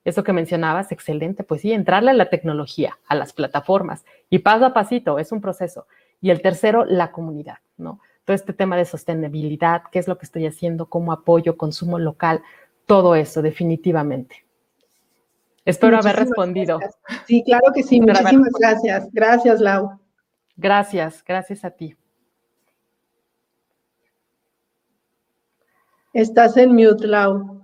eso 0.03 0.23
que 0.23 0.33
mencionabas, 0.33 0.91
excelente, 0.91 1.43
pues 1.43 1.61
sí, 1.61 1.71
entrarle 1.71 2.11
a 2.11 2.15
la 2.15 2.29
tecnología, 2.29 2.97
a 3.07 3.15
las 3.15 3.33
plataformas 3.33 4.03
y 4.29 4.39
paso 4.39 4.65
a 4.65 4.73
pasito, 4.73 5.19
es 5.19 5.31
un 5.31 5.41
proceso. 5.41 5.87
Y 6.21 6.31
el 6.31 6.41
tercero, 6.41 6.85
la 6.85 7.11
comunidad, 7.11 7.57
¿no? 7.77 7.99
Todo 8.25 8.35
este 8.35 8.53
tema 8.53 8.77
de 8.77 8.85
sostenibilidad, 8.85 9.83
qué 9.91 9.99
es 9.99 10.07
lo 10.07 10.17
que 10.17 10.25
estoy 10.25 10.45
haciendo, 10.45 10.87
cómo 10.87 11.11
apoyo, 11.11 11.57
consumo 11.57 11.99
local, 11.99 12.41
todo 12.85 13.15
eso, 13.15 13.41
definitivamente. 13.41 14.45
Espero 15.65 15.97
haber 15.97 16.15
respondido. 16.15 16.79
Sí, 17.27 17.43
claro 17.43 17.71
que 17.73 17.83
sí, 17.83 18.01
muchísimas 18.01 18.51
gracias. 18.59 19.07
Gracias, 19.11 19.61
Lau. 19.61 19.99
Gracias, 20.55 21.23
gracias 21.23 21.63
a 21.63 21.71
ti. 21.71 21.95
Estás 26.13 26.57
en 26.57 26.75
mute, 26.75 27.07
Lau. 27.07 27.60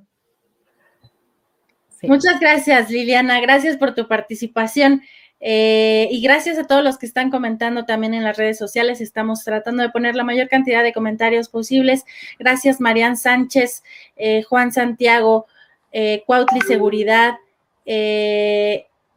Muchas 2.04 2.40
gracias, 2.40 2.90
Liliana. 2.90 3.40
Gracias 3.42 3.78
por 3.78 3.96
tu 3.96 4.08
participación. 4.08 5.02
Eh, 5.40 6.08
y 6.10 6.22
gracias 6.22 6.58
a 6.58 6.66
todos 6.66 6.84
los 6.84 6.98
que 6.98 7.06
están 7.06 7.30
comentando 7.30 7.86
también 7.86 8.14
en 8.14 8.24
las 8.24 8.38
redes 8.38 8.58
sociales. 8.58 9.02
Estamos 9.02 9.44
tratando 9.44 9.84
de 9.84 9.90
poner 9.90 10.16
la 10.16 10.24
mayor 10.24 10.48
cantidad 10.48 10.84
de 10.84 10.94
comentarios 10.94 11.50
posibles. 11.50 12.06
Gracias, 12.40 12.82
Marian 12.82 13.18
Sánchez, 13.18 13.84
eh, 14.16 14.44
Juan 14.44 14.72
Santiago, 14.72 15.46
eh, 15.92 16.24
Cuautli 16.26 16.62
Seguridad 16.62 17.36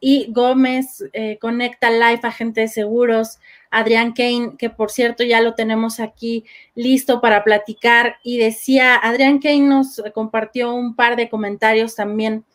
y 0.03 0.27
Gómez, 0.31 1.03
Conecta 1.41 1.91
Life, 1.91 2.25
agente 2.25 2.61
de 2.61 2.67
seguros. 2.69 3.39
Adrián 3.69 4.13
Kane, 4.13 4.53
que 4.57 4.69
por 4.69 4.91
cierto 4.91 5.23
ya 5.23 5.41
lo 5.41 5.55
tenemos 5.55 5.99
aquí 5.99 6.45
listo 6.73 7.19
para 7.19 7.43
platicar. 7.43 8.17
Y 8.23 8.37
decía, 8.37 8.95
Adrián 8.95 9.39
Kane 9.39 9.61
nos 9.61 10.01
compartió 10.13 10.73
un 10.73 10.95
par 10.95 11.17
de 11.17 11.29
comentarios 11.29 11.95
también 11.95 12.45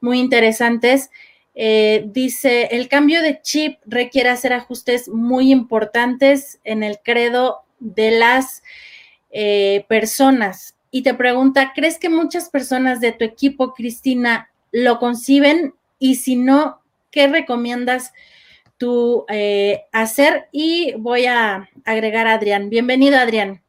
muy 0.00 0.18
interesantes. 0.20 1.10
Eh, 1.54 2.04
dice, 2.08 2.68
el 2.70 2.88
cambio 2.88 3.22
de 3.22 3.40
chip 3.40 3.78
requiere 3.86 4.28
hacer 4.28 4.52
ajustes 4.52 5.08
muy 5.08 5.50
importantes 5.50 6.60
en 6.64 6.82
el 6.82 6.98
credo 7.02 7.62
de 7.78 8.10
las 8.10 8.62
eh, 9.30 9.86
personas. 9.88 10.76
Y 10.90 11.02
te 11.02 11.14
pregunta, 11.14 11.72
¿crees 11.74 11.98
que 11.98 12.10
muchas 12.10 12.50
personas 12.50 13.00
de 13.00 13.12
tu 13.12 13.24
equipo, 13.24 13.72
Cristina, 13.72 14.50
lo 14.70 14.98
conciben? 14.98 15.74
Y 15.98 16.16
si 16.16 16.36
no, 16.36 16.82
¿qué 17.10 17.26
recomiendas 17.26 18.12
tú 18.76 19.24
eh, 19.30 19.84
hacer? 19.92 20.48
Y 20.52 20.92
voy 20.98 21.24
a 21.24 21.70
agregar 21.86 22.26
a 22.26 22.34
Adrián. 22.34 22.68
Bienvenido, 22.68 23.16
Adrián. 23.16 23.62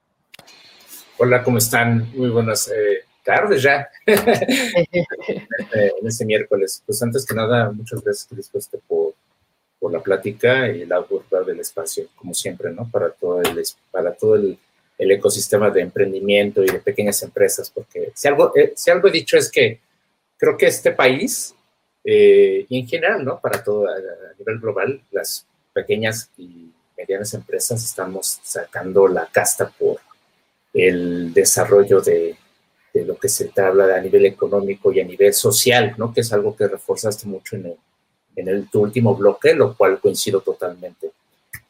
Hola, 1.18 1.42
¿cómo 1.42 1.58
están? 1.58 2.12
Muy 2.16 2.30
buenas 2.30 2.70
tardes 3.28 3.62
ya 3.62 3.90
en 4.06 6.08
este 6.08 6.26
miércoles. 6.26 6.82
Pues 6.86 7.04
antes 7.04 7.26
que 7.26 7.36
nada, 7.36 7.70
muchas 7.72 8.02
gracias, 8.02 8.50
Cristo, 8.50 8.80
por, 8.88 9.14
por 9.78 9.92
la 9.92 10.02
plática 10.02 10.70
y 10.70 10.86
la 10.86 10.98
apertura 10.98 11.44
del 11.44 11.60
espacio, 11.60 12.08
como 12.16 12.34
siempre, 12.34 12.72
¿no? 12.72 12.90
Para 12.90 13.10
todo 13.10 13.42
el, 13.42 13.62
para 13.92 14.14
todo 14.14 14.36
el, 14.36 14.58
ecosistema 14.98 15.70
de 15.70 15.82
emprendimiento 15.82 16.64
y 16.64 16.68
de 16.68 16.80
pequeñas 16.80 17.22
empresas, 17.22 17.70
porque 17.70 18.12
si 18.16 18.28
algo, 18.28 18.52
eh, 18.56 18.74
si 18.76 18.90
algo 18.90 19.10
he 19.10 19.12
dicho 19.12 19.38
es 19.38 19.52
que 19.52 19.80
creo 20.38 20.58
que 20.58 20.66
este 20.66 20.92
país, 20.92 21.54
eh, 22.04 22.66
y 22.68 22.80
en 22.80 22.88
general, 22.88 23.24
¿no? 23.24 23.40
Para 23.40 23.64
todo 23.64 23.88
a, 23.88 23.94
nivel 24.40 24.60
global, 24.60 25.02
las 25.12 25.46
pequeñas 25.74 26.32
y 26.38 26.72
medianas 26.98 27.34
empresas 27.34 27.84
estamos 27.84 28.40
sacando 28.42 29.08
la 29.08 29.28
casta 29.28 29.70
por 29.70 29.98
el 30.74 31.34
desarrollo 31.34 32.02
de, 32.02 32.36
de 32.98 33.06
lo 33.06 33.18
que 33.18 33.30
se 33.30 33.46
te 33.46 33.62
habla 33.62 33.96
a 33.96 34.02
nivel 34.02 34.26
económico 34.26 34.92
y 34.92 35.00
a 35.00 35.06
nivel 35.06 35.34
social, 35.34 35.94
¿no? 35.98 36.14
Que 36.14 36.22
es 36.22 36.34
algo 36.34 36.56
que 36.56 36.68
reforzaste 36.68 37.28
mucho 37.28 37.56
en 37.56 37.68
el, 37.68 37.76
en 38.36 38.48
el 38.48 38.70
tu 38.70 38.82
último 38.82 39.16
bloque, 39.16 39.54
lo 39.54 39.76
cual 39.76 40.00
coincido 40.00 40.42
totalmente. 40.42 41.12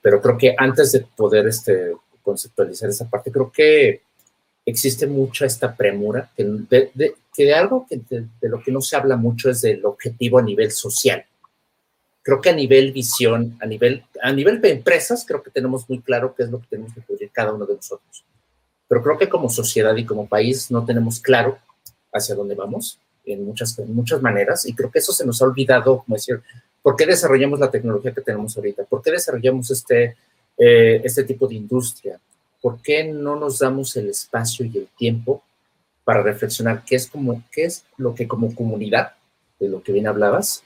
Pero 0.02 0.22
creo 0.22 0.38
que 0.38 0.56
antes 0.58 0.92
de 0.94 1.06
poder 1.16 1.48
este, 1.48 1.94
conceptualizar 2.22 2.90
esa 2.90 3.10
parte, 3.10 3.32
creo 3.32 3.52
que 3.52 4.02
existe 4.66 5.08
mucha 5.08 5.46
esta 5.46 5.76
premura, 5.76 6.30
que 6.36 6.46
de, 6.46 7.16
que 7.36 7.54
algo 7.54 7.86
que 7.90 8.02
de, 8.10 8.50
lo 8.50 8.62
que 8.62 8.72
no 8.72 8.82
se 8.82 8.96
habla 8.96 9.18
mucho 9.18 9.50
es 9.50 9.62
del 9.62 9.86
objetivo 9.86 10.40
a 10.40 10.42
nivel 10.42 10.72
social. 10.72 11.26
Creo 12.22 12.42
que 12.42 12.50
a 12.50 12.54
nivel 12.54 12.92
visión, 12.92 13.58
a 13.62 13.66
nivel, 13.66 14.04
a 14.22 14.32
nivel 14.34 14.60
de 14.60 14.72
empresas, 14.72 15.26
creo 15.26 15.42
que 15.42 15.52
tenemos 15.52 15.90
muy 15.90 16.02
claro 16.02 16.34
qué 16.36 16.44
es 16.44 16.50
lo 16.50 16.60
que 16.60 16.68
tenemos 16.68 16.94
que 16.94 17.02
cubrir 17.02 17.30
cada 17.32 17.54
uno 17.54 17.66
de 17.66 17.76
nosotros. 17.76 18.26
Pero 18.88 19.04
creo 19.04 19.18
que 19.18 19.30
como 19.30 19.50
sociedad 19.50 19.96
y 19.96 20.06
como 20.06 20.28
país 20.28 20.72
no 20.72 20.86
tenemos 20.86 21.20
claro 21.20 21.58
hacia 22.14 22.36
dónde 22.36 22.56
vamos 22.56 23.00
en 23.26 23.46
muchas, 23.46 23.78
muchas 23.80 24.22
maneras 24.22 24.66
y 24.66 24.74
creo 24.74 24.90
que 24.90 25.00
eso 25.00 25.12
se 25.12 25.26
nos 25.26 25.42
ha 25.42 25.46
olvidado, 25.46 26.04
como 26.04 26.16
decir, 26.16 26.42
¿por 26.82 26.96
qué 26.96 27.06
desarrollamos 27.06 27.60
la 27.60 27.70
tecnología 27.70 28.14
que 28.14 28.22
tenemos 28.22 28.56
ahorita? 28.56 28.86
¿Por 28.86 29.02
qué 29.02 29.12
desarrollamos 29.12 29.70
este, 29.72 30.16
eh, 30.58 31.02
este 31.04 31.24
tipo 31.24 31.48
de 31.48 31.56
industria? 31.56 32.20
¿Por 32.62 32.82
qué 32.82 33.04
no 33.04 33.36
nos 33.36 33.60
damos 33.60 33.96
el 33.98 34.10
espacio 34.10 34.66
y 34.66 34.78
el 34.78 34.88
tiempo 34.98 35.44
para 36.04 36.24
reflexionar 36.24 36.84
qué 36.86 36.96
es, 36.96 37.08
como, 37.08 37.44
qué 37.52 37.66
es 37.66 37.84
lo 37.98 38.16
que 38.16 38.28
como 38.28 38.56
comunidad, 38.56 39.12
de 39.60 39.68
lo 39.68 39.84
que 39.84 39.92
bien 39.92 40.08
hablabas, 40.08 40.64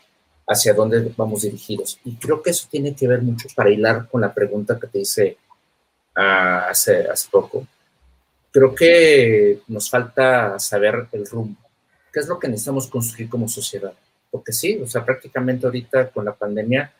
hacia 0.47 0.73
dónde 0.73 1.11
vamos 1.17 1.41
dirigidos? 1.41 1.99
Y 2.05 2.15
creo 2.15 2.41
que 2.41 2.51
eso 2.51 2.67
tiene 2.69 2.95
que 2.95 3.07
ver 3.07 3.21
mucho 3.21 3.47
para 3.55 3.71
hilar 3.71 4.07
con 4.07 4.21
la 4.21 4.33
pregunta 4.33 4.79
que 4.79 4.87
te 4.87 4.99
hice 4.99 5.37
uh, 6.15 6.69
hace, 6.69 7.07
hace 7.07 7.27
poco. 7.29 7.65
Creo 8.51 8.75
que 8.75 9.61
nos 9.67 9.89
falta 9.89 10.59
saber 10.59 11.07
el 11.13 11.25
rumbo 11.25 11.61
¿Qué 12.11 12.19
es 12.19 12.27
lo 12.27 12.37
que 12.37 12.47
necesitamos 12.47 12.87
construir 12.87 13.29
como 13.29 13.47
sociedad? 13.47 13.93
Porque 14.29 14.51
sí, 14.51 14.79
o 14.81 14.87
sea, 14.87 15.05
prácticamente 15.05 15.65
ahorita 15.65 16.09
con 16.09 16.25
la 16.25 16.33
pandemia 16.33 16.91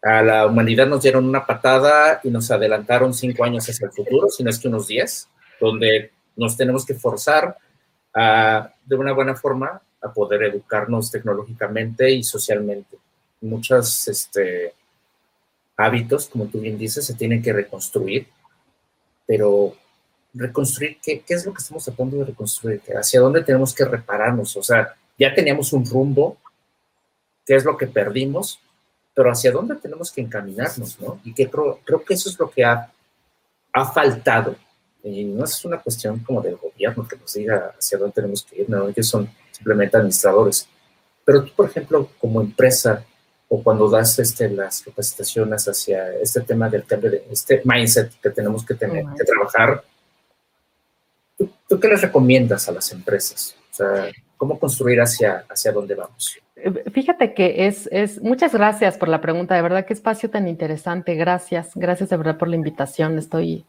a 0.00 0.22
la 0.22 0.46
humanidad 0.46 0.86
nos 0.86 1.02
dieron 1.02 1.26
una 1.26 1.44
patada 1.44 2.20
y 2.22 2.30
nos 2.30 2.50
adelantaron 2.50 3.12
cinco 3.12 3.44
años 3.44 3.68
hacia 3.68 3.86
el 3.86 3.92
futuro, 3.92 4.28
si 4.28 4.44
no 4.44 4.50
es 4.50 4.58
que 4.58 4.68
unos 4.68 4.86
diez, 4.86 5.28
donde 5.60 6.12
nos 6.36 6.56
tenemos 6.56 6.86
que 6.86 6.94
forzar 6.94 7.58
a, 8.14 8.72
de 8.86 8.96
una 8.96 9.12
buena 9.12 9.34
forma 9.34 9.82
a 10.00 10.12
poder 10.12 10.44
educarnos 10.44 11.10
tecnológicamente 11.10 12.10
y 12.10 12.22
socialmente. 12.22 12.96
Muchos 13.40 14.06
este, 14.06 14.72
hábitos, 15.76 16.28
como 16.28 16.46
tú 16.46 16.60
bien 16.60 16.78
dices, 16.78 17.04
se 17.04 17.14
tienen 17.14 17.42
que 17.42 17.52
reconstruir, 17.52 18.28
pero 19.26 19.74
reconstruir, 20.34 20.98
¿qué, 21.02 21.20
¿qué, 21.20 21.34
es 21.34 21.46
lo 21.46 21.52
que 21.52 21.62
estamos 21.62 21.84
tratando 21.84 22.18
de 22.18 22.24
reconstruir? 22.26 22.82
¿Hacia 22.96 23.20
dónde 23.20 23.42
tenemos 23.42 23.74
que 23.74 23.84
repararnos? 23.84 24.56
O 24.56 24.62
sea, 24.62 24.94
ya 25.18 25.34
teníamos 25.34 25.72
un 25.72 25.84
rumbo, 25.84 26.36
¿qué 27.44 27.56
es 27.56 27.64
lo 27.64 27.76
que 27.76 27.86
perdimos? 27.86 28.60
Pero 29.14 29.30
hacia 29.30 29.50
dónde 29.50 29.76
tenemos 29.76 30.12
que 30.12 30.20
encaminarnos, 30.20 31.00
¿no? 31.00 31.20
Y 31.24 31.34
que 31.34 31.50
creo, 31.50 31.80
creo 31.84 32.04
que 32.04 32.14
eso 32.14 32.28
es 32.28 32.38
lo 32.38 32.50
que 32.50 32.64
ha, 32.64 32.92
ha 33.72 33.92
faltado. 33.92 34.54
Y 35.02 35.24
no 35.24 35.44
es 35.44 35.64
una 35.64 35.78
cuestión 35.78 36.20
como 36.20 36.40
del 36.40 36.56
gobierno 36.56 37.06
que 37.06 37.16
nos 37.16 37.32
diga 37.32 37.74
hacia 37.78 37.98
dónde 37.98 38.14
tenemos 38.14 38.44
que 38.44 38.62
ir, 38.62 38.70
no, 38.70 38.88
ellos 38.88 39.08
son 39.08 39.28
simplemente 39.50 39.96
administradores. 39.96 40.68
Pero 41.24 41.44
tú, 41.44 41.52
por 41.54 41.66
ejemplo, 41.66 42.10
como 42.20 42.40
empresa, 42.40 43.04
o 43.48 43.62
cuando 43.62 43.88
das 43.88 44.18
este, 44.18 44.48
las 44.50 44.82
capacitaciones 44.82 45.66
hacia 45.66 46.12
este 46.14 46.42
tema 46.42 46.68
del 46.68 46.84
cambio 46.84 47.10
de 47.10 47.24
este 47.30 47.62
mindset 47.64 48.12
que 48.20 48.30
tenemos 48.30 48.64
que 48.64 48.74
tener, 48.74 49.04
que 49.16 49.24
trabajar, 49.24 49.82
¿Tú, 51.68 51.78
qué 51.78 51.88
les 51.88 52.00
recomiendas 52.00 52.68
a 52.68 52.72
las 52.72 52.90
empresas? 52.92 53.56
O 53.70 53.74
sea, 53.74 54.06
¿cómo 54.36 54.58
construir 54.58 55.00
hacia, 55.00 55.44
hacia 55.48 55.72
dónde 55.72 55.94
vamos? 55.94 56.38
Eh, 56.56 56.90
fíjate 56.90 57.34
que 57.34 57.66
es, 57.66 57.88
es, 57.92 58.20
muchas 58.22 58.52
gracias 58.52 58.96
por 58.96 59.08
la 59.08 59.20
pregunta, 59.20 59.54
de 59.54 59.62
verdad, 59.62 59.84
qué 59.86 59.92
espacio 59.92 60.30
tan 60.30 60.48
interesante, 60.48 61.14
gracias, 61.14 61.70
gracias 61.74 62.10
de 62.10 62.16
verdad 62.16 62.38
por 62.38 62.48
la 62.48 62.56
invitación, 62.56 63.18
estoy 63.18 63.64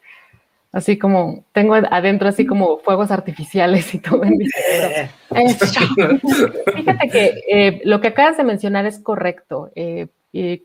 así 0.72 0.98
como, 0.98 1.44
tengo 1.52 1.76
adentro 1.76 2.30
así 2.30 2.46
como 2.46 2.80
fuegos 2.80 3.12
artificiales 3.12 3.94
y 3.94 4.00
todo 4.00 4.24
en 4.24 4.38
mi 4.38 4.46
Fíjate 6.76 7.10
que 7.10 7.44
eh, 7.48 7.82
lo 7.84 8.02
que 8.02 8.10
acabas 8.10 8.38
de 8.38 8.44
mencionar 8.44 8.86
es 8.86 9.00
correcto, 9.00 9.72
eh, 9.76 10.08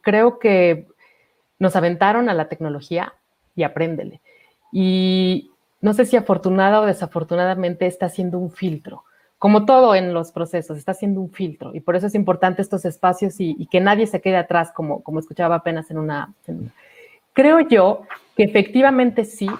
creo 0.02 0.38
que 0.38 0.86
nos 1.58 1.76
aventaron 1.76 2.28
a 2.28 2.34
la 2.34 2.48
tecnología 2.48 3.14
y 3.56 3.62
apréndele. 3.62 4.20
Y, 4.72 5.50
no 5.84 5.92
sé 5.92 6.06
si 6.06 6.16
afortunada 6.16 6.80
o 6.80 6.86
desafortunadamente 6.86 7.86
está 7.86 8.06
haciendo 8.06 8.38
un 8.38 8.50
filtro. 8.50 9.04
Como 9.38 9.66
todo 9.66 9.94
en 9.94 10.14
los 10.14 10.32
procesos, 10.32 10.78
está 10.78 10.92
haciendo 10.92 11.20
un 11.20 11.30
filtro 11.30 11.74
y 11.74 11.80
por 11.80 11.94
eso 11.94 12.06
es 12.06 12.14
importante 12.14 12.62
estos 12.62 12.86
espacios 12.86 13.34
y, 13.38 13.66
que 13.66 13.80
nadie 13.80 14.06
se 14.06 14.22
quede 14.22 14.38
atrás, 14.38 14.72
como, 14.72 15.02
como 15.02 15.20
escuchaba 15.20 15.56
apenas 15.56 15.90
en 15.90 15.98
una, 15.98 16.32
Creo 17.34 17.60
yo 17.60 18.04
que 18.34 18.44
efectivamente 18.44 19.26
sí, 19.26 19.50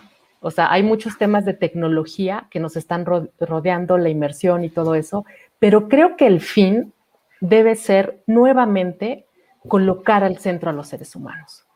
o 0.41 0.51
sea, 0.51 0.73
hay 0.73 0.83
muchos 0.83 1.19
temas 1.19 1.45
de 1.45 1.53
tecnología 1.53 2.47
que 2.51 2.59
nos 2.59 2.79
están 2.79 3.05
rodeando, 3.05 3.99
la 3.99 4.09
inmersión 4.09 4.65
y 4.65 4.71
todo 4.71 4.95
eso, 4.95 5.27
pero 5.59 5.91
creo 5.91 6.17
que 6.17 6.27
el 6.27 6.41
fin 6.41 6.95
debe 7.41 7.75
ser 7.75 8.23
nuevamente 8.27 9.27
colocar 9.69 10.25
al 10.25 10.39
centro 10.39 10.71
a 10.71 10.73
los 10.73 10.89
seres 10.89 11.15
humanos. 11.15 11.67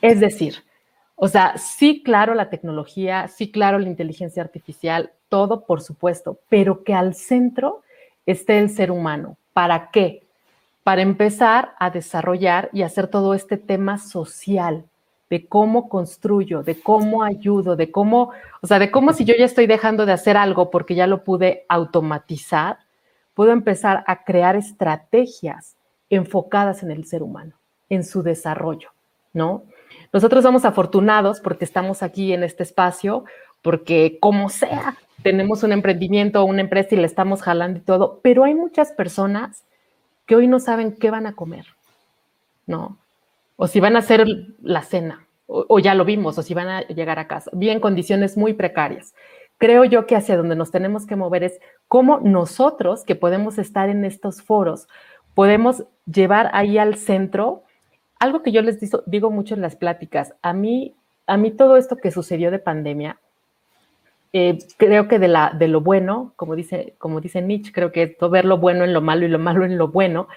Es 0.00 0.18
decir, 0.18 0.64
o 1.22 1.28
sea, 1.28 1.58
sí, 1.58 2.02
claro, 2.02 2.32
la 2.32 2.48
tecnología, 2.48 3.28
sí, 3.28 3.50
claro, 3.52 3.78
la 3.78 3.88
inteligencia 3.88 4.42
artificial, 4.42 5.12
todo, 5.28 5.66
por 5.66 5.82
supuesto, 5.82 6.38
pero 6.48 6.82
que 6.82 6.94
al 6.94 7.14
centro 7.14 7.82
esté 8.24 8.58
el 8.58 8.70
ser 8.70 8.90
humano. 8.90 9.36
¿Para 9.52 9.90
qué? 9.90 10.22
Para 10.82 11.02
empezar 11.02 11.74
a 11.78 11.90
desarrollar 11.90 12.70
y 12.72 12.84
hacer 12.84 13.06
todo 13.06 13.34
este 13.34 13.58
tema 13.58 13.98
social 13.98 14.86
de 15.28 15.44
cómo 15.46 15.90
construyo, 15.90 16.62
de 16.62 16.80
cómo 16.80 17.22
ayudo, 17.22 17.76
de 17.76 17.90
cómo, 17.90 18.32
o 18.62 18.66
sea, 18.66 18.78
de 18.78 18.90
cómo 18.90 19.12
si 19.12 19.26
yo 19.26 19.34
ya 19.38 19.44
estoy 19.44 19.66
dejando 19.66 20.06
de 20.06 20.12
hacer 20.12 20.38
algo 20.38 20.70
porque 20.70 20.94
ya 20.94 21.06
lo 21.06 21.22
pude 21.22 21.66
automatizar, 21.68 22.78
puedo 23.34 23.52
empezar 23.52 24.04
a 24.06 24.24
crear 24.24 24.56
estrategias 24.56 25.76
enfocadas 26.08 26.82
en 26.82 26.90
el 26.90 27.04
ser 27.04 27.22
humano, 27.22 27.52
en 27.90 28.04
su 28.04 28.22
desarrollo, 28.22 28.88
¿no? 29.34 29.64
Nosotros 30.12 30.42
somos 30.42 30.64
afortunados 30.64 31.40
porque 31.40 31.64
estamos 31.64 32.02
aquí 32.02 32.32
en 32.32 32.42
este 32.42 32.62
espacio, 32.62 33.24
porque 33.62 34.18
como 34.20 34.48
sea, 34.48 34.96
tenemos 35.22 35.62
un 35.62 35.72
emprendimiento 35.72 36.42
o 36.42 36.44
una 36.44 36.60
empresa 36.60 36.94
y 36.94 36.98
le 36.98 37.06
estamos 37.06 37.42
jalando 37.42 37.78
y 37.78 37.82
todo, 37.82 38.20
pero 38.22 38.44
hay 38.44 38.54
muchas 38.54 38.92
personas 38.92 39.64
que 40.26 40.36
hoy 40.36 40.46
no 40.46 40.60
saben 40.60 40.92
qué 40.92 41.10
van 41.10 41.26
a 41.26 41.34
comer, 41.34 41.66
¿no? 42.66 42.98
O 43.56 43.66
si 43.66 43.80
van 43.80 43.96
a 43.96 43.98
hacer 43.98 44.26
la 44.62 44.82
cena, 44.82 45.26
o, 45.46 45.78
ya 45.80 45.94
lo 45.94 46.04
vimos, 46.04 46.38
o 46.38 46.42
si 46.42 46.54
van 46.54 46.68
a 46.68 46.82
llegar 46.82 47.18
a 47.18 47.26
casa, 47.26 47.50
bien 47.52 47.80
condiciones 47.80 48.36
muy 48.36 48.54
precarias. 48.54 49.14
Creo 49.58 49.84
yo 49.84 50.06
que 50.06 50.16
hacia 50.16 50.36
donde 50.36 50.56
nos 50.56 50.70
tenemos 50.70 51.06
que 51.06 51.16
mover 51.16 51.42
es 51.42 51.60
cómo 51.88 52.20
nosotros, 52.20 53.04
que 53.04 53.16
podemos 53.16 53.58
estar 53.58 53.90
en 53.90 54.04
estos 54.04 54.40
foros, 54.40 54.86
podemos 55.34 55.84
llevar 56.06 56.50
ahí 56.54 56.78
al 56.78 56.96
centro 56.96 57.64
algo 58.20 58.42
que 58.42 58.52
yo 58.52 58.62
les 58.62 58.78
digo, 59.06 59.30
mucho 59.30 59.54
en 59.54 59.62
las 59.62 59.76
pláticas, 59.76 60.34
a 60.42 60.52
mí, 60.52 60.94
a 61.26 61.36
mí 61.36 61.50
todo 61.50 61.76
esto 61.76 61.96
que 61.96 62.10
sucedió 62.12 62.50
de 62.50 62.58
pandemia, 62.58 63.18
eh, 64.32 64.58
creo 64.76 65.08
que 65.08 65.18
de, 65.18 65.68
lo 65.68 65.80
bueno, 65.80 66.34
como 66.36 66.54
dice, 66.54 66.94
como 66.98 67.20
dice 67.20 67.42
Nietzsche, 67.42 67.72
creo 67.72 67.90
que 67.90 68.16
ver 68.30 68.44
lo 68.44 68.58
bueno 68.58 68.84
en 68.84 68.92
lo 68.92 69.00
malo 69.00 69.24
y 69.24 69.28
lo 69.28 69.38
malo 69.38 69.64
en 69.64 69.78
lo 69.78 69.88
bueno, 69.88 70.28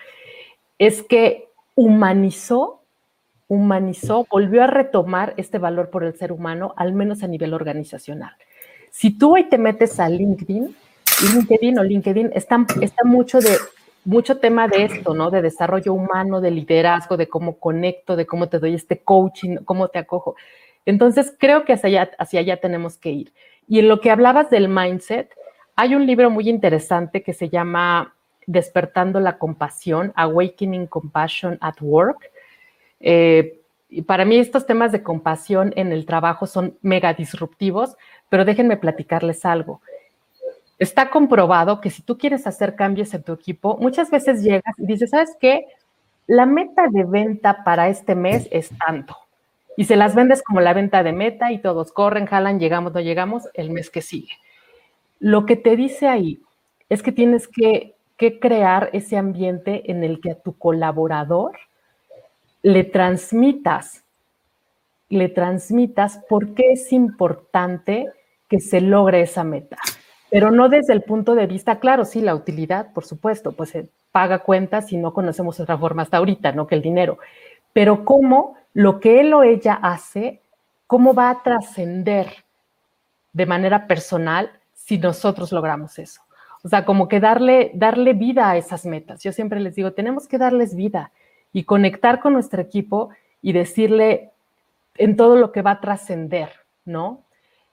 es 0.80 1.04
que 1.04 1.50
humanizó, 1.76 2.82
humanizó, 3.50 4.26
volvió 4.32 4.64
a 4.64 4.68
retomar 4.68 5.34
este 5.36 5.58
valor 5.60 5.90
por 5.90 6.06
el 6.06 6.16
ser 6.16 6.32
humano, 6.32 6.74
al 6.78 6.94
menos 6.94 7.22
a 7.22 7.28
nivel 7.28 7.54
organizacional. 7.54 8.32
Si 8.92 9.12
tú 9.12 9.36
hoy 9.36 9.50
te 9.50 9.58
metes 9.58 10.00
a 10.00 10.08
LinkedIn, 10.08 10.74
LinkedIn 11.34 11.80
o 11.80 11.84
LinkedIn 11.84 12.32
está 12.34 12.66
mucho 13.04 13.40
de 13.40 13.58
mucho 14.06 14.38
tema 14.40 14.68
de 14.68 14.84
esto, 14.84 15.14
¿no? 15.14 15.32
De 15.32 15.42
desarrollo 15.42 15.94
humano, 15.94 16.42
de 16.42 16.52
liderazgo, 16.52 17.18
de 17.18 17.28
cómo 17.28 17.58
conecto, 17.58 18.16
de 18.16 18.26
cómo 18.26 18.50
te 18.50 18.60
doy 18.60 18.74
este 18.74 19.00
coaching, 19.00 19.58
cómo 19.66 19.88
te 19.88 20.00
acojo. 20.00 20.36
Entonces, 20.86 21.34
creo 21.38 21.64
que 21.64 21.74
hacia 21.74 22.10
allá, 22.18 22.60
tenemos 22.60 22.98
que 22.98 23.12
ir. 23.12 23.34
Y 23.68 23.80
en 23.80 23.88
lo 23.88 24.02
que 24.02 24.12
hablabas 24.12 24.50
del 24.50 24.68
mindset, 24.68 25.34
hay 25.76 25.96
un 25.96 26.06
libro 26.06 26.30
muy 26.30 26.50
interesante 26.50 27.24
que 27.24 27.34
se 27.34 27.50
llama 27.50 28.14
Despertando 28.46 29.20
la 29.20 29.38
Compasión, 29.38 30.12
Awakening 30.16 30.88
Compassion 30.88 31.58
at 31.62 31.76
Work. 31.82 32.30
Eh, 33.00 33.60
y 33.90 34.02
para 34.02 34.26
mí 34.26 34.38
estos 34.38 34.66
temas 34.66 34.92
de 34.92 35.04
compasión 35.04 35.72
en 35.76 35.92
el 35.92 36.06
trabajo 36.06 36.48
son 36.48 36.78
mega 36.82 37.14
disruptivos, 37.14 37.96
pero 38.28 38.44
déjenme 38.44 38.76
platicarles 38.76 39.46
algo. 39.46 39.82
Está 40.84 41.10
comprobado 41.10 41.80
que 41.80 41.90
si 41.90 42.02
tú 42.02 42.18
quieres 42.18 42.46
hacer 42.46 42.76
cambios 42.76 43.14
en 43.14 43.24
tu 43.24 43.32
equipo, 43.32 43.78
muchas 43.78 44.12
veces 44.12 44.44
llegas 44.44 44.78
y 44.78 44.86
dices, 44.86 45.12
¿sabes 45.12 45.30
qué? 45.40 45.66
La 46.28 46.46
meta 46.46 46.90
de 46.92 47.06
venta 47.06 47.64
para 47.64 47.88
este 47.88 48.16
mes 48.16 48.50
es 48.52 48.70
tanto. 48.86 49.16
Y 49.78 49.86
se 49.86 49.96
las 49.96 50.14
vendes 50.14 50.44
como 50.44 50.60
la 50.60 50.74
venta 50.74 51.02
de 51.02 51.14
meta 51.14 51.54
y 51.54 51.60
todos 51.60 51.94
corren, 51.94 52.26
jalan, 52.26 52.60
llegamos, 52.60 52.94
no 52.94 53.00
llegamos, 53.00 53.44
el 53.54 53.70
mes 53.70 53.90
que 53.90 54.02
sigue. 54.02 54.34
Lo 55.22 55.46
que 55.46 55.56
te 55.56 55.78
dice 55.78 56.10
ahí 56.10 56.42
es 56.90 57.02
que 57.02 57.14
tienes 57.14 57.48
que, 57.48 57.96
crear 58.42 58.90
ese 58.92 59.18
ambiente 59.18 59.90
en 59.90 60.04
el 60.04 60.20
que 60.20 60.32
a 60.32 60.40
tu 60.40 60.58
colaborador 60.58 61.58
le 62.62 62.84
transmitas, 62.84 64.04
le 65.08 65.30
transmitas 65.30 66.20
por 66.30 66.54
qué 66.54 66.74
es 66.74 66.92
importante 66.92 68.10
que 68.50 68.60
se 68.62 68.80
logre 68.82 69.22
esa 69.22 69.46
meta 69.46 69.78
pero 70.34 70.50
no 70.50 70.68
desde 70.68 70.94
el 70.94 71.04
punto 71.04 71.36
de 71.36 71.46
vista, 71.46 71.78
claro, 71.78 72.06
sí, 72.06 72.20
la 72.20 72.34
utilidad, 72.34 72.92
por 72.92 73.06
supuesto, 73.06 73.52
pues 73.52 73.70
se 73.70 73.90
paga 74.12 74.40
cuentas 74.40 74.92
y 74.92 74.98
no 74.98 75.14
conocemos 75.14 75.60
otra 75.60 75.78
forma 75.78 76.02
hasta 76.02 76.18
ahorita, 76.18 76.54
¿no? 76.54 76.66
Que 76.66 76.74
el 76.74 76.82
dinero, 76.82 77.20
pero 77.72 78.04
cómo 78.04 78.56
lo 78.74 79.00
que 79.00 79.20
él 79.20 79.32
o 79.36 79.44
ella 79.44 79.76
hace, 79.76 80.42
cómo 80.88 81.14
va 81.14 81.30
a 81.30 81.44
trascender 81.44 82.46
de 83.32 83.46
manera 83.46 83.86
personal 83.86 84.50
si 84.74 84.98
nosotros 84.98 85.52
logramos 85.52 86.00
eso. 86.00 86.22
O 86.64 86.68
sea, 86.68 86.84
como 86.84 87.08
que 87.08 87.20
darle, 87.20 87.70
darle 87.76 88.14
vida 88.14 88.50
a 88.50 88.58
esas 88.58 88.88
metas. 88.88 89.22
Yo 89.22 89.32
siempre 89.34 89.60
les 89.60 89.76
digo, 89.76 89.92
tenemos 89.94 90.28
que 90.28 90.40
darles 90.40 90.76
vida 90.76 91.12
y 91.52 91.66
conectar 91.66 92.20
con 92.22 92.34
nuestro 92.34 92.60
equipo 92.60 93.10
y 93.44 93.54
decirle 93.54 94.32
en 94.96 95.16
todo 95.16 95.36
lo 95.36 95.52
que 95.52 95.62
va 95.62 95.72
a 95.74 95.80
trascender, 95.80 96.50
¿no? 96.86 97.22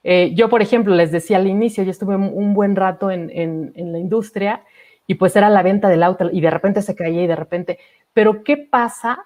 Eh, 0.03 0.33
yo, 0.33 0.49
por 0.49 0.61
ejemplo, 0.61 0.95
les 0.95 1.11
decía 1.11 1.37
al 1.37 1.47
inicio, 1.47 1.83
yo 1.83 1.91
estuve 1.91 2.15
un 2.15 2.53
buen 2.53 2.75
rato 2.75 3.11
en, 3.11 3.73
la 3.75 3.99
industria 3.99 4.63
y 5.07 5.15
pues 5.15 5.35
era 5.35 5.49
la 5.49 5.63
venta 5.63 5.89
del 5.89 6.03
auto 6.03 6.29
y 6.31 6.41
de 6.41 6.49
repente 6.49 6.81
se 6.81 6.95
caía 6.95 7.23
y 7.23 7.27
de 7.27 7.35
repente, 7.35 7.79
pero 8.13 8.43
¿qué 8.43 8.57
pasa 8.57 9.19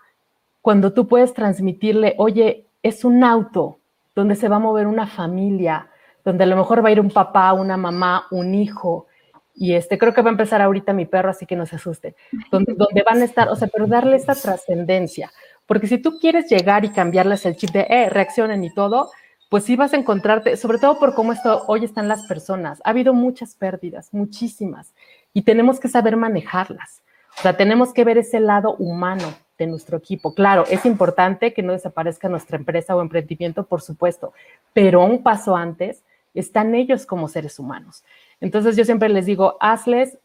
cuando 0.62 0.94
tú 0.94 1.08
puedes 1.08 1.34
transmitirle, 1.34 2.16
oye, 2.18 2.66
es 2.82 3.06
un 3.06 3.24
auto 3.24 3.80
donde 4.16 4.36
se 4.36 4.48
va 4.48 4.56
a 4.56 4.60
mover 4.60 4.88
una 4.88 5.06
familia, 5.06 5.90
donde 6.24 6.44
a 6.44 6.48
lo 6.48 6.56
mejor 6.56 6.84
va 6.84 6.90
a 6.90 6.92
ir 6.92 7.00
un 7.00 7.12
papá, 7.12 7.54
una 7.54 7.78
mamá, 7.78 8.26
un 8.32 8.56
hijo, 8.56 9.08
y 9.54 9.74
este, 9.74 9.98
creo 9.98 10.14
que 10.14 10.22
va 10.22 10.30
a 10.30 10.32
empezar 10.32 10.62
ahorita 10.62 10.92
mi 10.92 11.06
perro, 11.06 11.30
así 11.30 11.46
que 11.46 11.56
no 11.56 11.66
se 11.66 11.76
asuste, 11.76 12.16
donde, 12.52 12.76
van 13.06 13.22
a 13.22 13.26
estar, 13.26 13.48
o 13.50 13.56
sea, 13.56 13.68
pero 13.68 13.88
darle 13.88 14.18
esa 14.18 14.36
trascendencia, 14.36 15.32
porque 15.66 15.88
si 15.88 15.98
tú 15.98 16.18
quieres 16.20 16.50
llegar 16.50 16.84
y 16.84 16.90
cambiarles 16.90 17.46
el 17.46 17.56
chip 17.56 17.70
de, 17.72 17.86
eh, 17.90 18.10
reaccionen 18.10 18.64
y 18.64 18.74
todo, 18.74 19.12
pues 19.56 19.64
sí 19.64 19.78
vas 19.78 19.94
a 19.94 19.96
encontrarte, 19.96 20.58
sobre 20.58 20.80
todo 20.80 21.00
por 21.00 21.16
cómo 21.16 21.32
esto, 21.32 21.64
hoy 21.68 21.86
están 21.86 22.10
las 22.10 22.28
personas. 22.28 22.82
Ha 22.84 22.90
habido 22.90 23.14
muchas 23.14 23.56
pérdidas, 23.56 24.14
muchísimas, 24.14 24.94
y 25.34 25.44
tenemos 25.44 25.80
que 25.80 25.88
saber 25.88 26.18
manejarlas. 26.18 27.04
O 27.40 27.42
sea, 27.42 27.56
tenemos 27.56 27.94
que 27.94 28.04
ver 28.04 28.18
ese 28.18 28.42
lado 28.42 28.76
humano 28.76 29.34
de 29.58 29.68
nuestro 29.68 29.98
equipo. 29.98 30.34
Claro, 30.34 30.66
es 30.70 30.86
importante 30.86 31.54
que 31.54 31.64
no 31.64 31.72
desaparezca 31.72 32.28
nuestra 32.28 32.58
empresa 32.58 32.98
o 32.98 33.02
emprendimiento, 33.02 33.66
por 33.66 33.82
supuesto, 33.82 34.34
pero 34.74 35.06
un 35.06 35.24
paso 35.24 35.56
antes 35.56 36.04
están 36.34 36.76
ellos 36.76 37.06
como 37.06 37.30
seres 37.30 37.58
humanos. 37.58 38.04
Entonces 38.42 38.76
yo 38.76 38.84
siempre 38.84 39.08
les 39.08 39.26
digo, 39.26 39.56
hazles, 39.62 40.18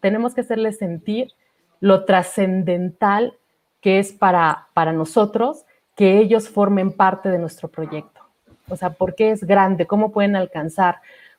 tenemos 0.00 0.34
que 0.34 0.40
hacerles 0.40 0.78
sentir 0.78 1.34
lo 1.78 2.04
trascendental 2.04 3.38
que 3.80 4.00
es 4.00 4.10
para, 4.10 4.66
para 4.74 4.92
nosotros 4.92 5.66
que 5.94 6.18
ellos 6.18 6.48
formen 6.48 6.90
parte 6.90 7.28
de 7.28 7.38
nuestro 7.38 7.68
proyecto. 7.68 8.21
O 8.68 8.76
sea, 8.76 8.90
¿por 8.90 9.14
qué 9.14 9.30
es 9.30 9.44
grande? 9.44 9.86
¿Cómo 9.86 10.12
pueden 10.12 10.36
alcanzar? 10.36 10.96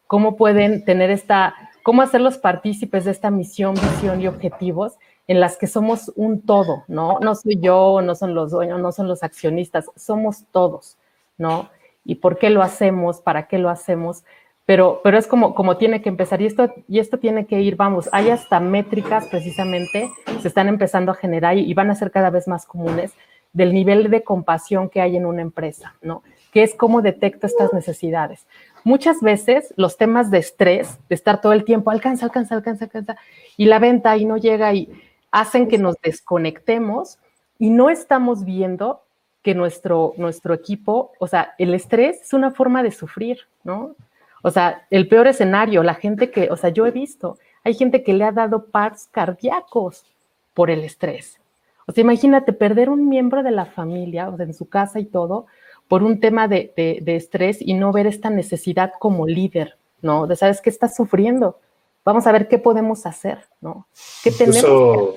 ¿Cómo 0.07 0.35
pueden 0.35 0.85
tener 0.85 1.09
esta, 1.09 1.55
cómo 1.83 2.01
hacerlos 2.01 2.37
partícipes 2.37 3.05
de 3.05 3.11
esta 3.11 3.31
misión, 3.31 3.73
visión 3.73 4.21
y 4.21 4.27
objetivos 4.27 4.97
en 5.27 5.39
las 5.39 5.57
que 5.57 5.67
somos 5.67 6.11
un 6.15 6.41
todo, 6.41 6.83
¿no? 6.87 7.19
No 7.19 7.35
soy 7.35 7.59
yo, 7.59 8.01
no 8.01 8.15
son 8.15 8.35
los 8.35 8.51
dueños, 8.51 8.79
no 8.79 8.91
son 8.91 9.07
los 9.07 9.23
accionistas, 9.23 9.89
somos 9.95 10.45
todos, 10.51 10.97
¿no? 11.37 11.69
¿Y 12.03 12.15
por 12.15 12.37
qué 12.37 12.49
lo 12.49 12.61
hacemos? 12.61 13.21
¿Para 13.21 13.47
qué 13.47 13.57
lo 13.57 13.69
hacemos? 13.69 14.23
Pero, 14.65 15.01
pero 15.03 15.17
es 15.17 15.27
como, 15.27 15.55
como 15.55 15.77
tiene 15.77 16.01
que 16.01 16.09
empezar 16.09 16.41
y 16.41 16.45
esto, 16.45 16.73
y 16.87 16.99
esto 16.99 17.19
tiene 17.19 17.45
que 17.45 17.61
ir, 17.61 17.75
vamos, 17.75 18.09
hay 18.11 18.29
hasta 18.29 18.59
métricas 18.59 19.27
precisamente, 19.27 20.09
se 20.41 20.47
están 20.47 20.67
empezando 20.67 21.11
a 21.11 21.15
generar 21.15 21.57
y 21.57 21.73
van 21.73 21.89
a 21.89 21.95
ser 21.95 22.11
cada 22.11 22.29
vez 22.29 22.47
más 22.47 22.65
comunes 22.65 23.13
del 23.53 23.73
nivel 23.73 24.09
de 24.09 24.23
compasión 24.23 24.89
que 24.89 25.01
hay 25.01 25.15
en 25.15 25.25
una 25.25 25.41
empresa, 25.41 25.95
¿no? 26.01 26.23
Que 26.53 26.61
es 26.61 26.75
cómo 26.75 27.01
detecto 27.01 27.47
estas 27.47 27.73
necesidades. 27.73 28.45
Muchas 28.83 29.21
veces 29.21 29.73
los 29.75 29.97
temas 29.97 30.29
de 30.29 30.37
estrés, 30.37 30.99
de 31.09 31.15
estar 31.15 31.41
todo 31.41 31.53
el 31.53 31.63
tiempo, 31.63 31.89
alcanza, 31.89 32.27
alcanza, 32.27 32.55
alcanza, 32.55 32.85
alcanza, 32.85 33.15
y 33.57 33.65
la 33.65 33.79
venta 33.79 34.15
y 34.17 34.25
no 34.25 34.37
llega 34.37 34.71
y 34.73 34.89
hacen 35.31 35.67
que 35.67 35.79
nos 35.79 35.95
desconectemos 36.01 37.17
y 37.57 37.71
no 37.71 37.89
estamos 37.89 38.45
viendo 38.45 39.01
que 39.41 39.55
nuestro, 39.55 40.13
nuestro 40.17 40.53
equipo, 40.53 41.11
o 41.19 41.27
sea, 41.27 41.55
el 41.57 41.73
estrés 41.73 42.21
es 42.21 42.33
una 42.33 42.51
forma 42.51 42.83
de 42.83 42.91
sufrir, 42.91 43.39
¿no? 43.63 43.95
O 44.43 44.51
sea, 44.51 44.85
el 44.89 45.07
peor 45.07 45.27
escenario, 45.27 45.81
la 45.83 45.95
gente 45.95 46.29
que, 46.29 46.49
o 46.51 46.55
sea, 46.55 46.69
yo 46.69 46.85
he 46.85 46.91
visto, 46.91 47.37
hay 47.63 47.73
gente 47.73 48.03
que 48.03 48.13
le 48.13 48.25
ha 48.25 48.31
dado 48.31 48.65
paros 48.65 49.07
cardíacos 49.11 50.05
por 50.53 50.69
el 50.69 50.83
estrés. 50.83 51.39
O 51.87 51.91
sea, 51.91 52.01
imagínate 52.01 52.53
perder 52.53 52.89
un 52.89 53.09
miembro 53.09 53.41
de 53.41 53.51
la 53.51 53.65
familia, 53.65 54.29
o 54.29 54.39
en 54.39 54.53
su 54.53 54.69
casa 54.69 54.99
y 54.99 55.05
todo, 55.05 55.47
por 55.87 56.03
un 56.03 56.19
tema 56.19 56.47
de, 56.47 56.73
estrés 57.05 57.57
y 57.61 57.73
no 57.73 57.91
ver 57.91 58.07
esta 58.07 58.29
necesidad 58.29 58.93
como 58.99 59.27
líder, 59.27 59.77
¿no? 60.01 60.27
De 60.27 60.35
sabes 60.35 60.61
que 60.61 60.69
estás 60.69 60.95
sufriendo. 60.95 61.59
Vamos 62.05 62.27
a 62.27 62.31
ver 62.31 62.47
qué 62.47 62.57
podemos 62.57 63.05
hacer, 63.05 63.45
¿no? 63.61 63.87
¿Qué 64.23 64.29
incluso, 64.29 65.15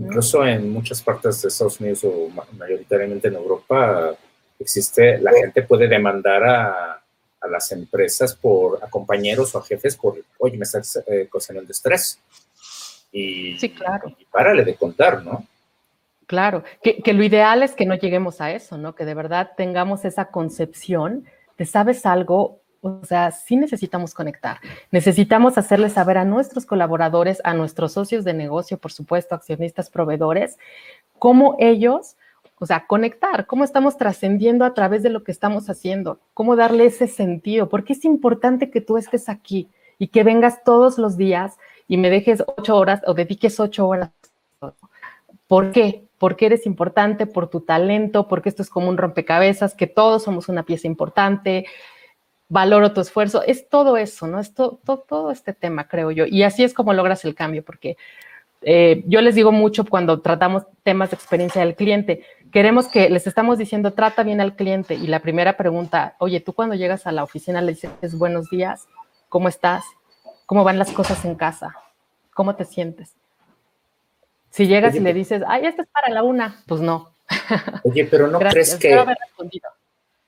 Incluso 0.00 0.46
en 0.46 0.72
muchas 0.72 1.02
partes 1.02 1.42
de 1.42 1.48
Estados 1.48 1.78
Unidos 1.78 2.04
o 2.04 2.30
mayoritariamente 2.56 3.28
en 3.28 3.34
Europa 3.34 4.16
existe, 4.58 5.18
la 5.18 5.32
gente 5.32 5.62
puede 5.62 5.88
demandar 5.88 6.42
a, 6.44 6.96
las 7.50 7.72
empresas 7.72 8.34
por, 8.34 8.82
a 8.84 8.88
compañeros 8.88 9.54
o 9.54 9.58
a 9.58 9.62
jefes 9.62 9.96
por, 9.96 10.22
oye, 10.38 10.58
me 10.58 10.64
estás 10.64 11.02
eh, 11.06 11.26
causando 11.30 11.62
estrés. 11.70 12.18
Y, 13.12 13.58
sí, 13.58 13.70
claro. 13.70 14.14
y 14.18 14.24
párale 14.26 14.62
de 14.62 14.74
contar, 14.74 15.22
¿no? 15.24 15.46
Claro, 16.30 16.62
que, 16.80 17.12
lo 17.12 17.24
ideal 17.24 17.64
es 17.64 17.74
que 17.74 17.86
no 17.86 17.96
lleguemos 17.96 18.40
a 18.40 18.52
eso, 18.52 18.78
¿no? 18.78 18.94
Que 18.94 19.04
de 19.04 19.14
verdad 19.14 19.50
tengamos 19.56 20.04
esa 20.04 20.26
concepción 20.26 21.24
de, 21.58 21.66
¿sabes 21.66 22.06
algo? 22.06 22.60
O 22.82 23.04
sea, 23.04 23.32
sí 23.32 23.56
necesitamos 23.56 24.14
conectar. 24.14 24.58
Necesitamos 24.92 25.58
hacerles 25.58 25.94
saber 25.94 26.18
a 26.18 26.24
nuestros 26.24 26.66
colaboradores, 26.66 27.40
a 27.42 27.52
nuestros 27.52 27.94
socios 27.94 28.22
de 28.22 28.32
negocio, 28.32 28.78
por 28.78 28.92
supuesto, 28.92 29.34
accionistas, 29.34 29.90
proveedores, 29.90 30.56
cómo 31.18 31.56
ellos, 31.58 32.16
o 32.60 32.66
sea, 32.66 32.86
conectar, 32.86 33.46
cómo 33.46 33.64
estamos 33.64 33.96
trascendiendo 33.96 34.64
a 34.64 34.72
través 34.72 35.02
de 35.02 35.10
lo 35.10 35.24
que 35.24 35.32
estamos 35.32 35.68
haciendo, 35.68 36.20
cómo 36.32 36.54
darle 36.54 36.84
ese 36.84 37.08
sentido, 37.08 37.68
porque 37.68 37.94
es 37.94 38.04
importante 38.04 38.70
que 38.70 38.80
tú 38.80 38.98
estés 38.98 39.28
aquí 39.28 39.68
y 39.98 40.06
que 40.06 40.22
vengas 40.22 40.62
todos 40.62 40.96
los 40.96 41.16
días 41.16 41.58
y 41.88 41.96
me 41.96 42.08
dejes 42.08 42.44
ocho 42.46 42.76
horas 42.76 43.02
o 43.04 43.14
dediques 43.14 43.58
ocho 43.58 43.88
horas. 43.88 44.12
¿Por 45.48 45.72
qué? 45.72 46.08
Porque 46.20 46.44
eres 46.44 46.66
importante, 46.66 47.24
por 47.24 47.48
tu 47.48 47.62
talento, 47.62 48.28
porque 48.28 48.50
esto 48.50 48.60
es 48.60 48.68
como 48.68 48.90
un 48.90 48.98
rompecabezas, 48.98 49.74
que 49.74 49.86
todos 49.86 50.22
somos 50.22 50.50
una 50.50 50.64
pieza 50.64 50.86
importante, 50.86 51.64
valoro 52.50 52.92
tu 52.92 53.00
esfuerzo, 53.00 53.42
es 53.42 53.70
todo 53.70 53.96
eso, 53.96 54.26
¿no? 54.26 54.38
Es 54.38 54.52
todo, 54.52 55.30
este 55.30 55.54
tema, 55.54 55.88
creo 55.88 56.10
yo. 56.10 56.26
Y 56.26 56.42
así 56.42 56.62
es 56.62 56.74
como 56.74 56.92
logras 56.92 57.24
el 57.24 57.34
cambio, 57.34 57.64
porque 57.64 57.96
eh, 58.60 59.02
yo 59.06 59.22
les 59.22 59.34
digo 59.34 59.50
mucho 59.50 59.86
cuando 59.86 60.20
tratamos 60.20 60.64
temas 60.82 61.08
de 61.08 61.16
experiencia 61.16 61.62
del 61.62 61.74
cliente, 61.74 62.22
queremos 62.52 62.88
que 62.88 63.08
les 63.08 63.26
estamos 63.26 63.56
diciendo, 63.56 63.94
trata 63.94 64.22
bien 64.22 64.42
al 64.42 64.56
cliente. 64.56 64.96
Y 64.96 65.06
la 65.06 65.20
primera 65.20 65.56
pregunta, 65.56 66.16
oye, 66.18 66.40
tú 66.40 66.52
cuando 66.52 66.74
llegas 66.74 67.06
a 67.06 67.12
la 67.12 67.24
oficina 67.24 67.62
le 67.62 67.72
dices, 67.72 68.18
buenos 68.18 68.50
días, 68.50 68.88
¿cómo 69.30 69.48
estás? 69.48 69.84
¿Cómo 70.44 70.64
van 70.64 70.78
las 70.78 70.92
cosas 70.92 71.24
en 71.24 71.34
casa? 71.34 71.74
¿Cómo 72.34 72.56
te 72.56 72.66
sientes? 72.66 73.19
Si 74.50 74.66
llegas 74.66 74.94
y 74.94 75.00
le 75.00 75.14
dices, 75.14 75.42
ay, 75.46 75.66
esto 75.66 75.82
es 75.82 75.88
para 75.88 76.12
la 76.12 76.22
una, 76.22 76.62
pues 76.66 76.80
no. 76.80 77.14
Oye, 77.84 78.04
pero 78.04 78.26
no 78.26 78.38
crees 78.38 78.74
que... 78.74 79.04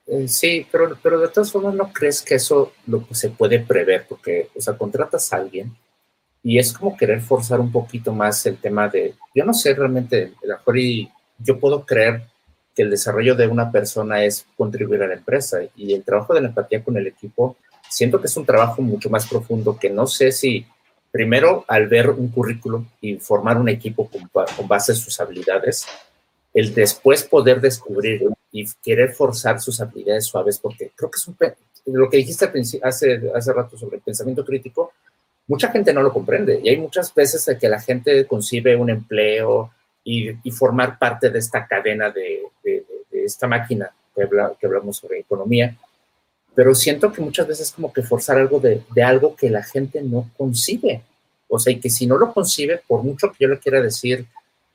Eh, 0.07 0.29
sí, 0.29 0.67
pero, 0.71 0.97
pero 1.03 1.21
de 1.21 1.29
todas 1.29 1.51
formas 1.51 1.75
no 1.75 1.93
crees 1.93 2.23
que 2.23 2.35
eso 2.35 2.73
lo, 2.87 3.07
se 3.13 3.31
puede 3.31 3.61
prever, 3.61 4.05
porque, 4.09 4.49
o 4.57 4.61
sea, 4.61 4.75
contratas 4.75 5.33
a 5.33 5.37
alguien 5.37 5.75
y 6.43 6.59
es 6.59 6.73
como 6.73 6.97
querer 6.97 7.21
forzar 7.21 7.61
un 7.61 7.71
poquito 7.71 8.13
más 8.13 8.45
el 8.47 8.57
tema 8.59 8.89
de, 8.89 9.15
yo 9.35 9.45
no 9.45 9.55
sé 9.55 9.75
realmente, 9.75 10.33
mejor 10.45 10.79
y 10.79 11.11
yo 11.39 11.59
puedo 11.59 11.85
creer 11.87 12.23
que 12.75 12.83
el 12.83 12.91
desarrollo 12.91 13.37
de 13.37 13.47
una 13.47 13.71
persona 13.71 14.25
es 14.25 14.47
contribuir 14.57 15.03
a 15.03 15.07
la 15.07 15.15
empresa 15.15 15.59
y 15.77 15.93
el 15.95 16.03
trabajo 16.03 16.35
de 16.35 16.41
la 16.41 16.49
empatía 16.49 16.83
con 16.83 16.97
el 16.97 17.07
equipo, 17.07 17.57
siento 17.89 18.21
que 18.21 18.27
es 18.27 18.37
un 18.37 18.47
trabajo 18.47 18.83
mucho 18.83 19.09
más 19.11 19.27
profundo 19.29 19.79
que 19.79 19.91
no 19.91 20.07
sé 20.07 20.33
si 20.33 20.67
primero 21.13 21.65
al 21.69 21.87
ver 21.87 22.11
un 22.11 22.29
currículum 22.29 22.87
y 23.01 23.17
formar 23.17 23.59
un 23.59 23.69
equipo 23.69 24.09
con, 24.09 24.29
con 24.57 24.67
base 24.67 24.93
en 24.93 24.99
sus 24.99 25.21
habilidades, 25.21 25.87
el 26.55 26.75
después 26.75 27.23
poder 27.23 27.61
descubrir 27.61 28.29
y 28.51 28.67
querer 28.83 29.13
forzar 29.13 29.61
sus 29.61 29.81
habilidades 29.81 30.27
suaves, 30.27 30.59
porque 30.59 30.91
creo 30.97 31.11
que 31.11 31.17
es 31.17 31.29
un, 31.29 31.37
lo 31.87 32.11
que 32.11 32.17
dijiste 32.17 32.51
hace, 32.83 33.23
hace 33.35 33.53
rato 33.53 33.77
sobre 33.77 33.97
el 33.97 34.03
pensamiento 34.03 34.45
crítico, 34.45 34.93
mucha 35.47 35.71
gente 35.71 35.93
no 35.93 36.03
lo 36.03 36.13
comprende. 36.13 36.61
Y 36.63 36.69
hay 36.69 36.77
muchas 36.79 37.15
veces 37.15 37.57
que 37.59 37.69
la 37.69 37.81
gente 37.81 38.27
concibe 38.27 38.75
un 38.75 38.91
empleo 38.91 39.71
y, 40.05 40.31
y 40.43 40.51
formar 40.51 40.99
parte 40.99 41.31
de 41.31 41.39
esta 41.39 41.67
cadena 41.67 42.11
de, 42.11 42.43
de, 42.63 42.85
esta 43.13 43.47
máquina 43.47 43.91
que, 44.15 44.23
habla, 44.23 44.53
que, 44.59 44.67
hablamos 44.67 44.97
sobre 44.97 45.21
economía, 45.21 45.77
pero 46.55 46.75
siento 46.75 47.13
que 47.13 47.21
muchas 47.21 47.47
veces 47.47 47.73
como 47.73 47.93
que 47.93 48.03
forzar 48.03 48.39
algo 48.39 48.61
de, 48.61 48.83
de, 48.95 49.03
algo 49.03 49.35
que 49.35 49.51
la 49.51 49.63
gente 49.63 50.03
no 50.03 50.31
concibe. 50.37 51.03
O 51.49 51.59
sea, 51.59 51.73
y 51.73 51.81
que 51.81 51.91
si 51.91 52.07
no 52.07 52.17
lo 52.17 52.33
concibe, 52.33 52.81
por 52.87 53.03
mucho 53.03 53.31
que 53.31 53.39
yo 53.41 53.49
le 53.49 53.59
quiera 53.59 53.81
decir 53.81 54.27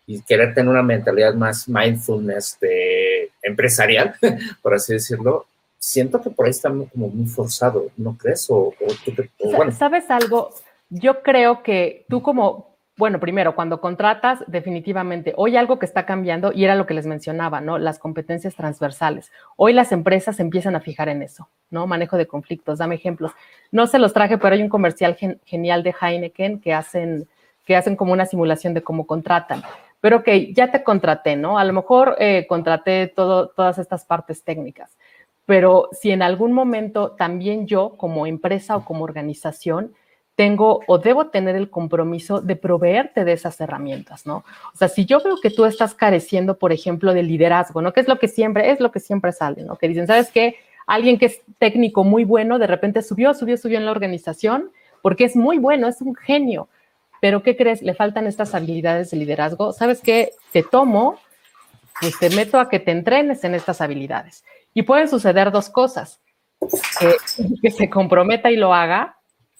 y 0.05 0.21
querer 0.21 0.53
tener 0.53 0.69
una 0.69 0.83
mentalidad 0.83 1.33
más 1.33 1.67
mindfulness 1.67 2.57
de 2.61 3.31
empresarial, 3.41 4.15
por 4.61 4.73
así 4.73 4.93
decirlo, 4.93 5.45
siento 5.77 6.21
que 6.21 6.29
por 6.29 6.45
ahí 6.45 6.51
está 6.51 6.69
como 6.69 7.09
muy 7.09 7.27
forzado, 7.27 7.91
¿no 7.97 8.17
crees? 8.17 8.45
O, 8.49 8.73
bueno. 9.43 9.71
¿Sabes 9.71 10.09
algo? 10.09 10.53
Yo 10.89 11.21
creo 11.21 11.63
que 11.63 12.05
tú 12.09 12.21
como, 12.21 12.76
bueno, 12.97 13.19
primero, 13.19 13.53
cuando 13.53 13.79
contratas, 13.79 14.43
definitivamente, 14.47 15.33
hoy 15.37 15.55
algo 15.55 15.77
que 15.77 15.85
está 15.85 16.05
cambiando, 16.05 16.51
y 16.51 16.65
era 16.65 16.73
lo 16.73 16.87
que 16.87 16.95
les 16.95 17.05
mencionaba, 17.05 17.61
¿no? 17.61 17.77
Las 17.77 17.99
competencias 17.99 18.55
transversales. 18.55 19.31
Hoy 19.55 19.73
las 19.73 19.91
empresas 19.91 20.39
empiezan 20.39 20.75
a 20.75 20.79
fijar 20.79 21.07
en 21.07 21.21
eso, 21.21 21.47
¿no? 21.69 21.85
Manejo 21.85 22.17
de 22.17 22.25
conflictos, 22.25 22.79
dame 22.79 22.95
ejemplos. 22.95 23.31
No 23.71 23.85
se 23.85 23.99
los 23.99 24.13
traje, 24.13 24.39
pero 24.39 24.55
hay 24.55 24.63
un 24.63 24.69
comercial 24.69 25.15
genial 25.45 25.83
de 25.83 25.93
Heineken 26.01 26.59
que 26.59 26.73
hacen, 26.73 27.27
que 27.65 27.75
hacen 27.75 27.95
como 27.95 28.13
una 28.13 28.25
simulación 28.25 28.73
de 28.73 28.81
cómo 28.81 29.05
contratan. 29.05 29.61
Pero 30.01 30.17
ok, 30.17 30.29
ya 30.53 30.71
te 30.71 30.83
contraté, 30.83 31.35
¿no? 31.35 31.59
A 31.59 31.65
lo 31.65 31.73
mejor 31.73 32.15
eh, 32.17 32.47
contraté 32.49 33.07
todo, 33.07 33.49
todas 33.49 33.77
estas 33.77 34.05
partes 34.05 34.43
técnicas 34.43 34.97
pero 35.47 35.87
si 35.93 36.11
en 36.11 36.21
algún 36.21 36.51
momento 36.51 37.11
también 37.11 37.67
yo 37.67 37.95
como 37.95 38.27
empresa 38.27 38.75
o 38.75 38.83
como 38.83 39.05
organización 39.05 39.93
tengo 40.37 40.81
o 40.85 40.99
debo 40.99 41.27
tener 41.27 41.55
el 41.55 41.71
compromiso 41.71 42.41
de 42.41 42.55
proveerte 42.55 43.25
de 43.25 43.33
esas 43.33 43.59
herramientas, 43.59 44.27
¿no? 44.27 44.45
O 44.71 44.77
sea, 44.77 44.87
si 44.87 45.03
yo 45.03 45.19
veo 45.19 45.37
que 45.41 45.49
tú 45.49 45.65
estás 45.65 45.95
careciendo, 45.95 46.59
por 46.59 46.71
ejemplo, 46.71 47.15
de 47.15 47.23
liderazgo, 47.23 47.81
¿no? 47.81 47.91
Que 47.91 48.01
es 48.01 48.07
lo 48.07 48.19
que 48.19 48.27
siempre, 48.27 48.69
es 48.69 48.79
lo 48.79 48.91
que 48.91 48.99
siempre 48.99 49.31
sale, 49.31 49.63
¿no? 49.63 49.77
Que 49.77 49.87
dicen, 49.87 50.05
¿sabes 50.05 50.29
qué? 50.29 50.57
Alguien 50.85 51.17
que 51.17 51.25
es 51.25 51.41
técnico 51.57 52.03
muy 52.03 52.23
bueno, 52.23 52.59
de 52.59 52.67
repente 52.67 53.01
subió, 53.01 53.33
subió, 53.33 53.57
subió 53.57 53.79
en 53.79 53.85
la 53.85 53.91
organización, 53.91 54.69
porque 55.01 55.25
es 55.25 55.35
muy 55.35 55.57
bueno, 55.57 55.87
es 55.87 56.01
un 56.01 56.13
genio. 56.13 56.69
Pero 57.19 57.41
¿qué 57.41 57.57
crees? 57.57 57.81
Le 57.81 57.95
faltan 57.95 58.27
estas 58.27 58.53
habilidades 58.53 59.09
de 59.09 59.17
liderazgo. 59.17 59.73
¿Sabes 59.73 60.01
qué? 60.01 60.33
Te 60.51 60.61
tomo, 60.61 61.17
pues 61.99 62.19
te 62.19 62.29
meto 62.29 62.59
a 62.59 62.69
que 62.69 62.79
te 62.79 62.91
entrenes 62.91 63.43
en 63.43 63.55
estas 63.55 63.81
habilidades. 63.81 64.45
Y 64.75 64.83
pueden 64.83 65.09
suceder 65.09 65.49
dos 65.51 65.71
cosas, 65.71 66.21
que, 67.59 67.71
se 67.71 67.89
comprometa 67.89 68.51
y 68.51 68.55
lo 68.55 68.71
haga 68.71 69.16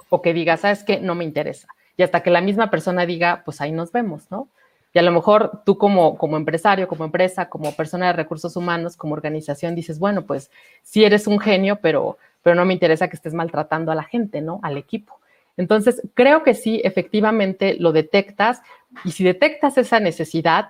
o 0.09 0.21
que 0.21 0.33
diga, 0.33 0.57
sabes 0.57 0.83
que 0.83 0.99
no 0.99 1.15
me 1.15 1.23
interesa. 1.23 1.67
Y 1.95 2.03
hasta 2.03 2.21
que 2.21 2.29
la 2.29 2.41
misma 2.41 2.69
persona 2.69 3.05
diga, 3.05 3.41
pues 3.43 3.61
ahí 3.61 3.71
nos 3.71 3.91
vemos, 3.91 4.29
¿no? 4.29 4.47
Y 4.93 4.99
a 4.99 5.01
lo 5.01 5.11
mejor 5.11 5.61
tú 5.65 5.77
como, 5.77 6.17
como 6.17 6.37
empresario, 6.37 6.87
como 6.87 7.05
empresa, 7.05 7.49
como 7.49 7.71
persona 7.73 8.07
de 8.07 8.13
recursos 8.13 8.55
humanos, 8.55 8.95
como 8.95 9.13
organización, 9.13 9.75
dices, 9.75 9.99
bueno, 9.99 10.25
pues 10.25 10.49
sí 10.81 11.03
eres 11.03 11.27
un 11.27 11.39
genio, 11.39 11.79
pero, 11.81 12.17
pero 12.41 12.55
no 12.55 12.65
me 12.65 12.73
interesa 12.73 13.07
que 13.07 13.15
estés 13.15 13.33
maltratando 13.33 13.91
a 13.91 13.95
la 13.95 14.03
gente, 14.03 14.41
¿no? 14.41 14.59
Al 14.63 14.77
equipo. 14.77 15.19
Entonces, 15.57 16.01
creo 16.13 16.43
que 16.43 16.53
sí, 16.53 16.81
efectivamente 16.83 17.75
lo 17.79 17.91
detectas 17.91 18.61
y 19.03 19.11
si 19.11 19.23
detectas 19.23 19.77
esa 19.77 19.99
necesidad, 19.99 20.69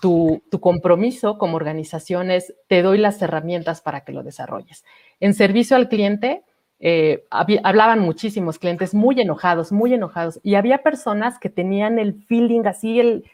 tu, 0.00 0.42
compromiso 0.60 1.38
como 1.38 1.56
organización 1.56 2.30
es, 2.30 2.54
te 2.66 2.82
doy 2.82 2.98
las 2.98 3.20
herramientas 3.22 3.80
para 3.80 4.02
que 4.02 4.12
lo 4.12 4.22
desarrolles. 4.22 4.84
En 5.20 5.34
servicio 5.34 5.76
al 5.76 5.88
cliente, 5.88 6.42
eh, 6.78 7.24
hablaban 7.30 8.00
muchísimos 8.00 8.58
clientes 8.58 8.94
muy 8.94 9.20
enojados, 9.20 9.72
muy 9.72 9.94
enojados, 9.94 10.40
y 10.42 10.54
había 10.54 10.82
personas 10.82 11.38
que 11.38 11.50
tenían 11.50 11.98
el 11.98 12.14
feeling 12.24 12.66
así, 12.66 13.00
el, 13.00 13.24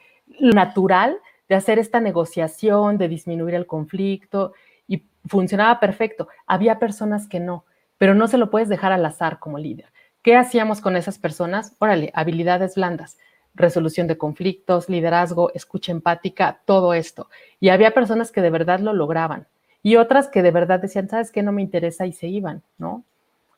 natural 0.41 1.19
de 1.49 1.55
hacer 1.57 1.79
esta 1.79 2.01
negociación, 2.01 2.97
de 2.97 3.09
disminuir 3.09 3.55
el 3.55 3.67
conflicto, 3.67 4.55
y 4.89 5.05
funcionaba 5.27 5.79
perfecto. 5.81 6.29
Había 6.47 6.79
personas 6.79 7.29
que 7.29 7.41
no, 7.41 7.65
pero 7.99 8.15
no 8.15 8.29
se 8.29 8.39
lo 8.39 8.51
puedes 8.51 8.69
dejar 8.69 8.93
al 8.93 9.05
azar 9.05 9.39
como 9.39 9.59
líder. 9.59 9.93
¿Qué 10.23 10.37
hacíamos 10.37 10.81
con 10.81 10.97
esas 10.97 11.19
personas? 11.19 11.77
Órale, 11.79 12.11
habilidades 12.15 12.77
blandas 12.77 13.19
resolución 13.55 14.07
de 14.07 14.19
conflictos, 14.19 14.89
liderazgo, 14.89 15.53
escucha 15.55 15.93
empática, 15.93 16.61
todo 16.65 16.95
esto. 16.95 17.29
Y 17.61 17.69
había 17.69 17.93
personas 17.93 18.33
que 18.33 18.41
de 18.41 18.51
verdad 18.51 18.81
lo 18.81 18.93
lograban 18.93 19.47
y 19.83 19.97
otras 19.97 20.29
que 20.29 20.43
de 20.43 20.51
verdad 20.51 20.81
decían, 20.81 21.09
¿sabes 21.09 21.31
qué? 21.33 21.43
No 21.43 21.53
me 21.53 21.63
interesa 21.63 22.07
y 22.07 22.13
se 22.13 22.29
iban, 22.29 22.63
¿no? 22.79 23.05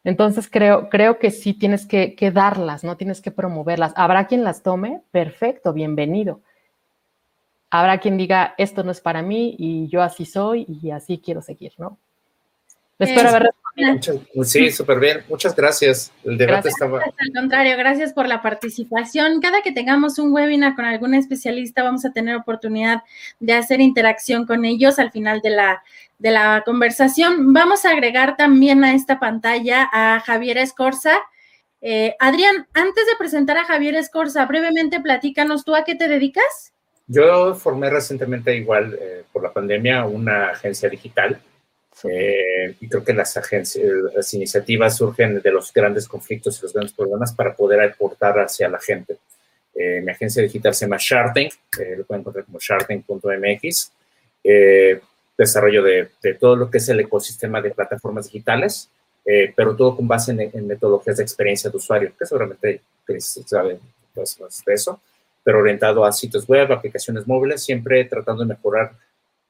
Entonces 0.04 0.48
creo, 0.50 0.90
creo 0.90 1.18
que 1.18 1.30
sí 1.30 1.54
tienes 1.54 1.86
que, 1.86 2.14
que 2.14 2.30
darlas, 2.30 2.84
no 2.84 2.96
tienes 2.96 3.22
que 3.22 3.30
promoverlas. 3.30 3.94
Habrá 3.96 4.26
quien 4.26 4.44
las 4.44 4.62
tome, 4.62 5.02
perfecto, 5.10 5.72
bienvenido. 5.72 6.40
Habrá 7.70 7.98
quien 7.98 8.18
diga, 8.18 8.54
esto 8.58 8.84
no 8.84 8.92
es 8.92 9.00
para 9.00 9.22
mí 9.22 9.56
y 9.58 9.88
yo 9.88 10.02
así 10.02 10.26
soy 10.26 10.66
y 10.68 10.90
así 10.90 11.18
quiero 11.18 11.42
seguir, 11.42 11.72
¿no? 11.78 11.98
Espero 12.98 13.28
haber 13.28 13.50
sí, 14.44 14.70
súper 14.70 15.00
bien. 15.00 15.24
Muchas 15.28 15.54
gracias. 15.54 16.12
El 16.24 16.38
debate 16.38 16.68
estaba. 16.68 17.00
Al 17.00 17.32
contrario, 17.34 17.76
gracias 17.76 18.12
por 18.12 18.26
la 18.26 18.40
participación. 18.40 19.40
Cada 19.40 19.62
que 19.62 19.72
tengamos 19.72 20.18
un 20.18 20.32
webinar 20.32 20.74
con 20.76 20.84
algún 20.84 21.14
especialista, 21.14 21.82
vamos 21.82 22.04
a 22.04 22.12
tener 22.12 22.36
oportunidad 22.36 23.02
de 23.40 23.54
hacer 23.54 23.80
interacción 23.80 24.46
con 24.46 24.64
ellos 24.64 24.98
al 24.98 25.10
final 25.10 25.40
de 25.40 25.50
la, 25.50 25.82
de 26.18 26.30
la 26.30 26.62
conversación. 26.64 27.52
Vamos 27.52 27.84
a 27.84 27.90
agregar 27.90 28.36
también 28.36 28.84
a 28.84 28.94
esta 28.94 29.18
pantalla 29.18 29.88
a 29.92 30.20
Javier 30.20 30.58
Escorza. 30.58 31.18
Eh, 31.80 32.14
Adrián, 32.18 32.66
antes 32.72 33.06
de 33.06 33.16
presentar 33.18 33.58
a 33.58 33.64
Javier 33.64 33.94
Escorza, 33.96 34.46
brevemente 34.46 35.00
platícanos, 35.00 35.64
¿tú 35.64 35.74
a 35.74 35.84
qué 35.84 35.94
te 35.94 36.08
dedicas? 36.08 36.72
Yo 37.06 37.54
formé 37.54 37.90
recientemente, 37.90 38.56
igual 38.56 38.96
eh, 38.98 39.24
por 39.30 39.42
la 39.42 39.52
pandemia, 39.52 40.06
una 40.06 40.50
agencia 40.50 40.88
digital 40.88 41.38
eh, 42.02 42.74
y 42.80 42.88
creo 42.88 43.04
que 43.04 43.12
las 43.12 43.36
agencias, 43.36 43.84
las 44.14 44.34
iniciativas 44.34 44.96
surgen 44.96 45.40
de 45.40 45.50
los 45.50 45.72
grandes 45.72 46.08
conflictos 46.08 46.58
y 46.58 46.62
los 46.62 46.72
grandes 46.72 46.92
problemas 46.92 47.32
para 47.32 47.54
poder 47.54 47.80
aportar 47.80 48.38
hacia 48.40 48.68
la 48.68 48.80
gente. 48.80 49.16
Eh, 49.74 50.00
mi 50.00 50.10
agencia 50.10 50.42
digital 50.42 50.74
se 50.74 50.84
llama 50.84 50.96
Sharting, 50.98 51.48
eh, 51.80 51.94
lo 51.98 52.04
pueden 52.04 52.20
encontrar 52.20 52.44
como 52.44 52.58
sharting.mx. 52.58 53.92
desarrollo 55.36 55.82
de, 55.82 56.08
de, 56.22 56.34
todo 56.34 56.56
lo 56.56 56.70
que 56.70 56.78
es 56.78 56.88
el 56.88 57.00
ecosistema 57.00 57.60
de 57.60 57.70
plataformas 57.70 58.26
digitales, 58.26 58.88
pero 59.56 59.74
todo 59.74 59.96
con 59.96 60.06
base 60.06 60.32
en, 60.32 60.66
metodologías 60.66 61.16
de 61.16 61.22
experiencia 61.22 61.70
de 61.70 61.76
usuario, 61.76 62.12
que 62.16 62.26
seguramente 62.26 62.82
saben 63.46 63.80
más 64.14 64.62
de 64.64 64.74
eso, 64.74 65.00
pero 65.42 65.58
orientado 65.58 66.04
a 66.04 66.12
sitios 66.12 66.46
web, 66.46 66.70
aplicaciones 66.70 67.26
móviles, 67.26 67.64
siempre 67.64 68.04
tratando 68.04 68.42
de 68.42 68.50
mejorar 68.50 68.92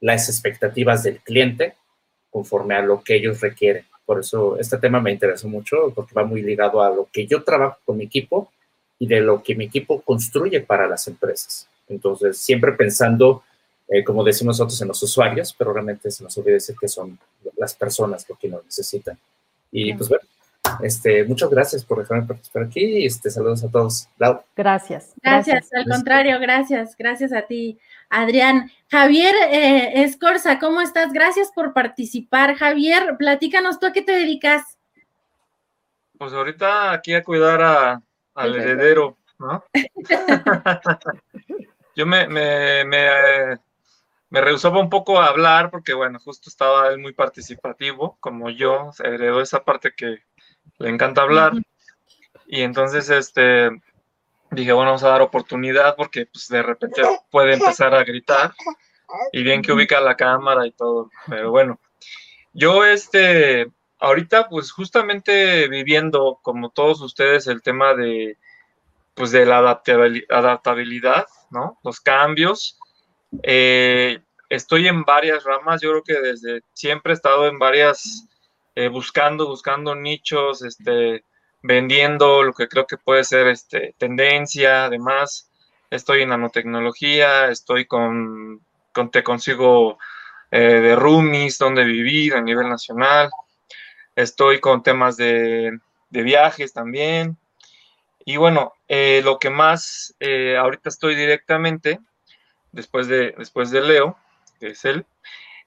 las 0.01 0.29
expectativas 0.29 1.03
del 1.03 1.19
cliente 1.19 1.75
conforme 2.35 2.74
a 2.74 2.82
lo 2.82 3.01
que 3.01 3.15
ellos 3.15 3.40
requieren. 3.40 3.85
Por 4.05 4.19
eso 4.19 4.59
este 4.59 4.77
tema 4.78 5.01
me 5.01 5.12
interesó 5.12 5.47
mucho 5.47 5.93
porque 5.94 6.15
va 6.15 6.24
muy 6.24 6.43
ligado 6.43 6.82
a 6.82 6.90
lo 6.90 7.09
que 7.12 7.28
yo 7.28 7.44
trabajo 7.44 7.78
con 7.85 7.97
mi 7.97 8.05
equipo 8.05 8.51
y 8.98 9.06
de 9.06 9.20
lo 9.20 9.40
que 9.40 9.55
mi 9.55 9.66
equipo 9.66 10.01
construye 10.01 10.61
para 10.61 10.89
las 10.89 11.06
empresas. 11.06 11.69
Entonces, 11.89 12.36
siempre 12.36 12.73
pensando, 12.73 13.44
eh, 13.86 14.02
como 14.02 14.24
decimos 14.24 14.59
nosotros, 14.59 14.82
en 14.82 14.89
los 14.89 15.01
usuarios, 15.01 15.55
pero 15.56 15.73
realmente 15.73 16.11
se 16.11 16.24
nos 16.24 16.36
olvida 16.36 16.55
decir 16.55 16.74
que 16.78 16.89
son 16.89 17.16
las 17.56 17.73
personas 17.74 18.28
lo 18.28 18.35
que 18.35 18.48
nos 18.48 18.65
necesitan. 18.65 19.16
Y 19.70 19.94
pues 19.94 20.09
bueno, 20.09 20.24
este, 20.82 21.24
muchas 21.24 21.51
gracias 21.51 21.84
por 21.84 21.98
dejarme 21.98 22.26
participar 22.26 22.64
aquí. 22.64 23.06
Este, 23.06 23.30
saludos 23.30 23.64
a 23.64 23.70
todos. 23.70 24.09
Gracias. 24.56 25.12
Gracias, 25.22 25.72
al 25.72 25.84
contrario, 25.84 26.38
gracias, 26.40 26.96
gracias 26.96 27.32
a 27.32 27.42
ti. 27.42 27.78
Adrián. 28.09 28.70
Javier 28.90 29.34
eh, 29.51 30.02
Escorza, 30.02 30.59
¿cómo 30.59 30.80
estás? 30.80 31.12
Gracias 31.12 31.51
por 31.52 31.72
participar. 31.72 32.55
Javier, 32.55 33.16
platícanos, 33.18 33.80
¿tú 33.80 33.86
a 33.86 33.92
qué 33.92 34.02
te 34.02 34.12
dedicas? 34.12 34.78
Pues 36.16 36.32
ahorita 36.32 36.92
aquí 36.92 37.12
a 37.14 37.24
cuidar 37.24 37.60
a, 37.60 38.02
al 38.34 38.55
heredero, 38.55 39.16
¿no? 39.38 39.64
Yo 41.96 42.06
me, 42.06 42.26
me, 42.26 42.84
me, 42.84 43.59
me, 44.30 44.40
rehusaba 44.40 44.80
un 44.80 44.90
poco 44.90 45.20
a 45.20 45.26
hablar 45.26 45.70
porque, 45.70 45.94
bueno, 45.94 46.18
justo 46.18 46.51
estaba 46.51 46.88
él 46.88 46.98
muy 46.98 47.12
participativo, 47.12 48.16
como 48.18 48.51
yo, 48.51 48.90
heredó 48.98 49.40
esa 49.40 49.62
parte 49.64 49.92
que 49.96 50.24
le 50.78 50.88
encanta 50.88 51.22
hablar. 51.22 51.52
Y 52.46 52.62
entonces, 52.62 53.10
este, 53.10 53.70
dije, 54.51 54.72
bueno, 54.72 54.90
vamos 54.90 55.05
a 55.05 55.09
dar 55.09 55.22
oportunidad 55.22 55.96
porque 55.96 56.26
pues 56.26 56.48
de 56.48 56.62
repente 56.62 57.02
puede 57.30 57.55
empezar 57.55 57.94
a 57.94 58.05
gritar 58.05 58.52
y 59.32 59.42
bien 59.42 59.62
que 59.62 59.72
ubica 59.72 60.01
la 60.01 60.16
cámara 60.16 60.66
y 60.66 60.72
todo, 60.72 61.10
pero 61.28 61.51
bueno, 61.51 61.78
yo 62.52 62.84
este, 62.84 63.70
ahorita 63.98 64.48
pues 64.48 64.72
justamente 64.72 65.68
viviendo 65.68 66.38
como 66.42 66.70
todos 66.70 67.01
ustedes 67.01 67.46
el 67.46 67.62
tema 67.62 67.94
de 67.94 68.38
pues 69.14 69.30
de 69.30 69.46
la 69.46 69.59
adaptabilidad, 69.59 71.26
¿no? 71.51 71.78
Los 71.84 72.01
cambios. 72.01 72.78
Eh, 73.44 74.18
estoy 74.48 74.88
en 74.88 75.05
varias 75.05 75.44
ramas, 75.44 75.80
yo 75.80 75.90
creo 75.90 76.02
que 76.02 76.28
desde 76.28 76.62
siempre 76.72 77.12
he 77.12 77.14
estado 77.14 77.46
en 77.46 77.59
varias, 77.59 78.26
eh, 78.76 78.88
buscando, 78.88 79.46
buscando 79.46 79.94
nichos, 79.94 80.62
este, 80.62 81.24
vendiendo 81.62 82.42
lo 82.42 82.52
que 82.52 82.68
creo 82.68 82.86
que 82.86 82.96
puede 82.96 83.22
ser 83.24 83.46
este, 83.46 83.94
tendencia, 83.98 84.86
además, 84.86 85.51
estoy 85.90 86.22
en 86.22 86.30
nanotecnología, 86.30 87.48
estoy 87.51 87.86
con, 87.86 88.60
con 88.92 89.10
te 89.10 89.22
consigo 89.22 89.98
eh, 90.51 90.59
de 90.59 90.96
roomies, 90.96 91.59
donde 91.59 91.84
vivir 91.84 92.34
a 92.34 92.40
nivel 92.40 92.68
nacional, 92.68 93.30
estoy 94.16 94.60
con 94.60 94.82
temas 94.82 95.16
de, 95.16 95.78
de 96.10 96.22
viajes 96.22 96.72
también, 96.72 97.36
y 98.24 98.38
bueno, 98.38 98.72
eh, 98.88 99.20
lo 99.22 99.38
que 99.38 99.51
más 99.51 100.16
ahorita 100.59 100.88
estoy 100.88 101.14
directamente, 101.14 102.01
después 102.72 103.06
de, 103.06 103.34
después 103.38 103.70
de 103.70 103.82
Leo, 103.82 104.18
que 104.59 104.68
es 104.68 104.84
él, 104.84 105.06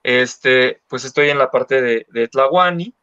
este, 0.02 0.80
pues 0.88 1.04
estoy 1.04 1.30
en 1.30 1.38
la 1.38 1.50
parte 1.50 1.80
de, 1.80 2.06
de 2.10 2.28
Tlahuani, 2.28 2.94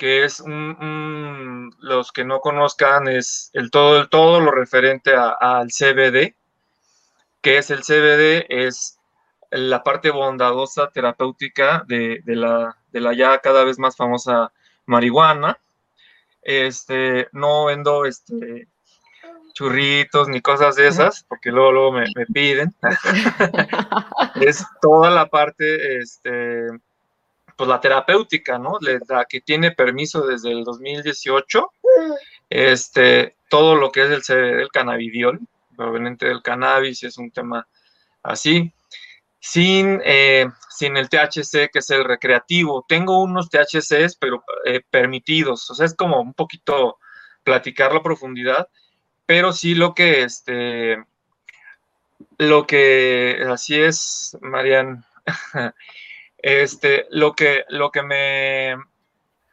que 0.00 0.24
es 0.24 0.42
los 0.46 2.12
que 2.12 2.24
no 2.24 2.40
conozcan, 2.40 3.06
es 3.06 3.50
el 3.52 3.70
todo, 3.70 3.98
el 4.00 4.08
todo 4.08 4.40
lo 4.40 4.50
referente 4.50 5.14
al 5.14 5.68
CBD, 5.68 6.34
que 7.42 7.58
es 7.58 7.70
el 7.70 7.82
CBD, 7.82 8.46
es 8.48 8.98
la 9.50 9.82
parte 9.82 10.08
bondadosa 10.08 10.88
terapéutica 10.88 11.84
de, 11.86 12.22
de, 12.24 12.34
la, 12.34 12.78
de 12.92 13.00
la 13.00 13.12
ya 13.12 13.40
cada 13.40 13.62
vez 13.64 13.78
más 13.78 13.94
famosa 13.94 14.50
marihuana, 14.86 15.58
este, 16.40 17.28
no 17.32 17.66
vendo 17.66 18.06
este, 18.06 18.68
churritos 19.52 20.28
ni 20.28 20.40
cosas 20.40 20.76
de 20.76 20.88
esas, 20.88 21.24
porque 21.24 21.52
luego, 21.52 21.72
luego 21.72 21.92
me, 21.92 22.06
piden. 22.32 22.74
es 24.40 24.64
toda 24.80 25.10
la 25.10 25.26
parte, 25.26 25.98
este, 25.98 26.68
pues 27.60 27.68
la 27.68 27.78
terapéutica, 27.78 28.58
¿no? 28.58 28.78
La 29.06 29.26
que 29.26 29.42
tiene 29.42 29.70
permiso 29.72 30.26
desde 30.26 30.50
el 30.50 30.64
2018, 30.64 31.70
este, 32.48 33.36
todo 33.50 33.76
lo 33.76 33.92
que 33.92 34.04
es 34.04 34.30
el 34.30 34.60
el 34.60 34.68
cannabidiol, 34.70 35.40
proveniente 35.76 36.24
del 36.24 36.40
cannabis, 36.40 37.02
es 37.02 37.18
un 37.18 37.30
tema 37.30 37.68
así 38.22 38.72
sin, 39.40 40.00
eh, 40.06 40.46
sin 40.70 40.96
el 40.96 41.10
THC, 41.10 41.68
que 41.70 41.80
es 41.80 41.90
el 41.90 42.04
recreativo. 42.04 42.86
Tengo 42.88 43.22
unos 43.22 43.50
THCs, 43.50 44.16
pero 44.18 44.42
eh, 44.64 44.80
permitidos. 44.88 45.70
O 45.70 45.74
sea, 45.74 45.84
es 45.84 45.94
como 45.94 46.18
un 46.18 46.32
poquito 46.32 46.96
platicar 47.44 47.92
la 47.92 48.02
profundidad, 48.02 48.70
pero 49.26 49.52
sí 49.52 49.74
lo 49.74 49.94
que, 49.94 50.22
este, 50.22 51.04
lo 52.38 52.66
que, 52.66 53.44
así 53.50 53.78
es, 53.78 54.38
Marian, 54.40 55.04
este, 56.42 57.06
lo 57.10 57.34
que, 57.34 57.64
lo 57.68 57.90
que 57.90 58.02
me, 58.02 58.76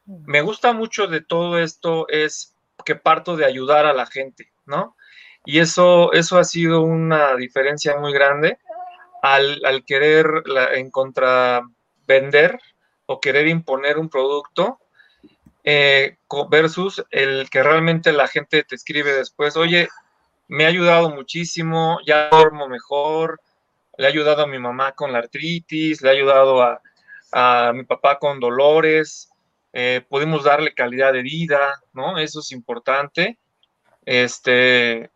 me 0.05 0.41
gusta 0.41 0.73
mucho 0.73 1.07
de 1.07 1.21
todo 1.21 1.59
esto 1.59 2.07
es 2.09 2.55
que 2.85 2.95
parto 2.95 3.35
de 3.35 3.45
ayudar 3.45 3.85
a 3.85 3.93
la 3.93 4.05
gente, 4.05 4.51
¿no? 4.65 4.95
Y 5.45 5.59
eso, 5.59 6.11
eso 6.13 6.37
ha 6.37 6.43
sido 6.43 6.81
una 6.81 7.35
diferencia 7.35 7.97
muy 7.97 8.13
grande 8.13 8.57
al, 9.21 9.83
querer 9.85 10.43
en 10.73 10.91
contra 10.91 11.61
vender 12.05 12.59
o 13.05 13.19
querer 13.19 13.47
imponer 13.47 13.97
un 13.97 14.09
producto 14.09 14.79
eh, 15.63 16.17
versus 16.49 17.03
el 17.11 17.49
que 17.49 17.63
realmente 17.63 18.11
la 18.11 18.27
gente 18.27 18.63
te 18.63 18.75
escribe 18.75 19.13
después, 19.13 19.57
oye, 19.57 19.89
me 20.47 20.65
ha 20.65 20.69
ayudado 20.69 21.09
muchísimo, 21.09 21.99
ya 22.05 22.29
duermo 22.29 22.67
mejor, 22.67 23.39
le 23.97 24.05
ha 24.05 24.09
ayudado 24.09 24.43
a 24.43 24.47
mi 24.47 24.59
mamá 24.59 24.93
con 24.93 25.11
la 25.11 25.19
artritis, 25.19 26.01
le 26.01 26.09
ha 26.09 26.13
ayudado 26.13 26.61
a, 26.61 26.81
mi 27.73 27.83
papá 27.83 28.19
con 28.19 28.39
dolores, 28.39 29.29
eh, 29.73 30.01
podemos 30.07 30.45
darle 30.45 30.73
calidad 30.73 31.13
de 31.13 31.21
vida, 31.21 31.81
¿no? 31.93 32.17
Eso 32.17 32.39
es 32.39 32.51
importante. 32.51 33.37
Este, 34.05 35.11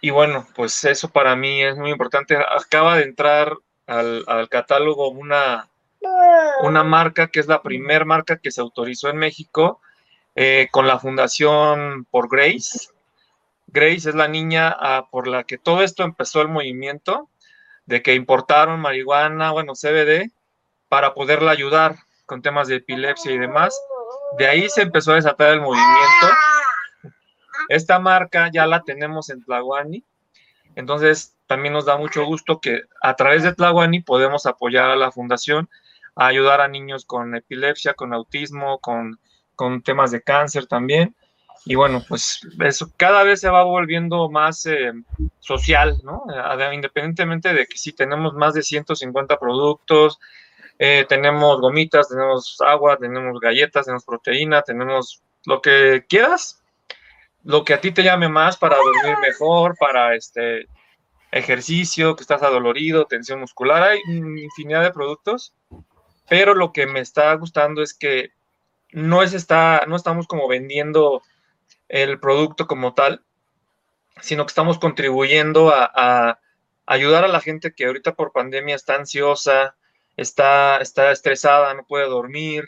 y 0.00 0.10
bueno, 0.10 0.46
pues 0.54 0.84
eso 0.84 1.08
para 1.08 1.34
mí 1.34 1.62
es 1.62 1.76
muy 1.76 1.90
importante. 1.90 2.36
Acaba 2.36 2.96
de 2.96 3.04
entrar 3.04 3.54
al, 3.86 4.48
catálogo 4.48 5.08
una, 5.08 5.68
una 6.62 6.84
marca 6.84 7.28
que 7.28 7.40
es 7.40 7.46
la 7.46 7.62
primera 7.62 8.04
marca 8.04 8.38
que 8.38 8.50
se 8.50 8.60
autorizó 8.60 9.08
en 9.08 9.16
México 9.16 9.80
eh, 10.34 10.68
con 10.70 10.86
la 10.86 10.98
fundación 10.98 12.06
por 12.10 12.28
Grace. 12.28 12.90
Grace 13.66 14.10
es 14.10 14.14
la 14.14 14.28
niña 14.28 14.76
ah, 14.78 15.08
por 15.10 15.26
la 15.26 15.44
que 15.44 15.58
todo 15.58 15.82
esto 15.82 16.02
empezó 16.02 16.42
el 16.42 16.48
movimiento 16.48 17.28
de 17.86 18.02
que 18.02 18.14
importaron 18.14 18.80
marihuana, 18.80 19.50
bueno, 19.52 19.74
CBD, 19.74 20.30
para 20.88 21.14
poderla 21.14 21.50
ayudar 21.50 21.96
con 22.26 22.42
temas 22.42 22.68
de 22.68 22.76
epilepsia 22.76 23.32
y 23.32 23.38
demás. 23.38 23.78
De 24.38 24.46
ahí 24.46 24.68
se 24.68 24.82
empezó 24.82 25.12
a 25.12 25.16
desatar 25.16 25.52
el 25.52 25.60
movimiento 25.60 26.26
esta 27.70 28.00
marca 28.00 28.50
ya 28.52 28.66
la 28.66 28.82
tenemos 28.82 29.30
en 29.30 29.44
Tlahuani, 29.44 30.04
entonces 30.74 31.36
también 31.46 31.72
nos 31.72 31.86
da 31.86 31.96
mucho 31.96 32.24
gusto 32.24 32.60
que 32.60 32.82
a 33.00 33.14
través 33.14 33.44
de 33.44 33.54
Tlahuani 33.54 34.00
podemos 34.00 34.44
apoyar 34.46 34.90
a 34.90 34.96
la 34.96 35.12
fundación 35.12 35.68
a 36.16 36.26
ayudar 36.26 36.60
a 36.60 36.66
niños 36.66 37.04
con 37.04 37.36
epilepsia, 37.36 37.94
con 37.94 38.12
autismo, 38.12 38.80
con, 38.80 39.18
temas 39.84 40.10
de 40.10 40.20
cáncer 40.20 40.66
también. 40.66 41.14
Y 41.64 41.74
bueno, 41.74 42.02
pues 42.08 42.40
eso 42.64 42.90
cada 42.96 43.22
vez 43.22 43.40
se 43.40 43.50
va 43.50 43.62
volviendo 43.62 44.30
más 44.30 44.64
eh, 44.66 44.92
social, 45.40 46.00
¿no? 46.02 46.24
Independientemente 46.72 47.52
de 47.52 47.66
que 47.66 47.76
si 47.76 47.92
tenemos 47.92 48.34
más 48.34 48.54
de 48.54 48.62
150 48.62 49.38
productos, 49.38 50.18
eh, 50.78 51.04
tenemos 51.08 51.60
gomitas, 51.60 52.08
tenemos 52.08 52.56
agua, 52.60 52.96
tenemos 52.96 53.38
galletas, 53.38 53.84
tenemos 53.84 54.04
proteína, 54.04 54.62
tenemos 54.62 55.22
lo 55.44 55.60
que 55.60 56.06
quieras, 56.08 56.62
lo 57.44 57.64
que 57.64 57.74
a 57.74 57.80
ti 57.80 57.92
te 57.92 58.02
llame 58.02 58.28
más 58.30 58.56
para 58.56 58.76
dormir 58.76 59.18
mejor, 59.20 59.76
para 59.78 60.14
este 60.14 60.66
ejercicio, 61.32 62.16
que 62.16 62.22
estás 62.22 62.42
adolorido, 62.42 63.04
tensión 63.04 63.40
muscular, 63.40 63.82
hay 63.82 64.00
infinidad 64.08 64.82
de 64.82 64.92
productos, 64.92 65.54
pero 66.28 66.54
lo 66.54 66.72
que 66.72 66.86
me 66.86 67.00
está 67.00 67.34
gustando 67.34 67.82
es 67.82 67.92
que 67.92 68.30
no 68.92 69.22
es 69.22 69.34
está, 69.34 69.84
no 69.86 69.96
estamos 69.96 70.26
como 70.26 70.48
vendiendo 70.48 71.22
el 71.90 72.20
producto 72.20 72.66
como 72.66 72.94
tal, 72.94 73.22
sino 74.20 74.46
que 74.46 74.50
estamos 74.50 74.78
contribuyendo 74.78 75.70
a, 75.74 76.38
ayudar 76.86 77.24
a 77.24 77.28
la 77.28 77.40
gente 77.40 77.72
que 77.72 77.86
ahorita 77.86 78.14
por 78.14 78.32
pandemia 78.32 78.74
está 78.74 78.94
ansiosa, 78.96 79.76
está, 80.16 80.78
está 80.78 81.12
estresada, 81.12 81.74
no 81.74 81.84
puede 81.84 82.06
dormir, 82.06 82.64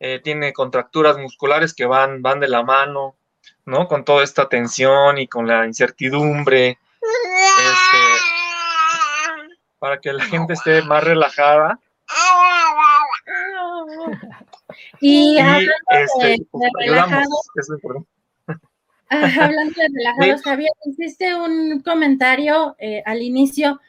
eh, 0.00 0.20
tiene 0.22 0.52
contracturas 0.52 1.16
musculares 1.16 1.72
que 1.72 1.86
van, 1.86 2.20
van 2.20 2.40
de 2.40 2.48
la 2.48 2.62
mano, 2.62 3.16
¿no? 3.64 3.88
Con 3.88 4.04
toda 4.04 4.22
esta 4.22 4.48
tensión 4.48 5.16
y 5.18 5.28
con 5.28 5.46
la 5.46 5.66
incertidumbre, 5.66 6.70
este, 6.70 7.98
para 9.78 9.98
que 9.98 10.12
la 10.12 10.24
gente 10.24 10.54
esté 10.54 10.82
más 10.82 11.04
relajada. 11.04 11.78
Y, 15.00 15.36
de, 15.36 15.70
este, 15.90 16.46
pues, 16.50 16.68
hablando 19.40 19.74
de 19.74 19.88
relajados, 19.94 20.42
Javier, 20.42 20.70
hiciste 20.84 21.34
un 21.34 21.80
comentario 21.80 22.76
eh, 22.78 23.02
al 23.06 23.22
inicio 23.22 23.80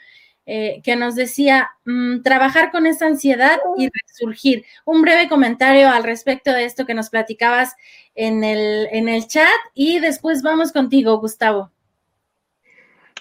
eh, 0.48 0.82
que 0.84 0.96
nos 0.96 1.16
decía 1.16 1.72
mm, 1.86 2.22
trabajar 2.22 2.72
con 2.72 2.86
esa 2.86 3.08
ansiedad 3.08 3.60
y 3.78 3.90
resurgir. 3.90 4.64
Un 4.86 5.02
breve 5.02 5.28
comentario 5.28 5.90
al 5.90 6.04
respecto 6.04 6.52
de 6.52 6.66
esto 6.66 6.86
que 6.86 6.94
nos 6.94 7.10
platicabas 7.10 7.76
en 8.14 8.44
el, 8.44 8.88
en 8.92 9.10
el 9.10 9.28
chat 9.28 9.50
y 9.74 10.00
después 10.00 10.44
vamos 10.44 10.72
contigo, 10.72 11.18
Gustavo. 11.18 11.72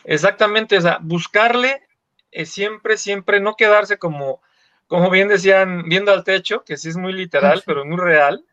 Exactamente, 0.04 0.76
o 0.76 0.80
sea, 0.82 0.98
buscarle 1.00 1.80
eh, 2.30 2.44
siempre, 2.44 2.98
siempre, 2.98 3.40
no 3.40 3.56
quedarse 3.56 3.96
como, 3.96 4.42
como 4.86 5.08
bien 5.08 5.28
decían, 5.28 5.88
viendo 5.88 6.12
al 6.12 6.24
techo, 6.24 6.62
que 6.62 6.76
sí 6.76 6.90
es 6.90 6.96
muy 6.96 7.14
literal, 7.14 7.62
pero 7.64 7.86
muy 7.86 7.96
real. 7.96 8.44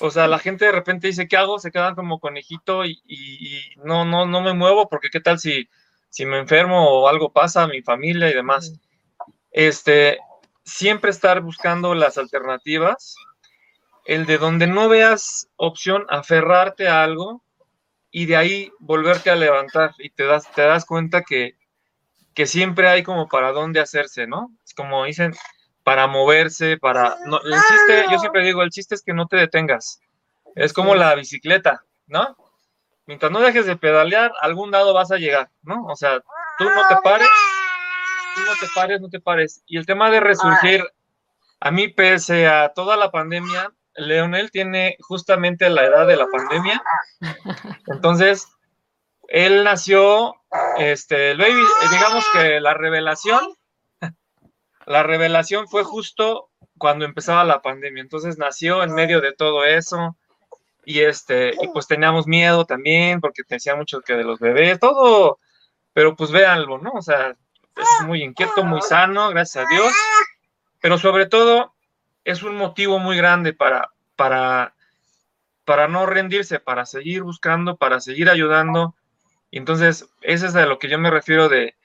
O 0.00 0.10
sea, 0.10 0.26
la 0.26 0.38
gente 0.38 0.64
de 0.64 0.72
repente 0.72 1.08
dice, 1.08 1.28
¿qué 1.28 1.36
hago? 1.36 1.58
Se 1.58 1.70
quedan 1.70 1.94
como 1.94 2.18
conejito 2.18 2.84
y, 2.84 3.02
y 3.06 3.60
no, 3.84 4.04
no, 4.04 4.26
no 4.26 4.40
me 4.40 4.54
muevo 4.54 4.88
porque 4.88 5.10
qué 5.10 5.20
tal 5.20 5.38
si 5.38 5.68
si 6.12 6.26
me 6.26 6.38
enfermo 6.38 6.90
o 6.90 7.08
algo 7.08 7.32
pasa 7.32 7.62
a 7.62 7.66
mi 7.66 7.80
familia 7.80 8.30
y 8.30 8.34
demás. 8.34 8.74
Este, 9.50 10.18
siempre 10.62 11.10
estar 11.10 11.40
buscando 11.40 11.94
las 11.94 12.18
alternativas, 12.18 13.16
el 14.04 14.26
de 14.26 14.36
donde 14.36 14.66
no 14.66 14.90
veas 14.90 15.48
opción, 15.56 16.04
aferrarte 16.10 16.86
a 16.86 17.02
algo 17.02 17.42
y 18.10 18.26
de 18.26 18.36
ahí 18.36 18.72
volverte 18.78 19.30
a 19.30 19.36
levantar 19.36 19.94
y 19.98 20.10
te 20.10 20.24
das, 20.24 20.52
te 20.52 20.60
das 20.60 20.84
cuenta 20.84 21.22
que, 21.22 21.56
que 22.34 22.44
siempre 22.44 22.88
hay 22.88 23.02
como 23.02 23.26
para 23.26 23.52
dónde 23.52 23.80
hacerse, 23.80 24.26
¿no? 24.26 24.54
Es 24.66 24.74
como 24.74 25.04
dicen, 25.06 25.32
para 25.82 26.06
moverse, 26.06 26.76
para... 26.78 27.16
No, 27.26 27.40
el 27.40 27.52
chiste, 27.52 28.04
yo 28.10 28.18
siempre 28.18 28.44
digo, 28.44 28.62
el 28.62 28.70
chiste 28.70 28.94
es 28.94 29.02
que 29.02 29.14
no 29.14 29.26
te 29.26 29.36
detengas. 29.36 30.00
Es 30.54 30.72
como 30.72 30.94
la 30.94 31.14
bicicleta, 31.14 31.84
¿no? 32.06 32.36
Mientras 33.06 33.32
no 33.32 33.40
dejes 33.40 33.66
de 33.66 33.76
pedalear, 33.76 34.32
algún 34.40 34.70
lado 34.70 34.94
vas 34.94 35.10
a 35.10 35.16
llegar, 35.16 35.50
¿no? 35.62 35.84
O 35.86 35.96
sea, 35.96 36.20
tú 36.58 36.64
no 36.64 36.88
te 36.88 36.96
pares, 37.02 37.28
tú 38.34 38.40
no 38.42 38.52
te 38.60 38.66
pares, 38.74 39.00
no 39.00 39.08
te 39.08 39.20
pares. 39.20 39.62
Y 39.66 39.76
el 39.76 39.86
tema 39.86 40.10
de 40.10 40.20
resurgir, 40.20 40.84
a 41.60 41.70
mí 41.70 41.88
pese 41.88 42.46
a 42.46 42.72
toda 42.74 42.96
la 42.96 43.10
pandemia, 43.10 43.72
Leonel 43.94 44.50
tiene 44.50 44.96
justamente 45.00 45.68
la 45.68 45.84
edad 45.84 46.06
de 46.06 46.16
la 46.16 46.26
pandemia. 46.26 46.82
Entonces, 47.88 48.48
él 49.28 49.64
nació, 49.64 50.34
este, 50.78 51.32
el 51.32 51.38
baby, 51.38 51.62
digamos 51.90 52.24
que 52.32 52.60
la 52.60 52.74
revelación, 52.74 53.40
la 54.86 55.02
revelación 55.02 55.68
fue 55.68 55.84
justo 55.84 56.50
cuando 56.78 57.04
empezaba 57.04 57.44
la 57.44 57.62
pandemia. 57.62 58.02
Entonces 58.02 58.38
nació 58.38 58.82
en 58.82 58.94
medio 58.94 59.20
de 59.20 59.32
todo 59.32 59.64
eso. 59.64 60.16
Y 60.84 61.00
este, 61.00 61.52
y 61.60 61.68
pues 61.68 61.86
teníamos 61.86 62.26
miedo 62.26 62.64
también, 62.64 63.20
porque 63.20 63.44
te 63.44 63.54
decía 63.54 63.76
mucho 63.76 64.00
que 64.00 64.14
de 64.14 64.24
los 64.24 64.40
bebés, 64.40 64.80
todo, 64.80 65.38
pero 65.92 66.16
pues 66.16 66.32
véanlo, 66.32 66.78
¿no? 66.78 66.90
O 66.94 67.02
sea, 67.02 67.36
es 67.76 68.06
muy 68.06 68.22
inquieto, 68.24 68.64
muy 68.64 68.82
sano, 68.82 69.28
gracias 69.30 69.64
a 69.64 69.68
Dios. 69.68 69.92
Pero 70.80 70.98
sobre 70.98 71.26
todo, 71.26 71.72
es 72.24 72.42
un 72.42 72.56
motivo 72.56 72.98
muy 72.98 73.16
grande 73.16 73.52
para, 73.52 73.90
para, 74.16 74.74
para 75.64 75.86
no 75.86 76.06
rendirse, 76.06 76.58
para 76.58 76.84
seguir 76.84 77.22
buscando, 77.22 77.76
para 77.76 78.00
seguir 78.00 78.28
ayudando. 78.28 78.96
Entonces, 79.52 80.08
eso 80.20 80.46
es 80.46 80.56
a 80.56 80.66
lo 80.66 80.80
que 80.80 80.88
yo 80.88 80.98
me 80.98 81.10
refiero 81.10 81.48
de, 81.48 81.76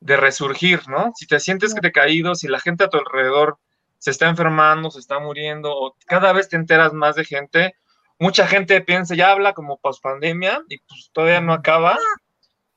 de 0.00 0.16
resurgir, 0.16 0.88
¿no? 0.88 1.12
Si 1.16 1.26
te 1.26 1.40
sientes 1.40 1.74
que 1.74 1.80
te 1.80 1.92
caído, 1.92 2.34
si 2.34 2.48
la 2.48 2.60
gente 2.60 2.84
a 2.84 2.88
tu 2.88 2.98
alrededor 2.98 3.58
se 3.98 4.10
está 4.10 4.28
enfermando, 4.28 4.90
se 4.90 5.00
está 5.00 5.18
muriendo, 5.18 5.72
o 5.74 5.96
cada 6.06 6.32
vez 6.32 6.48
te 6.48 6.56
enteras 6.56 6.92
más 6.92 7.16
de 7.16 7.24
gente, 7.24 7.74
mucha 8.18 8.46
gente 8.46 8.80
piensa, 8.80 9.14
ya 9.14 9.30
habla 9.30 9.52
como 9.52 9.78
post 9.78 10.02
pandemia 10.02 10.62
y 10.68 10.78
pues 10.78 11.10
todavía 11.12 11.40
no 11.40 11.52
acaba. 11.52 11.98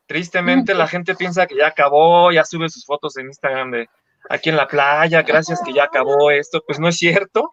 Tristemente 0.08 0.74
la 0.74 0.88
gente 0.88 1.16
piensa 1.16 1.48
que 1.48 1.56
ya 1.56 1.68
acabó, 1.68 2.32
ya 2.32 2.44
sube 2.44 2.70
sus 2.70 2.86
fotos 2.86 3.18
en 3.18 3.28
Instagram 3.28 3.72
de 3.72 3.90
aquí 4.30 4.50
en 4.50 4.58
la 4.58 4.68
playa, 4.68 5.22
gracias 5.22 5.62
que 5.66 5.74
ya 5.74 5.86
acabó 5.86 6.32
esto, 6.32 6.64
pues 6.66 6.80
no 6.80 6.88
es 6.90 6.98
cierto. 6.98 7.50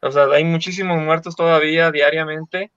O 0.00 0.10
sea, 0.10 0.24
hay 0.26 0.44
muchísimos 0.44 1.00
muertos 1.02 1.36
todavía 1.36 1.90
diariamente, 1.90 2.70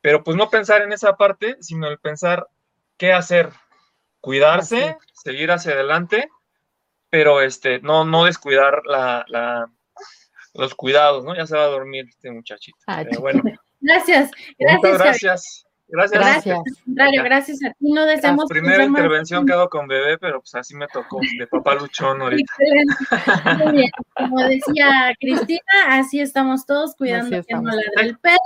pero 0.00 0.22
pues 0.22 0.36
no 0.36 0.50
pensar 0.50 0.82
en 0.82 0.92
esa 0.92 1.16
parte, 1.16 1.56
sino 1.60 1.88
el 1.88 1.98
pensar 1.98 2.46
qué 2.98 3.12
hacer, 3.12 3.50
cuidarse, 4.22 4.96
seguir 5.12 5.50
hacia 5.50 5.72
adelante, 5.72 6.30
pero 7.10 7.42
este, 7.42 7.80
no, 7.80 8.06
no 8.06 8.24
descuidar 8.24 8.82
la, 8.86 9.68
los 10.54 10.74
cuidados, 10.74 11.24
¿no? 11.24 11.36
Ya 11.36 11.46
se 11.46 11.56
va 11.56 11.64
a 11.64 11.68
dormir 11.68 12.06
este 12.08 12.30
muchachito. 12.30 12.78
bueno. 13.20 13.42
Gracias, 13.84 14.30
gracias. 14.60 14.98
gracias. 14.98 15.66
Gracias. 15.92 16.20
Gracias. 16.86 17.24
gracias 17.24 17.58
a 17.64 17.72
ti. 17.74 17.92
No 17.92 18.06
deseamos. 18.06 18.44
La 18.48 18.54
primera 18.54 18.84
intervención 18.84 19.46
quedó 19.46 19.68
con 19.68 19.86
bebé, 19.86 20.16
pero 20.16 20.40
pues 20.40 20.54
así 20.54 20.74
me 20.74 20.88
tocó, 20.88 21.20
de 21.38 21.46
papá 21.46 21.74
luchón 21.74 22.22
ahorita. 22.22 22.52
Muy 23.62 23.72
bien. 23.72 23.90
Como 24.16 24.40
decía 24.40 25.14
Cristina, 25.20 25.60
así 25.88 26.20
estamos 26.20 26.64
todos 26.64 26.96
cuidando 26.96 27.42
que 27.42 27.54
no 27.54 27.70
ladre 27.70 27.90
el 28.00 28.18
perro, 28.18 28.38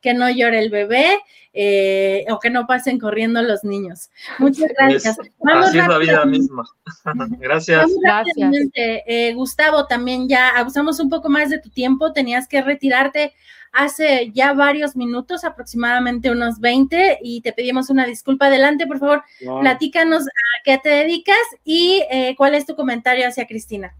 que 0.00 0.14
no 0.14 0.30
llore 0.30 0.60
el 0.60 0.70
bebé 0.70 1.18
eh, 1.52 2.24
o 2.30 2.38
que 2.38 2.50
no 2.50 2.68
pasen 2.68 3.00
corriendo 3.00 3.42
los 3.42 3.64
niños. 3.64 4.10
Muchas 4.38 4.70
gracias. 4.78 5.18
así 5.18 5.78
es 5.78 5.88
la 5.88 5.98
vida 5.98 6.24
misma. 6.24 6.62
gracias. 7.40 7.90
gracias. 8.00 8.54
Eh, 8.74 9.34
Gustavo, 9.34 9.86
también 9.88 10.28
ya 10.28 10.50
abusamos 10.50 11.00
un 11.00 11.10
poco 11.10 11.28
más 11.28 11.50
de 11.50 11.58
tu 11.58 11.68
tiempo, 11.68 12.12
tenías 12.12 12.46
que 12.46 12.62
retirarte 12.62 13.34
hace 13.72 14.30
ya 14.32 14.52
varios 14.52 14.96
minutos, 14.96 15.44
aproximadamente 15.44 16.30
unos 16.30 16.60
20, 16.60 17.18
y 17.22 17.40
te 17.40 17.52
pedimos 17.52 17.90
una 17.90 18.06
disculpa. 18.06 18.46
Adelante, 18.46 18.86
por 18.86 18.98
favor, 18.98 19.22
platícanos 19.60 20.26
a 20.26 20.30
qué 20.64 20.78
te 20.78 20.90
dedicas 20.90 21.42
y 21.64 22.02
eh, 22.10 22.34
cuál 22.36 22.54
es 22.54 22.66
tu 22.66 22.76
comentario 22.76 23.26
hacia 23.26 23.46
Cristina. 23.46 23.94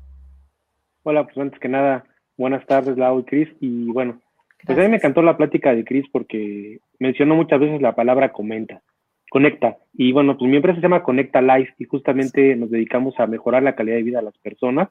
Hola, 1.02 1.24
pues 1.24 1.36
antes 1.38 1.58
que 1.58 1.68
nada, 1.68 2.04
buenas 2.36 2.64
tardes, 2.66 2.96
Lau 2.96 3.20
y 3.20 3.24
Cris. 3.24 3.48
Y 3.60 3.86
bueno, 3.86 4.20
pues 4.64 4.78
a 4.78 4.82
mí 4.82 4.88
me 4.88 4.96
encantó 4.96 5.22
la 5.22 5.36
plática 5.36 5.74
de 5.74 5.84
Cris 5.84 6.04
porque 6.12 6.78
mencionó 6.98 7.34
muchas 7.34 7.58
veces 7.58 7.80
la 7.80 7.94
palabra 7.94 8.30
comenta, 8.32 8.82
conecta. 9.30 9.78
Y 9.94 10.12
bueno, 10.12 10.36
pues 10.36 10.50
mi 10.50 10.56
empresa 10.56 10.76
se 10.76 10.82
llama 10.82 11.02
Conecta 11.02 11.40
Life 11.40 11.74
y 11.78 11.84
justamente 11.84 12.54
nos 12.56 12.70
dedicamos 12.70 13.18
a 13.18 13.26
mejorar 13.26 13.62
la 13.62 13.74
calidad 13.74 13.96
de 13.96 14.02
vida 14.02 14.18
de 14.18 14.26
las 14.26 14.38
personas 14.38 14.90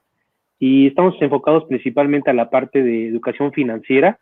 y 0.59 0.87
estamos 0.87 1.15
enfocados 1.21 1.65
principalmente 1.65 2.29
a 2.29 2.33
la 2.33 2.49
parte 2.49 2.83
de 2.83 3.07
educación 3.07 3.51
financiera 3.51 4.19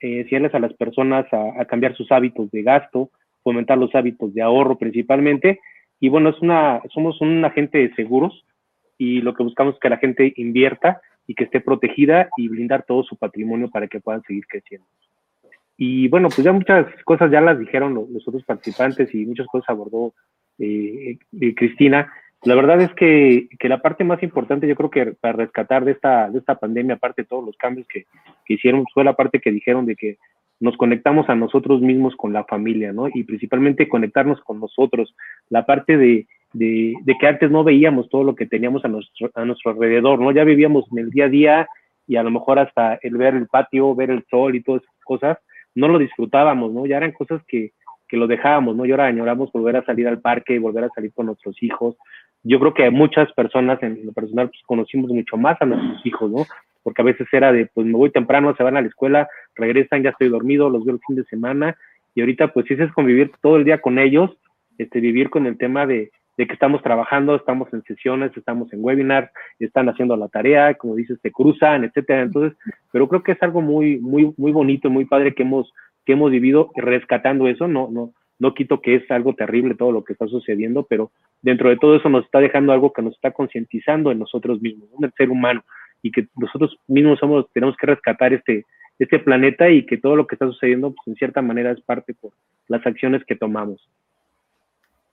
eh, 0.00 0.20
enseñarles 0.20 0.54
a 0.54 0.58
las 0.58 0.72
personas 0.74 1.26
a, 1.32 1.64
cambiar 1.66 1.94
sus 1.96 2.10
hábitos 2.10 2.50
de 2.50 2.62
gasto, 2.62 3.10
fomentar 3.42 3.78
los 3.78 3.94
hábitos 3.94 4.32
de 4.34 4.42
ahorro 4.42 4.78
principalmente. 4.78 5.60
Y 6.00 6.08
bueno, 6.08 6.30
es 6.30 6.40
una, 6.40 6.82
somos 6.92 7.20
un 7.20 7.44
agente 7.44 7.78
de 7.78 7.94
seguros 7.94 8.44
y 8.98 9.20
lo 9.20 9.34
que 9.34 9.42
buscamos 9.42 9.74
es 9.74 9.80
que 9.80 9.90
la 9.90 9.98
gente 9.98 10.32
invierta 10.36 11.00
y 11.26 11.34
que 11.34 11.44
esté 11.44 11.60
protegida 11.60 12.28
y 12.36 12.48
blindar 12.48 12.84
todo 12.84 13.02
su 13.04 13.16
patrimonio 13.16 13.70
para 13.70 13.88
que 13.88 14.00
puedan 14.00 14.22
seguir 14.22 14.46
creciendo. 14.46 14.86
Y 15.76 16.08
bueno, 16.08 16.28
pues 16.28 16.44
ya 16.44 16.52
muchas 16.52 16.86
cosas 17.04 17.30
ya 17.30 17.40
las 17.40 17.58
dijeron 17.58 17.94
los, 17.94 18.28
otros 18.28 18.44
participantes 18.44 19.14
y 19.14 19.24
muchas 19.24 19.46
cosas 19.46 19.70
abordó 19.70 20.12
eh, 20.58 21.18
eh, 21.40 21.54
Cristina. 21.54 22.12
La 22.42 22.54
verdad 22.54 22.80
es 22.80 22.92
que, 22.94 23.48
que, 23.58 23.68
la 23.68 23.80
parte 23.80 24.04
más 24.04 24.22
importante, 24.22 24.66
yo 24.66 24.74
creo 24.74 24.90
que 24.90 25.06
para 25.12 25.34
rescatar 25.34 25.84
de 25.84 25.92
esta, 25.92 26.30
de 26.30 26.38
esta 26.38 26.56
pandemia, 26.56 26.96
aparte 26.96 27.22
de 27.22 27.28
todos 27.28 27.44
los 27.44 27.56
cambios 27.56 27.86
que, 27.88 28.04
hicieron, 28.54 28.84
fue 28.92 29.04
la 29.04 29.14
parte 29.14 29.40
que 29.40 29.50
dijeron 29.50 29.86
de 29.86 29.96
que 29.96 30.18
nos 30.60 30.76
conectamos 30.76 31.28
a 31.28 31.34
nosotros 31.34 31.80
mismos 31.80 32.14
con 32.16 32.32
la 32.32 32.44
familia, 32.44 32.92
¿no? 32.92 33.08
Y 33.12 33.24
principalmente 33.24 33.88
conectarnos 33.88 34.40
con 34.42 34.60
nosotros, 34.60 35.14
la 35.48 35.64
parte 35.64 35.96
de, 35.96 36.26
de, 36.52 36.94
de, 37.02 37.18
que 37.18 37.26
antes 37.26 37.50
no 37.50 37.64
veíamos 37.64 38.08
todo 38.10 38.24
lo 38.24 38.34
que 38.34 38.46
teníamos 38.46 38.84
a 38.84 38.88
nuestro, 38.88 39.30
a 39.34 39.44
nuestro 39.44 39.70
alrededor, 39.70 40.20
¿no? 40.20 40.32
Ya 40.32 40.44
vivíamos 40.44 40.84
en 40.92 40.98
el 40.98 41.10
día 41.10 41.24
a 41.24 41.28
día 41.28 41.68
y 42.06 42.16
a 42.16 42.22
lo 42.22 42.30
mejor 42.30 42.58
hasta 42.58 42.98
el 43.02 43.16
ver 43.16 43.34
el 43.34 43.46
patio, 43.46 43.94
ver 43.94 44.10
el 44.10 44.24
sol 44.30 44.54
y 44.54 44.62
todas 44.62 44.82
esas 44.82 45.04
cosas, 45.04 45.38
no 45.74 45.88
lo 45.88 45.98
disfrutábamos, 45.98 46.72
¿no? 46.72 46.84
Ya 46.84 46.98
eran 46.98 47.12
cosas 47.12 47.40
que, 47.48 47.72
que 48.06 48.18
lo 48.18 48.26
dejábamos, 48.26 48.76
¿no? 48.76 48.84
Y 48.84 48.90
ahora 48.90 49.06
añoramos 49.06 49.50
volver 49.52 49.76
a 49.76 49.84
salir 49.84 50.08
al 50.08 50.20
parque, 50.20 50.58
volver 50.58 50.84
a 50.84 50.90
salir 50.90 51.12
con 51.14 51.26
nuestros 51.26 51.62
hijos, 51.62 51.96
yo 52.42 52.58
creo 52.58 52.74
que 52.74 52.90
muchas 52.90 53.30
personas 53.32 53.82
en 53.82 54.04
lo 54.04 54.12
personal 54.12 54.48
pues, 54.48 54.62
conocimos 54.64 55.10
mucho 55.10 55.36
más 55.36 55.60
a 55.60 55.66
nuestros 55.66 56.04
hijos, 56.06 56.30
¿no? 56.30 56.46
Porque 56.82 57.02
a 57.02 57.04
veces 57.04 57.28
era 57.32 57.52
de, 57.52 57.66
pues 57.66 57.86
me 57.86 57.94
voy 57.94 58.10
temprano, 58.10 58.54
se 58.56 58.62
van 58.62 58.76
a 58.76 58.82
la 58.82 58.88
escuela, 58.88 59.28
regresan, 59.54 60.02
ya 60.02 60.10
estoy 60.10 60.28
dormido, 60.28 60.70
los 60.70 60.84
veo 60.84 60.94
el 60.94 61.00
fin 61.06 61.16
de 61.16 61.24
semana, 61.24 61.76
y 62.14 62.20
ahorita 62.20 62.52
pues 62.52 62.66
sí 62.66 62.74
es 62.78 62.92
convivir 62.92 63.30
todo 63.40 63.56
el 63.56 63.64
día 63.64 63.80
con 63.80 63.98
ellos, 63.98 64.30
este, 64.78 65.00
vivir 65.00 65.30
con 65.30 65.46
el 65.46 65.58
tema 65.58 65.86
de, 65.86 66.10
de 66.40 66.46
que 66.46 66.54
estamos 66.54 66.82
trabajando, 66.82 67.34
estamos 67.34 67.72
en 67.74 67.82
sesiones, 67.82 68.34
estamos 68.34 68.72
en 68.72 68.82
webinars, 68.82 69.30
están 69.58 69.90
haciendo 69.90 70.16
la 70.16 70.28
tarea, 70.28 70.72
como 70.72 70.96
dices, 70.96 71.20
te 71.20 71.30
cruzan, 71.30 71.84
etcétera. 71.84 72.22
Entonces, 72.22 72.58
pero 72.90 73.08
creo 73.08 73.22
que 73.22 73.32
es 73.32 73.42
algo 73.42 73.60
muy, 73.60 73.98
muy, 73.98 74.32
muy 74.38 74.50
bonito, 74.50 74.88
muy 74.88 75.04
padre 75.04 75.34
que 75.34 75.42
hemos, 75.42 75.70
que 76.06 76.14
hemos 76.14 76.30
vivido 76.30 76.70
rescatando 76.76 77.46
eso, 77.46 77.68
no, 77.68 77.88
no, 77.90 78.14
no 78.38 78.54
quito 78.54 78.80
que 78.80 78.94
es 78.94 79.10
algo 79.10 79.34
terrible 79.34 79.74
todo 79.74 79.92
lo 79.92 80.02
que 80.02 80.14
está 80.14 80.26
sucediendo, 80.28 80.86
pero 80.88 81.10
dentro 81.42 81.68
de 81.68 81.76
todo 81.76 81.96
eso 81.96 82.08
nos 82.08 82.24
está 82.24 82.40
dejando 82.40 82.72
algo 82.72 82.92
que 82.92 83.02
nos 83.02 83.14
está 83.14 83.32
concientizando 83.32 84.10
en 84.10 84.18
nosotros 84.18 84.62
mismos, 84.62 84.88
en 84.98 85.04
el 85.04 85.12
ser 85.12 85.28
humano, 85.28 85.62
y 86.02 86.10
que 86.10 86.26
nosotros 86.36 86.76
mismos 86.88 87.18
somos, 87.18 87.46
tenemos 87.52 87.76
que 87.76 87.86
rescatar 87.86 88.32
este, 88.32 88.64
este 88.98 89.18
planeta 89.18 89.70
y 89.70 89.86
que 89.86 89.96
todo 89.96 90.16
lo 90.16 90.26
que 90.26 90.34
está 90.34 90.46
sucediendo, 90.46 90.94
pues 90.94 91.08
en 91.08 91.14
cierta 91.16 91.42
manera 91.42 91.70
es 91.70 91.80
parte 91.80 92.14
por 92.14 92.32
las 92.68 92.86
acciones 92.86 93.24
que 93.24 93.36
tomamos. 93.36 93.88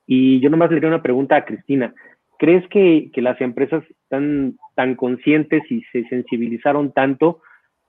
Y 0.06 0.40
yo 0.40 0.50
nomás 0.50 0.72
le 0.72 0.78
haría 0.78 0.90
una 0.90 1.02
pregunta 1.02 1.36
a 1.36 1.46
Cristina. 1.46 1.94
¿Crees 2.40 2.68
que, 2.70 3.10
que 3.14 3.22
las 3.22 3.40
empresas 3.42 3.84
están 3.90 4.58
tan 4.76 4.96
conscientes 4.96 5.64
y 5.70 5.82
se 5.92 6.06
sensibilizaron 6.08 6.94
tanto 6.94 7.42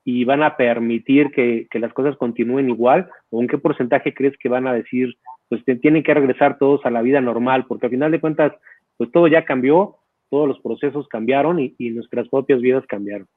y 0.04 0.24
van 0.24 0.42
a 0.42 0.56
permitir 0.56 1.30
que, 1.30 1.66
que, 1.70 1.78
las 1.78 1.92
cosas 1.92 2.16
continúen 2.16 2.70
igual? 2.70 3.08
¿O 3.30 3.42
en 3.42 3.46
qué 3.46 3.58
porcentaje 3.58 4.14
crees 4.14 4.36
que 4.38 4.48
van 4.48 4.66
a 4.66 4.72
decir, 4.72 5.16
pues 5.48 5.62
tienen 5.80 6.02
que 6.02 6.14
regresar 6.14 6.58
todos 6.58 6.84
a 6.86 6.90
la 6.90 7.02
vida 7.02 7.20
normal? 7.20 7.66
Porque 7.68 7.86
al 7.86 7.90
final 7.90 8.10
de 8.10 8.20
cuentas, 8.20 8.52
pues 8.96 9.12
todo 9.12 9.28
ya 9.28 9.44
cambió, 9.44 9.97
todos 10.30 10.48
los 10.48 10.60
procesos 10.60 11.08
cambiaron 11.08 11.58
y, 11.60 11.90
nuestras 11.90 12.28
propias 12.28 12.60
vidas 12.60 12.84
cambiaron. 12.86 13.28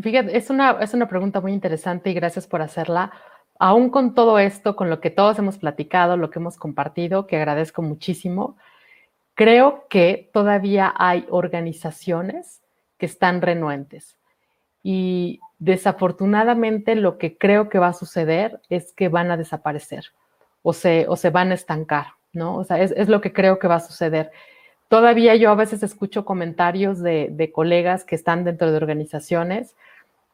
Fíjate, 0.00 0.36
es 0.36 0.50
una, 0.50 0.72
es 0.80 0.94
una 0.94 1.08
pregunta 1.08 1.40
muy 1.40 1.52
interesante 1.52 2.10
y 2.10 2.14
gracias 2.14 2.46
por 2.46 2.62
hacerla. 2.62 3.12
Aún 3.58 3.90
con 3.90 4.14
todo 4.14 4.38
esto, 4.38 4.74
con 4.74 4.90
lo 4.90 5.00
que 5.00 5.10
todos 5.10 5.38
hemos 5.38 5.58
platicado, 5.58 6.16
lo 6.16 6.30
que 6.30 6.38
hemos 6.38 6.56
compartido, 6.56 7.26
que 7.26 7.36
agradezco 7.36 7.82
muchísimo, 7.82 8.56
creo 9.34 9.86
que 9.88 10.30
todavía 10.32 10.92
hay 10.96 11.26
organizaciones 11.28 12.62
que 12.98 13.06
están 13.06 13.42
renuentes 13.42 14.16
y 14.82 15.40
desafortunadamente 15.58 16.94
lo 16.94 17.18
que 17.18 17.36
creo 17.36 17.68
que 17.68 17.78
va 17.78 17.88
a 17.88 17.92
suceder 17.92 18.60
es 18.70 18.92
que 18.92 19.08
van 19.08 19.30
a 19.30 19.36
desaparecer 19.36 20.06
o 20.62 20.72
se, 20.72 21.06
o 21.08 21.16
se 21.16 21.30
van 21.30 21.50
a 21.50 21.54
estancar, 21.54 22.06
¿no? 22.32 22.56
O 22.56 22.64
sea, 22.64 22.80
es, 22.80 22.92
es 22.92 23.08
lo 23.08 23.20
que 23.20 23.32
creo 23.32 23.58
que 23.58 23.68
va 23.68 23.76
a 23.76 23.80
suceder. 23.80 24.30
Todavía 24.90 25.36
yo 25.36 25.52
a 25.52 25.54
veces 25.54 25.84
escucho 25.84 26.24
comentarios 26.24 27.00
de, 27.00 27.50
colegas 27.54 28.04
que 28.04 28.16
están 28.16 28.42
dentro 28.42 28.72
de 28.72 28.76
organizaciones 28.76 29.76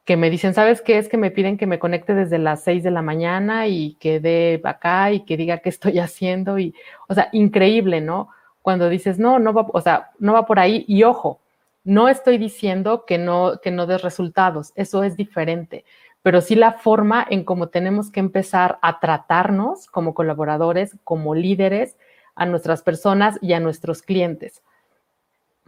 que 0.06 0.16
me 0.16 0.30
dicen, 0.30 0.54
¿sabes 0.54 0.80
qué? 0.80 0.96
Es 0.96 1.10
que 1.10 1.18
me 1.18 1.30
piden 1.30 1.58
que 1.58 1.66
me 1.66 1.78
conecte 1.78 2.14
desde 2.14 2.38
las 2.38 2.64
6 2.64 2.82
de 2.82 2.90
la 2.90 3.02
mañana 3.02 3.66
y 3.66 3.96
que 4.00 4.18
dé 4.18 4.62
acá 4.64 5.12
y 5.12 5.26
que 5.26 5.36
diga 5.36 5.58
qué 5.58 5.68
estoy 5.76 5.98
haciendo. 5.98 6.58
Y, 6.58 6.74
o 7.06 7.12
sea, 7.12 7.28
increíble, 7.32 8.00
¿no? 8.00 8.30
Cuando 8.62 8.88
dices, 8.88 9.18
no, 9.18 9.38
no 9.38 9.52
va, 9.52 9.66
o 9.70 9.80
sea, 9.82 10.12
no 10.18 10.32
va 10.32 10.46
por 10.46 10.58
ahí. 10.58 10.86
Y 10.88 11.02
ojo, 11.02 11.38
no 11.84 12.08
estoy 12.08 12.38
diciendo 12.38 13.04
que 13.04 13.18
no, 13.18 13.60
que 13.62 13.70
no 13.70 13.86
des 13.86 14.00
resultados, 14.00 14.72
eso 14.74 15.04
es 15.04 15.18
diferente, 15.18 15.84
pero 16.22 16.40
sí 16.40 16.54
la 16.54 16.72
forma 16.72 17.26
en 17.28 17.44
cómo 17.44 17.68
tenemos 17.68 18.10
que 18.10 18.20
empezar 18.20 18.78
a 18.80 19.00
tratarnos 19.00 19.86
como 19.88 20.14
colaboradores, 20.14 20.96
como 21.04 21.34
líderes, 21.34 21.98
a 22.36 22.46
nuestras 22.46 22.82
personas 22.82 23.38
y 23.42 23.52
a 23.52 23.60
nuestros 23.60 24.02
clientes 24.02 24.62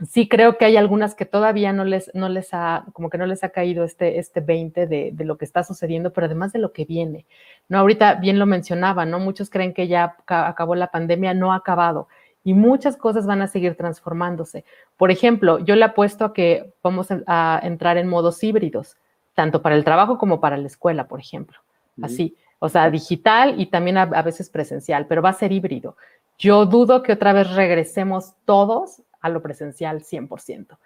sí 0.07 0.29
creo 0.29 0.59
que 0.59 0.65
hay 0.65 0.77
algunas 0.77 1.15
que 1.15 1.27
todavía 1.27 1.73
no 1.73 1.85
les, 1.85 2.11
no 2.15 2.29
les 2.29 2.51
ha, 2.53 2.85
como 2.93 3.11
que 3.11 3.19
no 3.19 3.27
les 3.27 3.43
ha 3.43 3.49
caído 3.49 3.85
este, 3.85 4.19
este 4.19 4.41
20 4.41 4.87
de, 4.87 5.11
de, 5.13 5.25
lo 5.25 5.37
que 5.37 5.45
está 5.45 5.65
sucediendo, 5.65 6.13
pero 6.13 6.27
además 6.27 6.53
de 6.53 6.61
lo 6.61 6.73
que 6.73 6.85
viene. 6.85 7.27
No, 7.69 7.79
ahorita 7.79 8.15
bien 8.15 8.39
lo 8.39 8.47
mencionaba, 8.47 9.05
¿no? 9.07 9.19
Muchos 9.19 9.51
creen 9.51 9.75
que 9.75 9.89
ya 9.89 10.17
acabó 10.27 10.75
la 10.75 10.89
pandemia, 10.89 11.35
no 11.35 11.53
ha 11.53 11.57
acabado. 11.57 12.09
Y 12.45 12.55
muchas 12.55 12.97
cosas 12.97 13.27
van 13.27 13.43
a 13.43 13.49
seguir 13.49 13.77
transformándose. 13.77 14.65
Por 14.97 15.11
ejemplo, 15.11 15.59
yo 15.59 15.75
le 15.75 15.85
apuesto 15.85 16.25
a 16.25 16.33
que 16.33 16.73
vamos 16.83 17.09
a 17.27 17.61
entrar 17.63 17.99
en 17.99 18.09
modos 18.09 18.43
híbridos, 18.43 18.97
tanto 19.35 19.61
para 19.61 19.75
el 19.75 19.85
trabajo 19.85 20.19
como 20.19 20.41
para 20.41 20.57
la 20.57 20.67
escuela, 20.67 21.09
por 21.09 21.21
ejemplo. 21.21 21.59
Así, 22.01 22.37
o 22.61 22.69
sea, 22.69 22.91
digital 22.91 23.61
y 23.61 23.67
también 23.67 23.99
a, 23.99 24.03
a 24.03 24.23
veces 24.23 24.51
presencial, 24.51 25.07
pero 25.09 25.21
va 25.21 25.31
a 25.31 25.35
ser 25.35 25.51
híbrido. 25.51 25.97
Yo 26.39 26.67
dudo 26.67 27.03
que 27.03 27.13
otra 27.13 27.33
vez 27.33 27.53
regresemos 27.55 28.35
todos 28.45 29.03
a 29.21 29.29
lo 29.29 29.43
presencial 29.43 30.03
100%. 30.03 30.79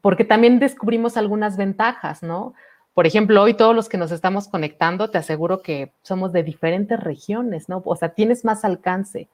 Porque 0.00 0.24
también 0.24 0.58
descubrimos 0.58 1.16
algunas 1.16 1.56
ventajas, 1.56 2.22
¿no? 2.22 2.54
Por 2.94 3.06
ejemplo, 3.06 3.40
hoy 3.42 3.54
todos 3.54 3.74
los 3.74 3.88
que 3.88 3.96
nos 3.96 4.10
estamos 4.10 4.48
conectando, 4.48 5.08
te 5.08 5.18
aseguro 5.18 5.62
que 5.62 5.92
somos 6.02 6.32
de 6.32 6.42
diferentes 6.42 7.00
regiones, 7.00 7.68
¿no? 7.68 7.80
O 7.84 7.96
sea, 7.96 8.10
tienes 8.10 8.44
más 8.44 8.64
alcance. 8.64 9.28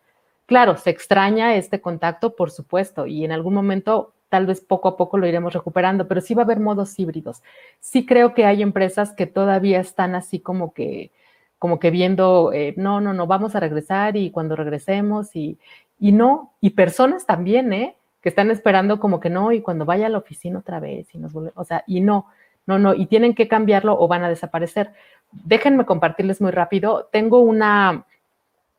Claro, 0.46 0.76
se 0.76 0.90
extraña 0.90 1.56
este 1.56 1.80
contacto, 1.80 2.36
por 2.36 2.50
supuesto, 2.50 3.06
y 3.06 3.24
en 3.24 3.32
algún 3.32 3.54
momento 3.54 4.14
tal 4.28 4.46
vez 4.46 4.60
poco 4.60 4.88
a 4.88 4.96
poco 4.96 5.18
lo 5.18 5.26
iremos 5.26 5.54
recuperando, 5.54 6.06
pero 6.06 6.20
sí 6.20 6.34
va 6.34 6.42
a 6.42 6.44
haber 6.44 6.60
modos 6.60 6.98
híbridos. 6.98 7.42
Sí 7.80 8.06
creo 8.06 8.34
que 8.34 8.44
hay 8.44 8.62
empresas 8.62 9.12
que 9.12 9.26
todavía 9.26 9.80
están 9.80 10.14
así 10.14 10.38
como 10.38 10.72
que, 10.72 11.10
como 11.58 11.78
que 11.78 11.90
viendo, 11.90 12.52
eh, 12.52 12.74
no, 12.76 13.00
no, 13.00 13.12
no, 13.14 13.26
vamos 13.26 13.54
a 13.54 13.60
regresar 13.60 14.16
y 14.16 14.30
cuando 14.30 14.56
regresemos 14.56 15.34
y, 15.34 15.58
y 15.98 16.12
no, 16.12 16.52
y 16.60 16.70
personas 16.70 17.26
también, 17.26 17.72
¿eh? 17.72 17.96
que 18.22 18.28
están 18.28 18.50
esperando 18.50 18.98
como 18.98 19.20
que 19.20 19.30
no, 19.30 19.52
y 19.52 19.60
cuando 19.60 19.84
vaya 19.84 20.06
a 20.06 20.10
la 20.10 20.18
oficina 20.18 20.58
otra 20.58 20.80
vez, 20.80 21.14
y 21.14 21.18
nos 21.18 21.32
vuelve, 21.32 21.52
o 21.54 21.64
sea, 21.64 21.84
y 21.86 22.00
no, 22.00 22.26
no, 22.66 22.78
no, 22.78 22.94
y 22.94 23.06
tienen 23.06 23.34
que 23.34 23.48
cambiarlo 23.48 23.98
o 23.98 24.08
van 24.08 24.24
a 24.24 24.28
desaparecer. 24.28 24.92
Déjenme 25.32 25.86
compartirles 25.86 26.40
muy 26.40 26.50
rápido. 26.50 27.08
Tengo 27.10 27.40
una, 27.40 28.04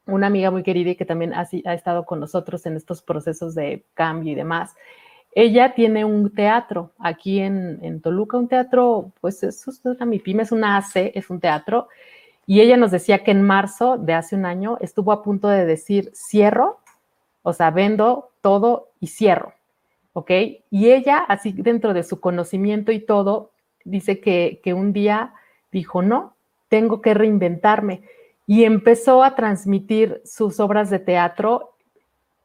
una 0.06 0.28
amiga 0.28 0.52
muy 0.52 0.62
querida 0.62 0.92
y 0.92 0.96
que 0.96 1.06
también 1.06 1.34
ha, 1.34 1.48
ha 1.66 1.74
estado 1.74 2.06
con 2.06 2.20
nosotros 2.20 2.66
en 2.66 2.76
estos 2.76 3.02
procesos 3.02 3.56
de 3.56 3.84
cambio 3.96 4.34
y 4.34 4.36
demás. 4.36 4.76
Ella 5.34 5.74
tiene 5.74 6.06
un 6.06 6.34
teatro 6.34 6.92
aquí 7.00 7.40
en, 7.40 7.80
en 7.82 8.02
Toluca, 8.02 8.38
un 8.38 8.48
teatro, 8.48 9.12
pues 9.22 9.42
es 9.44 9.66
una 9.84 10.06
MIPIME, 10.06 10.44
es 10.44 10.52
una 10.52 10.78
AC, 10.78 11.12
es 11.14 11.30
un 11.30 11.40
teatro, 11.40 11.88
y 12.50 12.62
ella 12.62 12.78
nos 12.78 12.90
decía 12.90 13.24
que 13.24 13.30
en 13.30 13.44
marzo 13.44 13.98
de 13.98 14.14
hace 14.14 14.36
un 14.36 14.46
año 14.46 14.78
estuvo 14.82 15.12
a 15.12 15.22
punto 15.22 15.48
de 15.48 15.66
decir 15.66 16.10
cierro 16.16 16.80
o 17.42 17.54
sea, 17.54 17.72
vendo 17.72 18.32
todo 18.42 18.90
y 19.00 19.08
cierro, 19.08 19.54
¿ok? 20.14 20.32
Y 20.70 20.92
ella, 20.92 21.20
así 21.20 21.52
dentro 21.52 21.94
de 21.94 22.04
su 22.04 22.20
conocimiento 22.20 22.92
y 22.92 23.00
todo, 23.00 23.52
dice 23.86 24.20
que, 24.20 24.62
que 24.64 24.74
un 24.74 24.94
día 24.94 25.34
dijo, 25.72 26.02
no, 26.02 26.36
tengo 26.68 27.02
que 27.02 27.14
reinventarme. 27.14 28.04
Y 28.46 28.64
empezó 28.64 29.24
a 29.24 29.36
transmitir 29.36 30.22
sus 30.26 30.60
obras 30.60 30.90
de 30.90 31.00
teatro, 31.00 31.76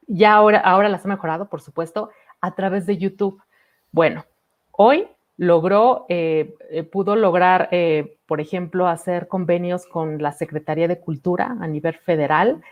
ya 0.07 0.35
ahora, 0.35 0.61
ahora 0.61 0.89
las 0.89 1.05
ha 1.05 1.09
mejorado, 1.09 1.49
por 1.49 1.61
supuesto, 1.61 2.11
a 2.41 2.55
través 2.55 2.87
de 2.87 2.99
YouTube. 2.99 3.43
Bueno, 3.91 4.25
hoy 4.73 5.09
logró, 5.37 6.07
eh, 6.09 6.55
eh, 6.71 6.83
pudo 6.85 7.17
lograr, 7.17 7.69
eh, 7.73 8.17
por 8.27 8.41
ejemplo, 8.41 8.87
hacer 8.89 9.29
convenios 9.29 9.87
con 9.87 10.23
la 10.23 10.33
Secretaría 10.33 10.89
de 10.89 11.01
Cultura 11.01 11.57
a 11.61 11.67
nivel 11.67 11.95
federal 11.95 12.63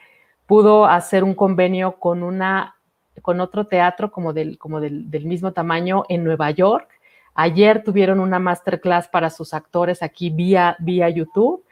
pudo 0.47 0.87
hacer 0.87 1.25
un 1.25 1.35
convenio 1.35 1.93
con 1.99 2.23
una 2.23 2.77
con 3.23 3.41
otro 3.41 3.67
teatro 3.67 4.11
como 4.11 4.33
del, 4.33 4.59
como 4.59 4.81
del, 4.81 5.11
del 5.11 5.27
mismo 5.27 5.53
tamaño 5.53 6.05
en 6.09 6.25
Nueva 6.25 6.51
York. 6.51 6.89
Ayer 7.35 7.85
tuvieron 7.85 8.21
una 8.21 8.39
masterclass 8.39 9.09
para 9.09 9.31
sus 9.31 9.55
actores 9.55 10.03
aquí 10.03 10.31
vía, 10.31 10.77
vía 10.79 11.09
YouTube. 11.11 11.65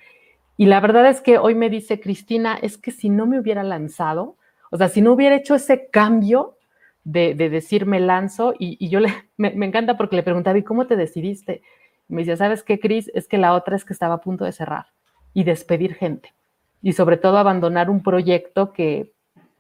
Y 0.56 0.66
la 0.66 0.80
verdad 0.80 1.06
es 1.08 1.20
que 1.22 1.38
hoy 1.38 1.54
me 1.54 1.70
dice 1.70 1.98
Cristina, 1.98 2.58
es 2.60 2.76
que 2.76 2.90
si 2.90 3.08
no 3.08 3.26
me 3.26 3.40
hubiera 3.40 3.62
lanzado, 3.62 4.36
o 4.70 4.76
sea, 4.76 4.88
si 4.88 5.00
no 5.00 5.12
hubiera 5.12 5.36
hecho 5.36 5.54
ese 5.54 5.88
cambio 5.90 6.56
de, 7.10 7.34
de 7.34 7.50
decir 7.50 7.86
me 7.86 7.98
lanzo, 8.00 8.54
y, 8.58 8.88
yo 8.88 9.00
le, 9.00 9.12
me, 9.36 9.66
encanta 9.66 9.96
porque 9.96 10.16
le 10.16 10.22
preguntaba, 10.22 10.58
¿y 10.58 10.62
cómo 10.62 10.86
te 10.86 10.96
decidiste? 10.96 11.62
Y 12.08 12.14
me 12.14 12.22
dice, 12.22 12.36
¿sabes 12.36 12.62
qué, 12.62 12.78
Cris? 12.78 13.10
Es 13.14 13.26
que 13.26 13.38
la 13.38 13.54
otra 13.54 13.76
es 13.76 13.84
que 13.84 13.92
estaba 13.92 14.14
a 14.14 14.20
punto 14.20 14.44
de 14.44 14.52
cerrar 14.52 14.86
y 15.34 15.44
despedir 15.44 15.94
gente 15.94 16.34
y 16.82 16.92
sobre 16.92 17.16
todo 17.16 17.38
abandonar 17.38 17.90
un 17.90 18.02
proyecto 18.02 18.72
que, 18.72 19.12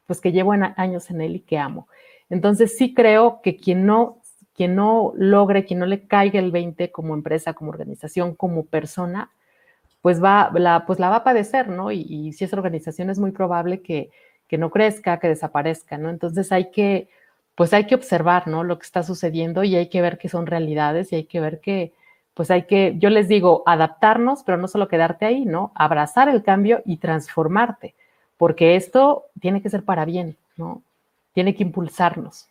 pues 0.06 0.20
que 0.20 0.32
llevo 0.32 0.52
años 0.52 1.10
en 1.10 1.20
él 1.20 1.36
y 1.36 1.40
que 1.40 1.58
amo. 1.58 1.88
Entonces 2.28 2.76
sí 2.76 2.94
creo 2.94 3.40
que 3.42 3.56
quien 3.56 3.84
no, 3.84 4.22
quien 4.54 4.74
no 4.74 5.12
logre, 5.16 5.64
quien 5.64 5.80
no 5.80 5.86
le 5.86 6.06
caiga 6.06 6.38
el 6.38 6.50
20 6.50 6.90
como 6.92 7.14
empresa, 7.14 7.52
como 7.52 7.70
organización, 7.70 8.34
como 8.34 8.64
persona, 8.64 9.30
pues 10.00 10.22
va, 10.22 10.50
la, 10.54 10.86
pues 10.86 10.98
la 10.98 11.10
va 11.10 11.16
a 11.16 11.24
padecer, 11.24 11.68
¿no? 11.68 11.92
Y, 11.92 12.06
y 12.08 12.32
si 12.32 12.44
es 12.44 12.52
organización 12.52 13.10
es 13.10 13.18
muy 13.18 13.32
probable 13.32 13.82
que, 13.82 14.10
que 14.48 14.56
no 14.56 14.70
crezca, 14.70 15.18
que 15.18 15.28
desaparezca, 15.28 15.98
¿no? 15.98 16.08
Entonces 16.10 16.50
hay 16.52 16.70
que, 16.70 17.08
pues 17.60 17.74
hay 17.74 17.84
que 17.84 17.94
observar, 17.94 18.48
¿no? 18.48 18.64
Lo 18.64 18.78
que 18.78 18.86
está 18.86 19.02
sucediendo 19.02 19.64
y 19.64 19.76
hay 19.76 19.90
que 19.90 20.00
ver 20.00 20.16
que 20.16 20.30
son 20.30 20.46
realidades 20.46 21.12
y 21.12 21.16
hay 21.16 21.24
que 21.24 21.40
ver 21.40 21.60
que, 21.60 21.92
pues 22.32 22.50
hay 22.50 22.62
que, 22.62 22.94
yo 22.96 23.10
les 23.10 23.28
digo, 23.28 23.62
adaptarnos, 23.66 24.42
pero 24.44 24.56
no 24.56 24.66
solo 24.66 24.88
quedarte 24.88 25.26
ahí, 25.26 25.44
¿no? 25.44 25.70
Abrazar 25.74 26.30
el 26.30 26.42
cambio 26.42 26.80
y 26.86 26.96
transformarte, 26.96 27.92
porque 28.38 28.76
esto 28.76 29.26
tiene 29.42 29.60
que 29.60 29.68
ser 29.68 29.82
para 29.82 30.06
bien, 30.06 30.36
¿no? 30.56 30.80
Tiene 31.34 31.54
que 31.54 31.62
impulsarnos. 31.62 32.48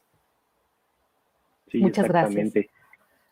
Sí, 1.72 1.80
Muchas 1.80 2.07
gracias. 2.07 2.53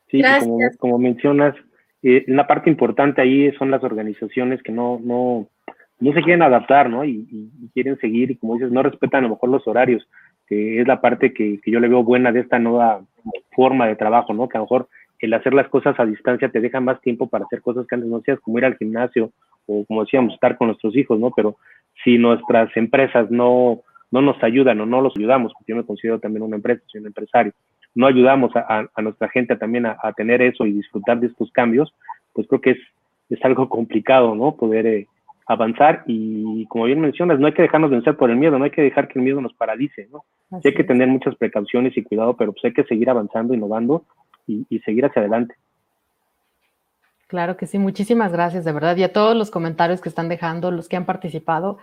Sí, 0.09 0.23
Como, 0.39 0.57
como, 0.79 0.97
mencionas, 0.97 1.53
eh, 2.01 2.25
una 2.27 2.47
parte 2.47 2.71
importante 2.71 3.21
ahí 3.21 3.51
son 3.51 3.69
las 3.69 3.83
organizaciones 3.83 4.63
que 4.63 4.71
no, 4.71 4.99
no, 4.99 5.47
no 5.99 6.13
se 6.13 6.23
quieren 6.23 6.41
adaptar, 6.41 6.89
¿no? 6.89 7.05
Y, 7.05 7.27
y, 7.29 7.51
y, 7.61 7.69
quieren 7.71 7.99
seguir, 7.99 8.31
y 8.31 8.35
como 8.35 8.55
dices, 8.55 8.71
no 8.71 8.81
respetan 8.81 9.25
a 9.25 9.27
lo 9.27 9.35
mejor 9.35 9.49
los 9.49 9.67
horarios, 9.67 10.07
que 10.47 10.81
es 10.81 10.87
la 10.87 11.01
parte 11.01 11.33
que, 11.33 11.59
yo 11.65 11.79
le 11.79 11.87
veo 11.87 12.03
buena 12.03 12.31
de 12.31 12.39
esta 12.39 12.59
nueva 12.59 13.01
forma 13.51 13.87
de 13.87 13.95
trabajo, 13.95 14.33
¿no? 14.33 14.47
Que 14.47 14.57
a 14.57 14.61
lo 14.61 14.65
mejor 14.65 14.87
el 15.19 15.33
hacer 15.33 15.53
las 15.53 15.67
cosas 15.67 15.99
a 15.99 16.05
distancia 16.05 16.49
te 16.49 16.61
deja 16.61 16.79
más 16.79 17.01
tiempo 17.01 17.27
para 17.27 17.45
hacer 17.45 17.61
cosas 17.61 17.85
que 17.87 17.95
antes 17.95 18.09
no 18.09 18.17
hacías, 18.17 18.39
como 18.39 18.57
ir 18.57 18.65
al 18.65 18.77
gimnasio 18.77 19.31
o 19.65 19.85
como 19.85 20.03
decíamos, 20.03 20.33
estar 20.33 20.57
con 20.57 20.67
nuestros 20.67 20.95
hijos, 20.95 21.19
¿no? 21.19 21.31
Pero 21.35 21.57
si 22.03 22.17
nuestras 22.17 22.75
empresas 22.77 23.29
no, 23.29 23.81
no 24.11 24.21
nos 24.21 24.41
ayudan 24.43 24.79
o 24.79 24.85
no 24.85 25.01
los 25.01 25.13
ayudamos, 25.17 25.53
porque 25.53 25.73
yo 25.73 25.75
me 25.75 25.85
considero 25.85 26.19
también 26.19 26.43
una 26.43 26.55
empresa, 26.55 26.81
soy 26.87 27.01
un 27.01 27.07
empresario, 27.07 27.51
no 27.95 28.07
ayudamos 28.07 28.55
a, 28.55 28.87
a 28.93 29.01
nuestra 29.01 29.27
gente 29.29 29.55
también 29.55 29.85
a, 29.87 29.97
a, 30.01 30.13
tener 30.13 30.41
eso 30.41 30.65
y 30.65 30.71
disfrutar 30.71 31.19
de 31.19 31.27
estos 31.27 31.51
cambios, 31.51 31.93
pues 32.33 32.47
creo 32.47 32.61
que 32.61 32.71
es, 32.71 32.79
es 33.29 33.43
algo 33.43 33.67
complicado, 33.67 34.35
¿no? 34.35 34.55
Poder 34.55 34.85
eh, 34.85 35.07
avanzar 35.47 36.03
y 36.05 36.65
como 36.67 36.85
bien 36.85 36.99
mencionas, 36.99 37.39
no 37.39 37.47
hay 37.47 37.53
que 37.53 37.61
dejarnos 37.61 37.89
vencer 37.89 38.15
por 38.15 38.29
el 38.29 38.37
miedo, 38.37 38.57
no 38.57 38.65
hay 38.65 38.71
que 38.71 38.81
dejar 38.81 39.07
que 39.07 39.17
el 39.17 39.25
miedo 39.25 39.41
nos 39.41 39.53
paralice, 39.53 40.07
¿no? 40.11 40.23
Sí 40.49 40.69
hay 40.69 40.73
que 40.73 40.83
tener 40.83 41.07
muchas 41.07 41.35
precauciones 41.35 41.97
y 41.97 42.03
cuidado, 42.03 42.37
pero 42.37 42.53
pues 42.53 42.63
hay 42.65 42.73
que 42.73 42.85
seguir 42.85 43.09
avanzando, 43.09 43.53
innovando 43.53 44.05
y, 44.45 44.79
seguir 44.79 45.05
hacia 45.05 45.21
adelante. 45.21 45.55
Claro 47.27 47.57
que 47.57 47.67
sí, 47.67 47.77
muchísimas 47.77 48.31
gracias, 48.31 48.63
de 48.63 48.71
verdad, 48.71 48.95
y 48.95 49.03
a 49.03 49.11
todos 49.11 49.35
los 49.35 49.51
comentarios 49.51 49.99
que 49.99 50.07
están 50.07 50.29
dejando, 50.29 50.71
los 50.71 50.87
que 50.87 50.95
han 50.95 51.05
participado. 51.05 51.77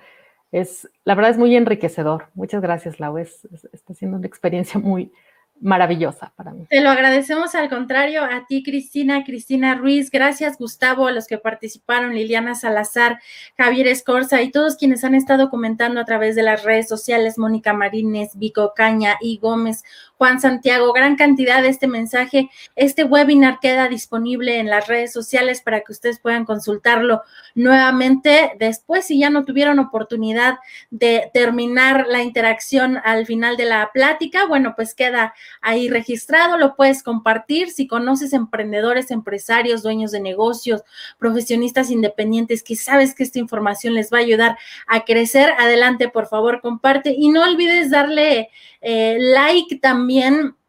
Es, 0.50 0.90
la 1.04 1.14
verdad 1.14 1.32
es 1.32 1.38
muy 1.38 1.54
enriquecedor. 1.54 2.28
Muchas 2.34 2.62
gracias, 2.62 3.00
Lau. 3.00 3.18
Es, 3.18 3.44
es, 3.52 3.68
está 3.72 3.92
siendo 3.92 4.16
una 4.16 4.26
experiencia 4.26 4.80
muy, 4.80 5.12
maravillosa 5.60 6.32
para 6.36 6.52
mí. 6.52 6.66
Te 6.68 6.80
lo 6.80 6.90
agradecemos 6.90 7.54
al 7.54 7.68
contrario 7.68 8.22
a 8.24 8.46
ti, 8.46 8.62
Cristina, 8.62 9.24
Cristina 9.24 9.74
Ruiz. 9.74 10.10
Gracias, 10.10 10.58
Gustavo, 10.58 11.06
a 11.06 11.12
los 11.12 11.26
que 11.26 11.38
participaron, 11.38 12.14
Liliana 12.14 12.54
Salazar, 12.54 13.20
Javier 13.56 13.86
Escorza 13.86 14.42
y 14.42 14.50
todos 14.50 14.76
quienes 14.76 15.04
han 15.04 15.14
estado 15.14 15.50
comentando 15.50 16.00
a 16.00 16.04
través 16.04 16.36
de 16.36 16.42
las 16.42 16.64
redes 16.64 16.88
sociales, 16.88 17.38
Mónica 17.38 17.72
Marínez, 17.72 18.32
Vico 18.34 18.72
Caña 18.74 19.16
y 19.20 19.38
Gómez. 19.38 19.84
Juan 20.16 20.40
Santiago, 20.40 20.92
gran 20.92 21.16
cantidad 21.16 21.60
de 21.60 21.68
este 21.68 21.88
mensaje. 21.88 22.48
Este 22.76 23.02
webinar 23.02 23.58
queda 23.60 23.88
disponible 23.88 24.60
en 24.60 24.70
las 24.70 24.86
redes 24.86 25.12
sociales 25.12 25.60
para 25.60 25.80
que 25.80 25.90
ustedes 25.90 26.20
puedan 26.20 26.44
consultarlo 26.44 27.22
nuevamente 27.56 28.52
después 28.58 29.06
si 29.06 29.18
ya 29.18 29.30
no 29.30 29.44
tuvieron 29.44 29.80
oportunidad 29.80 30.58
de 30.90 31.30
terminar 31.34 32.06
la 32.08 32.22
interacción 32.22 33.00
al 33.04 33.26
final 33.26 33.56
de 33.56 33.64
la 33.64 33.90
plática. 33.92 34.46
Bueno, 34.46 34.74
pues 34.76 34.94
queda 34.94 35.34
ahí 35.60 35.88
registrado, 35.88 36.58
lo 36.58 36.76
puedes 36.76 37.02
compartir. 37.02 37.70
Si 37.70 37.88
conoces 37.88 38.32
emprendedores, 38.32 39.10
empresarios, 39.10 39.82
dueños 39.82 40.12
de 40.12 40.20
negocios, 40.20 40.82
profesionistas 41.18 41.90
independientes 41.90 42.62
que 42.62 42.76
sabes 42.76 43.16
que 43.16 43.24
esta 43.24 43.40
información 43.40 43.94
les 43.94 44.12
va 44.12 44.18
a 44.18 44.22
ayudar 44.22 44.58
a 44.86 45.04
crecer, 45.04 45.50
adelante, 45.58 46.08
por 46.08 46.28
favor, 46.28 46.60
comparte 46.60 47.14
y 47.16 47.30
no 47.30 47.42
olvides 47.42 47.90
darle 47.90 48.50
eh, 48.80 49.16
like 49.18 49.76
también 49.76 50.03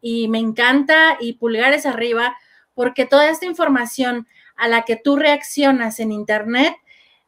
y 0.00 0.28
me 0.28 0.38
encanta 0.38 1.16
y 1.20 1.34
pulgares 1.34 1.86
arriba 1.86 2.36
porque 2.74 3.06
toda 3.06 3.30
esta 3.30 3.46
información 3.46 4.26
a 4.56 4.68
la 4.68 4.82
que 4.82 4.96
tú 4.96 5.16
reaccionas 5.16 6.00
en 6.00 6.12
Internet 6.12 6.74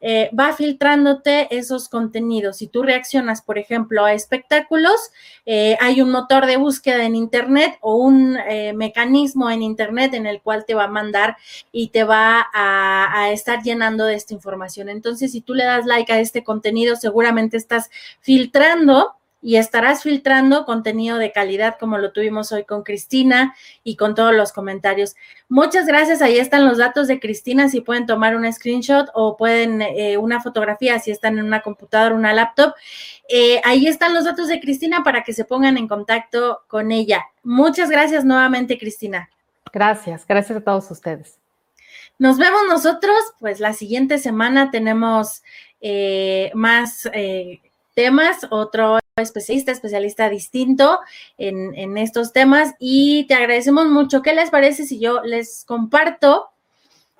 eh, 0.00 0.30
va 0.38 0.52
filtrándote 0.52 1.56
esos 1.56 1.88
contenidos. 1.88 2.58
Si 2.58 2.68
tú 2.68 2.84
reaccionas, 2.84 3.42
por 3.42 3.58
ejemplo, 3.58 4.04
a 4.04 4.12
espectáculos, 4.12 4.94
eh, 5.44 5.76
hay 5.80 6.00
un 6.00 6.10
motor 6.10 6.46
de 6.46 6.56
búsqueda 6.56 7.04
en 7.04 7.16
Internet 7.16 7.78
o 7.80 7.96
un 7.96 8.36
eh, 8.48 8.72
mecanismo 8.74 9.50
en 9.50 9.62
Internet 9.62 10.14
en 10.14 10.26
el 10.26 10.40
cual 10.40 10.64
te 10.66 10.74
va 10.74 10.84
a 10.84 10.88
mandar 10.88 11.36
y 11.72 11.88
te 11.88 12.04
va 12.04 12.46
a, 12.54 13.22
a, 13.22 13.32
estar 13.32 13.62
llenando 13.62 14.04
de 14.04 14.14
esta 14.14 14.34
información. 14.34 14.88
Entonces, 14.88 15.32
si 15.32 15.40
tú 15.40 15.54
le 15.54 15.64
das 15.64 15.84
like 15.84 16.12
a 16.12 16.20
este 16.20 16.44
contenido, 16.44 16.94
seguramente 16.94 17.56
estás 17.56 17.90
filtrando 18.20 19.16
y 19.40 19.56
estarás 19.56 20.02
filtrando 20.02 20.64
contenido 20.64 21.18
de 21.18 21.30
calidad 21.30 21.76
como 21.78 21.98
lo 21.98 22.12
tuvimos 22.12 22.50
hoy 22.50 22.64
con 22.64 22.82
Cristina 22.82 23.54
y 23.84 23.96
con 23.96 24.14
todos 24.14 24.34
los 24.34 24.52
comentarios. 24.52 25.14
Muchas 25.48 25.86
gracias. 25.86 26.22
Ahí 26.22 26.38
están 26.38 26.66
los 26.66 26.78
datos 26.78 27.06
de 27.06 27.20
Cristina, 27.20 27.68
si 27.68 27.80
pueden 27.80 28.06
tomar 28.06 28.34
un 28.34 28.50
screenshot 28.52 29.08
o 29.14 29.36
pueden 29.36 29.80
eh, 29.82 30.16
una 30.16 30.40
fotografía 30.40 30.98
si 30.98 31.10
están 31.10 31.38
en 31.38 31.44
una 31.44 31.62
computadora, 31.62 32.14
una 32.14 32.32
laptop. 32.32 32.74
Eh, 33.28 33.60
ahí 33.64 33.86
están 33.86 34.12
los 34.14 34.24
datos 34.24 34.48
de 34.48 34.60
Cristina 34.60 35.04
para 35.04 35.22
que 35.22 35.32
se 35.32 35.44
pongan 35.44 35.78
en 35.78 35.86
contacto 35.86 36.62
con 36.66 36.90
ella. 36.90 37.24
Muchas 37.44 37.90
gracias 37.90 38.24
nuevamente, 38.24 38.76
Cristina. 38.78 39.30
Gracias, 39.72 40.26
gracias 40.26 40.58
a 40.58 40.64
todos 40.64 40.90
ustedes. 40.90 41.38
Nos 42.18 42.38
vemos 42.38 42.62
nosotros, 42.68 43.16
pues 43.38 43.60
la 43.60 43.72
siguiente 43.72 44.18
semana 44.18 44.72
tenemos 44.72 45.44
eh, 45.80 46.50
más 46.54 47.08
temas, 47.98 48.46
otro 48.50 49.00
especialista, 49.16 49.72
especialista 49.72 50.30
distinto 50.30 51.00
en, 51.36 51.98
estos 51.98 52.32
temas 52.32 52.74
y 52.78 53.26
te 53.26 53.34
agradecemos 53.34 53.88
mucho. 53.88 54.22
¿Qué 54.22 54.32
les 54.34 54.50
parece 54.50 54.84
si 54.84 55.00
yo 55.00 55.20
les 55.24 55.64
comparto 55.64 56.50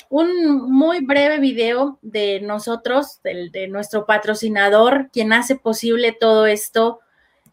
un 0.08 0.70
muy 0.70 1.04
breve 1.04 1.40
video 1.40 1.98
de 2.00 2.40
nosotros, 2.42 3.20
de, 3.24 3.66
nuestro 3.66 4.06
patrocinador, 4.06 5.10
quien 5.12 5.32
hace 5.32 5.56
posible 5.56 6.12
todo 6.12 6.46
esto, 6.46 7.00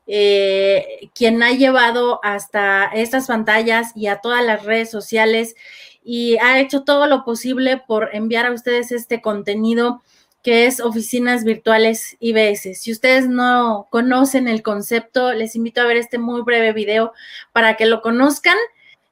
eh, 0.06 1.10
quien 1.16 1.42
ha 1.42 1.50
llevado 1.50 2.20
hasta 2.22 2.92
estas 2.94 3.26
pantallas 3.26 3.92
y 3.96 4.06
a 4.06 4.18
todas 4.18 4.46
las 4.46 4.66
redes 4.66 4.92
sociales 4.92 5.56
y 6.04 6.38
ha 6.38 6.60
hecho 6.60 6.84
todo 6.84 7.08
lo 7.08 7.26
posible 7.26 7.82
por 7.88 8.12
enviar 8.14 8.46
a 8.46 8.52
ustedes 8.52 8.92
este 8.92 9.20
contenido 9.20 10.04
que 10.46 10.68
es 10.68 10.80
Oficinas 10.80 11.44
Virtuales 11.44 12.18
IBS. 12.20 12.76
Si 12.80 12.92
ustedes 12.92 13.28
no 13.28 13.88
conocen 13.90 14.48
el 14.48 14.62
concepto, 14.62 15.34
les 15.34 15.56
invito 15.56 15.82
a 15.82 15.86
ver 15.86 15.98
este 15.98 16.20
muy 16.20 16.44
breve 16.44 16.72
video 16.72 17.14
para 17.52 17.78
que 17.78 17.88
lo 17.88 18.04
conozcan. 18.04 18.56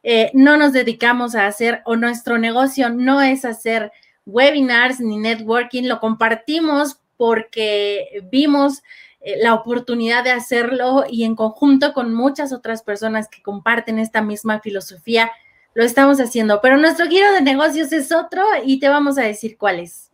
Eh, 0.03 0.29
no 0.35 0.57
nos 0.57 0.73
dedicamos 0.73 1.33
a 1.33 1.47
hacer, 1.47 1.81
o 1.85 1.95
nuestro 1.95 2.37
negocio 2.37 2.91
no 2.91 3.19
es 3.19 3.45
hacer 3.45 3.91
webinars 4.27 4.99
ni 4.99 5.17
networking, 5.17 5.87
lo 5.87 5.99
compartimos 5.99 6.99
porque 7.17 8.23
vimos 8.31 8.83
eh, 9.19 9.37
la 9.41 9.55
oportunidad 9.55 10.23
de 10.23 10.29
hacerlo 10.29 11.05
y 11.09 11.23
en 11.23 11.35
conjunto 11.35 11.93
con 11.93 12.13
muchas 12.13 12.53
otras 12.53 12.83
personas 12.83 13.27
que 13.27 13.41
comparten 13.41 13.97
esta 13.97 14.21
misma 14.21 14.59
filosofía, 14.59 15.31
lo 15.73 15.83
estamos 15.83 16.19
haciendo. 16.19 16.61
Pero 16.61 16.77
nuestro 16.77 17.07
giro 17.07 17.31
de 17.31 17.41
negocios 17.41 17.91
es 17.91 18.11
otro 18.11 18.45
y 18.63 18.79
te 18.79 18.87
vamos 18.87 19.17
a 19.17 19.23
decir 19.23 19.57
cuál 19.57 19.79
es. 19.79 20.12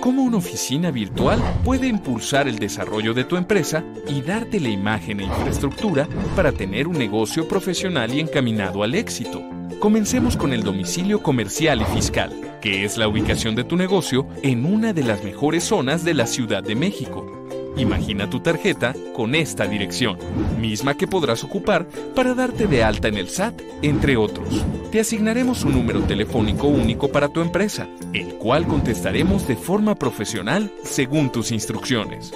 ¿Cómo 0.00 0.22
una 0.22 0.38
oficina 0.38 0.90
virtual 0.90 1.40
puede 1.64 1.86
impulsar 1.86 2.48
el 2.48 2.58
desarrollo 2.58 3.12
de 3.12 3.24
tu 3.24 3.36
empresa 3.36 3.84
y 4.08 4.22
darte 4.22 4.58
la 4.58 4.68
imagen 4.68 5.20
e 5.20 5.24
infraestructura 5.24 6.08
para 6.34 6.52
tener 6.52 6.88
un 6.88 6.98
negocio 6.98 7.46
profesional 7.46 8.14
y 8.14 8.20
encaminado 8.20 8.82
al 8.82 8.94
éxito? 8.94 9.42
Comencemos 9.78 10.36
con 10.36 10.52
el 10.52 10.62
domicilio 10.62 11.22
comercial 11.22 11.82
y 11.82 11.84
fiscal, 11.84 12.58
que 12.60 12.84
es 12.84 12.96
la 12.96 13.08
ubicación 13.08 13.54
de 13.54 13.64
tu 13.64 13.76
negocio 13.76 14.26
en 14.42 14.64
una 14.64 14.92
de 14.92 15.04
las 15.04 15.22
mejores 15.22 15.64
zonas 15.64 16.04
de 16.04 16.14
la 16.14 16.26
Ciudad 16.26 16.62
de 16.62 16.74
México 16.74 17.40
Imagina 17.76 18.28
tu 18.28 18.40
tarjeta 18.40 18.94
con 19.14 19.34
esta 19.34 19.66
dirección, 19.66 20.18
misma 20.58 20.94
que 20.94 21.06
podrás 21.06 21.44
ocupar 21.44 21.86
para 22.14 22.34
darte 22.34 22.66
de 22.66 22.82
alta 22.82 23.08
en 23.08 23.16
el 23.16 23.28
SAT, 23.28 23.60
entre 23.82 24.16
otros. 24.16 24.64
Te 24.90 25.00
asignaremos 25.00 25.64
un 25.64 25.72
número 25.72 26.02
telefónico 26.02 26.66
único 26.66 27.08
para 27.08 27.28
tu 27.28 27.40
empresa, 27.40 27.88
el 28.12 28.34
cual 28.34 28.66
contestaremos 28.66 29.46
de 29.46 29.56
forma 29.56 29.94
profesional 29.94 30.70
según 30.82 31.30
tus 31.30 31.52
instrucciones. 31.52 32.32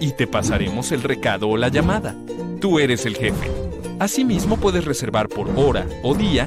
Y 0.00 0.12
te 0.12 0.26
pasaremos 0.26 0.92
el 0.92 1.02
recado 1.02 1.48
o 1.48 1.56
la 1.56 1.68
llamada. 1.68 2.14
Tú 2.60 2.78
eres 2.78 3.04
el 3.06 3.16
jefe. 3.16 3.50
Asimismo 3.98 4.56
puedes 4.56 4.84
reservar 4.84 5.28
por 5.28 5.50
hora 5.56 5.86
o 6.02 6.14
día 6.14 6.46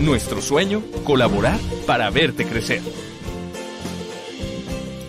Nuestro 0.00 0.42
sueño, 0.42 0.82
colaborar 1.04 1.58
para 1.86 2.10
verte 2.10 2.44
crecer. 2.44 2.82